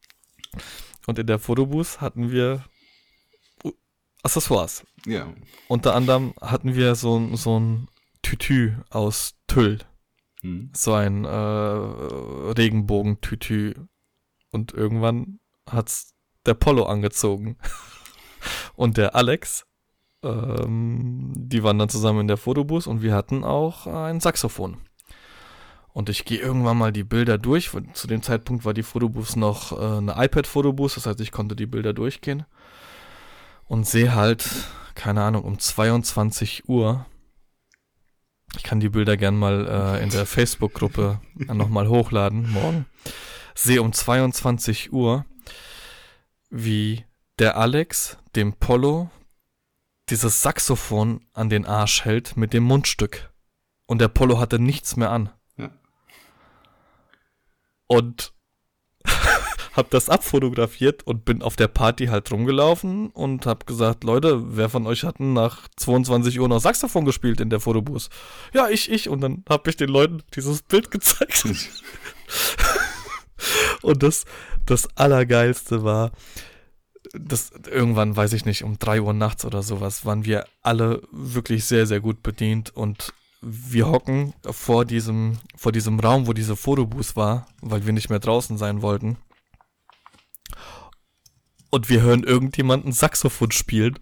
Und 1.07 1.19
in 1.19 1.27
der 1.27 1.39
Fotobus 1.39 2.01
hatten 2.01 2.31
wir 2.31 2.65
Accessoires. 4.23 4.85
ja. 5.07 5.33
Unter 5.69 5.95
anderem 5.95 6.35
hatten 6.41 6.75
wir 6.75 6.95
so, 6.97 7.19
ein- 7.19 7.37
so 7.37 7.59
ein 7.61 7.89
Tütü 8.23 8.73
aus 8.91 9.35
Tüll. 9.47 9.79
Mhm. 10.43 10.71
So 10.75 10.95
ein 10.95 11.25
äh, 11.25 11.29
Regenbogen-Tütü. 11.29 13.75
Und 14.51 14.73
irgendwann 14.73 15.39
hat's 15.69 16.15
der 16.45 16.55
Polo 16.55 16.87
angezogen. 16.87 17.57
Und 18.75 18.97
der 18.97 19.15
Alex, 19.15 19.65
ähm, 20.23 21.33
die 21.37 21.63
waren 21.63 21.79
dann 21.79 21.89
zusammen 21.89 22.21
in 22.23 22.29
der 22.29 22.37
Fotobus 22.37 22.87
und 22.87 23.03
wir 23.03 23.15
hatten 23.15 23.43
auch 23.45 23.87
ein 23.87 24.21
Saxophon. 24.21 24.77
Und 25.97 26.11
ich 26.11 26.27
gehe 26.27 26.39
irgendwann 26.39 26.77
mal 26.77 26.93
die 26.93 27.05
Bilder 27.05 27.39
durch. 27.39 27.71
Zu 27.95 28.07
dem 28.07 28.23
Zeitpunkt 28.23 28.67
war 28.67 28.75
die 28.75 28.83
Fotobus 28.83 29.35
noch 29.35 29.73
äh, 29.73 29.97
eine 29.97 30.23
iPad-Fotobus, 30.23 30.97
das 30.97 31.07
heißt, 31.07 31.23
ich 31.23 31.33
konnte 31.33 31.57
die 31.57 31.65
Bilder 31.65 31.95
durchgehen. 31.95 32.45
Und 33.65 33.87
sehe 33.87 34.15
halt, 34.15 34.47
keine 34.95 35.23
Ahnung, 35.23 35.43
um 35.45 35.59
22 35.59 36.69
Uhr. 36.69 37.07
Ich 38.59 38.63
kann 38.63 38.79
die 38.79 38.91
Bilder 38.91 39.17
gern 39.17 39.39
mal 39.39 39.97
äh, 39.97 40.03
in 40.03 40.11
der 40.11 40.27
Facebook-Gruppe 40.27 41.19
nochmal 41.33 41.89
hochladen, 41.89 42.51
morgen. 42.51 42.85
Sehe 43.55 43.81
um 43.81 43.95
22 43.95 44.93
Uhr, 44.93 45.25
wie 46.51 47.07
der 47.39 47.57
Alex 47.57 48.19
dem 48.35 48.53
Polo 48.53 49.09
dieses 50.11 50.43
Saxophon 50.43 51.25
an 51.33 51.49
den 51.49 51.65
Arsch 51.65 52.05
hält 52.05 52.37
mit 52.37 52.53
dem 52.53 52.65
Mundstück. 52.65 53.33
Und 53.87 54.03
der 54.03 54.09
Polo 54.09 54.39
hatte 54.39 54.59
nichts 54.59 54.97
mehr 54.97 55.11
an. 55.11 55.31
Und 57.87 58.33
hab 59.75 59.91
das 59.91 60.09
abfotografiert 60.09 61.07
und 61.07 61.25
bin 61.25 61.43
auf 61.43 61.57
der 61.57 61.69
Party 61.69 62.07
halt 62.07 62.31
rumgelaufen 62.33 63.11
und 63.11 63.47
hab 63.47 63.67
gesagt, 63.67 64.05
Leute, 64.05 64.57
wer 64.57 64.69
von 64.69 64.87
euch 64.87 65.05
hat 65.05 65.21
nach 65.21 65.69
22 65.77 66.41
Uhr 66.41 66.49
noch 66.49 66.61
Saxophon 66.61 67.05
gespielt 67.05 67.41
in 67.41 67.51
der 67.51 67.61
Fotobus? 67.61 68.09
Ja, 68.53 68.69
ich, 68.69 68.91
ich. 68.91 69.09
Und 69.09 69.21
dann 69.21 69.45
hab 69.49 69.69
ich 69.69 69.77
den 69.77 69.89
Leuten 69.89 70.23
dieses 70.35 70.63
Bild 70.63 70.91
gezeigt. 70.91 71.47
Und 73.83 74.03
das, 74.03 74.25
das 74.65 74.89
Allergeilste 74.97 75.85
war, 75.85 76.11
das 77.13 77.53
irgendwann, 77.71 78.17
weiß 78.17 78.33
ich 78.33 78.45
nicht, 78.45 78.65
um 78.65 78.79
3 78.79 79.01
Uhr 79.01 79.13
nachts 79.13 79.45
oder 79.45 79.63
sowas, 79.63 80.05
waren 80.05 80.25
wir 80.25 80.47
alle 80.63 81.03
wirklich 81.13 81.65
sehr, 81.65 81.87
sehr 81.87 82.01
gut 82.01 82.23
bedient 82.23 82.75
und 82.75 83.13
wir 83.41 83.89
hocken 83.89 84.35
vor 84.51 84.85
diesem, 84.85 85.39
vor 85.57 85.73
diesem 85.73 86.01
Raum, 86.01 86.27
wo 86.27 86.33
diese 86.33 86.57
Fotobus 86.57 87.17
war, 87.17 87.47
weil 87.61 87.87
wir 87.87 87.93
nicht 87.93 88.11
mehr 88.11 88.19
draußen 88.19 88.59
sein 88.59 88.83
wollten. 88.83 89.19
Und 91.71 91.89
wir 91.89 92.01
hören 92.01 92.23
irgendjemanden 92.23 92.93
Saxophon 92.93 93.51
spielen 93.51 93.99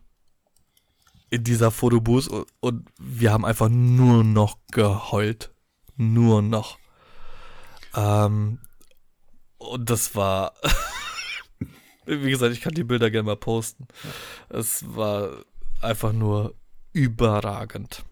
in 1.31 1.43
dieser 1.43 1.71
Fotobus 1.71 2.29
und, 2.61 2.89
wir 2.99 3.33
haben 3.33 3.45
einfach 3.45 3.69
nur 3.69 4.23
noch 4.23 4.59
geheult. 4.71 5.53
Nur 5.97 6.43
noch. 6.43 6.79
Ähm, 7.95 8.61
und 9.59 9.91
das 9.91 10.15
war, 10.15 10.55
wie 12.07 12.31
gesagt, 12.31 12.53
ich 12.53 12.61
kann 12.61 12.75
die 12.75 12.85
Bilder 12.85 13.11
gerne 13.11 13.27
mal 13.27 13.37
posten. 13.37 13.87
Es 14.49 14.85
war 14.95 15.45
einfach 15.81 16.13
nur 16.13 16.55
überragend. 16.93 18.05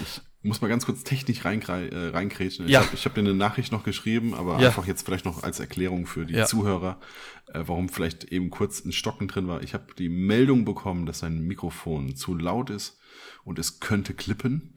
Ich 0.00 0.20
muss 0.48 0.60
mal 0.60 0.68
ganz 0.68 0.86
kurz 0.86 1.02
technisch 1.02 1.40
reinkre- 1.44 1.88
äh, 1.90 2.08
reinkrätschen. 2.10 2.66
Ich 2.66 2.72
Ja. 2.72 2.80
habe 2.86 2.96
hab 2.96 3.14
dir 3.14 3.20
eine 3.20 3.34
Nachricht 3.34 3.72
noch 3.72 3.82
geschrieben, 3.82 4.32
aber 4.34 4.60
Ja. 4.60 4.68
einfach 4.68 4.86
jetzt 4.86 5.04
vielleicht 5.04 5.24
noch 5.24 5.42
als 5.42 5.58
Erklärung 5.58 6.06
für 6.06 6.24
die 6.24 6.34
Ja. 6.34 6.46
Zuhörer, 6.46 7.00
äh, 7.48 7.62
warum 7.66 7.88
vielleicht 7.88 8.24
eben 8.24 8.50
kurz 8.50 8.84
ein 8.84 8.92
Stocken 8.92 9.26
drin 9.28 9.48
war. 9.48 9.62
Ich 9.62 9.74
habe 9.74 9.86
die 9.98 10.08
Meldung 10.08 10.64
bekommen, 10.64 11.04
dass 11.06 11.18
sein 11.20 11.40
Mikrofon 11.46 12.14
zu 12.14 12.34
laut 12.34 12.70
ist 12.70 12.98
und 13.44 13.58
es 13.58 13.80
könnte 13.80 14.14
klippen. 14.14 14.76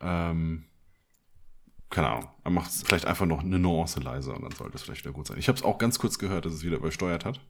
Ähm, 0.00 0.64
keine 1.90 2.08
Ahnung. 2.08 2.28
Er 2.42 2.50
macht 2.50 2.70
es 2.72 2.82
vielleicht 2.82 3.06
einfach 3.06 3.26
noch 3.26 3.40
eine 3.44 3.58
Nuance 3.60 4.00
leiser 4.00 4.34
und 4.34 4.42
dann 4.42 4.50
sollte 4.52 4.74
es 4.74 4.82
vielleicht 4.82 5.04
wieder 5.04 5.12
gut 5.14 5.28
sein. 5.28 5.38
Ich 5.38 5.46
habe 5.46 5.56
es 5.56 5.62
auch 5.62 5.78
ganz 5.78 6.00
kurz 6.00 6.18
gehört, 6.18 6.44
dass 6.44 6.52
es 6.52 6.64
wieder 6.64 6.78
übersteuert 6.78 7.24
hat. 7.24 7.40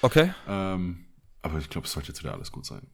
Okay. 0.00 0.32
Ähm, 0.48 1.04
aber 1.40 1.58
ich 1.58 1.70
glaube, 1.70 1.86
es 1.86 1.92
sollte 1.92 2.08
jetzt 2.08 2.20
wieder 2.22 2.32
alles 2.34 2.50
gut 2.50 2.66
sein. 2.66 2.88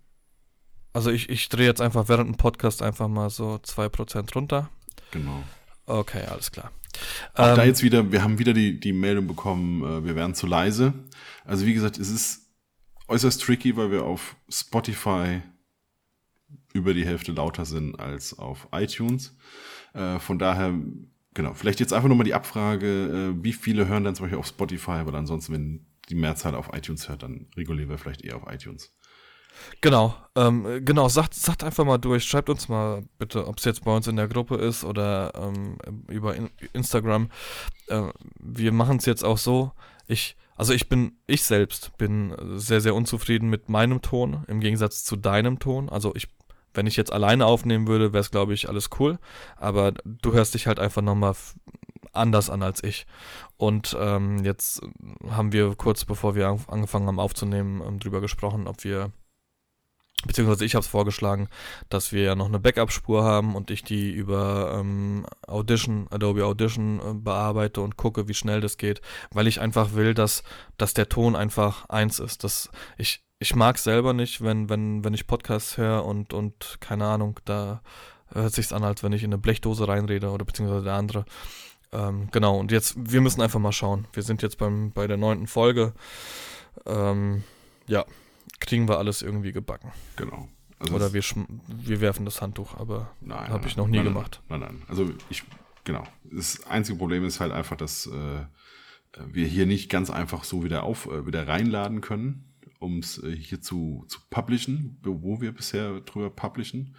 Also 0.98 1.12
ich, 1.12 1.28
ich 1.28 1.48
drehe 1.48 1.66
jetzt 1.66 1.80
einfach 1.80 2.08
während 2.08 2.28
dem 2.28 2.36
Podcast 2.36 2.82
einfach 2.82 3.06
mal 3.06 3.30
so 3.30 3.60
2% 3.64 4.34
runter. 4.34 4.68
Genau. 5.12 5.44
Okay, 5.86 6.24
alles 6.24 6.50
klar. 6.50 6.72
Auch 7.34 7.54
da 7.54 7.62
Ähm, 7.62 7.68
jetzt 7.68 7.84
wieder, 7.84 8.10
wir 8.10 8.24
haben 8.24 8.40
wieder 8.40 8.52
die, 8.52 8.80
die 8.80 8.92
Meldung 8.92 9.28
bekommen, 9.28 9.84
äh, 9.84 10.04
wir 10.04 10.16
wären 10.16 10.34
zu 10.34 10.48
leise. 10.48 10.92
Also 11.44 11.66
wie 11.66 11.74
gesagt, 11.74 11.98
es 11.98 12.10
ist 12.10 12.50
äußerst 13.06 13.40
tricky, 13.40 13.76
weil 13.76 13.92
wir 13.92 14.02
auf 14.02 14.34
Spotify 14.48 15.40
über 16.72 16.94
die 16.94 17.06
Hälfte 17.06 17.30
lauter 17.30 17.64
sind 17.64 17.94
als 18.00 18.36
auf 18.36 18.66
iTunes. 18.72 19.36
Äh, 19.94 20.18
von 20.18 20.40
daher, 20.40 20.74
genau, 21.32 21.54
vielleicht 21.54 21.78
jetzt 21.78 21.92
einfach 21.92 22.08
nochmal 22.08 22.24
die 22.24 22.34
Abfrage, 22.34 23.34
äh, 23.38 23.44
wie 23.44 23.52
viele 23.52 23.86
hören 23.86 24.02
dann 24.02 24.16
zum 24.16 24.24
Beispiel 24.24 24.40
auf 24.40 24.48
Spotify, 24.48 24.98
aber 24.98 25.14
ansonsten, 25.14 25.52
wenn 25.52 25.86
die 26.08 26.16
Mehrzahl 26.16 26.56
auf 26.56 26.70
iTunes 26.72 27.08
hört, 27.08 27.22
dann 27.22 27.46
regulieren 27.56 27.88
wir 27.88 27.98
vielleicht 27.98 28.22
eher 28.22 28.34
auf 28.34 28.52
iTunes. 28.52 28.92
Genau, 29.80 30.14
ähm, 30.34 30.84
genau, 30.84 31.08
sagt, 31.08 31.34
sagt 31.34 31.64
einfach 31.64 31.84
mal 31.84 31.98
durch, 31.98 32.24
schreibt 32.24 32.48
uns 32.48 32.68
mal 32.68 33.02
bitte, 33.18 33.46
ob 33.46 33.58
es 33.58 33.64
jetzt 33.64 33.84
bei 33.84 33.94
uns 33.94 34.06
in 34.06 34.16
der 34.16 34.28
Gruppe 34.28 34.56
ist 34.56 34.84
oder 34.84 35.32
ähm, 35.34 35.78
über 36.08 36.34
in 36.34 36.50
Instagram. 36.72 37.30
Äh, 37.88 38.02
wir 38.38 38.72
machen 38.72 38.98
es 38.98 39.06
jetzt 39.06 39.24
auch 39.24 39.38
so, 39.38 39.72
ich, 40.06 40.36
also 40.56 40.72
ich 40.72 40.88
bin, 40.88 41.12
ich 41.26 41.44
selbst 41.44 41.96
bin 41.98 42.34
sehr, 42.56 42.80
sehr 42.80 42.94
unzufrieden 42.94 43.48
mit 43.48 43.68
meinem 43.68 44.02
Ton 44.02 44.44
im 44.48 44.60
Gegensatz 44.60 45.04
zu 45.04 45.16
deinem 45.16 45.58
Ton. 45.58 45.88
Also 45.88 46.14
ich, 46.14 46.28
wenn 46.74 46.86
ich 46.86 46.96
jetzt 46.96 47.12
alleine 47.12 47.46
aufnehmen 47.46 47.86
würde, 47.86 48.12
wäre 48.12 48.20
es, 48.20 48.30
glaube 48.30 48.54
ich, 48.54 48.68
alles 48.68 48.90
cool. 48.98 49.18
Aber 49.56 49.92
du 50.04 50.32
hörst 50.32 50.54
dich 50.54 50.66
halt 50.66 50.78
einfach 50.80 51.02
nochmal 51.02 51.34
anders 52.12 52.50
an 52.50 52.62
als 52.62 52.82
ich. 52.82 53.06
Und 53.56 53.96
ähm, 53.98 54.44
jetzt 54.44 54.82
haben 55.28 55.52
wir 55.52 55.74
kurz 55.76 56.04
bevor 56.04 56.34
wir 56.34 56.58
angefangen 56.68 57.06
haben 57.06 57.20
aufzunehmen, 57.20 57.82
ähm, 57.86 57.98
drüber 58.00 58.20
gesprochen, 58.20 58.66
ob 58.66 58.82
wir 58.84 59.12
beziehungsweise 60.26 60.64
ich 60.64 60.74
habe 60.74 60.82
es 60.82 60.88
vorgeschlagen, 60.88 61.48
dass 61.88 62.12
wir 62.12 62.22
ja 62.22 62.34
noch 62.34 62.46
eine 62.46 62.58
Backup-Spur 62.58 63.22
haben 63.22 63.54
und 63.54 63.70
ich 63.70 63.84
die 63.84 64.10
über 64.10 64.76
ähm, 64.78 65.26
Audition, 65.46 66.08
Adobe 66.10 66.44
Audition 66.44 66.98
äh, 66.98 67.14
bearbeite 67.14 67.80
und 67.80 67.96
gucke, 67.96 68.26
wie 68.26 68.34
schnell 68.34 68.60
das 68.60 68.78
geht, 68.78 69.00
weil 69.32 69.46
ich 69.46 69.60
einfach 69.60 69.92
will, 69.94 70.14
dass, 70.14 70.42
dass 70.76 70.94
der 70.94 71.08
Ton 71.08 71.36
einfach 71.36 71.88
eins 71.88 72.18
ist. 72.18 72.42
Dass 72.42 72.70
ich, 72.96 73.22
ich 73.38 73.54
mag 73.54 73.78
selber 73.78 74.12
nicht, 74.12 74.42
wenn, 74.42 74.68
wenn, 74.68 75.04
wenn 75.04 75.14
ich 75.14 75.28
Podcasts 75.28 75.76
höre 75.76 76.04
und, 76.04 76.32
und 76.32 76.78
keine 76.80 77.06
Ahnung, 77.06 77.38
da 77.44 77.80
hört 78.32 78.52
sich's 78.52 78.72
an, 78.72 78.84
als 78.84 79.02
wenn 79.02 79.12
ich 79.12 79.22
in 79.22 79.32
eine 79.32 79.38
Blechdose 79.38 79.86
reinrede 79.86 80.30
oder 80.30 80.44
beziehungsweise 80.44 80.84
der 80.84 80.94
andere. 80.94 81.24
Ähm, 81.92 82.28
genau, 82.32 82.58
und 82.58 82.72
jetzt, 82.72 82.96
wir 82.98 83.20
müssen 83.20 83.40
einfach 83.40 83.60
mal 83.60 83.72
schauen. 83.72 84.08
Wir 84.12 84.24
sind 84.24 84.42
jetzt 84.42 84.58
beim, 84.58 84.90
bei 84.90 85.06
der 85.06 85.16
neunten 85.16 85.46
Folge. 85.46 85.94
Ähm, 86.86 87.44
ja, 87.86 88.04
kriegen 88.60 88.88
wir 88.88 88.98
alles 88.98 89.22
irgendwie 89.22 89.52
gebacken. 89.52 89.92
Genau. 90.16 90.48
Also 90.78 90.94
Oder 90.94 91.12
wir, 91.12 91.22
wir 91.68 92.00
werfen 92.00 92.24
das 92.24 92.40
Handtuch, 92.40 92.76
aber 92.76 93.10
habe 93.28 93.66
ich 93.66 93.76
noch 93.76 93.88
nie 93.88 93.96
nein, 93.96 94.06
gemacht. 94.06 94.42
Nein, 94.48 94.60
nein. 94.60 94.82
Also 94.86 95.10
ich, 95.28 95.42
genau. 95.84 96.04
Das 96.24 96.64
einzige 96.66 96.98
Problem 96.98 97.24
ist 97.24 97.40
halt 97.40 97.52
einfach, 97.52 97.76
dass 97.76 98.06
äh, 98.06 98.44
wir 99.26 99.46
hier 99.46 99.66
nicht 99.66 99.90
ganz 99.90 100.10
einfach 100.10 100.44
so 100.44 100.62
wieder 100.62 100.84
auf, 100.84 101.06
äh, 101.06 101.26
wieder 101.26 101.48
reinladen 101.48 102.00
können, 102.00 102.44
um 102.78 102.98
es 102.98 103.20
äh, 103.22 103.34
hier 103.34 103.60
zu, 103.60 104.04
zu 104.06 104.20
publishen, 104.30 104.98
wo 105.02 105.40
wir 105.40 105.50
bisher 105.52 106.00
drüber 106.00 106.30
publishen. 106.30 106.94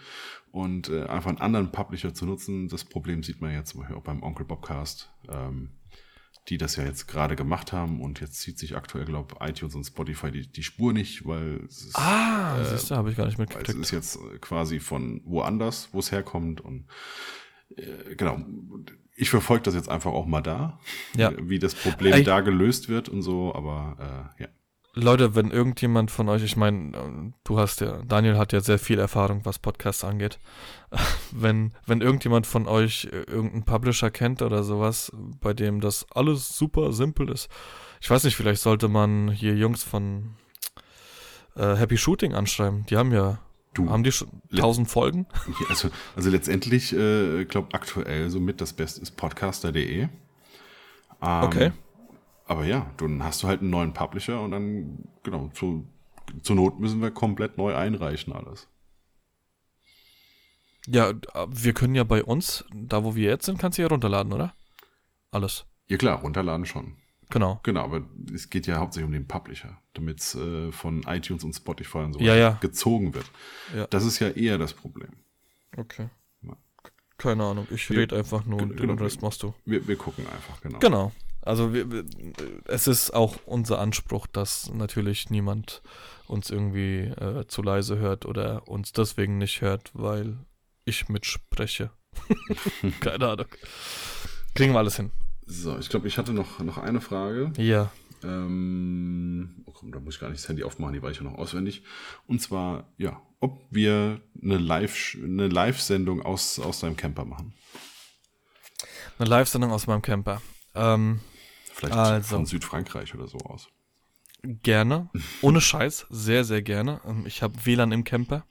Und 0.52 0.90
äh, 0.90 1.06
einfach 1.06 1.30
einen 1.30 1.40
anderen 1.40 1.72
Publisher 1.72 2.14
zu 2.14 2.26
nutzen, 2.26 2.68
das 2.68 2.84
Problem 2.84 3.24
sieht 3.24 3.40
man 3.40 3.54
jetzt 3.54 3.70
zum 3.70 3.82
Beispiel 3.82 3.96
auch 3.96 4.04
beim 4.04 4.24
Onkel 4.24 4.46
Bobcast. 4.46 5.10
Ähm, 5.30 5.70
die 6.48 6.58
das 6.58 6.76
ja 6.78 6.84
jetzt 6.84 7.08
gerade 7.08 7.36
gemacht 7.36 7.74
haben 7.74 8.02
und 8.02 8.22
jetzt 8.22 8.40
zieht 8.42 8.58
sich 8.58 8.76
aktuell, 8.76 9.06
glaube 9.06 9.36
ich, 9.40 9.50
iTunes 9.50 9.76
und 9.76 9.84
Spotify 9.84 10.32
die, 10.32 10.48
die 10.48 10.64
Spur 10.64 10.94
nicht, 10.94 11.26
weil 11.26 11.62
es 11.66 11.86
ist, 11.86 11.96
ah, 11.96 12.60
äh, 12.60 12.66
siehst 12.66 12.90
du, 12.90 12.96
habe 12.96 13.12
ich 13.12 13.18
gar 13.18 13.26
nicht 13.26 13.38
mitgekriegt. 13.38 13.70
Es 13.70 13.76
ist 13.76 13.92
jetzt 13.92 14.16
äh, 14.16 14.38
quasi 14.40 14.80
von 14.80 15.22
woanders, 15.26 15.90
wo 15.92 16.00
es 16.00 16.12
herkommt 16.12 16.62
und 16.62 16.88
äh, 17.76 18.16
genau. 18.16 18.40
Ich 19.16 19.30
verfolge 19.30 19.64
das 19.64 19.76
jetzt 19.76 19.90
einfach 19.90 20.12
auch 20.12 20.26
mal 20.26 20.42
da, 20.42 20.80
ja. 21.16 21.34
wie 21.42 21.60
das 21.60 21.76
Problem 21.76 22.14
Ey. 22.14 22.24
da 22.24 22.40
gelöst 22.40 22.88
wird 22.88 23.10
und 23.10 23.22
so, 23.22 23.54
aber 23.54 24.32
äh, 24.40 24.44
ja. 24.44 24.50
Leute, 24.96 25.36
wenn 25.36 25.52
irgendjemand 25.52 26.10
von 26.12 26.30
euch, 26.30 26.44
ich 26.44 26.58
meine, 26.58 27.34
du 27.44 27.60
hast 27.60 27.82
ja, 27.82 28.02
Daniel 28.04 28.38
hat 28.38 28.54
ja 28.54 28.60
sehr 28.60 28.80
viel 28.80 29.00
Erfahrung, 29.00 29.42
was 29.46 29.60
Podcasts 29.60 30.04
angeht. 30.04 30.40
Wenn, 31.32 31.74
wenn 31.86 32.02
irgendjemand 32.02 32.48
von 32.48 32.68
euch 32.68 33.08
irgendeinen 33.12 33.64
Publisher 33.64 34.10
kennt 34.10 34.42
oder 34.42 34.64
sowas, 34.64 35.12
bei 35.40 35.54
dem 35.54 35.80
das 35.80 36.08
alles 36.10 36.58
super 36.58 36.92
simpel 36.92 37.30
ist, 37.30 37.50
ich 38.02 38.10
weiß 38.10 38.24
nicht, 38.24 38.36
vielleicht 38.36 38.64
sollte 38.64 38.88
man 38.88 39.30
hier 39.30 39.56
Jungs 39.56 39.84
von 39.84 40.32
äh, 41.56 41.76
Happy 41.76 41.98
Shooting 41.98 42.34
anschreiben. 42.34 42.88
Die 42.88 42.98
haben 42.98 43.12
ja, 43.12 43.38
du, 43.76 43.92
haben 43.92 44.04
die 44.04 44.12
schon 44.12 44.42
tausend 44.56 44.90
Folgen? 44.90 45.28
Also, 45.70 45.90
also 46.16 46.30
letztendlich, 46.32 46.96
äh, 46.96 47.44
ich 47.44 47.48
glaube, 47.48 47.74
aktuell 47.74 48.32
somit 48.32 48.62
das 48.62 48.74
Beste 48.74 49.02
ist 49.02 49.12
podcaster.de. 49.12 50.02
Ähm, 50.02 50.10
okay. 51.22 51.72
Aber 52.50 52.66
ja, 52.66 52.92
dann 52.98 53.24
hast 53.24 53.44
du 53.44 53.48
halt 53.48 53.62
einen 53.62 53.70
neuen 53.70 53.94
Publisher 53.94 54.42
und 54.42 54.50
dann, 54.50 55.08
genau, 55.22 55.50
zu, 55.54 55.88
zur 56.42 56.56
Not 56.56 56.80
müssen 56.80 57.00
wir 57.00 57.12
komplett 57.12 57.60
neu 57.60 57.76
einreichen 57.76 58.34
alles. 58.34 58.68
Ja, 60.88 61.14
wir 61.48 61.74
können 61.74 61.94
ja 61.94 62.04
bei 62.04 62.24
uns, 62.24 62.66
da 62.74 63.04
wo 63.04 63.14
wir 63.14 63.30
jetzt 63.30 63.46
sind, 63.46 63.60
kannst 63.60 63.78
du 63.78 63.84
ja 63.84 63.88
runterladen, 63.88 64.34
oder? 64.34 64.56
Alles. 65.30 65.66
Ja 65.90 65.98
klar, 65.98 66.22
runterladen 66.22 66.66
schon. 66.66 66.96
Genau. 67.30 67.60
Genau, 67.62 67.84
aber 67.84 68.02
es 68.34 68.50
geht 68.50 68.66
ja 68.66 68.78
hauptsächlich 68.78 69.06
um 69.06 69.14
den 69.14 69.28
Publisher, 69.28 69.80
damit 69.94 70.20
es 70.20 70.34
äh, 70.34 70.72
von 70.72 71.04
iTunes 71.04 71.44
und 71.44 71.54
Spotify 71.54 72.00
und 72.00 72.14
so 72.14 72.20
ja, 72.20 72.36
ja. 72.36 72.58
gezogen 72.62 73.14
wird. 73.14 73.30
Ja. 73.76 73.86
Das 73.86 74.04
ist 74.04 74.18
ja 74.18 74.30
eher 74.30 74.58
das 74.58 74.74
Problem. 74.74 75.12
Okay. 75.78 76.10
Keine 77.20 77.44
Ahnung, 77.44 77.68
ich 77.70 77.90
rede 77.92 78.18
einfach 78.18 78.46
nur 78.46 78.62
und 78.62 78.80
den 78.80 78.98
Rest 78.98 79.22
machst 79.22 79.44
du. 79.44 79.54
Wir, 79.66 79.86
wir 79.88 79.98
gucken 79.98 80.26
einfach, 80.26 80.62
genau. 80.62 80.80
Genau. 80.80 81.12
Also 81.50 81.74
wir, 81.74 82.06
es 82.66 82.86
ist 82.86 83.12
auch 83.12 83.38
unser 83.48 83.80
Anspruch, 83.80 84.28
dass 84.28 84.72
natürlich 84.72 85.32
niemand 85.32 85.82
uns 86.28 86.52
irgendwie 86.52 87.06
äh, 87.06 87.48
zu 87.48 87.64
leise 87.64 87.98
hört 87.98 88.28
oder 88.28 88.68
uns 88.68 88.94
deswegen 88.94 89.40
nicht 89.40 89.62
hört, 89.62 89.90
weil 89.94 90.38
ich 90.86 91.10
mitspreche. 91.10 91.90
Keine 93.00 93.30
Ahnung. 93.30 93.48
Kriegen 94.54 94.74
wir 94.74 94.78
alles 94.78 94.98
hin. 94.98 95.10
So, 95.48 95.76
ich 95.80 95.90
glaube, 95.90 96.08
ich 96.08 96.20
hatte 96.20 96.34
noch, 96.34 96.60
noch 96.60 96.78
eine 96.78 97.02
Frage. 97.02 97.52
Ja. 97.58 97.92
Ähm, 98.24 99.64
oh 99.66 99.72
komm, 99.72 99.92
da 99.92 100.00
muss 100.00 100.16
ich 100.16 100.22
gar 100.22 100.30
nicht 100.30 100.44
das 100.44 100.50
Handy 100.50 100.64
aufmachen, 100.64 100.94
die 100.94 101.02
war 101.02 101.10
ich 101.10 101.18
ja 101.18 101.24
noch 101.24 101.40
auswendig. 101.40 101.82
Und 102.28 102.44
zwar, 102.44 102.94
ja, 102.98 103.24
ob 103.40 103.66
wir 103.72 104.22
eine 104.40 104.60
Live, 104.60 105.18
eine 105.20 105.48
Live-Sendung 105.48 106.22
aus, 106.22 106.60
aus 106.60 106.82
deinem 106.82 106.96
Camper 106.96 107.26
machen. 107.26 107.56
Eine 109.18 109.30
Live-Sendung 109.30 109.72
aus 109.72 109.88
meinem 109.88 110.04
Camper. 110.04 110.44
Ähm, 110.76 111.22
Vielleicht 111.80 111.96
also, 111.96 112.36
von 112.36 112.46
Südfrankreich 112.46 113.16
oder 113.16 113.28
so 113.28 113.38
aus. 113.38 113.70
Gerne. 114.44 115.10
Ohne 115.42 115.62
Scheiß. 115.62 116.08
Sehr, 116.10 116.44
sehr 116.44 116.62
gerne. 116.62 117.00
Ähm, 117.06 117.26
ich 117.26 117.42
habe 117.42 117.66
WLAN 117.66 117.94
im 117.94 118.04
Camper. 118.04 118.46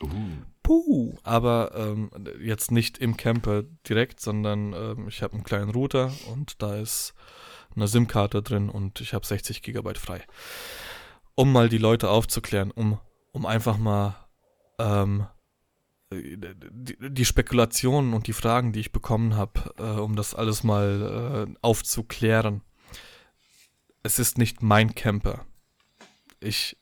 Uh. 0.00 0.08
Puh, 0.62 1.16
aber 1.24 1.72
ähm, 1.74 2.10
jetzt 2.40 2.70
nicht 2.70 2.98
im 2.98 3.16
Camper 3.16 3.64
direkt, 3.88 4.20
sondern 4.20 4.74
ähm, 4.74 5.08
ich 5.08 5.22
habe 5.22 5.34
einen 5.34 5.42
kleinen 5.42 5.70
Router 5.70 6.12
und 6.30 6.62
da 6.62 6.76
ist 6.76 7.14
eine 7.74 7.88
SIM-Karte 7.88 8.42
drin 8.42 8.68
und 8.68 9.00
ich 9.00 9.12
habe 9.12 9.26
60 9.26 9.62
Gigabyte 9.62 9.98
frei. 9.98 10.24
Um 11.34 11.52
mal 11.52 11.68
die 11.68 11.78
Leute 11.78 12.10
aufzuklären, 12.10 12.70
um, 12.70 12.98
um 13.32 13.46
einfach 13.46 13.78
mal 13.78 14.14
ähm, 14.78 15.26
die, 16.12 16.96
die 17.00 17.24
Spekulationen 17.24 18.14
und 18.14 18.26
die 18.26 18.32
Fragen, 18.32 18.72
die 18.72 18.80
ich 18.80 18.92
bekommen 18.92 19.36
habe, 19.36 19.74
äh, 19.78 20.00
um 20.00 20.16
das 20.16 20.34
alles 20.34 20.64
mal 20.64 21.48
äh, 21.48 21.54
aufzuklären. 21.60 22.62
Es 24.08 24.18
ist 24.18 24.38
nicht 24.38 24.62
mein 24.62 24.94
Camper. 24.94 25.44
Ich 26.40 26.78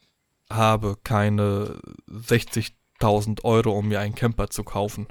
habe 0.49 0.97
keine 1.03 1.81
60.000 2.09 3.43
Euro, 3.43 3.77
um 3.77 3.89
mir 3.89 3.99
einen 3.99 4.15
Camper 4.15 4.49
zu 4.49 4.63
kaufen. 4.63 5.09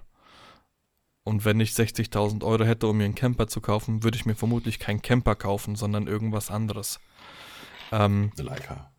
Und 1.25 1.43
wenn 1.43 1.59
ich 1.59 1.71
60.000 1.71 2.41
Euro 2.45 2.63
hätte, 2.63 2.87
um 2.87 2.95
mir 2.95 3.03
einen 3.03 3.15
Camper 3.15 3.47
zu 3.47 3.59
kaufen, 3.59 4.01
würde 4.03 4.15
ich 4.15 4.25
mir 4.25 4.35
vermutlich 4.35 4.79
keinen 4.79 5.01
Camper 5.01 5.35
kaufen, 5.35 5.75
sondern 5.75 6.07
irgendwas 6.07 6.51
anderes. 6.51 7.01
Ähm, 7.91 8.31
Eine 8.37 8.47
Leica. 8.47 8.91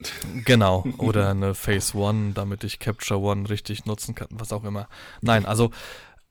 Genau, 0.46 0.84
oder 0.96 1.28
eine 1.28 1.54
Phase 1.54 1.96
One, 1.96 2.32
damit 2.32 2.64
ich 2.64 2.78
Capture 2.78 3.20
One 3.20 3.50
richtig 3.50 3.84
nutzen 3.84 4.14
kann, 4.14 4.28
was 4.30 4.50
auch 4.50 4.64
immer. 4.64 4.88
Nein, 5.20 5.44
also 5.44 5.70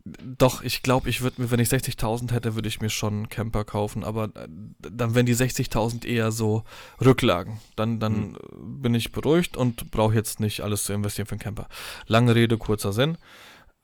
doch, 0.04 0.64
ich 0.64 0.84
glaube, 0.84 1.10
ich 1.10 1.22
würde 1.22 1.42
mir, 1.42 1.52
wenn 1.52 1.60
ich 1.60 1.70
60.000 1.70 2.32
hätte, 2.32 2.56
würde 2.56 2.68
ich 2.68 2.82
mir 2.82 2.90
schon 2.90 3.14
einen 3.14 3.30
Camper 3.30 3.64
kaufen, 3.64 4.04
aber 4.04 4.26
äh, 4.36 4.48
dann 4.80 5.16
wären 5.16 5.26
die 5.26 5.36
60.000 5.36 6.06
eher 6.06 6.32
so 6.32 6.64
Rücklagen. 7.04 7.60
Dann, 7.76 8.00
dann 8.00 8.32
mhm. 8.32 8.82
bin 8.82 8.96
ich 8.96 9.12
beruhigt 9.12 9.58
und 9.58 9.92
brauche 9.92 10.16
jetzt 10.16 10.40
nicht 10.40 10.62
alles 10.62 10.86
zu 10.86 10.94
investieren 10.94 11.28
für 11.28 11.34
einen 11.34 11.40
Camper. 11.40 11.68
Lange 12.08 12.36
Rede, 12.36 12.58
kurzer 12.58 12.94
Sinn. 12.94 13.18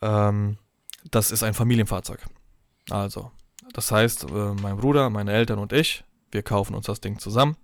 Ähm, 0.02 0.58
das 1.12 1.32
ist 1.32 1.44
ein 1.44 1.54
Familienfahrzeug. 1.54 2.26
Also, 2.90 3.32
das 3.74 3.92
heißt, 3.92 4.26
äh, 4.26 4.54
mein 4.62 4.78
Bruder, 4.78 5.10
meine 5.10 5.34
Eltern 5.34 5.60
und 5.60 5.74
ich, 5.74 6.04
wir 6.32 6.44
kaufen 6.44 6.76
uns 6.76 6.88
das 6.88 7.02
Ding 7.02 7.20
zusammen 7.20 7.58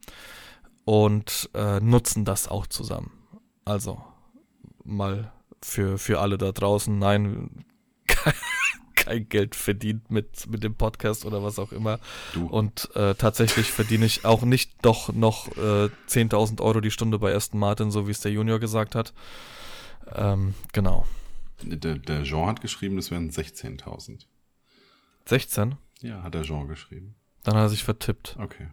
und 0.86 1.50
äh, 1.54 1.80
nutzen 1.80 2.26
das 2.26 2.48
auch 2.48 2.68
zusammen. 2.68 3.12
Also 3.66 4.02
mal 4.84 5.32
für, 5.62 5.98
für 5.98 6.20
alle 6.20 6.38
da 6.38 6.52
draußen, 6.52 6.98
nein, 6.98 7.66
kein 8.96 9.28
Geld 9.28 9.56
verdient 9.56 10.10
mit, 10.10 10.48
mit 10.50 10.64
dem 10.64 10.76
Podcast 10.76 11.26
oder 11.26 11.44
was 11.44 11.60
auch 11.60 11.72
immer. 11.72 12.00
Du. 12.34 12.48
Und 12.48 12.90
äh, 12.96 13.16
tatsächlich 13.16 13.72
verdiene 13.72 14.06
ich 14.06 14.26
auch 14.26 14.44
nicht 14.44 14.72
doch 14.82 15.12
noch 15.12 15.50
äh, 15.58 15.90
10.000 16.08 16.62
Euro 16.62 16.80
die 16.80 16.92
Stunde 16.92 17.20
bei 17.20 17.36
Aston 17.36 17.60
Martin, 17.60 17.92
so 17.92 18.08
wie 18.08 18.12
es 18.12 18.22
der 18.22 18.32
Junior 18.32 18.60
gesagt 18.60 18.96
hat. 18.96 19.14
Ähm, 20.14 20.54
genau. 20.72 21.06
Der, 21.62 21.96
der 21.96 22.24
Jean 22.24 22.48
hat 22.48 22.62
geschrieben, 22.62 22.96
das 22.96 23.12
wären 23.12 23.30
16.000. 23.30 24.26
16? 25.26 25.76
Ja, 26.02 26.24
hat 26.24 26.34
der 26.34 26.44
Jean 26.44 26.68
geschrieben. 26.68 27.16
Dann 27.44 27.56
hat 27.56 27.64
er 27.64 27.70
sich 27.70 27.84
vertippt. 27.84 28.38
Okay. 28.40 28.68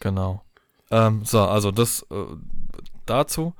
Genau. 0.00 0.44
Ähm, 0.90 1.24
so, 1.24 1.40
also 1.40 1.70
das 1.70 2.02
äh, 2.10 2.24
dazu. 3.06 3.54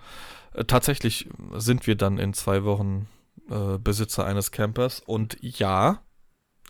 Äh, 0.54 0.64
tatsächlich 0.64 1.28
sind 1.56 1.86
wir 1.86 1.96
dann 1.96 2.18
in 2.18 2.34
zwei 2.34 2.64
Wochen 2.64 3.08
äh, 3.50 3.78
Besitzer 3.78 4.24
eines 4.24 4.50
Campers. 4.50 5.00
Und 5.00 5.36
ja, 5.40 6.02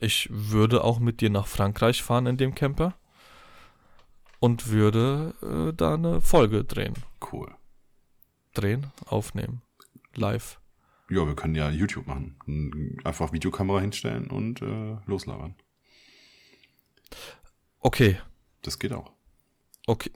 ich 0.01 0.29
würde 0.31 0.85
auch 0.85 0.99
mit 0.99 1.21
dir 1.21 1.31
nach 1.31 1.47
Frankreich 1.47 2.03
fahren 2.03 2.27
in 2.27 2.37
dem 2.37 2.55
Camper. 2.55 2.95
Und 4.41 4.69
würde 4.69 5.35
äh, 5.43 5.75
da 5.75 5.95
eine 5.95 6.21
Folge 6.21 6.65
drehen. 6.65 6.95
Cool. 7.33 7.53
Drehen, 8.55 8.93
aufnehmen. 9.07 9.63
Live. 10.15 10.61
Ja, 11.11 11.27
wir 11.27 11.35
können 11.35 11.55
ja 11.55 11.71
YouTube 11.71 12.07
machen. 12.07 12.99
Einfach 13.03 13.33
Videokamera 13.33 13.81
hinstellen 13.81 14.31
und 14.31 14.63
äh, 14.63 14.97
loslabern. 15.07 15.57
Okay. 17.81 18.19
Das 18.63 18.79
geht 18.79 18.93
auch. 18.93 19.13
Okay. 19.87 20.11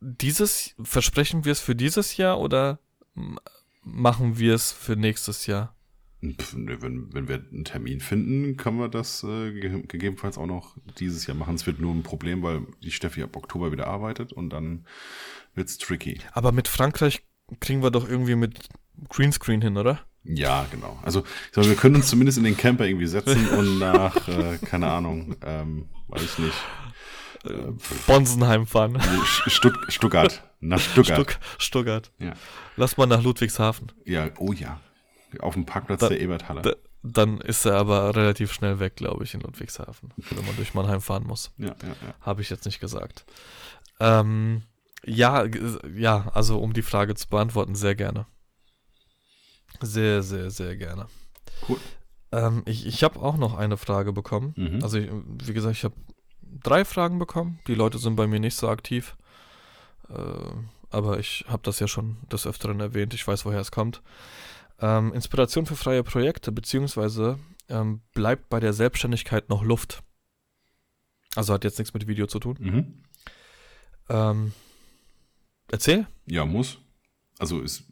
Dieses, 0.00 0.74
versprechen 0.82 1.44
wir 1.44 1.52
es 1.52 1.60
für 1.60 1.74
dieses 1.74 2.16
Jahr 2.16 2.38
oder 2.38 2.78
machen 3.86 4.38
wir 4.38 4.54
es 4.54 4.72
für 4.72 4.96
nächstes 4.96 5.46
Jahr? 5.46 5.74
Wenn, 6.20 7.12
wenn 7.12 7.28
wir 7.28 7.36
einen 7.36 7.64
Termin 7.64 8.00
finden, 8.00 8.56
können 8.56 8.78
wir 8.78 8.88
das 8.88 9.22
äh, 9.22 9.52
gegebenenfalls 9.52 10.38
auch 10.38 10.46
noch 10.46 10.76
dieses 10.98 11.26
Jahr 11.26 11.36
machen. 11.36 11.54
Es 11.54 11.66
wird 11.66 11.78
nur 11.78 11.94
ein 11.94 12.02
Problem, 12.02 12.42
weil 12.42 12.62
die 12.82 12.90
Steffi 12.90 13.22
ab 13.22 13.36
Oktober 13.36 13.70
wieder 13.70 13.86
arbeitet 13.86 14.32
und 14.32 14.50
dann 14.50 14.86
wird 15.54 15.68
es 15.68 15.78
tricky. 15.78 16.20
Aber 16.32 16.52
mit 16.52 16.68
Frankreich 16.68 17.22
kriegen 17.60 17.82
wir 17.82 17.90
doch 17.90 18.08
irgendwie 18.08 18.34
mit 18.34 18.68
Greenscreen 19.08 19.62
hin, 19.62 19.76
oder? 19.76 20.00
Ja, 20.24 20.66
genau. 20.70 20.98
Also 21.02 21.22
sag, 21.52 21.66
wir 21.66 21.76
können 21.76 21.96
uns 21.96 22.08
zumindest 22.08 22.38
in 22.38 22.44
den 22.44 22.56
Camper 22.56 22.86
irgendwie 22.86 23.06
setzen 23.06 23.48
und 23.56 23.78
nach, 23.78 24.26
äh, 24.26 24.58
keine 24.58 24.88
Ahnung, 24.88 25.36
ähm, 25.44 25.88
weiß 26.08 26.22
ich 26.22 26.38
nicht. 26.38 26.56
Äh, 27.44 27.72
Bonsenheim 28.06 28.66
fahren. 28.66 29.00
Stutt 29.46 29.76
Stuttgart. 29.88 30.42
Nach 30.68 30.80
Stuttgart. 30.80 31.18
Stuck 31.18 31.38
Stuttgart. 31.58 32.12
Ja. 32.18 32.32
Lass 32.76 32.96
mal 32.96 33.06
nach 33.06 33.22
Ludwigshafen. 33.22 33.92
Ja, 34.04 34.30
oh 34.38 34.52
ja. 34.52 34.80
Auf 35.40 35.54
dem 35.54 35.66
Parkplatz 35.66 36.00
da, 36.00 36.08
der 36.08 36.20
Eberthalle. 36.20 36.62
Da, 36.62 36.72
dann 37.02 37.40
ist 37.40 37.64
er 37.64 37.74
aber 37.74 38.14
relativ 38.16 38.52
schnell 38.52 38.80
weg, 38.80 38.96
glaube 38.96 39.24
ich, 39.24 39.34
in 39.34 39.40
Ludwigshafen, 39.40 40.12
wenn 40.16 40.44
man 40.44 40.56
durch 40.56 40.74
Mannheim 40.74 41.00
fahren 41.00 41.24
muss. 41.24 41.52
Ja, 41.58 41.68
ja, 41.68 41.88
ja. 41.88 42.14
Habe 42.20 42.42
ich 42.42 42.50
jetzt 42.50 42.64
nicht 42.64 42.80
gesagt. 42.80 43.24
Ähm, 44.00 44.62
ja, 45.04 45.44
ja, 45.94 46.30
also 46.34 46.58
um 46.58 46.72
die 46.72 46.82
Frage 46.82 47.14
zu 47.14 47.28
beantworten, 47.28 47.74
sehr 47.74 47.94
gerne. 47.94 48.26
Sehr, 49.80 50.22
sehr, 50.22 50.50
sehr 50.50 50.76
gerne. 50.76 51.06
Cool. 51.68 51.78
Ähm, 52.32 52.62
ich 52.66 52.86
ich 52.86 53.04
habe 53.04 53.20
auch 53.20 53.36
noch 53.36 53.54
eine 53.56 53.76
Frage 53.76 54.12
bekommen. 54.12 54.54
Mhm. 54.56 54.82
Also, 54.82 54.98
ich, 54.98 55.10
wie 55.44 55.52
gesagt, 55.52 55.76
ich 55.76 55.84
habe 55.84 55.94
drei 56.42 56.84
Fragen 56.84 57.18
bekommen. 57.18 57.60
Die 57.66 57.74
Leute 57.74 57.98
sind 57.98 58.16
bei 58.16 58.26
mir 58.26 58.40
nicht 58.40 58.56
so 58.56 58.68
aktiv. 58.68 59.16
Äh, 60.10 60.52
aber 60.90 61.18
ich 61.18 61.44
habe 61.48 61.62
das 61.62 61.80
ja 61.80 61.88
schon 61.88 62.16
des 62.30 62.46
Öfteren 62.46 62.80
erwähnt. 62.80 63.14
Ich 63.14 63.26
weiß, 63.26 63.44
woher 63.44 63.60
es 63.60 63.70
kommt. 63.70 64.02
Ähm, 64.80 65.12
Inspiration 65.14 65.66
für 65.66 65.76
freie 65.76 66.02
Projekte, 66.02 66.52
beziehungsweise 66.52 67.38
ähm, 67.68 68.00
bleibt 68.12 68.48
bei 68.48 68.60
der 68.60 68.72
Selbstständigkeit 68.72 69.48
noch 69.48 69.62
Luft. 69.62 70.02
Also 71.34 71.52
hat 71.52 71.64
jetzt 71.64 71.78
nichts 71.78 71.92
mit 71.94 72.06
Video 72.06 72.26
zu 72.26 72.38
tun. 72.38 72.56
Mhm. 72.60 73.02
Ähm, 74.08 74.52
erzähl. 75.70 76.06
Ja, 76.26 76.44
muss. 76.46 76.78
Also 77.38 77.60
ist 77.60 77.84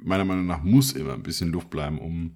meiner 0.00 0.24
Meinung 0.24 0.46
nach 0.46 0.62
muss 0.62 0.92
immer 0.92 1.12
ein 1.12 1.22
bisschen 1.22 1.50
Luft 1.50 1.70
bleiben, 1.70 1.98
um 1.98 2.34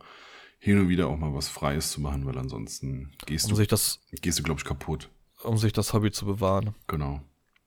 hin 0.59 0.79
und 0.79 0.89
wieder 0.89 1.09
auch 1.09 1.17
mal 1.17 1.35
was 1.35 1.49
Freies 1.49 1.91
zu 1.91 2.01
machen, 2.01 2.27
weil 2.27 2.37
ansonsten 2.39 3.13
gehst 3.27 3.47
um 3.47 3.51
du, 3.51 3.57
sich 3.57 3.69
das, 3.69 4.01
gehst 4.21 4.39
du, 4.39 4.43
glaube 4.43 4.61
ich, 4.61 4.65
kaputt. 4.65 5.11
um 5.43 5.57
sich 5.57 5.73
das 5.73 5.93
Hobby 5.93 6.11
zu 6.11 6.27
bewahren. 6.27 6.75
Genau. 6.87 7.23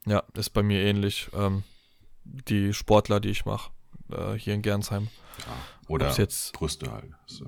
Ja, 0.09 0.23
ist 0.33 0.49
bei 0.51 0.63
mir 0.63 0.81
ähnlich. 0.83 1.29
Ähm, 1.33 1.63
die 2.23 2.73
Sportler, 2.73 3.19
die 3.19 3.29
ich 3.29 3.45
mache, 3.45 3.71
äh, 4.11 4.33
hier 4.33 4.53
in 4.53 4.61
Gernsheim. 4.61 5.07
Ja. 5.39 5.45
Oder 5.87 6.11
jetzt- 6.13 6.53
Brüste 6.53 6.91
halt. 6.91 7.11
So. 7.25 7.45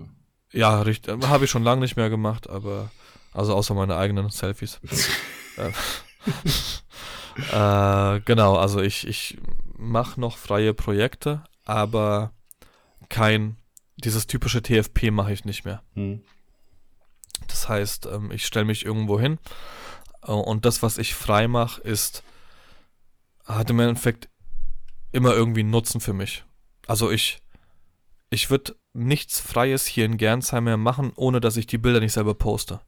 Ja, 0.51 0.82
richtig. 0.82 1.24
Habe 1.28 1.45
ich 1.45 1.51
schon 1.51 1.64
lange 1.64 1.82
nicht 1.82 1.95
mehr 1.95 2.09
gemacht, 2.09 2.49
aber 2.49 2.91
also 3.34 3.55
außer 3.55 3.74
meine 3.74 3.97
eigenen 3.97 4.30
Selfies. 4.30 4.80
Äh, 5.57 5.72
äh, 8.16 8.22
genau, 8.22 8.55
also 8.55 8.80
ich, 8.82 9.05
ich 9.05 9.38
mache 9.78 10.20
noch 10.20 10.38
freie 10.38 10.74
Projekte, 10.74 11.43
aber 11.66 12.32
kein, 13.09 13.57
dieses 13.97 14.28
typische 14.28 14.62
TFP 14.62 15.12
mache 15.12 15.34
ich 15.34 15.43
nicht 15.43 15.66
mehr. 15.66 15.84
Hm. 15.95 16.22
Das 17.47 17.68
heißt, 17.68 18.05
ähm, 18.05 18.32
ich 18.32 18.45
stelle 18.45 18.64
mich 18.64 18.86
irgendwo 18.86 19.20
hin 19.20 19.39
äh, 20.24 20.32
und 20.32 20.64
das, 20.64 20.82
was 20.84 20.97
ich 20.97 21.16
frei 21.16 21.49
mache, 21.49 21.82
ist, 21.82 22.24
hat 23.46 23.70
im 23.70 23.80
Endeffekt 23.80 24.30
immer 25.12 25.34
irgendwie 25.34 25.62
einen 25.62 25.70
Nutzen 25.70 26.02
für 26.02 26.14
mich. 26.14 26.46
Also 26.88 27.12
ich, 27.12 27.42
ich 28.30 28.50
würde 28.50 28.76
nichts 28.94 29.39
Freies 29.39 29.86
hier 29.86 30.06
in 30.06 30.18
Gernsheim 30.18 30.66
mehr 30.66 30.78
machen, 30.78 31.14
ohne 31.16 31.39
dass 31.39 31.58
ich 31.58 31.68
die 31.68 31.78
Bilder 31.78 32.00
nicht 32.00 32.14
selber 32.14 32.34
poste. 32.34 32.82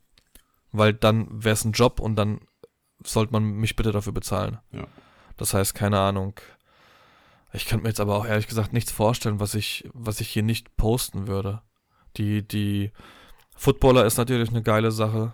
Weil 0.71 0.93
dann 0.93 1.27
wäre 1.43 1.53
es 1.53 1.65
ein 1.65 1.71
Job 1.71 1.99
und 1.99 2.15
dann 2.15 2.41
sollte 3.03 3.33
man 3.33 3.43
mich 3.43 3.75
bitte 3.75 3.91
dafür 3.91 4.13
bezahlen. 4.13 4.59
Ja. 4.71 4.87
Das 5.37 5.53
heißt, 5.53 5.75
keine 5.75 5.99
Ahnung. 5.99 6.39
Ich 7.51 7.65
könnte 7.65 7.83
mir 7.83 7.89
jetzt 7.89 7.99
aber 7.99 8.15
auch 8.15 8.25
ehrlich 8.25 8.47
gesagt 8.47 8.73
nichts 8.73 8.91
vorstellen, 8.91 9.39
was 9.39 9.53
ich, 9.53 9.87
was 9.93 10.21
ich 10.21 10.29
hier 10.29 10.43
nicht 10.43 10.75
posten 10.75 11.27
würde. 11.27 11.61
Die, 12.17 12.47
die 12.47 12.91
Footballer 13.55 14.05
ist 14.05 14.17
natürlich 14.17 14.49
eine 14.49 14.63
geile 14.63 14.91
Sache. 14.91 15.33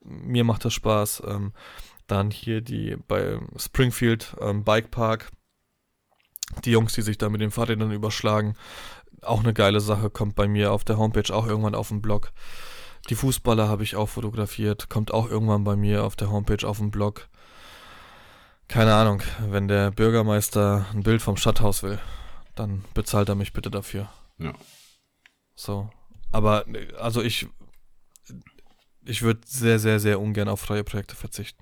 Mir 0.00 0.44
macht 0.44 0.64
das 0.64 0.74
Spaß. 0.74 1.22
Ähm, 1.26 1.52
dann 2.12 2.30
hier 2.30 2.60
die 2.60 2.96
bei 3.08 3.38
Springfield 3.56 4.36
ähm, 4.40 4.64
Bike 4.64 4.90
Park. 4.90 5.30
Die 6.64 6.70
Jungs, 6.70 6.92
die 6.92 7.02
sich 7.02 7.18
da 7.18 7.28
mit 7.28 7.40
den 7.40 7.50
Fahrrädern 7.50 7.92
überschlagen. 7.92 8.56
Auch 9.22 9.40
eine 9.40 9.54
geile 9.54 9.80
Sache, 9.80 10.10
kommt 10.10 10.34
bei 10.34 10.48
mir 10.48 10.72
auf 10.72 10.84
der 10.84 10.98
Homepage 10.98 11.34
auch 11.34 11.46
irgendwann 11.46 11.74
auf 11.74 11.88
dem 11.88 12.02
Blog. 12.02 12.32
Die 13.08 13.14
Fußballer 13.14 13.68
habe 13.68 13.82
ich 13.82 13.96
auch 13.96 14.08
fotografiert, 14.08 14.88
kommt 14.88 15.12
auch 15.12 15.28
irgendwann 15.28 15.64
bei 15.64 15.76
mir 15.76 16.04
auf 16.04 16.14
der 16.14 16.30
Homepage 16.30 16.66
auf 16.66 16.78
dem 16.78 16.90
Blog. 16.90 17.28
Keine 18.68 18.94
Ahnung, 18.94 19.22
wenn 19.48 19.68
der 19.68 19.90
Bürgermeister 19.90 20.86
ein 20.92 21.02
Bild 21.02 21.20
vom 21.20 21.36
Stadthaus 21.36 21.82
will, 21.82 21.98
dann 22.54 22.84
bezahlt 22.94 23.28
er 23.28 23.34
mich 23.34 23.52
bitte 23.52 23.70
dafür. 23.70 24.08
Ja. 24.38 24.52
So. 25.54 25.90
Aber, 26.30 26.64
also 26.98 27.22
ich, 27.22 27.48
ich 29.04 29.22
würde 29.22 29.40
sehr, 29.46 29.78
sehr, 29.78 30.00
sehr 30.00 30.20
ungern 30.20 30.48
auf 30.48 30.60
freie 30.60 30.84
Projekte 30.84 31.16
verzichten. 31.16 31.61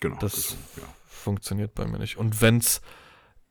Genau. 0.00 0.16
Das- 0.18 0.34
also, 0.34 0.56
ja. 0.78 0.82
Funktioniert 1.06 1.74
bei 1.74 1.86
mir 1.86 1.98
nicht. 1.98 2.16
Und 2.16 2.40
wenn's 2.40 2.80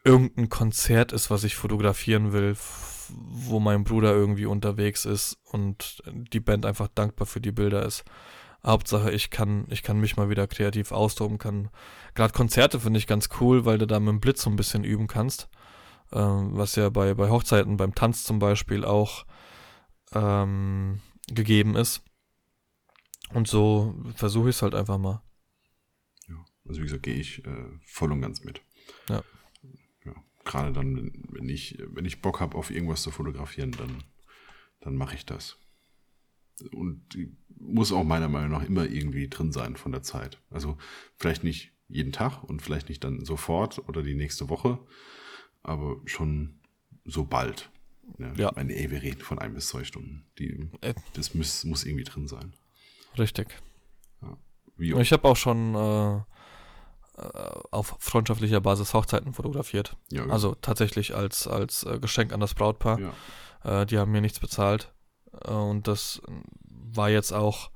irgendein 0.04 0.50
Konzert 0.50 1.12
ist, 1.12 1.30
was 1.30 1.44
ich 1.44 1.56
fotografieren 1.56 2.32
will, 2.34 2.56
wo 3.10 3.60
mein 3.60 3.84
Bruder 3.84 4.12
irgendwie 4.14 4.46
unterwegs 4.48 5.06
ist 5.06 5.38
und 5.44 6.02
die 6.06 6.40
Band 6.40 6.66
einfach 6.66 6.88
dankbar 6.88 7.28
für 7.28 7.42
die 7.42 7.52
Bilder 7.52 7.86
ist. 7.86 8.04
Hauptsache, 8.66 9.12
ich 9.12 9.30
kann, 9.30 9.66
ich 9.70 9.84
kann 9.84 10.00
mich 10.00 10.18
mal 10.18 10.30
wieder 10.30 10.48
kreativ 10.48 10.92
austoben, 10.92 11.38
kann. 11.38 11.70
Gerade 12.16 12.34
Konzerte 12.34 12.80
finde 12.80 12.98
ich 13.00 13.08
ganz 13.08 13.30
cool, 13.40 13.66
weil 13.66 13.78
du 13.78 13.88
da 13.88 14.00
mit 14.00 14.10
dem 14.10 14.20
Blitz 14.20 14.42
so 14.42 14.50
ein 14.50 14.56
bisschen 14.56 14.84
üben 14.84 15.08
kannst. 15.08 15.48
Ähm, 16.12 16.58
was 16.58 16.76
ja 16.76 16.90
bei, 16.90 17.14
bei 17.14 17.30
Hochzeiten, 17.30 17.78
beim 17.78 17.94
Tanz 17.96 18.24
zum 18.24 18.40
Beispiel 18.40 18.84
auch 18.84 19.26
ähm, 20.14 21.02
gegeben 21.28 21.76
ist. 21.76 22.02
Und 23.34 23.48
so 23.48 23.96
versuche 24.16 24.50
ich 24.50 24.56
es 24.56 24.62
halt 24.62 24.74
einfach 24.76 24.98
mal. 24.98 25.22
Ja. 26.70 26.72
Also 26.72 26.82
wie 26.82 26.86
gesagt, 26.86 27.04
gehe 27.04 27.16
ich 27.16 27.46
äh, 27.46 27.66
voll 27.86 28.12
und 28.12 28.22
ganz 28.22 28.44
mit. 28.44 28.62
Ja. 29.10 29.24
ja. 30.06 30.14
Gerade 30.46 30.72
dann, 30.74 31.12
wenn- 31.30 31.50
ich, 31.50 31.78
wenn 31.88 32.06
ich 32.06 32.22
Bock 32.22 32.40
habe, 32.40 32.58
auf 32.58 32.72
irgendwas 32.72 33.02
zu 33.02 33.12
fotografieren, 33.12 33.72
dann, 33.72 34.04
dann 34.82 34.96
mache 34.96 35.16
ich 35.16 35.26
das. 35.26 35.58
Und 36.72 37.14
die 37.14 37.36
muss 37.58 37.92
auch 37.92 38.04
meiner 38.04 38.28
Meinung 38.30 38.52
nach 38.52 38.64
immer 38.68 38.86
irgendwie 38.86 39.30
drin 39.30 39.52
sein 39.52 39.76
von 39.78 39.92
der 39.92 40.04
Zeit. 40.04 40.40
Also 40.50 40.78
vielleicht 41.16 41.44
nicht 41.44 41.72
jeden 41.88 42.12
Tag 42.12 42.44
und 42.44 42.62
vielleicht 42.62 42.90
nicht 42.90 43.04
dann 43.04 43.24
sofort 43.26 43.80
oder 43.90 44.04
die 44.04 44.14
nächste 44.16 44.50
Woche, 44.50 44.78
aber 45.64 46.02
schon 46.06 46.60
so 47.06 47.24
bald. 47.26 47.72
Ja, 48.18 48.34
Ja. 48.34 48.52
Meine, 48.56 48.76
ey, 48.76 48.92
wir 48.92 49.02
reden 49.02 49.22
von 49.22 49.40
ein 49.40 49.54
bis 49.54 49.68
zwei 49.70 49.84
Stunden. 49.84 50.26
Die, 50.38 50.70
Äh. 50.82 50.94
das 51.14 51.34
muss, 51.34 51.64
muss 51.64 51.86
irgendwie 51.86 52.04
drin 52.04 52.28
sein. 52.28 52.54
Richtig. 53.18 53.48
Wie 54.78 54.94
Ich 54.94 55.12
habe 55.12 55.28
auch 55.28 55.36
schon 55.36 55.76
äh, 55.76 56.22
auf 57.72 57.96
freundschaftlicher 58.00 58.62
Basis 58.62 58.94
Hochzeiten 58.94 59.34
fotografiert. 59.34 59.98
ja, 60.12 60.26
Also 60.28 60.56
tatsächlich 60.56 61.16
als, 61.16 61.48
als 61.48 61.84
äh, 61.84 62.00
Geschenk 62.00 62.34
an 62.34 62.40
das 62.40 62.54
Brautpaar. 62.54 63.00
ja. 63.00 63.14
Äh, 63.64 63.86
die 63.86 63.98
haben 63.98 64.12
mir 64.12 64.22
nichts 64.22 64.40
bezahlt. 64.40 64.94
Äh, 65.46 65.52
und 65.52 65.88
das 65.88 66.22
war 66.68 67.10
jetzt 67.10 67.32
auch, 67.34 67.72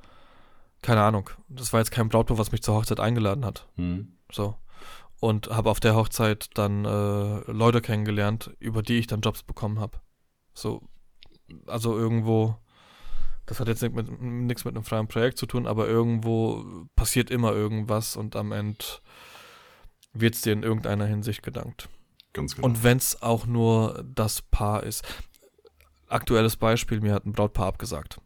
keine 0.82 1.02
Ahnung, 1.02 1.30
das 1.50 1.74
war 1.74 1.80
jetzt 1.80 1.92
kein 1.92 2.10
Brautpaar, 2.10 2.38
was 2.38 2.52
mich 2.52 2.64
zur 2.64 2.76
Hochzeit 2.76 3.00
eingeladen 3.00 3.46
hat. 3.46 3.68
Hm. 3.76 4.14
So. 4.32 4.56
Und 5.20 5.48
habe 5.50 5.70
auf 5.70 5.80
der 5.80 5.96
Hochzeit 5.96 6.50
dann 6.56 6.84
äh, 6.84 7.52
Leute 7.52 7.82
kennengelernt, 7.82 8.52
über 8.60 8.82
die 8.82 8.98
ich 8.98 9.08
dann 9.08 9.22
Jobs 9.22 9.44
bekommen 9.44 9.80
habe. 9.80 10.00
So, 10.54 10.82
also 11.66 11.98
irgendwo, 11.98 12.58
das 13.46 13.60
hat 13.60 13.70
jetzt 13.70 13.82
nichts 13.82 13.96
mit, 13.96 14.22
nichts 14.22 14.66
mit 14.66 14.76
einem 14.76 14.84
freien 14.84 15.08
Projekt 15.08 15.38
zu 15.38 15.46
tun, 15.46 15.66
aber 15.66 15.88
irgendwo 15.88 16.86
passiert 16.96 17.32
immer 17.32 17.54
irgendwas 17.54 18.18
und 18.18 18.36
am 18.36 18.52
Ende 18.52 18.84
wird 20.14 20.36
es 20.36 20.42
dir 20.42 20.54
in 20.54 20.64
irgendeiner 20.64 21.06
Hinsicht 21.06 21.44
gedankt. 21.44 21.90
Ganz 22.34 22.56
genau. 22.56 22.68
Und 22.68 22.84
wenn 22.84 22.98
es 22.98 23.22
auch 23.22 23.46
nur 23.46 24.04
das 24.14 24.42
Paar 24.42 24.84
ist. 24.84 25.04
Aktuelles 26.08 26.58
Beispiel, 26.58 27.02
mir 27.02 27.14
hat 27.14 27.26
ein 27.26 27.34
Brautpaar 27.34 27.68
abgesagt. 27.68 28.20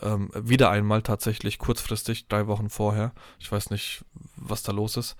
Ähm, 0.00 0.30
wieder 0.34 0.70
einmal 0.70 1.02
tatsächlich 1.02 1.58
kurzfristig, 1.58 2.28
drei 2.28 2.46
Wochen 2.46 2.70
vorher. 2.70 3.12
Ich 3.38 3.50
weiß 3.50 3.70
nicht, 3.70 4.04
was 4.36 4.62
da 4.62 4.72
los 4.72 4.96
ist. 4.96 5.16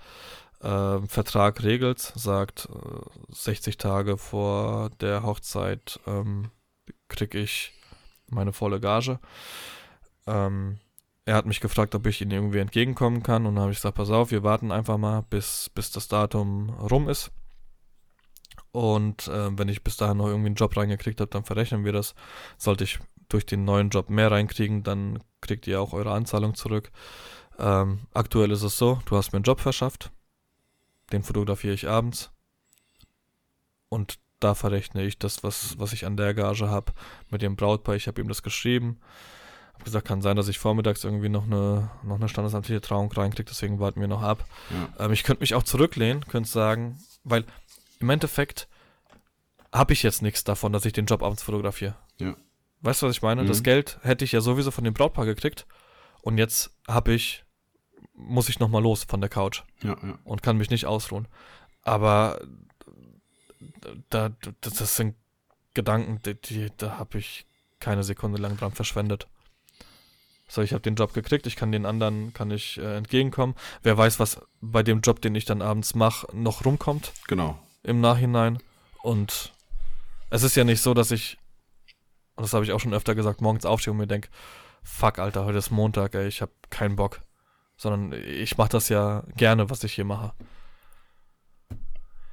Ähm, 0.61 1.07
Vertrag 1.07 1.63
regelt, 1.63 1.99
sagt 1.99 2.67
äh, 2.69 3.33
60 3.33 3.77
Tage 3.77 4.17
vor 4.17 4.89
der 5.01 5.23
Hochzeit 5.23 5.99
ähm, 6.05 6.51
kriege 7.07 7.39
ich 7.39 7.73
meine 8.27 8.53
volle 8.53 8.79
Gage. 8.79 9.19
Ähm, 10.27 10.79
er 11.29 11.35
hat 11.35 11.45
mich 11.45 11.59
gefragt, 11.59 11.93
ob 11.93 12.07
ich 12.07 12.21
ihm 12.21 12.31
irgendwie 12.31 12.57
entgegenkommen 12.57 13.21
kann 13.21 13.45
und 13.45 13.53
dann 13.53 13.61
habe 13.61 13.71
ich 13.71 13.77
gesagt, 13.77 13.97
pass 13.97 14.09
auf, 14.09 14.31
wir 14.31 14.41
warten 14.41 14.71
einfach 14.71 14.97
mal, 14.97 15.21
bis, 15.29 15.69
bis 15.75 15.91
das 15.91 16.07
Datum 16.07 16.71
rum 16.71 17.07
ist. 17.07 17.31
Und 18.71 19.27
äh, 19.27 19.55
wenn 19.55 19.69
ich 19.69 19.83
bis 19.83 19.95
dahin 19.95 20.17
noch 20.17 20.25
irgendwie 20.25 20.47
einen 20.47 20.55
Job 20.55 20.75
reingekriegt 20.75 21.21
habe, 21.21 21.29
dann 21.29 21.43
verrechnen 21.43 21.85
wir 21.85 21.91
das. 21.91 22.15
Sollte 22.57 22.83
ich 22.83 22.97
durch 23.27 23.45
den 23.45 23.63
neuen 23.63 23.89
Job 23.89 24.09
mehr 24.09 24.31
reinkriegen, 24.31 24.81
dann 24.81 25.23
kriegt 25.39 25.67
ihr 25.67 25.79
auch 25.79 25.93
eure 25.93 26.13
Anzahlung 26.13 26.55
zurück. 26.55 26.91
Ähm, 27.59 27.99
aktuell 28.11 28.49
ist 28.49 28.63
es 28.63 28.79
so, 28.79 28.99
du 29.05 29.15
hast 29.15 29.31
mir 29.31 29.37
einen 29.37 29.43
Job 29.43 29.59
verschafft, 29.59 30.11
den 31.11 31.21
fotografiere 31.21 31.75
ich 31.75 31.87
abends 31.87 32.31
und 33.89 34.17
da 34.39 34.55
verrechne 34.55 35.03
ich 35.03 35.19
das, 35.19 35.43
was, 35.43 35.77
was 35.77 35.93
ich 35.93 36.07
an 36.07 36.17
der 36.17 36.33
Gage 36.33 36.69
habe 36.69 36.93
mit 37.29 37.43
dem 37.43 37.55
Brautpaar. 37.55 37.95
Ich 37.95 38.07
habe 38.07 38.19
ihm 38.19 38.29
das 38.29 38.41
geschrieben. 38.41 38.99
Habe 39.79 39.85
gesagt, 39.85 40.07
kann 40.07 40.21
sein, 40.21 40.35
dass 40.35 40.49
ich 40.49 40.59
vormittags 40.59 41.03
irgendwie 41.05 41.29
noch 41.29 41.45
eine, 41.45 41.89
noch 42.03 42.17
eine 42.17 42.27
standesamtliche 42.27 42.81
Trauung 42.81 43.11
reinkriege, 43.11 43.49
deswegen 43.49 43.79
warten 43.79 44.01
wir 44.01 44.09
noch 44.09 44.21
ab. 44.21 44.45
Ja. 44.69 45.05
Ähm, 45.05 45.13
ich 45.13 45.23
könnte 45.23 45.41
mich 45.41 45.55
auch 45.55 45.63
zurücklehnen, 45.63 46.25
könnte 46.27 46.49
sagen, 46.49 46.99
weil 47.23 47.45
im 47.99 48.09
Endeffekt 48.09 48.67
habe 49.71 49.93
ich 49.93 50.03
jetzt 50.03 50.21
nichts 50.21 50.43
davon, 50.43 50.73
dass 50.73 50.85
ich 50.85 50.93
den 50.93 51.05
Job 51.05 51.23
abends 51.23 51.43
fotografiere. 51.43 51.95
Ja. 52.17 52.35
Weißt 52.81 53.01
du, 53.01 53.07
was 53.07 53.15
ich 53.15 53.21
meine? 53.21 53.43
Mhm. 53.43 53.47
Das 53.47 53.63
Geld 53.63 53.99
hätte 54.01 54.25
ich 54.25 54.33
ja 54.33 54.41
sowieso 54.41 54.71
von 54.71 54.83
dem 54.83 54.93
Brautpaar 54.93 55.25
gekriegt 55.25 55.65
und 56.21 56.37
jetzt 56.37 56.71
habe 56.87 57.13
ich, 57.13 57.45
muss 58.13 58.49
ich 58.49 58.59
nochmal 58.59 58.83
los 58.83 59.05
von 59.05 59.21
der 59.21 59.29
Couch 59.29 59.63
Ja, 59.81 59.97
ja. 60.03 60.19
und 60.25 60.43
kann 60.43 60.57
mich 60.57 60.69
nicht 60.69 60.85
ausruhen. 60.87 61.27
Aber 61.83 62.41
da, 64.09 64.29
das, 64.61 64.73
das 64.73 64.95
sind 64.97 65.15
Gedanken, 65.73 66.19
die, 66.25 66.35
die, 66.35 66.67
da 66.75 66.97
habe 66.97 67.19
ich 67.19 67.45
keine 67.79 68.03
Sekunde 68.03 68.41
lang 68.41 68.57
dran 68.57 68.73
verschwendet. 68.73 69.27
So, 70.51 70.63
ich 70.63 70.73
habe 70.73 70.81
den 70.81 70.95
Job 70.95 71.13
gekriegt, 71.13 71.45
ich 71.45 71.55
kann 71.55 71.71
den 71.71 71.85
anderen, 71.85 72.33
kann 72.33 72.49
ich 72.49 72.79
äh, 72.79 72.97
entgegenkommen. 72.97 73.53
Wer 73.83 73.97
weiß, 73.97 74.19
was 74.19 74.41
bei 74.61 74.81
dem 74.81 75.01
Job, 75.01 75.21
den 75.21 75.35
ich 75.35 75.45
dann 75.45 75.61
abends 75.61 75.93
mache, 75.93 76.27
noch 76.35 76.65
rumkommt 76.65 77.13
Genau. 77.27 77.57
im 77.83 78.01
Nachhinein. 78.01 78.57
Und 79.03 79.53
es 80.31 80.41
ist 80.41 80.55
ja 80.55 80.63
nicht 80.63 80.81
so, 80.81 80.95
dass 80.95 81.11
ich, 81.11 81.37
und 82.35 82.41
das 82.43 82.53
habe 82.53 82.65
ich 82.65 82.71
auch 82.71 82.79
schon 82.79 82.95
öfter 82.95 83.13
gesagt, 83.13 83.41
morgens 83.41 83.65
aufstehe 83.65 83.91
und 83.91 83.97
mir 83.97 84.07
denke, 84.07 84.29
fuck, 84.83 85.19
Alter, 85.19 85.45
heute 85.45 85.59
ist 85.59 85.69
Montag, 85.69 86.15
ey, 86.15 86.27
ich 86.27 86.41
habe 86.41 86.51
keinen 86.71 86.95
Bock. 86.95 87.21
Sondern 87.77 88.11
ich 88.19 88.57
mache 88.57 88.69
das 88.69 88.89
ja 88.89 89.23
gerne, 89.37 89.69
was 89.69 89.83
ich 89.83 89.93
hier 89.93 90.03
mache. 90.05 90.33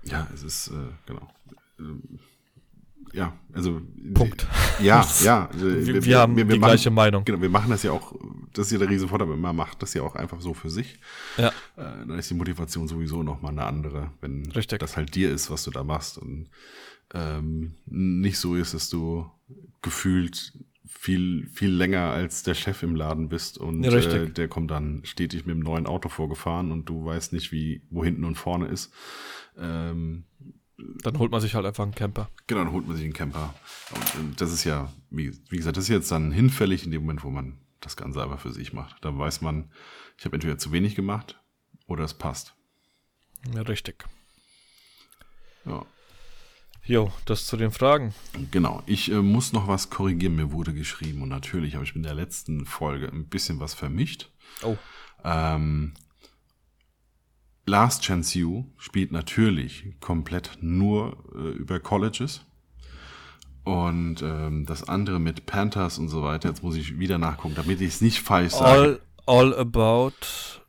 Ja, 0.05 0.27
es 0.33 0.43
ist, 0.43 0.69
äh, 0.69 0.89
genau. 1.05 1.29
Ähm, 1.79 2.19
ja, 3.17 3.33
also. 3.55 3.81
Punkt. 4.13 4.47
Ja, 4.79 5.07
ja. 5.25 5.49
äh, 5.55 5.87
Wir, 5.87 6.05
wir, 6.05 6.19
haben 6.19 6.37
die 6.37 6.45
machen, 6.45 6.61
gleiche 6.61 6.91
Meinung. 6.91 7.25
Genau, 7.25 7.41
wir 7.41 7.49
machen 7.49 7.71
das 7.71 7.83
ja 7.83 7.93
auch, 7.93 8.15
das 8.53 8.67
ist 8.67 8.73
ja 8.73 8.79
der 8.79 8.91
riesen 8.91 9.09
Vorteil, 9.09 9.27
man 9.29 9.57
macht 9.57 9.83
das 9.83 9.95
ja 9.95 10.03
auch 10.03 10.15
einfach 10.15 10.41
so 10.41 10.53
für 10.53 10.69
sich. 10.69 10.99
Ja. 11.39 11.49
Äh, 11.49 12.07
dann 12.07 12.19
ist 12.19 12.29
die 12.29 12.35
Motivation 12.35 12.87
sowieso 12.89 13.23
nochmal 13.23 13.53
eine 13.53 13.65
andere, 13.65 14.11
wenn 14.21 14.51
Richtig. 14.53 14.81
das 14.81 14.97
halt 14.99 15.15
dir 15.15 15.31
ist, 15.31 15.51
was 15.51 15.65
du 15.65 15.71
da 15.71 15.83
machst 15.83 16.19
und 16.19 16.51
ähm, 17.15 17.75
nicht 17.87 18.39
so 18.39 18.55
ist, 18.55 18.75
dass 18.75 18.91
du 18.91 19.31
gefühlt 19.81 20.53
viel, 20.87 21.49
viel 21.49 21.71
länger 21.71 22.11
als 22.11 22.43
der 22.43 22.55
Chef 22.55 22.83
im 22.83 22.97
Laden 22.97 23.29
bist 23.29 23.57
und 23.57 23.83
Ja, 23.83 23.93
äh, 23.93 24.29
der 24.29 24.49
kommt 24.49 24.71
dann 24.71 25.01
stetig 25.05 25.47
mit 25.47 25.57
dem 25.57 25.63
neuen 25.63 25.87
Auto 25.87 26.11
vorgefahren 26.11 26.71
und 26.71 26.87
du 26.87 27.05
weißt 27.05 27.33
nicht, 27.33 27.51
wie, 27.51 27.83
wo 27.89 28.05
hinten 28.05 28.25
und 28.25 28.37
vorne 28.37 28.67
ist. 28.67 28.93
Ähm, 29.59 30.25
Dann 30.79 31.19
holt 31.19 31.31
man 31.31 31.41
sich 31.41 31.55
halt 31.55 31.65
einfach 31.65 31.85
einen 31.85 31.95
Camper. 31.95 32.29
Genau, 32.47 32.65
dann 32.65 32.73
holt 32.73 32.87
man 32.87 32.97
sich 32.97 33.05
einen 33.05 33.15
Camper. 33.15 33.55
Und, 33.95 34.15
und 34.21 34.41
das 34.41 34.53
ist 34.53 34.65
ja, 34.65 34.93
wie, 35.11 35.33
wie 35.49 35.57
gesagt, 35.57 35.77
das 35.77 35.85
ist 35.85 35.91
jetzt 35.91 36.11
dann 36.11 36.33
hinfällig 36.33 36.85
in 36.85 36.91
dem 36.91 37.03
Moment, 37.03 37.25
wo 37.25 37.31
man 37.31 37.59
das 37.81 37.97
Ganze 37.97 38.23
einfach 38.23 38.41
für 38.41 38.53
sich 38.53 38.73
macht. 38.73 39.05
Da 39.05 39.17
weiß 39.17 39.41
man, 39.41 39.71
ich 40.19 40.25
habe 40.25 40.37
entweder 40.37 40.59
zu 40.59 40.73
wenig 40.73 40.95
gemacht 40.95 41.41
oder 41.87 42.05
es 42.05 42.15
passt. 42.15 42.55
Ja, 43.55 43.63
richtig. 43.63 44.05
Ja. 45.65 45.85
Jo, 46.85 47.13
das 47.25 47.47
zu 47.47 47.57
den 47.57 47.73
Fragen. 47.73 48.15
Genau, 48.51 48.83
ich 48.87 49.11
äh, 49.11 49.21
muss 49.21 49.53
noch 49.53 49.67
was 49.67 49.91
korrigieren. 49.91 50.37
Mir 50.37 50.53
wurde 50.53 50.73
geschrieben 50.73 51.23
und 51.23 51.29
natürlich 51.29 51.75
habe 51.75 51.85
ich 51.85 51.95
mit 51.95 52.05
der 52.05 52.15
letzten 52.15 52.65
Folge 52.65 53.09
ein 53.09 53.29
bisschen 53.29 53.59
was 53.59 53.75
vermischt. 53.75 54.31
Oh. 54.63 54.77
Ähm, 55.25 55.95
Last 57.67 58.03
Chance 58.03 58.39
You 58.39 58.65
spielt 58.79 59.11
natürlich 59.13 59.95
komplett 60.01 60.59
nur 60.61 61.17
äh, 61.35 61.49
über 61.51 61.81
Colleges. 61.81 62.43
Und 63.65 64.23
ähm, 64.23 64.65
das 64.67 64.89
andere 64.89 65.19
mit 65.19 65.47
Panthers 65.47 65.99
und 65.99 66.09
so 66.09 66.23
weiter, 66.23 66.49
jetzt 66.49 66.63
muss 66.63 66.77
ich 66.77 67.01
wieder 67.01 67.19
nachgucken, 67.19 67.57
damit 67.57 67.81
ich 67.81 67.89
es 67.95 68.01
nicht 68.01 68.21
falsch 68.21 68.53
sage. 68.53 69.01
All, 69.27 69.51
all 69.51 69.55
about. 69.59 70.13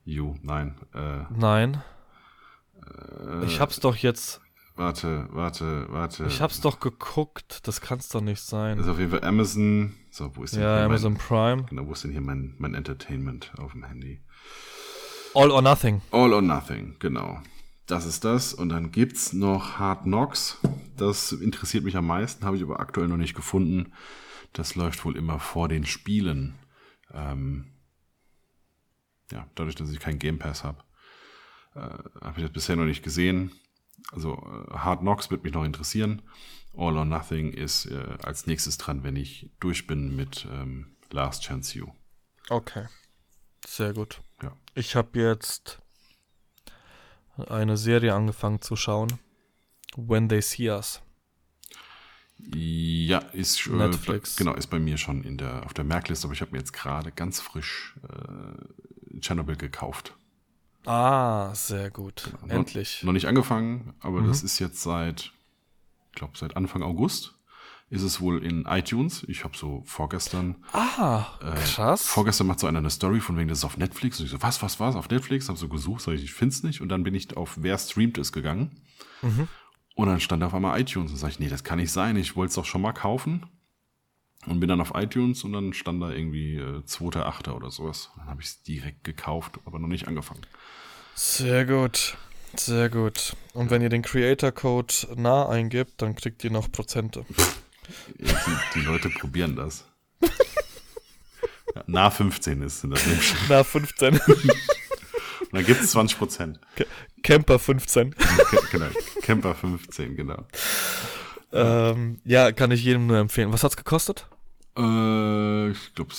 You, 0.06 0.36
nein. 0.41 0.74
Äh, 0.95 1.26
Nein. 1.38 1.84
ich 3.45 3.60
hab's 3.60 3.80
doch 3.80 3.95
jetzt. 3.98 4.41
warte, 4.76 5.28
warte, 5.32 5.86
warte. 5.90 6.26
Ich 6.26 6.41
hab's 6.41 6.61
doch 6.61 6.80
geguckt. 6.80 7.68
Das 7.68 7.82
kann's 7.82 8.10
doch 8.10 8.22
nicht 8.22 8.40
Das 8.41 8.48
sein. 8.48 8.80
ist 8.80 8.88
auf 8.88 8.98
jeden 8.98 9.11
Fall 9.11 9.24
Amazon. 9.24 9.94
So, 10.10 10.32
wo 10.36 10.44
ist 10.44 10.56
denn 10.56 10.61
Ja, 10.64 10.78
hier 10.78 10.86
Amazon 10.86 11.14
mein, 11.14 11.22
Prime. 11.22 11.64
genau, 11.65 11.86
wo 11.88 11.91
ist 11.91 12.03
denn 12.03 12.11
hier 12.11 12.22
mein, 12.22 12.56
mein 12.57 12.74
Entertainment 12.74 13.52
auf 13.60 13.74
dem 13.74 13.84
Handy? 13.84 14.22
All 15.34 15.52
or 15.52 15.62
Nothing. 15.62 16.02
All 16.12 16.34
or 16.34 16.41
Nothing, 16.41 16.95
genau. 16.99 17.41
Das 17.86 18.06
ist 18.06 18.26
das. 18.26 18.54
Und 18.54 18.70
dann 18.70 18.91
gibt's 18.91 19.34
noch 19.34 19.80
Hard 19.80 20.04
Knocks. 20.04 20.58
Das 20.98 21.32
interessiert 21.32 21.84
mich 21.84 21.95
am 21.95 22.08
meisten, 22.08 22.45
habe 22.45 22.58
ich 22.58 22.64
aber 22.64 22.80
aktuell 22.80 23.08
noch 23.08 23.18
nicht 23.18 23.36
gefunden. 23.36 23.94
Das 24.54 24.76
läuft 24.76 25.06
wohl 25.06 25.16
immer 25.16 25.40
vor 25.40 25.68
den 25.70 25.86
Spielen. 25.86 26.56
Ähm, 27.14 27.72
ja, 29.32 29.48
dadurch, 29.56 29.76
dass 29.76 29.91
ich 29.91 29.99
keinen 29.99 30.20
Game 30.20 30.40
Pass 30.40 30.64
habe, 30.64 30.84
äh, 31.76 31.80
habe 31.80 32.34
ich 32.38 32.44
das 32.44 32.52
bisher 32.52 32.76
noch 32.76 32.86
nicht 32.86 33.04
gesehen. 33.04 33.52
Also 34.12 34.34
äh, 34.34 34.74
Hard 34.74 35.02
Knocks 35.02 35.32
wird 35.32 35.44
mich 35.44 35.54
noch 35.54 35.64
interessieren. 35.64 36.22
All 36.76 36.98
or 36.98 37.06
Nothing 37.06 37.54
ist 37.54 37.86
äh, 37.86 38.18
als 38.24 38.48
nächstes 38.48 38.78
dran, 38.78 39.04
wenn 39.04 39.16
ich 39.16 39.49
durch 39.60 39.88
bin 39.88 40.16
mit 40.16 40.48
ähm, 40.52 40.98
Last 41.12 41.44
Chance 41.44 41.78
You. 41.78 41.88
Okay. 42.49 42.88
Sehr 43.66 43.94
gut. 43.94 44.22
Ja. 44.41 44.53
Ich 44.76 44.95
habe 44.95 45.19
jetzt 45.19 45.80
eine 47.49 47.77
Serie 47.77 48.14
angefangen 48.14 48.61
zu 48.61 48.76
schauen. 48.76 49.19
When 49.95 50.30
They 50.30 50.41
See 50.41 50.69
Us. 50.69 51.01
Ja, 52.39 53.19
ist 53.19 53.65
äh, 53.68 53.72
Netflix. 53.72 54.35
Genau, 54.35 54.53
ist 54.53 54.68
bei 54.68 54.80
mir 54.80 54.97
schon 54.97 55.23
in 55.23 55.38
der 55.38 55.65
auf 55.65 55.73
der 55.73 55.84
Merkliste, 55.84 56.27
aber 56.27 56.34
ich 56.34 56.41
habe 56.41 56.51
mir 56.51 56.59
jetzt 56.59 56.73
gerade 56.73 57.11
ganz 57.11 57.39
frisch 57.41 57.95
äh, 58.07 59.19
Chernobyl 59.22 59.55
gekauft. 59.55 60.14
Ah, 60.85 61.53
sehr 61.55 61.89
gut. 61.89 62.31
Noch- 62.43 62.49
Endlich. 62.49 63.01
Noch 63.03 63.14
nicht 63.14 63.26
angefangen, 63.27 63.95
aber 63.99 64.22
Mhm. 64.22 64.27
das 64.27 64.43
ist 64.43 64.59
jetzt 64.59 64.81
seit, 64.84 65.31
ich 66.11 66.15
glaube, 66.15 66.38
seit 66.38 66.55
Anfang 66.55 66.84
August 66.84 67.34
ist 67.89 68.01
es 68.01 68.19
wohl 68.19 68.43
in 68.43 68.65
iTunes. 68.65 69.23
Ich 69.27 69.43
habe 69.43 69.57
so 69.57 69.81
vorgestern, 69.85 70.55
Ah, 70.73 71.26
krass. 71.73 72.05
vorgestern 72.05 72.47
macht 72.47 72.59
so 72.59 72.68
einer 72.68 72.80
eine 72.80 72.89
Story 72.89 73.22
von 73.22 73.38
wegen, 73.38 73.47
das 73.47 73.59
ist 73.59 73.65
auf 73.65 73.77
Netflix. 73.77 74.19
Und 74.19 74.26
ich 74.26 74.31
so, 74.31 74.41
was, 74.41 74.61
was, 74.61 74.80
was, 74.80 74.95
auf 74.95 75.09
Netflix? 75.09 75.47
Habe 75.47 75.57
so 75.57 75.69
gesucht, 75.69 76.01
sag 76.01 76.14
ich, 76.14 76.23
ich 76.23 76.34
find's 76.34 76.64
nicht. 76.64 76.81
Und 76.81 76.89
dann 76.89 77.03
bin 77.03 77.15
ich 77.15 77.35
auf 77.38 77.55
Wer 77.61 77.77
streamt 77.77 78.18
es 78.18 78.31
gegangen. 78.31 78.81
Mhm. 79.22 79.47
Und 79.95 80.07
dann 80.07 80.19
stand 80.19 80.43
auf 80.43 80.53
einmal 80.53 80.80
iTunes. 80.80 81.11
Und 81.11 81.18
sag 81.18 81.30
ich, 81.30 81.39
nee, 81.39 81.49
das 81.49 81.64
kann 81.64 81.80
nicht 81.80 81.91
sein. 81.91 82.18
Ich 82.18 82.35
wollte 82.35 82.49
es 82.49 82.55
doch 82.55 82.65
schon 82.65 82.81
mal 82.81 82.93
kaufen. 82.93 83.45
Und 84.45 84.59
bin 84.59 84.69
dann 84.69 84.81
auf 84.81 84.91
iTunes 84.95 85.43
und 85.43 85.51
dann 85.53 85.73
stand 85.73 86.01
da 86.01 86.09
irgendwie 86.11 86.55
äh, 86.55 86.81
2.8. 86.85 87.51
oder 87.51 87.69
sowas. 87.72 88.11
Und 88.14 88.22
dann 88.22 88.30
habe 88.30 88.41
ich 88.41 88.47
es 88.47 88.64
direkt 88.64 89.03
gekauft, 89.03 89.59
aber 89.65 89.80
noch 89.80 89.88
nicht 89.89 90.07
angefangen. 90.07 90.41
Sehr 91.15 91.65
gut. 91.65 92.15
Sehr 92.55 92.89
gut. 92.89 93.35
Und 93.53 93.72
wenn 93.72 93.81
ihr 93.81 93.89
den 93.89 94.03
Creator 94.03 94.51
Code 94.51 94.93
nah 95.15 95.49
eingibt, 95.49 96.01
dann 96.01 96.15
kriegt 96.15 96.43
ihr 96.43 96.51
noch 96.51 96.72
Prozente. 96.72 97.26
Die, 98.19 98.26
die 98.76 98.80
Leute 98.81 99.09
probieren 99.09 99.55
das. 99.55 99.85
Nah 101.85 102.09
15 102.09 102.61
ist 102.64 102.84
in 102.84 102.91
das 102.91 103.05
nämlich. 103.05 103.35
Na, 103.49 103.64
15. 103.64 104.19
Und 104.19 105.53
dann 105.53 105.65
gibt 105.65 105.81
es 105.81 105.91
20 105.91 106.18
Prozent. 106.18 106.59
Camper 107.23 107.59
15. 107.59 108.15
genau. 108.72 108.88
Camper 109.22 109.55
15, 109.55 110.15
genau. 110.15 110.45
Ähm, 111.51 112.19
ja, 112.26 112.51
kann 112.51 112.72
ich 112.72 112.84
jedem 112.84 113.07
nur 113.07 113.18
empfehlen. 113.18 113.53
Was 113.53 113.64
hat's 113.64 113.77
gekostet? 113.77 114.27
Äh, 114.77 115.69
ich 115.69 115.93
glaube, 115.93 116.14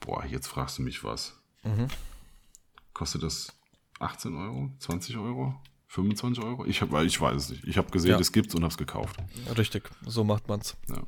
boah, 0.00 0.24
jetzt 0.24 0.46
fragst 0.46 0.78
du 0.78 0.82
mich 0.82 1.02
was. 1.04 1.34
Mhm. 1.64 1.88
Kostet 2.94 3.22
das 3.22 3.52
18 3.98 4.36
Euro, 4.36 4.70
20 4.78 5.16
Euro, 5.16 5.60
25 5.88 6.42
Euro? 6.44 6.64
Ich 6.66 6.80
hab, 6.82 6.92
ich 7.02 7.20
weiß 7.20 7.36
es 7.36 7.50
nicht. 7.50 7.64
Ich 7.64 7.78
habe 7.78 7.90
gesehen, 7.90 8.10
Ja. 8.12 8.18
es 8.18 8.32
gibt's 8.32 8.54
und 8.54 8.62
habe 8.62 8.70
es 8.70 8.78
gekauft. 8.78 9.16
Richtig, 9.56 9.90
so 10.06 10.22
macht 10.24 10.48
man's. 10.48 10.76
Ja. 10.88 11.02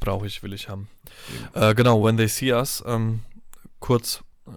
Brauche 0.00 0.26
ich, 0.26 0.42
will 0.42 0.52
ich 0.52 0.68
haben. 0.68 0.88
Äh, 1.54 1.74
genau, 1.74 2.02
When 2.04 2.16
They 2.16 2.26
See 2.28 2.52
Us, 2.52 2.82
ähm, 2.86 3.20
kurz 3.78 4.24
äh, 4.46 4.50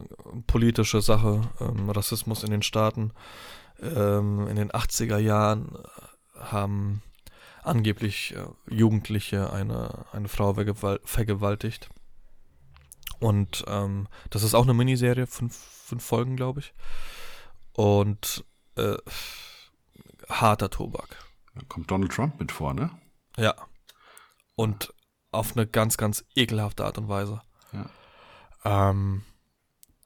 politische 0.48 1.02
Sache, 1.02 1.42
ähm, 1.60 1.90
Rassismus 1.90 2.44
in 2.44 2.52
den 2.52 2.64
Staaten. 2.64 3.12
Ähm, 3.82 4.48
in 4.48 4.56
den 4.56 4.72
80er 4.72 5.18
Jahren 5.20 5.76
äh, 5.76 6.40
haben 6.40 7.04
angeblich 7.62 8.34
äh, 8.36 8.74
Jugendliche 8.74 9.52
eine, 9.54 10.06
eine 10.14 10.30
Frau 10.30 10.56
vergewal 10.56 11.00
vergewaltigt. 11.04 11.90
Und 13.20 13.64
ähm, 13.68 14.08
das 14.32 14.42
ist 14.44 14.56
auch 14.56 14.64
eine 14.64 14.74
Miniserie, 14.74 15.28
fünf, 15.28 15.56
fünf 15.56 16.04
Folgen, 16.04 16.36
glaube 16.36 16.62
ich. 16.62 16.74
Und 17.74 18.44
äh, 18.76 18.98
harter 20.30 20.70
Tobak. 20.70 21.18
Da 21.54 21.62
kommt 21.68 21.90
Donald 21.90 22.12
Trump 22.12 22.40
mit 22.40 22.52
vor, 22.52 22.74
ne? 22.74 22.92
Ja. 23.38 23.56
Und 24.56 24.94
auf 25.32 25.56
eine 25.56 25.68
ganz, 25.68 25.98
ganz 25.98 26.26
ekelhafte 26.36 26.86
Art 26.86 26.98
und 26.98 27.10
Weise. 27.10 27.42
Ja. 27.74 27.90
Ähm, 28.90 29.24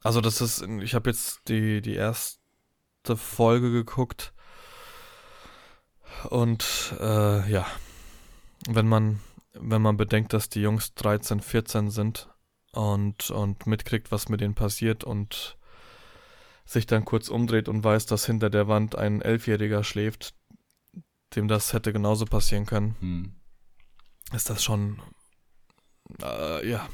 also 0.01 0.21
das 0.21 0.41
ist, 0.41 0.61
ich 0.61 0.95
habe 0.95 1.09
jetzt 1.09 1.47
die, 1.47 1.81
die 1.81 1.95
erste 1.95 2.39
Folge 3.15 3.71
geguckt 3.71 4.33
und 6.29 6.93
äh, 6.99 7.49
ja, 7.51 7.65
wenn 8.67 8.87
man, 8.87 9.19
wenn 9.53 9.81
man 9.81 9.97
bedenkt, 9.97 10.33
dass 10.33 10.49
die 10.49 10.61
Jungs 10.61 10.93
13, 10.95 11.41
14 11.41 11.89
sind 11.91 12.29
und, 12.71 13.29
und 13.31 13.67
mitkriegt, 13.67 14.11
was 14.11 14.29
mit 14.29 14.41
denen 14.41 14.55
passiert 14.55 15.03
und 15.03 15.57
sich 16.69 16.85
dann 16.85 17.03
kurz 17.03 17.29
umdreht 17.29 17.67
und 17.67 17.83
weiß, 17.83 18.05
dass 18.05 18.27
hinter 18.27 18.51
der 18.51 18.67
Wand 18.67 18.95
ein 18.95 19.23
Elfjähriger 19.23 19.83
schläft, 19.83 20.35
dem 21.35 21.47
das 21.47 21.73
hätte 21.73 21.91
genauso 21.91 22.25
passieren 22.25 22.67
können, 22.67 22.95
Hm. 22.99 23.35
ist 24.33 24.51
das 24.51 24.63
schon, 24.63 25.01
äh, 26.21 26.69
ja, 26.69 26.87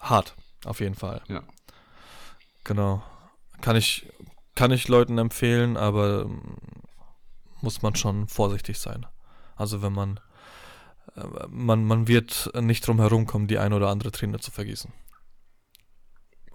hart, 0.00 0.34
auf 0.64 0.80
jeden 0.80 0.94
Fall. 0.94 1.22
Ja. 1.28 1.42
Genau. 2.64 3.02
Kann 3.60 3.76
ich, 3.76 4.10
kann 4.54 4.70
ich 4.70 4.88
Leuten 4.88 5.18
empfehlen, 5.18 5.76
aber 5.76 6.22
ähm, 6.22 6.56
muss 7.60 7.82
man 7.82 7.94
schon 7.96 8.28
vorsichtig 8.28 8.78
sein. 8.78 9.04
Also 9.56 9.82
wenn 9.82 9.92
man, 9.92 10.20
äh, 11.16 11.46
man, 11.50 11.84
man 11.84 12.08
wird 12.08 12.50
nicht 12.58 12.86
drum 12.86 12.98
herum 12.98 13.26
kommen, 13.26 13.46
die 13.46 13.58
eine 13.58 13.76
oder 13.76 13.90
andere 13.90 14.10
Träne 14.10 14.38
zu 14.38 14.50
vergießen. 14.50 14.90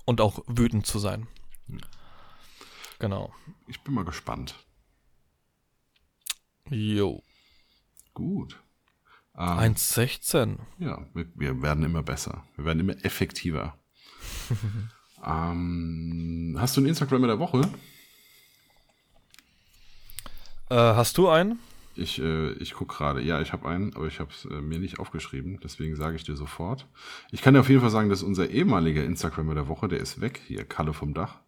Und 0.05 0.21
auch 0.21 0.39
wütend 0.47 0.87
zu 0.87 0.97
sein. 0.97 1.27
Hm. 1.67 1.81
Genau. 2.99 3.33
Ich 3.67 3.81
bin 3.81 3.93
mal 3.93 4.05
gespannt. 4.05 4.55
Jo. 6.69 7.23
Gut. 8.13 8.61
Ähm, 9.37 9.73
1,16. 9.75 10.57
Ja, 10.79 11.05
wir, 11.13 11.27
wir 11.35 11.61
werden 11.61 11.83
immer 11.83 12.03
besser. 12.03 12.43
Wir 12.55 12.65
werden 12.65 12.81
immer 12.81 13.05
effektiver. 13.05 13.77
ähm, 15.25 16.57
hast 16.59 16.75
du 16.75 16.81
ein 16.81 16.87
Instagram 16.87 17.23
der 17.23 17.39
Woche? 17.39 17.61
Äh, 20.69 20.75
hast 20.75 21.17
du 21.17 21.29
einen? 21.29 21.59
Ich, 21.95 22.19
äh, 22.19 22.51
ich 22.53 22.73
gucke 22.73 22.95
gerade. 22.95 23.21
Ja, 23.21 23.41
ich 23.41 23.53
habe 23.53 23.67
einen, 23.67 23.95
aber 23.95 24.07
ich 24.07 24.19
habe 24.19 24.31
es 24.31 24.45
äh, 24.45 24.61
mir 24.61 24.79
nicht 24.79 24.99
aufgeschrieben. 24.99 25.59
Deswegen 25.63 25.95
sage 25.95 26.17
ich 26.17 26.23
dir 26.23 26.35
sofort. 26.35 26.87
Ich 27.31 27.41
kann 27.41 27.53
dir 27.53 27.61
auf 27.61 27.69
jeden 27.69 27.81
Fall 27.81 27.89
sagen, 27.89 28.09
dass 28.09 28.23
unser 28.23 28.49
ehemaliger 28.49 29.03
Instagram 29.03 29.55
der 29.55 29.67
Woche, 29.67 29.87
der 29.87 29.99
ist 29.99 30.21
weg. 30.21 30.41
Hier, 30.47 30.65
Kalle 30.65 30.93
vom 30.93 31.13
Dach. 31.13 31.39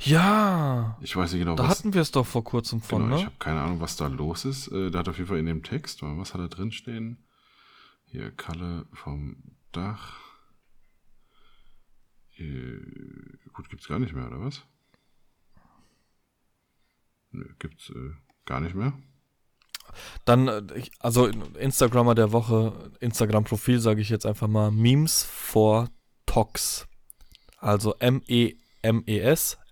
Ja. 0.00 0.98
Ich 1.00 1.16
weiß 1.16 1.32
nicht 1.32 1.40
genau, 1.40 1.56
Da 1.56 1.64
was. 1.64 1.70
hatten 1.78 1.94
wir 1.94 2.02
es 2.02 2.10
doch 2.10 2.26
vor 2.26 2.44
kurzem 2.44 2.80
von, 2.82 3.02
genau, 3.04 3.16
ich 3.16 3.20
ne? 3.22 3.26
habe 3.26 3.36
keine 3.38 3.60
Ahnung, 3.60 3.80
was 3.80 3.96
da 3.96 4.06
los 4.08 4.44
ist. 4.44 4.68
Äh, 4.68 4.90
der 4.90 5.00
hat 5.00 5.08
auf 5.08 5.16
jeden 5.16 5.28
Fall 5.28 5.38
in 5.38 5.46
dem 5.46 5.62
Text, 5.62 6.02
was 6.02 6.34
hat 6.34 6.40
da 6.40 6.48
drin 6.48 6.72
stehen? 6.72 7.24
Hier, 8.04 8.30
Kalle 8.30 8.86
vom 8.92 9.36
Dach. 9.72 10.18
Äh, 12.36 12.80
gut, 13.52 13.68
gibt's 13.70 13.88
gar 13.88 13.98
nicht 13.98 14.14
mehr, 14.14 14.26
oder 14.26 14.40
was? 14.40 14.62
Nö, 17.32 17.44
gibt's 17.58 17.90
äh, 17.90 18.10
gar 18.44 18.60
nicht 18.60 18.74
mehr. 18.74 18.92
Dann, 20.24 20.48
äh, 20.48 20.62
ich- 20.74 20.90
also 21.00 21.26
Instagrammer 21.26 22.14
der 22.14 22.32
Woche, 22.32 22.90
Instagram-Profil 23.00 23.80
sage 23.80 24.00
ich 24.00 24.08
jetzt 24.08 24.26
einfach 24.26 24.48
mal 24.48 24.70
Memes 24.70 25.22
for 25.22 25.88
Tox. 26.26 26.86
Also 27.58 27.94
M-E-M-E-S 27.98 28.59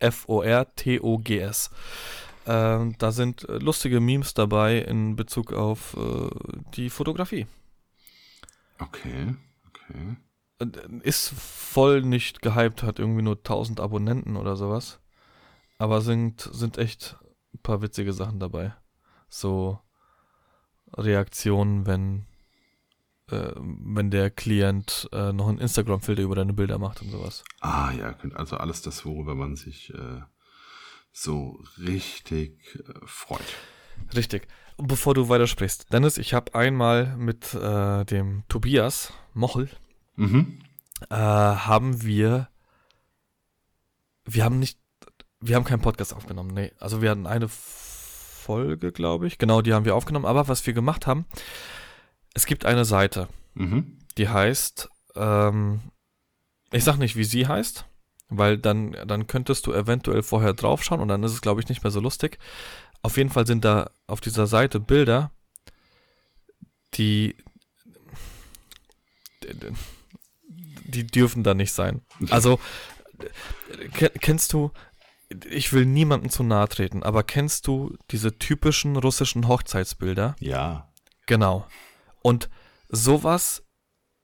F-O-R-T-O-G-S. 0.00 1.70
Ähm, 2.46 2.94
da 2.98 3.12
sind 3.12 3.48
äh, 3.48 3.58
lustige 3.58 4.00
Memes 4.00 4.32
dabei 4.34 4.78
in 4.78 5.16
Bezug 5.16 5.52
auf 5.52 5.96
äh, 5.98 6.30
die 6.74 6.88
Fotografie. 6.88 7.46
Okay, 8.78 9.34
okay. 9.66 10.16
Äh, 10.60 10.66
Ist 11.02 11.28
voll 11.28 12.02
nicht 12.02 12.40
gehypt, 12.40 12.82
hat 12.82 12.98
irgendwie 12.98 13.22
nur 13.22 13.36
1000 13.36 13.80
Abonnenten 13.80 14.36
oder 14.36 14.56
sowas. 14.56 15.00
Aber 15.78 16.00
sind, 16.00 16.40
sind 16.52 16.78
echt 16.78 17.16
ein 17.54 17.60
paar 17.62 17.82
witzige 17.82 18.12
Sachen 18.12 18.40
dabei. 18.40 18.74
So 19.28 19.78
Reaktionen, 20.96 21.86
wenn, 21.86 22.26
äh, 23.30 23.52
wenn 23.56 24.10
der 24.10 24.30
Klient 24.30 25.08
äh, 25.12 25.32
noch 25.32 25.48
einen 25.48 25.58
Instagram-Filter 25.58 26.22
über 26.22 26.34
deine 26.34 26.52
Bilder 26.52 26.78
macht 26.78 27.02
und 27.02 27.10
sowas. 27.10 27.44
Ah 27.60 27.92
ja, 27.92 28.14
also 28.34 28.56
alles 28.56 28.82
das, 28.82 29.04
worüber 29.04 29.34
man 29.34 29.56
sich 29.56 29.92
äh, 29.94 30.20
so 31.12 31.60
richtig 31.78 32.76
äh, 32.76 32.92
freut. 33.06 33.44
Richtig. 34.14 34.46
Bevor 34.80 35.14
du 35.14 35.28
weitersprichst, 35.28 35.92
Dennis, 35.92 36.18
ich 36.18 36.34
habe 36.34 36.54
einmal 36.54 37.16
mit 37.16 37.52
äh, 37.54 38.04
dem 38.04 38.44
Tobias 38.48 39.12
Mochel 39.34 39.68
Mhm. 40.16 40.60
äh, 41.10 41.14
haben 41.16 42.02
wir, 42.02 42.48
wir 44.24 44.44
haben 44.44 44.58
nicht, 44.58 44.78
wir 45.40 45.54
haben 45.56 45.64
keinen 45.64 45.80
Podcast 45.82 46.12
aufgenommen, 46.14 46.52
nee. 46.52 46.72
Also 46.78 47.02
wir 47.02 47.10
hatten 47.10 47.26
eine 47.26 47.48
Folge, 47.48 48.92
glaube 48.92 49.26
ich, 49.26 49.38
genau, 49.38 49.62
die 49.62 49.74
haben 49.74 49.84
wir 49.84 49.94
aufgenommen. 49.94 50.26
Aber 50.26 50.48
was 50.48 50.66
wir 50.66 50.72
gemacht 50.72 51.06
haben, 51.06 51.26
es 52.38 52.46
gibt 52.46 52.64
eine 52.64 52.84
Seite, 52.84 53.26
Mhm. 53.54 53.98
die 54.16 54.28
heißt, 54.28 54.88
ähm, 55.16 55.80
ich 56.70 56.84
sag 56.84 56.96
nicht, 56.98 57.16
wie 57.16 57.24
sie 57.24 57.48
heißt, 57.48 57.84
weil 58.28 58.58
dann, 58.58 58.92
dann 59.06 59.26
könntest 59.26 59.66
du 59.66 59.72
eventuell 59.72 60.22
vorher 60.22 60.52
draufschauen 60.54 61.00
und 61.00 61.08
dann 61.08 61.24
ist 61.24 61.32
es, 61.32 61.40
glaube 61.40 61.60
ich, 61.60 61.68
nicht 61.68 61.82
mehr 61.82 61.90
so 61.90 61.98
lustig. 61.98 62.38
Auf 63.02 63.16
jeden 63.16 63.30
Fall 63.30 63.44
sind 63.46 63.64
da 63.64 63.90
auf 64.06 64.20
dieser 64.20 64.46
Seite 64.46 64.78
Bilder, 64.78 65.32
die, 66.94 67.34
die 70.84 71.06
dürfen 71.06 71.42
da 71.42 71.54
nicht 71.54 71.72
sein. 71.72 72.02
Also, 72.30 72.60
ke- 73.94 74.12
kennst 74.20 74.52
du, 74.52 74.70
ich 75.50 75.72
will 75.72 75.86
niemandem 75.86 76.30
zu 76.30 76.44
nahe 76.44 76.68
treten, 76.68 77.02
aber 77.02 77.24
kennst 77.24 77.66
du 77.66 77.96
diese 78.12 78.38
typischen 78.38 78.96
russischen 78.96 79.48
Hochzeitsbilder? 79.48 80.36
Ja. 80.38 80.88
Genau. 81.26 81.66
Und 82.22 82.48
sowas 82.88 83.64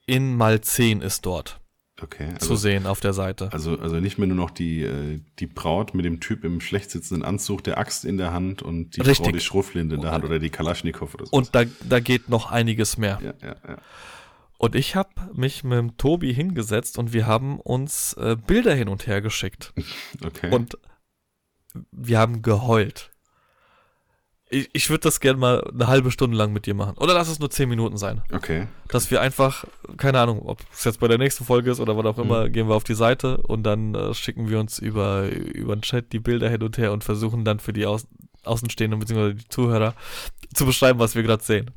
in 0.06 0.36
mal 0.36 0.60
10 0.60 1.00
ist 1.00 1.24
dort 1.26 1.60
Okay. 2.02 2.28
zu 2.38 2.50
Also, 2.52 2.56
sehen 2.56 2.86
auf 2.86 3.00
der 3.00 3.12
Seite. 3.12 3.52
also, 3.52 3.78
also 3.78 4.00
nicht 4.00 4.18
mehr 4.18 4.26
nur 4.26 4.36
noch 4.36 4.50
die, 4.50 4.82
äh, 4.82 5.20
die 5.38 5.46
Braut 5.46 5.94
mit 5.94 6.04
dem 6.04 6.20
Typ 6.20 6.44
im 6.44 6.60
schlecht 6.60 6.90
sitzenden 6.90 7.24
Anzug, 7.24 7.62
der 7.64 7.78
Axt 7.78 8.04
in 8.04 8.18
der 8.18 8.32
Hand 8.32 8.62
und 8.62 8.96
die 8.96 9.00
Frau 9.00 9.08
Richtig. 9.08 9.32
die 9.32 9.40
Schrotflinte 9.40 9.94
in 9.94 10.00
der 10.00 10.10
Hand 10.10 10.24
oder 10.24 10.38
die 10.40 10.50
Kalaschnikow 10.50 11.14
oder 11.14 11.26
so. 11.26 11.32
Und 11.36 11.54
da, 11.54 11.64
da 11.88 12.00
geht 12.00 12.28
noch 12.28 12.50
einiges 12.50 12.98
mehr. 12.98 13.20
ja, 13.22 13.34
ja, 13.40 13.56
ja. 13.66 13.78
Und 14.58 14.74
ich 14.76 14.96
habe 14.96 15.10
mich 15.34 15.62
mit 15.64 15.78
dem 15.78 15.96
Tobi 15.96 16.32
hingesetzt 16.32 16.98
und 16.98 17.12
wir 17.12 17.26
haben 17.26 17.60
uns 17.60 18.14
äh, 18.14 18.36
Bilder 18.36 18.74
hin 18.74 18.88
und 18.88 19.06
her 19.06 19.20
geschickt. 19.20 19.72
Okay. 20.24 20.50
Und 20.50 20.76
wir 21.90 22.18
haben 22.18 22.42
geheult. 22.42 23.10
Ich, 24.54 24.70
ich 24.72 24.88
würde 24.88 25.00
das 25.00 25.18
gerne 25.18 25.38
mal 25.38 25.68
eine 25.72 25.88
halbe 25.88 26.10
Stunde 26.10 26.36
lang 26.36 26.52
mit 26.52 26.66
dir 26.66 26.74
machen. 26.74 26.96
Oder 26.98 27.14
lass 27.14 27.28
es 27.28 27.40
nur 27.40 27.50
10 27.50 27.68
Minuten 27.68 27.96
sein. 27.96 28.22
okay. 28.32 28.68
Dass 28.88 29.10
wir 29.10 29.20
einfach, 29.20 29.64
keine 29.96 30.20
Ahnung, 30.20 30.42
ob 30.46 30.60
es 30.72 30.84
jetzt 30.84 31.00
bei 31.00 31.08
der 31.08 31.18
nächsten 31.18 31.44
Folge 31.44 31.70
ist 31.70 31.80
oder 31.80 31.96
was 31.96 32.06
auch 32.06 32.18
immer, 32.18 32.48
gehen 32.48 32.68
wir 32.68 32.76
auf 32.76 32.84
die 32.84 32.94
Seite 32.94 33.38
und 33.38 33.64
dann 33.64 33.94
äh, 33.94 34.14
schicken 34.14 34.48
wir 34.48 34.60
uns 34.60 34.78
über, 34.78 35.28
über 35.28 35.74
den 35.74 35.82
Chat 35.82 36.12
die 36.12 36.20
Bilder 36.20 36.48
hin 36.48 36.62
und 36.62 36.78
her 36.78 36.92
und 36.92 37.02
versuchen 37.02 37.44
dann 37.44 37.58
für 37.58 37.72
die 37.72 37.86
Au 37.86 37.98
Außenstehenden 38.44 39.00
bzw. 39.00 39.34
die 39.34 39.48
Zuhörer 39.48 39.94
zu 40.52 40.66
beschreiben, 40.66 40.98
was 40.98 41.14
wir 41.14 41.22
gerade 41.22 41.42
sehen. 41.42 41.70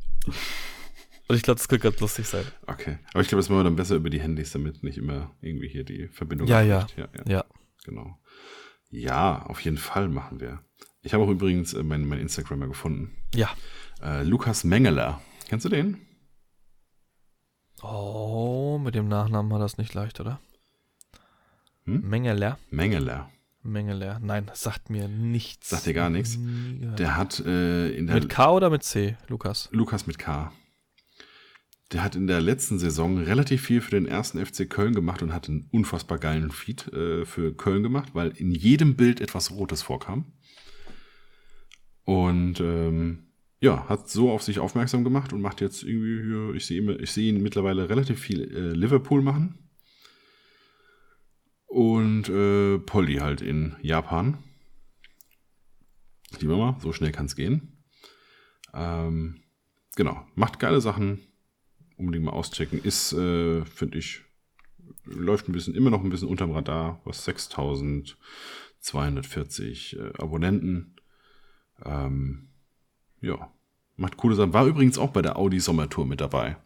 Und 1.28 1.36
ich 1.36 1.42
glaube, 1.42 1.58
das 1.58 1.68
könnte 1.68 1.84
ganz 1.84 2.00
lustig 2.00 2.28
sein. 2.28 2.46
Okay. 2.68 3.00
Aber 3.14 3.22
ich 3.22 3.28
glaube, 3.28 3.40
das 3.40 3.50
machen 3.50 3.60
wir 3.60 3.64
dann 3.64 3.76
besser 3.76 3.96
über 3.96 4.10
die 4.10 4.20
Handys, 4.20 4.52
damit 4.52 4.84
nicht 4.84 4.98
immer 4.98 5.32
irgendwie 5.42 5.68
hier 5.68 5.84
die 5.84 6.08
Verbindung 6.10 6.48
Ja, 6.48 6.62
ja. 6.62 6.88
ja, 6.96 7.08
ja. 7.16 7.32
Ja. 7.32 7.46
Genau. 7.86 8.18
Ja, 8.90 9.44
auf 9.44 9.62
jeden 9.62 9.78
Fall 9.78 10.10
machen 10.10 10.40
wir. 10.40 10.60
Ich 11.08 11.14
habe 11.14 11.24
auch 11.24 11.30
übrigens 11.30 11.74
äh, 11.74 11.84
meinen 11.84 12.06
mein 12.06 12.20
Instagrammer 12.20 12.68
gefunden. 12.68 13.16
Ja. 13.34 13.50
Äh, 14.04 14.24
Lukas 14.24 14.66
Mengeler 14.66 15.22
Kennst 15.48 15.64
du 15.64 15.70
den? 15.70 15.98
Oh, 17.82 18.78
mit 18.84 18.96
dem 18.96 19.08
Nachnamen 19.08 19.50
war 19.50 19.60
das 19.60 19.78
nicht 19.78 19.94
leicht, 19.94 20.20
oder? 20.20 20.42
Hm? 21.86 22.02
Mengeler. 22.02 22.60
Mengeler. 22.70 23.32
Mengeler. 23.64 24.20
Nein, 24.20 24.52
sagt 24.54 24.90
mir 24.90 25.08
nichts. 25.08 25.70
Sagt 25.70 25.86
dir 25.86 25.94
gar 25.94 26.10
nichts? 26.10 26.38
Der 26.38 27.16
hat 27.16 27.40
äh, 27.40 27.90
in 27.92 28.08
der 28.08 28.16
mit 28.16 28.28
K 28.28 28.52
oder 28.52 28.70
mit 28.70 28.84
C, 28.84 29.16
Lukas? 29.30 29.70
Lukas 29.72 30.06
mit 30.06 30.20
K. 30.20 30.52
Der 31.94 32.04
hat 32.04 32.18
in 32.18 32.28
der 32.28 32.42
letzten 32.42 32.78
Saison 32.78 33.18
relativ 33.18 33.62
viel 33.62 33.80
für 33.80 33.92
den 33.92 34.06
ersten 34.06 34.46
FC 34.46 34.70
Köln 34.70 34.94
gemacht 34.94 35.22
und 35.22 35.34
hat 35.34 35.48
einen 35.48 35.70
unfassbar 35.72 36.18
geilen 36.18 36.52
Feed 36.52 36.92
äh, 36.92 37.26
für 37.26 37.56
Köln 37.56 37.84
gemacht, 37.84 38.10
weil 38.14 38.32
in 38.32 38.52
jedem 38.52 38.98
Bild 38.98 39.22
etwas 39.22 39.52
Rotes 39.52 39.82
vorkam. 39.82 40.34
Und 42.08 42.60
ähm, 42.62 43.28
ja, 43.60 43.90
hat 43.90 44.10
so 44.10 44.32
auf 44.32 44.42
sich 44.42 44.60
aufmerksam 44.60 45.04
gemacht 45.04 45.34
und 45.34 45.42
macht 45.42 45.60
jetzt 45.60 45.84
irgendwie, 45.84 46.56
ich 46.56 46.66
sehe 46.66 46.96
ich 46.96 47.12
sehe 47.12 47.34
ihn 47.34 47.44
mittlerweile 47.44 47.90
relativ 47.90 48.18
viel 48.18 48.44
äh, 48.44 48.72
Liverpool 48.72 49.22
machen. 49.22 49.60
Und 51.66 52.30
äh, 52.30 52.80
Polly 52.80 53.16
halt 53.16 53.42
in 53.42 53.76
Japan. 53.82 54.38
Die 56.40 56.48
Mama, 56.48 56.80
so 56.82 56.94
schnell 56.94 57.12
kann 57.12 57.26
es 57.26 57.36
gehen. 57.36 57.84
Ähm, 58.74 59.42
genau, 59.98 60.26
macht 60.36 60.60
geile 60.60 60.80
Sachen. 60.80 61.20
Unbedingt 61.98 62.24
mal 62.24 62.32
auschecken. 62.32 62.82
Ist, 62.82 63.12
äh, 63.12 63.66
finde 63.66 63.98
ich, 63.98 64.22
läuft 65.04 65.50
ein 65.50 65.52
bisschen, 65.52 65.76
immer 65.76 65.90
noch 65.90 66.06
ein 66.06 66.10
bisschen 66.10 66.30
unterm 66.30 66.52
Radar, 66.52 67.02
was 67.04 67.26
6240 67.26 70.00
äh, 70.00 70.14
Abonnenten. 70.20 70.94
Ähm, 71.86 72.50
ja, 73.22 73.52
macht 73.96 74.18
coole 74.18 74.36
Sachen. 74.36 74.54
War 74.54 74.66
übrigens 74.66 74.98
auch 74.98 75.12
bei 75.12 75.22
der 75.22 75.38
Audi 75.38 75.60
Sommertour 75.60 76.06
mit 76.06 76.22
dabei. 76.22 76.58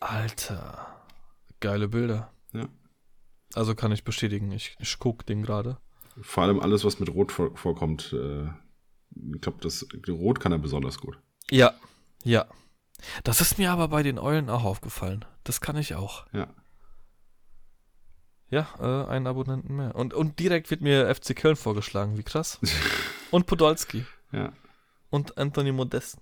Alter. 0.00 1.06
Geile 1.60 1.88
Bilder. 1.88 2.32
Ja. 2.52 2.68
Also 3.54 3.74
kann 3.74 3.92
ich 3.92 4.04
bestätigen. 4.04 4.50
Ich, 4.50 4.76
ich 4.80 4.98
guck 4.98 5.24
den 5.26 5.42
gerade. 5.42 5.78
Vor 6.20 6.42
allem 6.42 6.60
alles, 6.60 6.84
was 6.84 6.98
mit 6.98 7.08
Rot 7.08 7.32
vor, 7.32 7.56
vorkommt. 7.56 8.12
Äh, 8.12 8.48
ich 9.34 9.40
glaube, 9.40 9.58
das 9.60 9.86
Rot 10.08 10.40
kann 10.40 10.52
er 10.52 10.58
besonders 10.58 10.98
gut. 10.98 11.18
Ja, 11.50 11.74
ja. 12.24 12.46
Das 13.24 13.40
ist 13.40 13.58
mir 13.58 13.72
aber 13.72 13.88
bei 13.88 14.02
den 14.02 14.18
Eulen 14.18 14.48
auch 14.50 14.64
aufgefallen. 14.64 15.24
Das 15.44 15.60
kann 15.60 15.76
ich 15.76 15.94
auch. 15.94 16.26
Ja. 16.32 16.48
Ja, 18.50 18.68
äh, 18.80 19.08
einen 19.08 19.26
Abonnenten 19.26 19.76
mehr. 19.76 19.94
Und, 19.94 20.12
und 20.12 20.38
direkt 20.38 20.70
wird 20.70 20.82
mir 20.82 21.12
FC 21.14 21.34
Köln 21.34 21.56
vorgeschlagen. 21.56 22.18
Wie 22.18 22.22
krass. 22.22 22.58
Und 23.32 23.46
Podolski. 23.46 24.06
Ja, 24.30 24.52
Und 25.10 25.36
Anthony 25.38 25.72
Modest. 25.72 26.18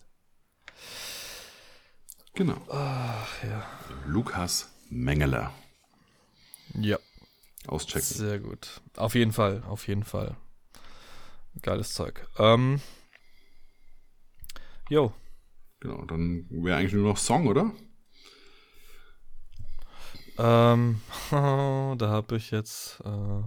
genau. 2.34 2.56
Ach 2.70 3.42
ja. 3.44 3.68
Lukas 4.06 4.70
Mengeler. 4.88 5.52
Ja. 6.74 6.98
Auschecken. 7.66 8.02
Sehr 8.06 8.38
gut. 8.38 8.80
Auf 8.96 9.14
jeden 9.14 9.32
Fall, 9.32 9.62
auf 9.64 9.86
jeden 9.88 10.04
Fall. 10.04 10.36
Geiles 11.62 11.92
Zeug. 11.94 12.26
Ähm. 12.38 12.80
Jo. 14.88 15.12
Genau, 15.80 16.04
dann 16.04 16.46
wäre 16.50 16.78
eigentlich 16.78 16.92
nur 16.92 17.08
noch 17.08 17.16
Song, 17.18 17.48
oder? 17.48 17.72
Ähm, 20.38 21.00
da 21.30 22.08
habe 22.08 22.36
ich 22.36 22.50
jetzt. 22.50 23.00
Äh, 23.04 23.42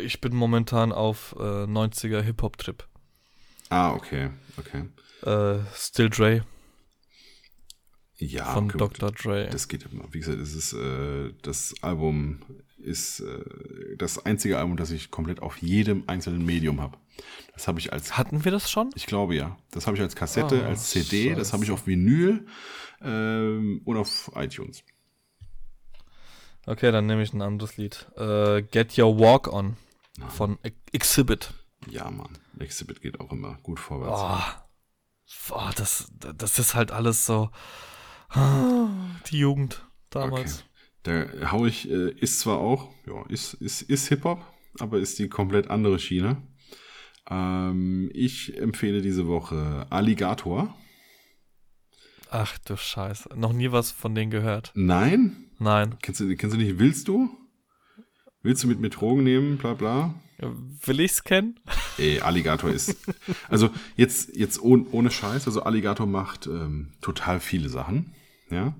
ich 0.00 0.20
bin 0.20 0.34
momentan 0.34 0.92
auf 0.92 1.34
äh, 1.38 1.64
90er 1.64 2.20
Hip-Hop-Trip. 2.22 2.84
Ah, 3.68 3.92
okay, 3.94 4.30
okay. 4.58 4.84
Äh, 5.22 5.64
Still 5.74 6.10
Dre 6.10 6.44
Ja, 8.18 8.44
von 8.54 8.66
okay, 8.66 8.78
Dr. 8.78 9.10
Dre. 9.12 9.48
Das 9.50 9.68
geht 9.68 9.86
immer. 9.90 10.04
Wie 10.12 10.20
gesagt, 10.20 10.38
es 10.38 10.54
ist, 10.54 10.72
äh, 10.72 11.32
das 11.42 11.74
Album 11.82 12.42
ist 12.78 13.20
äh, 13.20 13.96
das 13.98 14.24
einzige 14.24 14.58
Album, 14.58 14.76
das 14.76 14.90
ich 14.90 15.10
komplett 15.10 15.40
auf 15.42 15.56
jedem 15.58 16.04
einzelnen 16.06 16.44
Medium 16.44 16.80
habe. 16.80 16.96
Das 17.54 17.66
habe 17.66 17.78
ich 17.80 17.92
als, 17.92 18.16
Hatten 18.16 18.44
wir 18.44 18.52
das 18.52 18.70
schon? 18.70 18.90
ich 18.94 19.06
glaube 19.06 19.34
ja, 19.34 19.56
das 19.70 19.86
habe 19.86 19.96
ich 19.96 20.02
als 20.02 20.14
Kassette, 20.14 20.62
Ah, 20.64 20.68
als 20.68 20.90
CD, 20.90 21.30
das 21.30 21.38
scheiße. 21.38 21.52
habe 21.54 21.64
ich 21.64 21.70
auf 21.70 21.86
Vinyl 21.86 22.46
ähm, 23.02 23.80
und 23.84 23.96
auf 23.96 24.30
iTunes. 24.36 24.82
Okay, 26.66 26.90
dann 26.90 27.06
nehme 27.06 27.22
ich 27.22 27.32
ein 27.32 27.42
anderes 27.42 27.76
Lied. 27.76 28.06
Äh, 28.16 28.62
Get 28.62 28.98
Your 28.98 29.18
Walk 29.18 29.52
On 29.52 29.76
von 30.28 30.58
Ex- 30.62 30.76
Exhibit. 30.92 31.54
Ja, 31.88 32.10
Mann. 32.10 32.36
Exhibit 32.58 33.00
geht 33.00 33.20
auch 33.20 33.30
immer 33.32 33.58
gut 33.62 33.78
vorwärts. 33.78 34.58
Oh, 35.50 35.54
oh 35.54 35.70
das, 35.76 36.10
das 36.18 36.58
ist 36.58 36.74
halt 36.74 36.90
alles 36.90 37.26
so. 37.26 37.50
ah, 38.30 38.88
Die 39.30 39.38
Jugend 39.38 39.86
damals. 40.10 40.64
Da 41.04 41.26
hau 41.52 41.66
ich, 41.66 41.88
äh, 41.88 42.10
ist 42.10 42.40
zwar 42.40 42.58
auch, 42.58 42.90
ja, 43.06 43.24
ist, 43.28 43.54
ist, 43.54 43.82
ist 43.82 44.08
Hip-Hop, 44.08 44.44
aber 44.80 44.98
ist 44.98 45.18
die 45.20 45.28
komplett 45.28 45.70
andere 45.70 46.00
Schiene. 46.00 46.42
Ähm, 47.30 48.10
ich 48.12 48.56
empfehle 48.58 49.02
diese 49.02 49.28
Woche 49.28 49.86
Alligator. 49.90 50.74
Ach 52.30 52.58
du 52.58 52.76
Scheiße. 52.76 53.30
Noch 53.36 53.52
nie 53.52 53.70
was 53.70 53.92
von 53.92 54.16
denen 54.16 54.32
gehört. 54.32 54.72
Nein? 54.74 55.45
Nein. 55.58 55.96
Kennst 56.02 56.20
du, 56.20 56.36
kennst 56.36 56.54
du 56.54 56.60
nicht 56.60 56.78
Willst 56.78 57.08
du? 57.08 57.30
Willst 58.42 58.62
du 58.62 58.68
mit 58.68 58.80
mir 58.80 58.90
Drogen 58.90 59.24
nehmen? 59.24 59.58
Bla 59.58 59.74
bla. 59.74 60.14
Will 60.38 61.00
ich's 61.00 61.24
kennen? 61.24 61.58
Ey, 61.98 62.20
Alligator 62.20 62.70
ist. 62.70 62.96
Also 63.48 63.70
jetzt, 63.96 64.36
jetzt 64.36 64.60
ohne, 64.60 64.84
ohne 64.92 65.10
Scheiß, 65.10 65.46
also 65.46 65.62
Alligator 65.62 66.06
macht 66.06 66.46
ähm, 66.46 66.92
total 67.00 67.40
viele 67.40 67.68
Sachen. 67.68 68.12
Ja. 68.50 68.76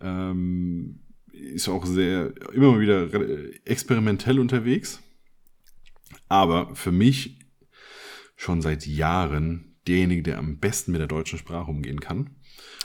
Ähm, 0.00 1.00
ist 1.32 1.68
auch 1.68 1.86
sehr, 1.86 2.32
immer 2.52 2.72
mal 2.72 2.80
wieder 2.80 3.08
experimentell 3.64 4.38
unterwegs. 4.38 5.02
Aber 6.28 6.74
für 6.74 6.92
mich 6.92 7.38
schon 8.36 8.60
seit 8.60 8.86
Jahren 8.86 9.76
derjenige, 9.86 10.22
der 10.22 10.38
am 10.38 10.58
besten 10.58 10.92
mit 10.92 11.00
der 11.00 11.08
deutschen 11.08 11.38
Sprache 11.38 11.70
umgehen 11.70 12.00
kann. 12.00 12.36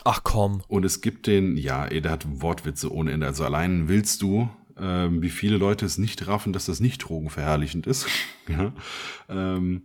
Ach 0.06 0.22
komm. 0.24 0.62
Und 0.68 0.84
es 0.86 1.02
gibt 1.02 1.28
den, 1.28 1.58
ja, 1.58 1.86
ey, 1.86 2.02
der 2.02 2.12
hat 2.12 2.42
Wortwitze 2.42 2.92
ohne 2.92 3.12
Ende. 3.12 3.26
Also 3.26 3.46
allein 3.46 3.88
willst 3.88 4.22
du, 4.22 4.50
ähm, 4.78 5.22
wie 5.22 5.30
viele 5.30 5.58
Leute 5.58 5.86
es 5.86 5.98
nicht 5.98 6.28
raffen, 6.28 6.54
dass 6.54 6.66
das 6.66 6.80
nicht 6.80 7.00
drogenverherrlichend 7.00 7.88
ist. 7.88 8.08
ja. 8.48 8.74
ähm, 9.30 9.84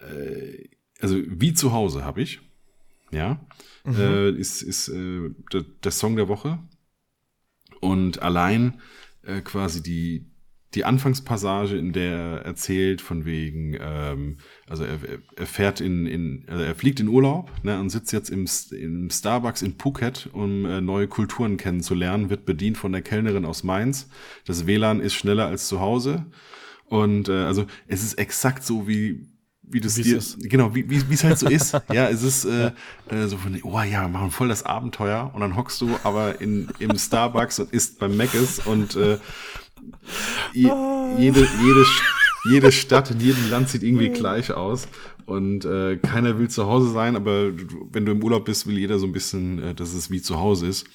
äh, 0.00 0.68
also 1.00 1.18
wie 1.26 1.52
zu 1.52 1.72
Hause 1.72 2.04
habe 2.04 2.22
ich. 2.22 2.40
Ja. 3.10 3.44
Äh, 3.86 4.30
ist 4.30 4.62
ist 4.62 4.88
äh, 4.88 5.30
der, 5.52 5.62
der 5.62 5.92
Song 5.92 6.16
der 6.16 6.28
Woche. 6.28 6.58
Und 7.80 8.22
allein 8.22 8.80
äh, 9.22 9.40
quasi 9.42 9.82
die, 9.82 10.26
die 10.74 10.84
Anfangspassage, 10.84 11.76
in 11.76 11.92
der 11.92 12.12
er 12.18 12.44
erzählt 12.44 13.00
von 13.00 13.24
wegen, 13.24 13.76
ähm, 13.80 14.38
also 14.68 14.84
er, 14.84 14.98
er- 15.36 15.46
fährt 15.46 15.80
in, 15.80 16.06
in 16.06 16.44
also 16.48 16.62
er 16.64 16.74
fliegt 16.74 17.00
in 17.00 17.08
Urlaub 17.08 17.50
ne, 17.62 17.78
und 17.78 17.90
sitzt 17.90 18.12
jetzt 18.12 18.30
im, 18.30 18.46
im 18.72 19.10
Starbucks 19.10 19.62
in 19.62 19.74
Phuket, 19.78 20.28
um 20.32 20.64
äh, 20.64 20.80
neue 20.80 21.06
Kulturen 21.08 21.56
kennenzulernen, 21.56 22.30
wird 22.30 22.44
bedient 22.44 22.76
von 22.78 22.92
der 22.92 23.02
Kellnerin 23.02 23.44
aus 23.44 23.62
Mainz. 23.62 24.08
Das 24.46 24.66
WLAN 24.66 25.00
ist 25.00 25.14
schneller 25.14 25.46
als 25.46 25.68
zu 25.68 25.80
Hause. 25.80 26.26
Und 26.86 27.28
äh, 27.28 27.32
also 27.44 27.66
es 27.86 28.02
ist 28.02 28.14
exakt 28.14 28.64
so 28.64 28.86
wie 28.86 29.28
wie 29.66 29.82
Wie's 29.82 29.94
dir 29.94 30.18
ist. 30.18 30.38
genau 30.50 30.74
wie 30.74 30.90
wie 30.90 31.14
es 31.14 31.24
halt 31.24 31.38
so 31.38 31.48
ist 31.48 31.72
ja 31.92 32.06
es 32.10 32.22
ist 32.22 32.44
äh, 32.44 32.72
äh, 33.08 33.26
so 33.26 33.38
von 33.38 33.58
oh 33.62 33.80
ja 33.80 34.02
wir 34.02 34.08
machen 34.08 34.30
voll 34.30 34.48
das 34.48 34.62
Abenteuer 34.62 35.30
und 35.32 35.40
dann 35.40 35.56
hockst 35.56 35.80
du 35.80 35.88
aber 36.04 36.38
in 36.42 36.68
im 36.80 36.98
Starbucks 36.98 37.60
und 37.60 37.72
isst 37.72 37.98
beim 37.98 38.14
Mc's 38.14 38.58
und 38.66 38.94
äh, 38.96 39.16
je, 40.52 40.70
jede, 41.18 41.40
jede, 41.40 41.82
Sch- 41.82 42.02
jede 42.50 42.72
Stadt 42.72 43.10
in 43.10 43.20
jedem 43.20 43.50
Land 43.50 43.68
sieht 43.68 43.82
irgendwie 43.82 44.10
gleich 44.10 44.52
aus. 44.52 44.88
Und 45.26 45.64
äh, 45.64 45.96
keiner 45.96 46.38
will 46.38 46.48
zu 46.48 46.66
Hause 46.66 46.90
sein, 46.90 47.16
aber 47.16 47.50
wenn 47.92 48.04
du 48.04 48.12
im 48.12 48.22
Urlaub 48.22 48.44
bist, 48.44 48.66
will 48.66 48.76
jeder 48.76 48.98
so 48.98 49.06
ein 49.06 49.12
bisschen, 49.12 49.62
äh, 49.62 49.74
dass 49.74 49.94
es 49.94 50.10
wie 50.10 50.20
zu 50.20 50.38
Hause 50.38 50.66
ist. 50.66 50.86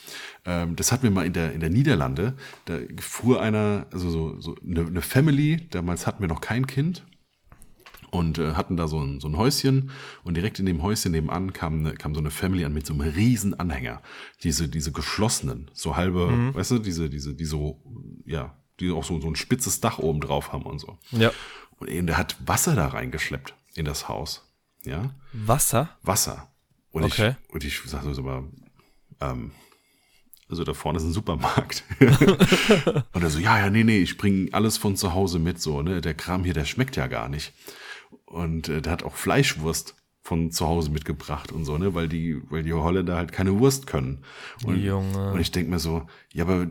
Ähm, 0.45 0.75
das 0.75 0.91
hatten 0.91 1.01
wir 1.01 1.09
mal 1.09 1.25
in 1.25 1.33
der, 1.33 1.51
in 1.51 1.61
der 1.61 1.71
Niederlande. 1.71 2.35
Da 2.65 2.77
fuhr 2.99 3.41
einer, 3.41 3.87
also 3.91 4.11
so, 4.11 4.39
so 4.39 4.55
eine, 4.63 4.85
eine 4.85 5.01
Family, 5.01 5.67
damals 5.71 6.05
hatten 6.05 6.21
wir 6.21 6.27
noch 6.27 6.41
kein 6.41 6.67
Kind 6.67 7.07
und 8.11 8.37
äh, 8.37 8.53
hatten 8.53 8.77
da 8.77 8.87
so 8.87 8.99
ein, 8.99 9.19
so 9.19 9.27
ein 9.27 9.35
Häuschen 9.35 9.89
und 10.23 10.37
direkt 10.37 10.59
in 10.59 10.67
dem 10.67 10.83
Häuschen 10.83 11.11
nebenan 11.11 11.51
kam, 11.51 11.79
eine, 11.79 11.93
kam 11.95 12.13
so 12.13 12.21
eine 12.21 12.29
Family 12.29 12.65
an 12.65 12.73
mit 12.73 12.85
so 12.85 12.93
einem 12.93 13.01
riesen 13.01 13.59
Anhänger. 13.59 14.03
Diese, 14.43 14.69
diese 14.69 14.91
geschlossenen, 14.91 15.71
so 15.73 15.95
halbe, 15.95 16.27
weißt 16.53 16.69
du, 16.69 16.77
diese, 16.77 17.09
diese, 17.09 17.33
die 17.33 17.45
so, 17.45 17.81
ja, 18.25 18.55
die 18.79 18.91
auch 18.91 19.03
so, 19.03 19.19
so 19.19 19.27
ein 19.27 19.35
spitzes 19.35 19.81
Dach 19.81 19.99
oben 19.99 20.21
drauf 20.21 20.51
haben 20.53 20.63
und 20.63 20.79
so. 20.79 20.97
Ja. 21.11 21.31
Und 21.77 21.89
eben, 21.89 22.07
der 22.07 22.17
hat 22.17 22.35
Wasser 22.45 22.75
da 22.75 22.87
reingeschleppt 22.87 23.53
in 23.75 23.85
das 23.85 24.07
Haus. 24.09 24.45
Ja, 24.85 25.13
Wasser? 25.33 25.89
Wasser. 26.03 26.49
Und 26.91 27.03
Okay. 27.03 27.35
ich, 27.47 27.53
und 27.53 27.63
ich 27.63 27.81
sag 27.85 28.03
so, 28.03 28.21
aber, 28.21 28.43
ähm, 29.21 29.51
also 30.49 30.63
da 30.63 30.73
vorne 30.73 30.97
ist 30.97 31.03
ein 31.03 31.11
Supermarkt. 31.13 31.83
und 33.13 33.21
er 33.23 33.29
so, 33.29 33.39
ja, 33.39 33.59
ja, 33.59 33.69
nee, 33.69 33.83
nee, 33.83 33.99
ich 33.99 34.17
bringe 34.17 34.51
alles 34.53 34.77
von 34.77 34.95
zu 34.95 35.13
Hause 35.13 35.37
mit, 35.39 35.61
so, 35.61 35.81
ne, 35.81 36.01
der 36.01 36.13
Kram 36.15 36.43
hier, 36.43 36.53
der 36.53 36.65
schmeckt 36.65 36.95
ja 36.95 37.07
gar 37.07 37.29
nicht. 37.29 37.53
Und 38.25 38.69
äh, 38.69 38.81
der 38.81 38.91
hat 38.91 39.03
auch 39.03 39.15
Fleischwurst 39.15 39.95
von 40.21 40.51
zu 40.51 40.67
Hause 40.67 40.91
mitgebracht 40.91 41.51
und 41.51 41.65
so, 41.65 41.77
ne, 41.77 41.93
weil 41.93 42.07
die, 42.07 42.41
weil 42.49 42.63
die 42.63 42.73
Holländer 42.73 43.15
halt 43.15 43.31
keine 43.31 43.59
Wurst 43.59 43.85
können. 43.87 44.23
Und, 44.63 44.77
Junge. 44.77 45.31
und 45.31 45.39
ich 45.39 45.51
denk 45.51 45.69
mir 45.69 45.79
so, 45.79 46.07
ja, 46.33 46.43
aber 46.45 46.67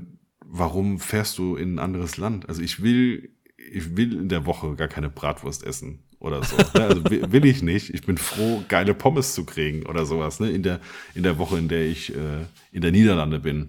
warum 0.51 0.99
fährst 0.99 1.37
du 1.39 1.57
in 1.57 1.75
ein 1.75 1.79
anderes 1.79 2.17
Land? 2.17 2.49
Also 2.49 2.63
ich 2.63 2.83
will, 2.83 3.31
ich 3.57 3.97
will 3.97 4.15
in 4.15 4.29
der 4.29 4.47
Woche 4.47 4.75
gar 4.77 4.89
keine 4.89 5.11
Bratwurst 5.11 5.63
essen 5.65 6.01
oder 6.19 6.43
so. 6.43 6.57
ne? 6.57 6.85
Also 6.85 7.05
will, 7.05 7.45
ich 7.45 7.63
nicht. 7.63 7.93
Ich 7.95 8.03
bin 8.07 8.17
froh, 8.19 8.65
geile 8.69 8.95
Pommes 8.95 9.35
zu 9.35 9.45
kriegen 9.45 9.85
oder 9.87 10.07
sowas, 10.07 10.41
ne, 10.41 10.51
in 10.51 10.63
der, 10.63 10.81
in 11.15 11.23
der 11.23 11.39
Woche, 11.39 11.59
in 11.59 11.69
der 11.69 11.87
ich 11.87 12.15
äh, 12.15 12.47
in 12.73 12.81
der 12.81 12.91
Niederlande 12.93 13.39
bin 13.39 13.69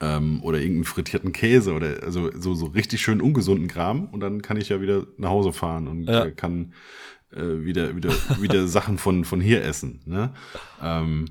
ähm, 0.00 0.42
oder 0.42 0.58
irgendeinen 0.58 0.84
frittierten 0.84 1.32
Käse 1.32 1.72
oder 1.72 2.02
also 2.02 2.30
so, 2.38 2.54
so 2.54 2.66
richtig 2.66 3.02
schön 3.02 3.20
ungesunden 3.20 3.68
Kram 3.68 4.06
und 4.06 4.20
dann 4.20 4.42
kann 4.42 4.56
ich 4.56 4.68
ja 4.68 4.80
wieder 4.80 5.06
nach 5.18 5.30
Hause 5.30 5.52
fahren 5.52 5.88
und 5.88 6.04
Ja. 6.04 6.24
äh, 6.24 6.30
kann 6.30 6.72
äh, 7.32 7.64
wieder, 7.64 7.96
wieder, 7.96 8.12
wieder 8.40 8.66
Sachen 8.68 8.98
von, 8.98 9.24
von 9.24 9.40
hier 9.40 9.62
essen. 9.64 10.00
Ne? 10.06 10.32
Ähm, 10.80 11.26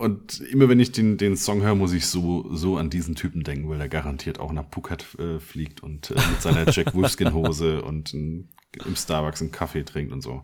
und 0.00 0.40
immer 0.40 0.70
wenn 0.70 0.80
ich 0.80 0.92
den, 0.92 1.18
den 1.18 1.36
Song 1.36 1.60
höre, 1.60 1.74
muss 1.74 1.92
ich 1.92 2.06
so, 2.06 2.48
so 2.54 2.78
an 2.78 2.88
diesen 2.88 3.16
Typen 3.16 3.44
denken, 3.44 3.68
weil 3.68 3.80
er 3.80 3.88
garantiert 3.90 4.40
auch 4.40 4.50
nach 4.50 4.64
Phuket 4.70 5.18
äh, 5.18 5.38
fliegt 5.38 5.82
und 5.82 6.10
äh, 6.10 6.14
mit 6.14 6.40
seiner 6.40 6.70
Jack 6.70 6.94
Wolfskin 6.94 7.34
Hose 7.34 7.82
und 7.82 8.14
ein, 8.14 8.48
im 8.86 8.96
Starbucks 8.96 9.42
einen 9.42 9.52
Kaffee 9.52 9.84
trinkt 9.84 10.10
und 10.10 10.22
so. 10.22 10.42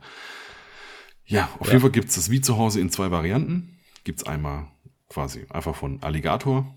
Ja, 1.24 1.48
auf 1.58 1.68
jeden 1.68 1.80
Fall 1.80 1.90
gibt's 1.90 2.16
das 2.16 2.30
wie 2.30 2.42
zu 2.42 2.58
Hause 2.58 2.80
in 2.80 2.90
zwei 2.90 3.10
Varianten. 3.10 3.78
Gibt's 4.04 4.24
einmal 4.24 4.68
quasi 5.08 5.46
einfach 5.48 5.74
von 5.74 6.02
Alligator 6.02 6.76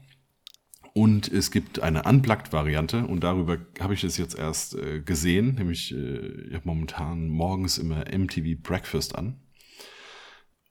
und 0.94 1.28
es 1.28 1.52
gibt 1.52 1.82
eine 1.82 2.04
Unplugged-Variante 2.04 3.06
und 3.06 3.26
darüber 3.26 3.58
habe 3.82 3.94
ich 3.94 4.06
es 4.06 4.16
jetzt 4.16 4.38
erst 4.38 4.76
äh, 4.76 5.02
gesehen, 5.02 5.56
nämlich 5.56 5.94
äh, 5.94 6.48
ich 6.48 6.54
habe 6.54 6.64
momentan 6.64 7.28
morgens 7.28 7.78
immer 7.78 8.06
MTV 8.10 8.62
Breakfast 8.64 9.16
an. 9.16 9.36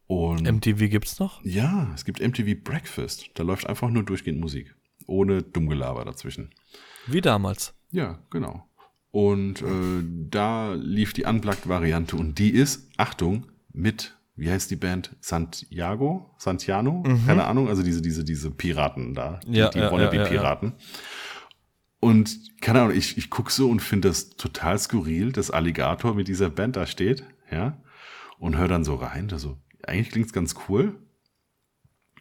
Und 0.09 0.43
MTV 0.43 0.89
gibt's 0.91 1.19
noch? 1.21 1.45
ja, 1.45 1.93
es 1.95 2.05
gibt 2.05 2.21
MTV 2.21 2.57
Breakfast. 2.65 3.31
Da 3.35 3.43
läuft 3.45 3.67
einfach 3.69 3.91
nur 3.91 4.03
durchgehend 4.03 4.41
Musik. 4.41 4.75
Ohne 5.07 5.43
Dummgelaber 5.43 6.05
dazwischen. 6.05 6.51
Wie 7.07 7.21
damals. 7.21 7.75
Ja, 7.91 8.19
genau. 8.31 8.65
Und 9.11 9.63
äh, 9.63 10.03
da 10.31 10.75
lief 10.75 11.13
die 11.13 11.25
Unplugged-Variante 11.25 12.17
und 12.17 12.39
die 12.39 12.51
ist, 12.51 12.89
Achtung, 12.99 13.47
mit, 13.73 14.17
wie 14.37 14.51
heißt 14.51 14.71
die 14.71 14.77
Band? 14.77 15.15
Santiago? 15.21 16.35
Santiano? 16.39 17.03
Keine 17.27 17.45
Ahnung, 17.47 17.69
also 17.69 17.83
diese, 17.83 18.03
diese, 18.03 18.25
diese 18.25 18.51
Piraten 18.51 19.15
da. 19.15 19.41
die- 19.47 19.57
Ja, 19.59 19.69
die 19.71 19.79
ja, 19.79 19.85
ja, 19.87 19.93
Wannabe-Piraten. 19.93 20.73
Und 22.01 22.61
keine 22.61 22.83
Ahnung, 22.83 22.97
ich, 22.97 23.19
ich 23.19 23.29
gucke 23.31 23.51
so 23.53 23.69
und 23.71 23.81
finde 23.81 24.09
das 24.09 24.31
total 24.31 24.79
skurril, 24.79 25.33
dass 25.33 25.51
Alligator 25.51 26.15
mit 26.15 26.29
dieser 26.29 26.49
Band 26.51 26.77
da 26.77 26.87
steht, 26.87 27.25
ja, 27.51 27.83
und 28.39 28.57
höre 28.57 28.69
dann 28.69 28.85
so 28.85 28.95
rein, 28.95 29.27
da 29.29 29.39
so, 29.39 29.59
eigentlich 29.87 30.11
klingt's 30.11 30.33
ganz 30.33 30.55
cool. 30.69 30.95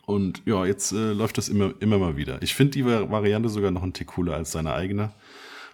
Und 0.05 0.41
ja, 0.45 0.65
jetzt 0.65 0.93
äh, 0.93 1.11
läuft 1.11 1.37
das 1.37 1.49
immer, 1.49 1.73
immer 1.81 1.97
mal 1.97 2.15
wieder. 2.15 2.41
Ich 2.41 2.55
finde 2.55 2.71
die 2.71 2.83
Vari- 2.85 3.09
Variante 3.11 3.49
sogar 3.49 3.71
noch 3.71 3.83
ein 3.83 3.93
Tick 3.93 4.07
cooler 4.07 4.35
als 4.35 4.51
seine 4.53 4.73
eigene. 4.73 5.11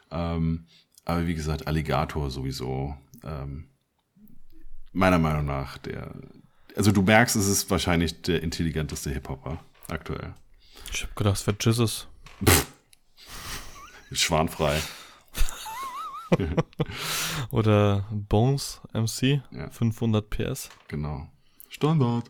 Ähm, 0.10 0.66
aber 1.06 1.28
wie 1.28 1.36
gesagt, 1.36 1.68
Alligator 1.68 2.32
sowieso, 2.32 2.96
ähm, 3.24 3.68
meiner 4.92 5.20
Meinung 5.20 5.46
nach, 5.46 5.78
der, 5.78 6.14
also 6.76 6.92
du 6.92 7.02
merkst, 7.04 7.36
es 7.36 7.48
ist 7.48 7.70
wahrscheinlich 7.70 8.22
der 8.24 8.42
intelligenteste 8.42 9.12
Hip-Hopper 9.12 9.60
aktuell. 9.90 10.34
Ich 10.92 11.04
hab 11.04 11.16
gedacht, 11.16 11.36
es 11.36 11.46
wäre 11.48 11.58
Jesus. 11.60 12.08
Schwanfrei. 14.12 14.80
Oder 17.52 18.06
Bones 18.12 18.82
MC. 18.94 19.42
Ja. 19.52 19.70
500 19.70 20.30
PS. 20.30 20.70
Genau. 20.88 21.28
Standard. 21.74 22.30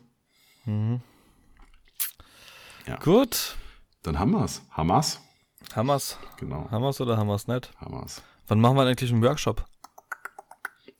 Gut. 3.02 3.56
Dann 4.02 4.18
haben 4.18 4.32
wir's. 4.32 4.62
Hamas. 4.70 5.20
Hammers. 5.76 6.18
Genau. 6.38 6.70
Hammers 6.70 7.00
oder 7.00 7.16
Hammers 7.18 7.46
nicht? 7.46 7.70
Hamas. 7.78 8.22
Wann 8.48 8.60
machen 8.60 8.76
wir 8.76 8.82
eigentlich 8.86 9.12
einen 9.12 9.22
Workshop? 9.22 9.64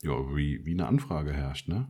Ja, 0.03 0.13
wie, 0.35 0.65
wie 0.67 0.73
eine 0.73 0.87
Anfrage 0.87 1.33
herrscht, 1.33 1.69
ne? 1.69 1.87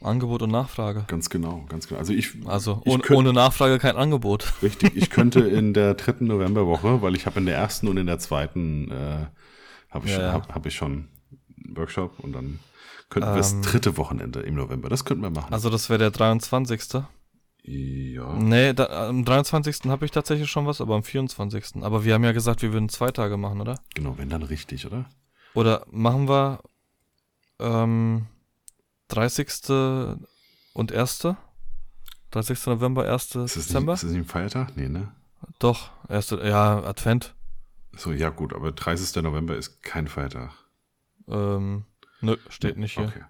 Angebot 0.00 0.42
und 0.42 0.50
Nachfrage. 0.50 1.04
Ganz 1.08 1.30
genau, 1.30 1.64
ganz 1.68 1.88
genau. 1.88 1.98
Also 1.98 2.12
ich, 2.12 2.46
Also 2.46 2.82
ich 2.84 2.92
ohne, 2.92 3.02
könnt- 3.02 3.18
ohne 3.18 3.32
Nachfrage 3.32 3.78
kein 3.78 3.96
Angebot. 3.96 4.52
Richtig, 4.62 4.94
ich 4.96 5.10
könnte 5.10 5.40
in 5.48 5.72
der 5.74 5.94
dritten 5.94 6.26
Novemberwoche, 6.26 7.00
weil 7.02 7.16
ich 7.16 7.26
habe 7.26 7.40
in 7.40 7.46
der 7.46 7.56
ersten 7.56 7.88
und 7.88 7.96
in 7.96 8.06
der 8.06 8.18
zweiten 8.18 8.90
äh, 8.90 9.26
habe 9.90 10.06
ich, 10.06 10.12
Ja, 10.12 10.20
ja. 10.22 10.32
Hab, 10.32 10.54
hab 10.54 10.66
ich 10.66 10.74
schon 10.74 11.08
einen 11.64 11.76
Workshop 11.76 12.20
und 12.20 12.32
dann 12.32 12.60
könnten 13.14 13.30
wir 13.30 13.36
das 13.36 13.60
dritte 13.60 13.96
Wochenende 13.96 14.40
im 14.40 14.56
November. 14.56 14.88
Das 14.88 15.04
könnten 15.04 15.22
wir 15.22 15.30
machen. 15.30 15.46
Ähm. 15.48 15.54
Also 15.54 15.70
das 15.70 15.88
wäre 15.88 15.98
der 15.98 16.10
23. 16.10 17.02
ja, 17.62 18.32
Nee, 18.34 18.72
da, 18.74 19.08
am 19.08 19.24
23. 19.24 19.82
habe 19.86 20.04
ich 20.04 20.10
tatsächlich 20.10 20.50
schon 20.50 20.66
was, 20.66 20.80
aber 20.80 20.96
am 20.96 21.04
24. 21.04 21.82
Aber 21.82 22.04
wir 22.04 22.14
haben 22.14 22.24
ja 22.24 22.32
gesagt, 22.32 22.62
wir 22.62 22.72
würden 22.72 22.88
zwei 22.88 23.12
Tage 23.12 23.36
machen, 23.36 23.60
oder? 23.60 23.78
genau, 23.94 24.18
wenn 24.18 24.28
dann 24.28 24.42
richtig, 24.42 24.84
oder? 24.86 25.06
Oder 25.54 25.86
machen 25.92 26.28
wir 26.28 26.58
ähm, 27.60 28.26
30. 29.08 29.68
und 30.72 30.92
1. 30.92 31.28
30. 32.32 32.66
November, 32.66 33.08
1. 33.08 33.26
Ist 33.26 33.34
das, 33.36 33.56
nicht, 33.56 33.68
Dezember? 33.68 33.94
ist 33.94 34.02
das 34.02 34.10
nicht 34.10 34.22
ein 34.22 34.26
Feiertag? 34.26 34.76
Nee, 34.76 34.88
ne? 34.88 35.12
Doch, 35.60 35.90
1. 36.08 36.30
Ja, 36.42 36.82
Advent. 36.82 37.32
So, 37.96 38.10
ja 38.10 38.30
gut, 38.30 38.52
aber 38.52 38.72
30. 38.72 39.22
November 39.22 39.56
ist 39.56 39.84
kein 39.84 40.08
Feiertag. 40.08 40.50
Ähm, 41.28 41.84
nö, 42.24 42.36
steht 42.48 42.76
nicht 42.76 42.94
hier. 42.98 43.06
Okay. 43.08 43.22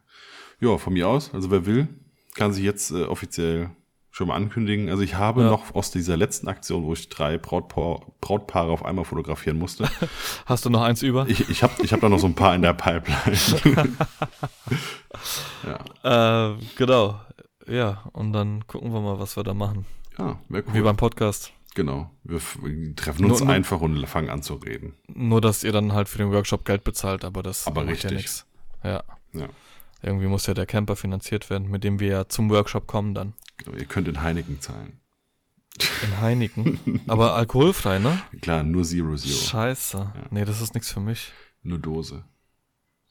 Ja, 0.60 0.78
von 0.78 0.92
mir 0.92 1.08
aus, 1.08 1.32
also 1.34 1.50
wer 1.50 1.66
will, 1.66 1.88
kann 2.34 2.52
sich 2.52 2.64
jetzt 2.64 2.90
äh, 2.90 3.04
offiziell 3.04 3.70
schon 4.10 4.28
mal 4.28 4.36
ankündigen. 4.36 4.88
Also 4.90 5.02
ich 5.02 5.16
habe 5.16 5.42
Ja. 5.42 5.50
noch 5.50 5.74
aus 5.74 5.90
dieser 5.90 6.16
letzten 6.16 6.46
Aktion, 6.48 6.84
wo 6.84 6.92
ich 6.92 7.08
drei 7.08 7.36
Brautpaar, 7.36 8.00
Brautpaare 8.20 8.70
auf 8.70 8.84
einmal 8.84 9.04
fotografieren 9.04 9.58
musste, 9.58 9.88
Hast 10.46 10.64
du 10.64 10.70
noch 10.70 10.82
eins 10.82 11.02
über? 11.02 11.26
Ich, 11.28 11.48
ich 11.50 11.62
habe 11.64 11.72
ich 11.82 11.92
hab 11.92 12.00
da 12.00 12.08
noch 12.08 12.18
so 12.20 12.26
ein 12.28 12.34
paar 12.34 12.54
in 12.54 12.62
der 12.62 12.74
Pipeline. 12.74 13.36
ja, 16.02 16.50
Äh, 16.52 16.56
genau. 16.76 17.20
Ja, 17.66 18.04
und 18.12 18.32
dann 18.32 18.66
gucken 18.66 18.92
wir 18.92 19.00
mal, 19.00 19.18
was 19.18 19.36
wir 19.36 19.42
da 19.42 19.54
machen. 19.54 19.86
ja 20.18 20.38
wäre 20.48 20.64
Wie 20.72 20.78
cool. 20.78 20.84
beim 20.84 20.96
Podcast. 20.96 21.52
Genau, 21.74 22.08
wir, 22.22 22.40
treffen 22.94 23.24
uns 23.24 23.40
Nur- 23.40 23.48
einfach 23.50 23.80
und 23.80 24.06
fangen 24.06 24.30
an 24.30 24.42
zu 24.42 24.54
reden. 24.54 24.94
Nur, 25.08 25.40
dass 25.40 25.64
ihr 25.64 25.72
dann 25.72 25.92
halt 25.92 26.08
für 26.08 26.18
den 26.18 26.30
Workshop 26.30 26.64
Geld 26.64 26.84
bezahlt, 26.84 27.24
aber 27.24 27.42
das 27.42 27.66
Aber 27.66 27.80
macht 27.80 27.86
ja 27.86 27.92
richtig. 27.94 28.12
nichts. 28.12 28.46
Ja. 28.84 29.02
Ja, 29.32 29.48
Irgendwie 30.02 30.26
muss 30.26 30.46
ja 30.46 30.54
der 30.54 30.66
Camper 30.66 30.94
finanziert 30.96 31.50
werden, 31.50 31.68
mit 31.70 31.82
dem 31.82 31.98
wir 31.98 32.08
ja 32.08 32.28
zum 32.28 32.50
Workshop 32.50 32.86
kommen 32.86 33.14
dann. 33.14 33.32
genau. 33.56 33.76
Ihr 33.76 33.86
könnt 33.86 34.06
in 34.06 34.22
Heineken 34.22 34.60
zahlen. 34.60 35.00
In 36.04 36.20
Heineken. 36.20 37.00
aber 37.08 37.34
alkoholfrei, 37.36 37.98
ne? 37.98 38.20
Klar, 38.42 38.62
nur 38.62 38.84
Zero 38.84 39.16
Zero. 39.16 39.34
Scheiße. 39.34 40.12
Nee, 40.30 40.44
das 40.44 40.60
ist 40.60 40.74
nichts 40.74 40.92
für 40.92 41.00
mich. 41.00 41.32
Nur 41.62 41.78
Dose. 41.78 42.24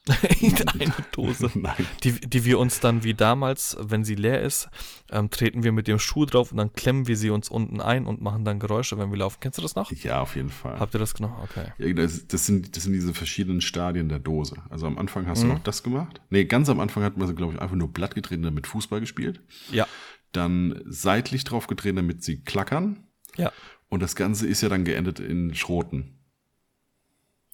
Eine 0.78 0.92
Dose. 1.12 1.50
Nein. 1.58 1.86
Die, 2.02 2.12
die 2.12 2.44
wir 2.44 2.58
uns 2.58 2.80
dann 2.80 3.04
wie 3.04 3.14
damals, 3.14 3.76
wenn 3.80 4.04
sie 4.04 4.14
leer 4.14 4.42
ist, 4.42 4.68
ähm, 5.10 5.30
treten 5.30 5.62
wir 5.62 5.72
mit 5.72 5.88
dem 5.88 5.98
Schuh 5.98 6.26
drauf 6.26 6.50
und 6.52 6.58
dann 6.58 6.72
klemmen 6.74 7.06
wir 7.06 7.16
sie 7.16 7.30
uns 7.30 7.48
unten 7.48 7.80
ein 7.80 8.04
und 8.06 8.20
machen 8.20 8.44
dann 8.44 8.58
Geräusche, 8.60 8.98
wenn 8.98 9.10
wir 9.10 9.16
laufen. 9.16 9.38
Kennst 9.40 9.56
du 9.58 9.62
das 9.62 9.74
noch? 9.76 9.90
Ja, 9.92 10.20
auf 10.20 10.36
jeden 10.36 10.50
Fall. 10.50 10.78
Habt 10.78 10.94
ihr 10.94 10.98
das 10.98 11.14
genau? 11.14 11.34
Okay. 11.44 11.72
Ja, 11.78 11.92
das, 11.94 12.26
das, 12.28 12.44
sind, 12.44 12.76
das 12.76 12.82
sind 12.84 12.92
diese 12.92 13.14
verschiedenen 13.14 13.62
Stadien 13.62 14.10
der 14.10 14.18
Dose. 14.18 14.56
Also 14.68 14.86
am 14.86 14.98
Anfang 14.98 15.26
hast 15.26 15.42
Mhm. 15.42 15.48
du 15.48 15.54
noch 15.54 15.62
das 15.62 15.82
gemacht. 15.82 16.20
Nee, 16.28 16.44
ganz 16.44 16.68
am 16.68 16.80
Anfang 16.80 17.02
hat 17.02 17.16
man 17.16 17.26
so, 17.26 17.34
glaube 17.34 17.54
ich, 17.54 17.60
einfach 17.62 17.76
nur 17.76 17.88
Blatt 17.88 18.14
getreten, 18.14 18.42
damit 18.42 18.66
Fußball 18.66 19.00
gespielt. 19.00 19.40
Ja. 19.72 19.86
Dann 20.32 20.82
seitlich 20.86 21.44
drauf 21.44 21.66
getreten, 21.66 21.96
damit 21.96 22.22
sie 22.22 22.42
klackern. 22.42 23.04
Ja. 23.36 23.52
Und 23.88 24.00
das 24.02 24.16
Ganze 24.16 24.46
ist 24.46 24.60
ja 24.60 24.68
dann 24.68 24.84
geendet 24.84 25.18
in 25.20 25.54
Schroten. 25.54 26.18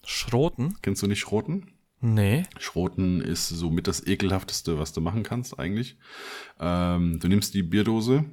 Schroten? 0.03 0.75
Kennst 0.81 1.01
du 1.01 1.07
nicht 1.07 1.19
Schroten? 1.19 1.67
Nee. 2.01 2.43
Schroten 2.59 3.21
ist 3.21 3.47
so 3.47 3.69
mit 3.69 3.87
das 3.87 4.05
ekelhafteste, 4.07 4.79
was 4.79 4.91
du 4.91 5.01
machen 5.01 5.21
kannst 5.23 5.59
eigentlich. 5.59 5.97
Ähm, 6.59 7.19
du 7.19 7.27
nimmst 7.27 7.53
die 7.53 7.61
Bierdose, 7.63 8.25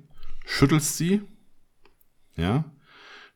schüttelst 0.46 0.96
sie, 0.96 1.20
ja, 2.36 2.64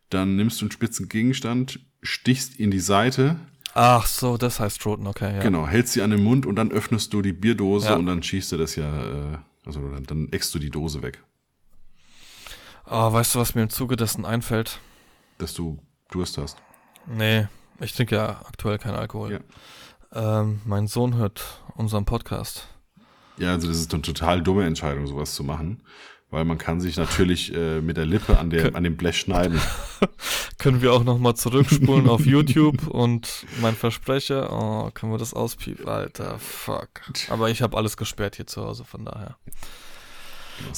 dann 0.08 0.36
nimmst 0.36 0.60
du 0.60 0.64
einen 0.64 0.72
spitzen 0.72 1.08
Gegenstand, 1.08 1.80
stichst 2.02 2.58
in 2.58 2.70
die 2.70 2.80
Seite, 2.80 3.36
Ach 3.74 4.06
so, 4.06 4.36
das 4.36 4.60
heißt 4.60 4.82
Schroten, 4.82 5.06
okay, 5.06 5.34
ja. 5.36 5.42
genau, 5.42 5.66
hältst 5.66 5.94
sie 5.94 6.02
an 6.02 6.10
den 6.10 6.22
Mund 6.22 6.44
und 6.44 6.56
dann 6.56 6.70
öffnest 6.72 7.10
du 7.14 7.22
die 7.22 7.32
Bierdose 7.32 7.88
Ja. 7.88 7.94
und 7.96 8.04
dann 8.04 8.22
schießt 8.22 8.52
du 8.52 8.58
das 8.58 8.76
ja, 8.76 9.32
äh, 9.34 9.38
also 9.64 9.80
dann, 9.90 10.04
dann 10.04 10.28
eckst 10.30 10.54
du 10.54 10.58
die 10.58 10.68
Dose 10.70 11.02
weg, 11.02 11.22
Oh, 12.86 13.12
weißt 13.12 13.34
du, 13.34 13.38
was 13.38 13.54
mir 13.54 13.62
im 13.62 13.70
Zuge 13.70 13.96
dessen 13.96 14.24
einfällt? 14.24 14.80
dass 15.38 15.54
du 15.54 15.78
Durst 16.10 16.36
hast. 16.38 16.58
Nee, 17.06 17.46
ich 17.80 17.92
trinke 17.94 18.14
ja 18.16 18.42
aktuell 18.44 18.78
keinen 18.78 18.94
Alkohol. 18.96 19.40
Ähm, 20.14 20.60
mein 20.64 20.86
Sohn 20.86 21.16
hört 21.16 21.62
unseren 21.74 22.04
Podcast. 22.04 22.68
Ja, 23.38 23.52
also 23.52 23.68
das 23.68 23.78
ist 23.78 23.92
eine 23.92 24.02
total 24.02 24.42
dumme 24.42 24.66
Entscheidung, 24.66 25.06
sowas 25.06 25.34
zu 25.34 25.42
machen, 25.42 25.80
weil 26.30 26.44
man 26.44 26.58
kann 26.58 26.80
sich 26.80 26.96
natürlich 26.96 27.54
äh, 27.54 27.80
mit 27.80 27.96
der 27.96 28.04
Lippe 28.04 28.38
an, 28.38 28.50
der, 28.50 28.74
an 28.76 28.84
dem 28.84 28.96
Blech 28.96 29.18
schneiden. 29.18 29.58
Können 30.58 30.82
wir 30.82 30.92
auch 30.92 31.02
nochmal 31.02 31.34
zurückspulen 31.34 32.08
auf 32.08 32.26
YouTube 32.26 32.86
und 32.88 33.46
mein 33.60 33.74
Versprecher, 33.74 34.52
oh, 34.52 34.90
können 34.92 35.12
wir 35.12 35.18
das 35.18 35.34
auspiepen? 35.34 35.88
Alter, 35.88 36.38
fuck. 36.38 36.88
Aber 37.30 37.50
ich 37.50 37.62
habe 37.62 37.76
alles 37.76 37.96
gesperrt 37.96 38.36
hier 38.36 38.46
zu 38.46 38.62
Hause, 38.62 38.84
von 38.84 39.04
daher. 39.04 39.36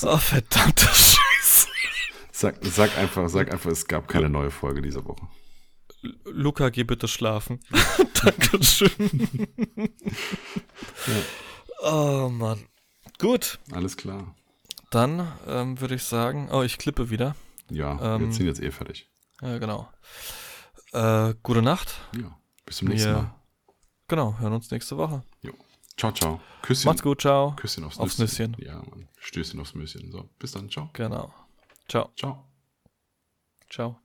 Oh, 0.02 0.16
verdammter 0.16 0.94
Scheiße. 0.94 1.68
Sag, 2.32 2.56
sag, 2.62 2.96
einfach, 2.96 3.28
sag 3.28 3.52
einfach, 3.52 3.70
es 3.70 3.86
gab 3.86 4.08
keine 4.08 4.30
neue 4.30 4.50
Folge 4.50 4.80
dieser 4.80 5.04
Woche. 5.04 5.26
Luca, 6.24 6.70
geh 6.70 6.84
bitte 6.84 7.08
schlafen. 7.08 7.60
Dankeschön. 8.22 8.90
ja. 11.06 11.22
Oh 11.82 12.28
Mann. 12.28 12.66
Gut. 13.18 13.58
Alles 13.72 13.96
klar. 13.96 14.34
Dann 14.90 15.32
ähm, 15.46 15.80
würde 15.80 15.96
ich 15.96 16.04
sagen, 16.04 16.48
oh, 16.52 16.62
ich 16.62 16.78
klippe 16.78 17.10
wieder. 17.10 17.34
Ja, 17.70 18.16
ähm, 18.16 18.26
wir 18.26 18.32
sind 18.32 18.46
jetzt 18.46 18.60
eh 18.62 18.70
fertig. 18.70 19.10
Ja, 19.40 19.58
genau. 19.58 19.88
Äh, 20.92 21.34
gute 21.42 21.62
Nacht. 21.62 22.00
Ja, 22.16 22.38
bis 22.64 22.76
zum 22.76 22.88
nächsten 22.88 23.10
wir, 23.10 23.16
Mal. 23.16 23.34
Genau, 24.08 24.38
hören 24.38 24.52
uns 24.52 24.70
nächste 24.70 24.96
Woche. 24.96 25.22
Jo. 25.42 25.52
Ciao, 25.96 26.12
ciao. 26.12 26.40
Küsschen. 26.62 26.88
Macht's 26.88 27.02
gut, 27.02 27.20
ciao. 27.20 27.54
Küsschen 27.56 27.84
aufs, 27.84 27.98
aufs 27.98 28.18
Nüsschen. 28.18 28.52
Nüsschen. 28.52 28.66
Ja, 28.66 28.76
Mann. 28.76 29.08
Stößchen 29.18 29.60
aufs 29.60 29.74
Nüsschen. 29.74 30.10
So, 30.10 30.28
bis 30.38 30.52
dann, 30.52 30.68
ciao. 30.70 30.90
Genau. 30.92 31.32
Ciao. 31.88 32.10
Ciao. 32.16 32.44
Ciao. 33.70 34.03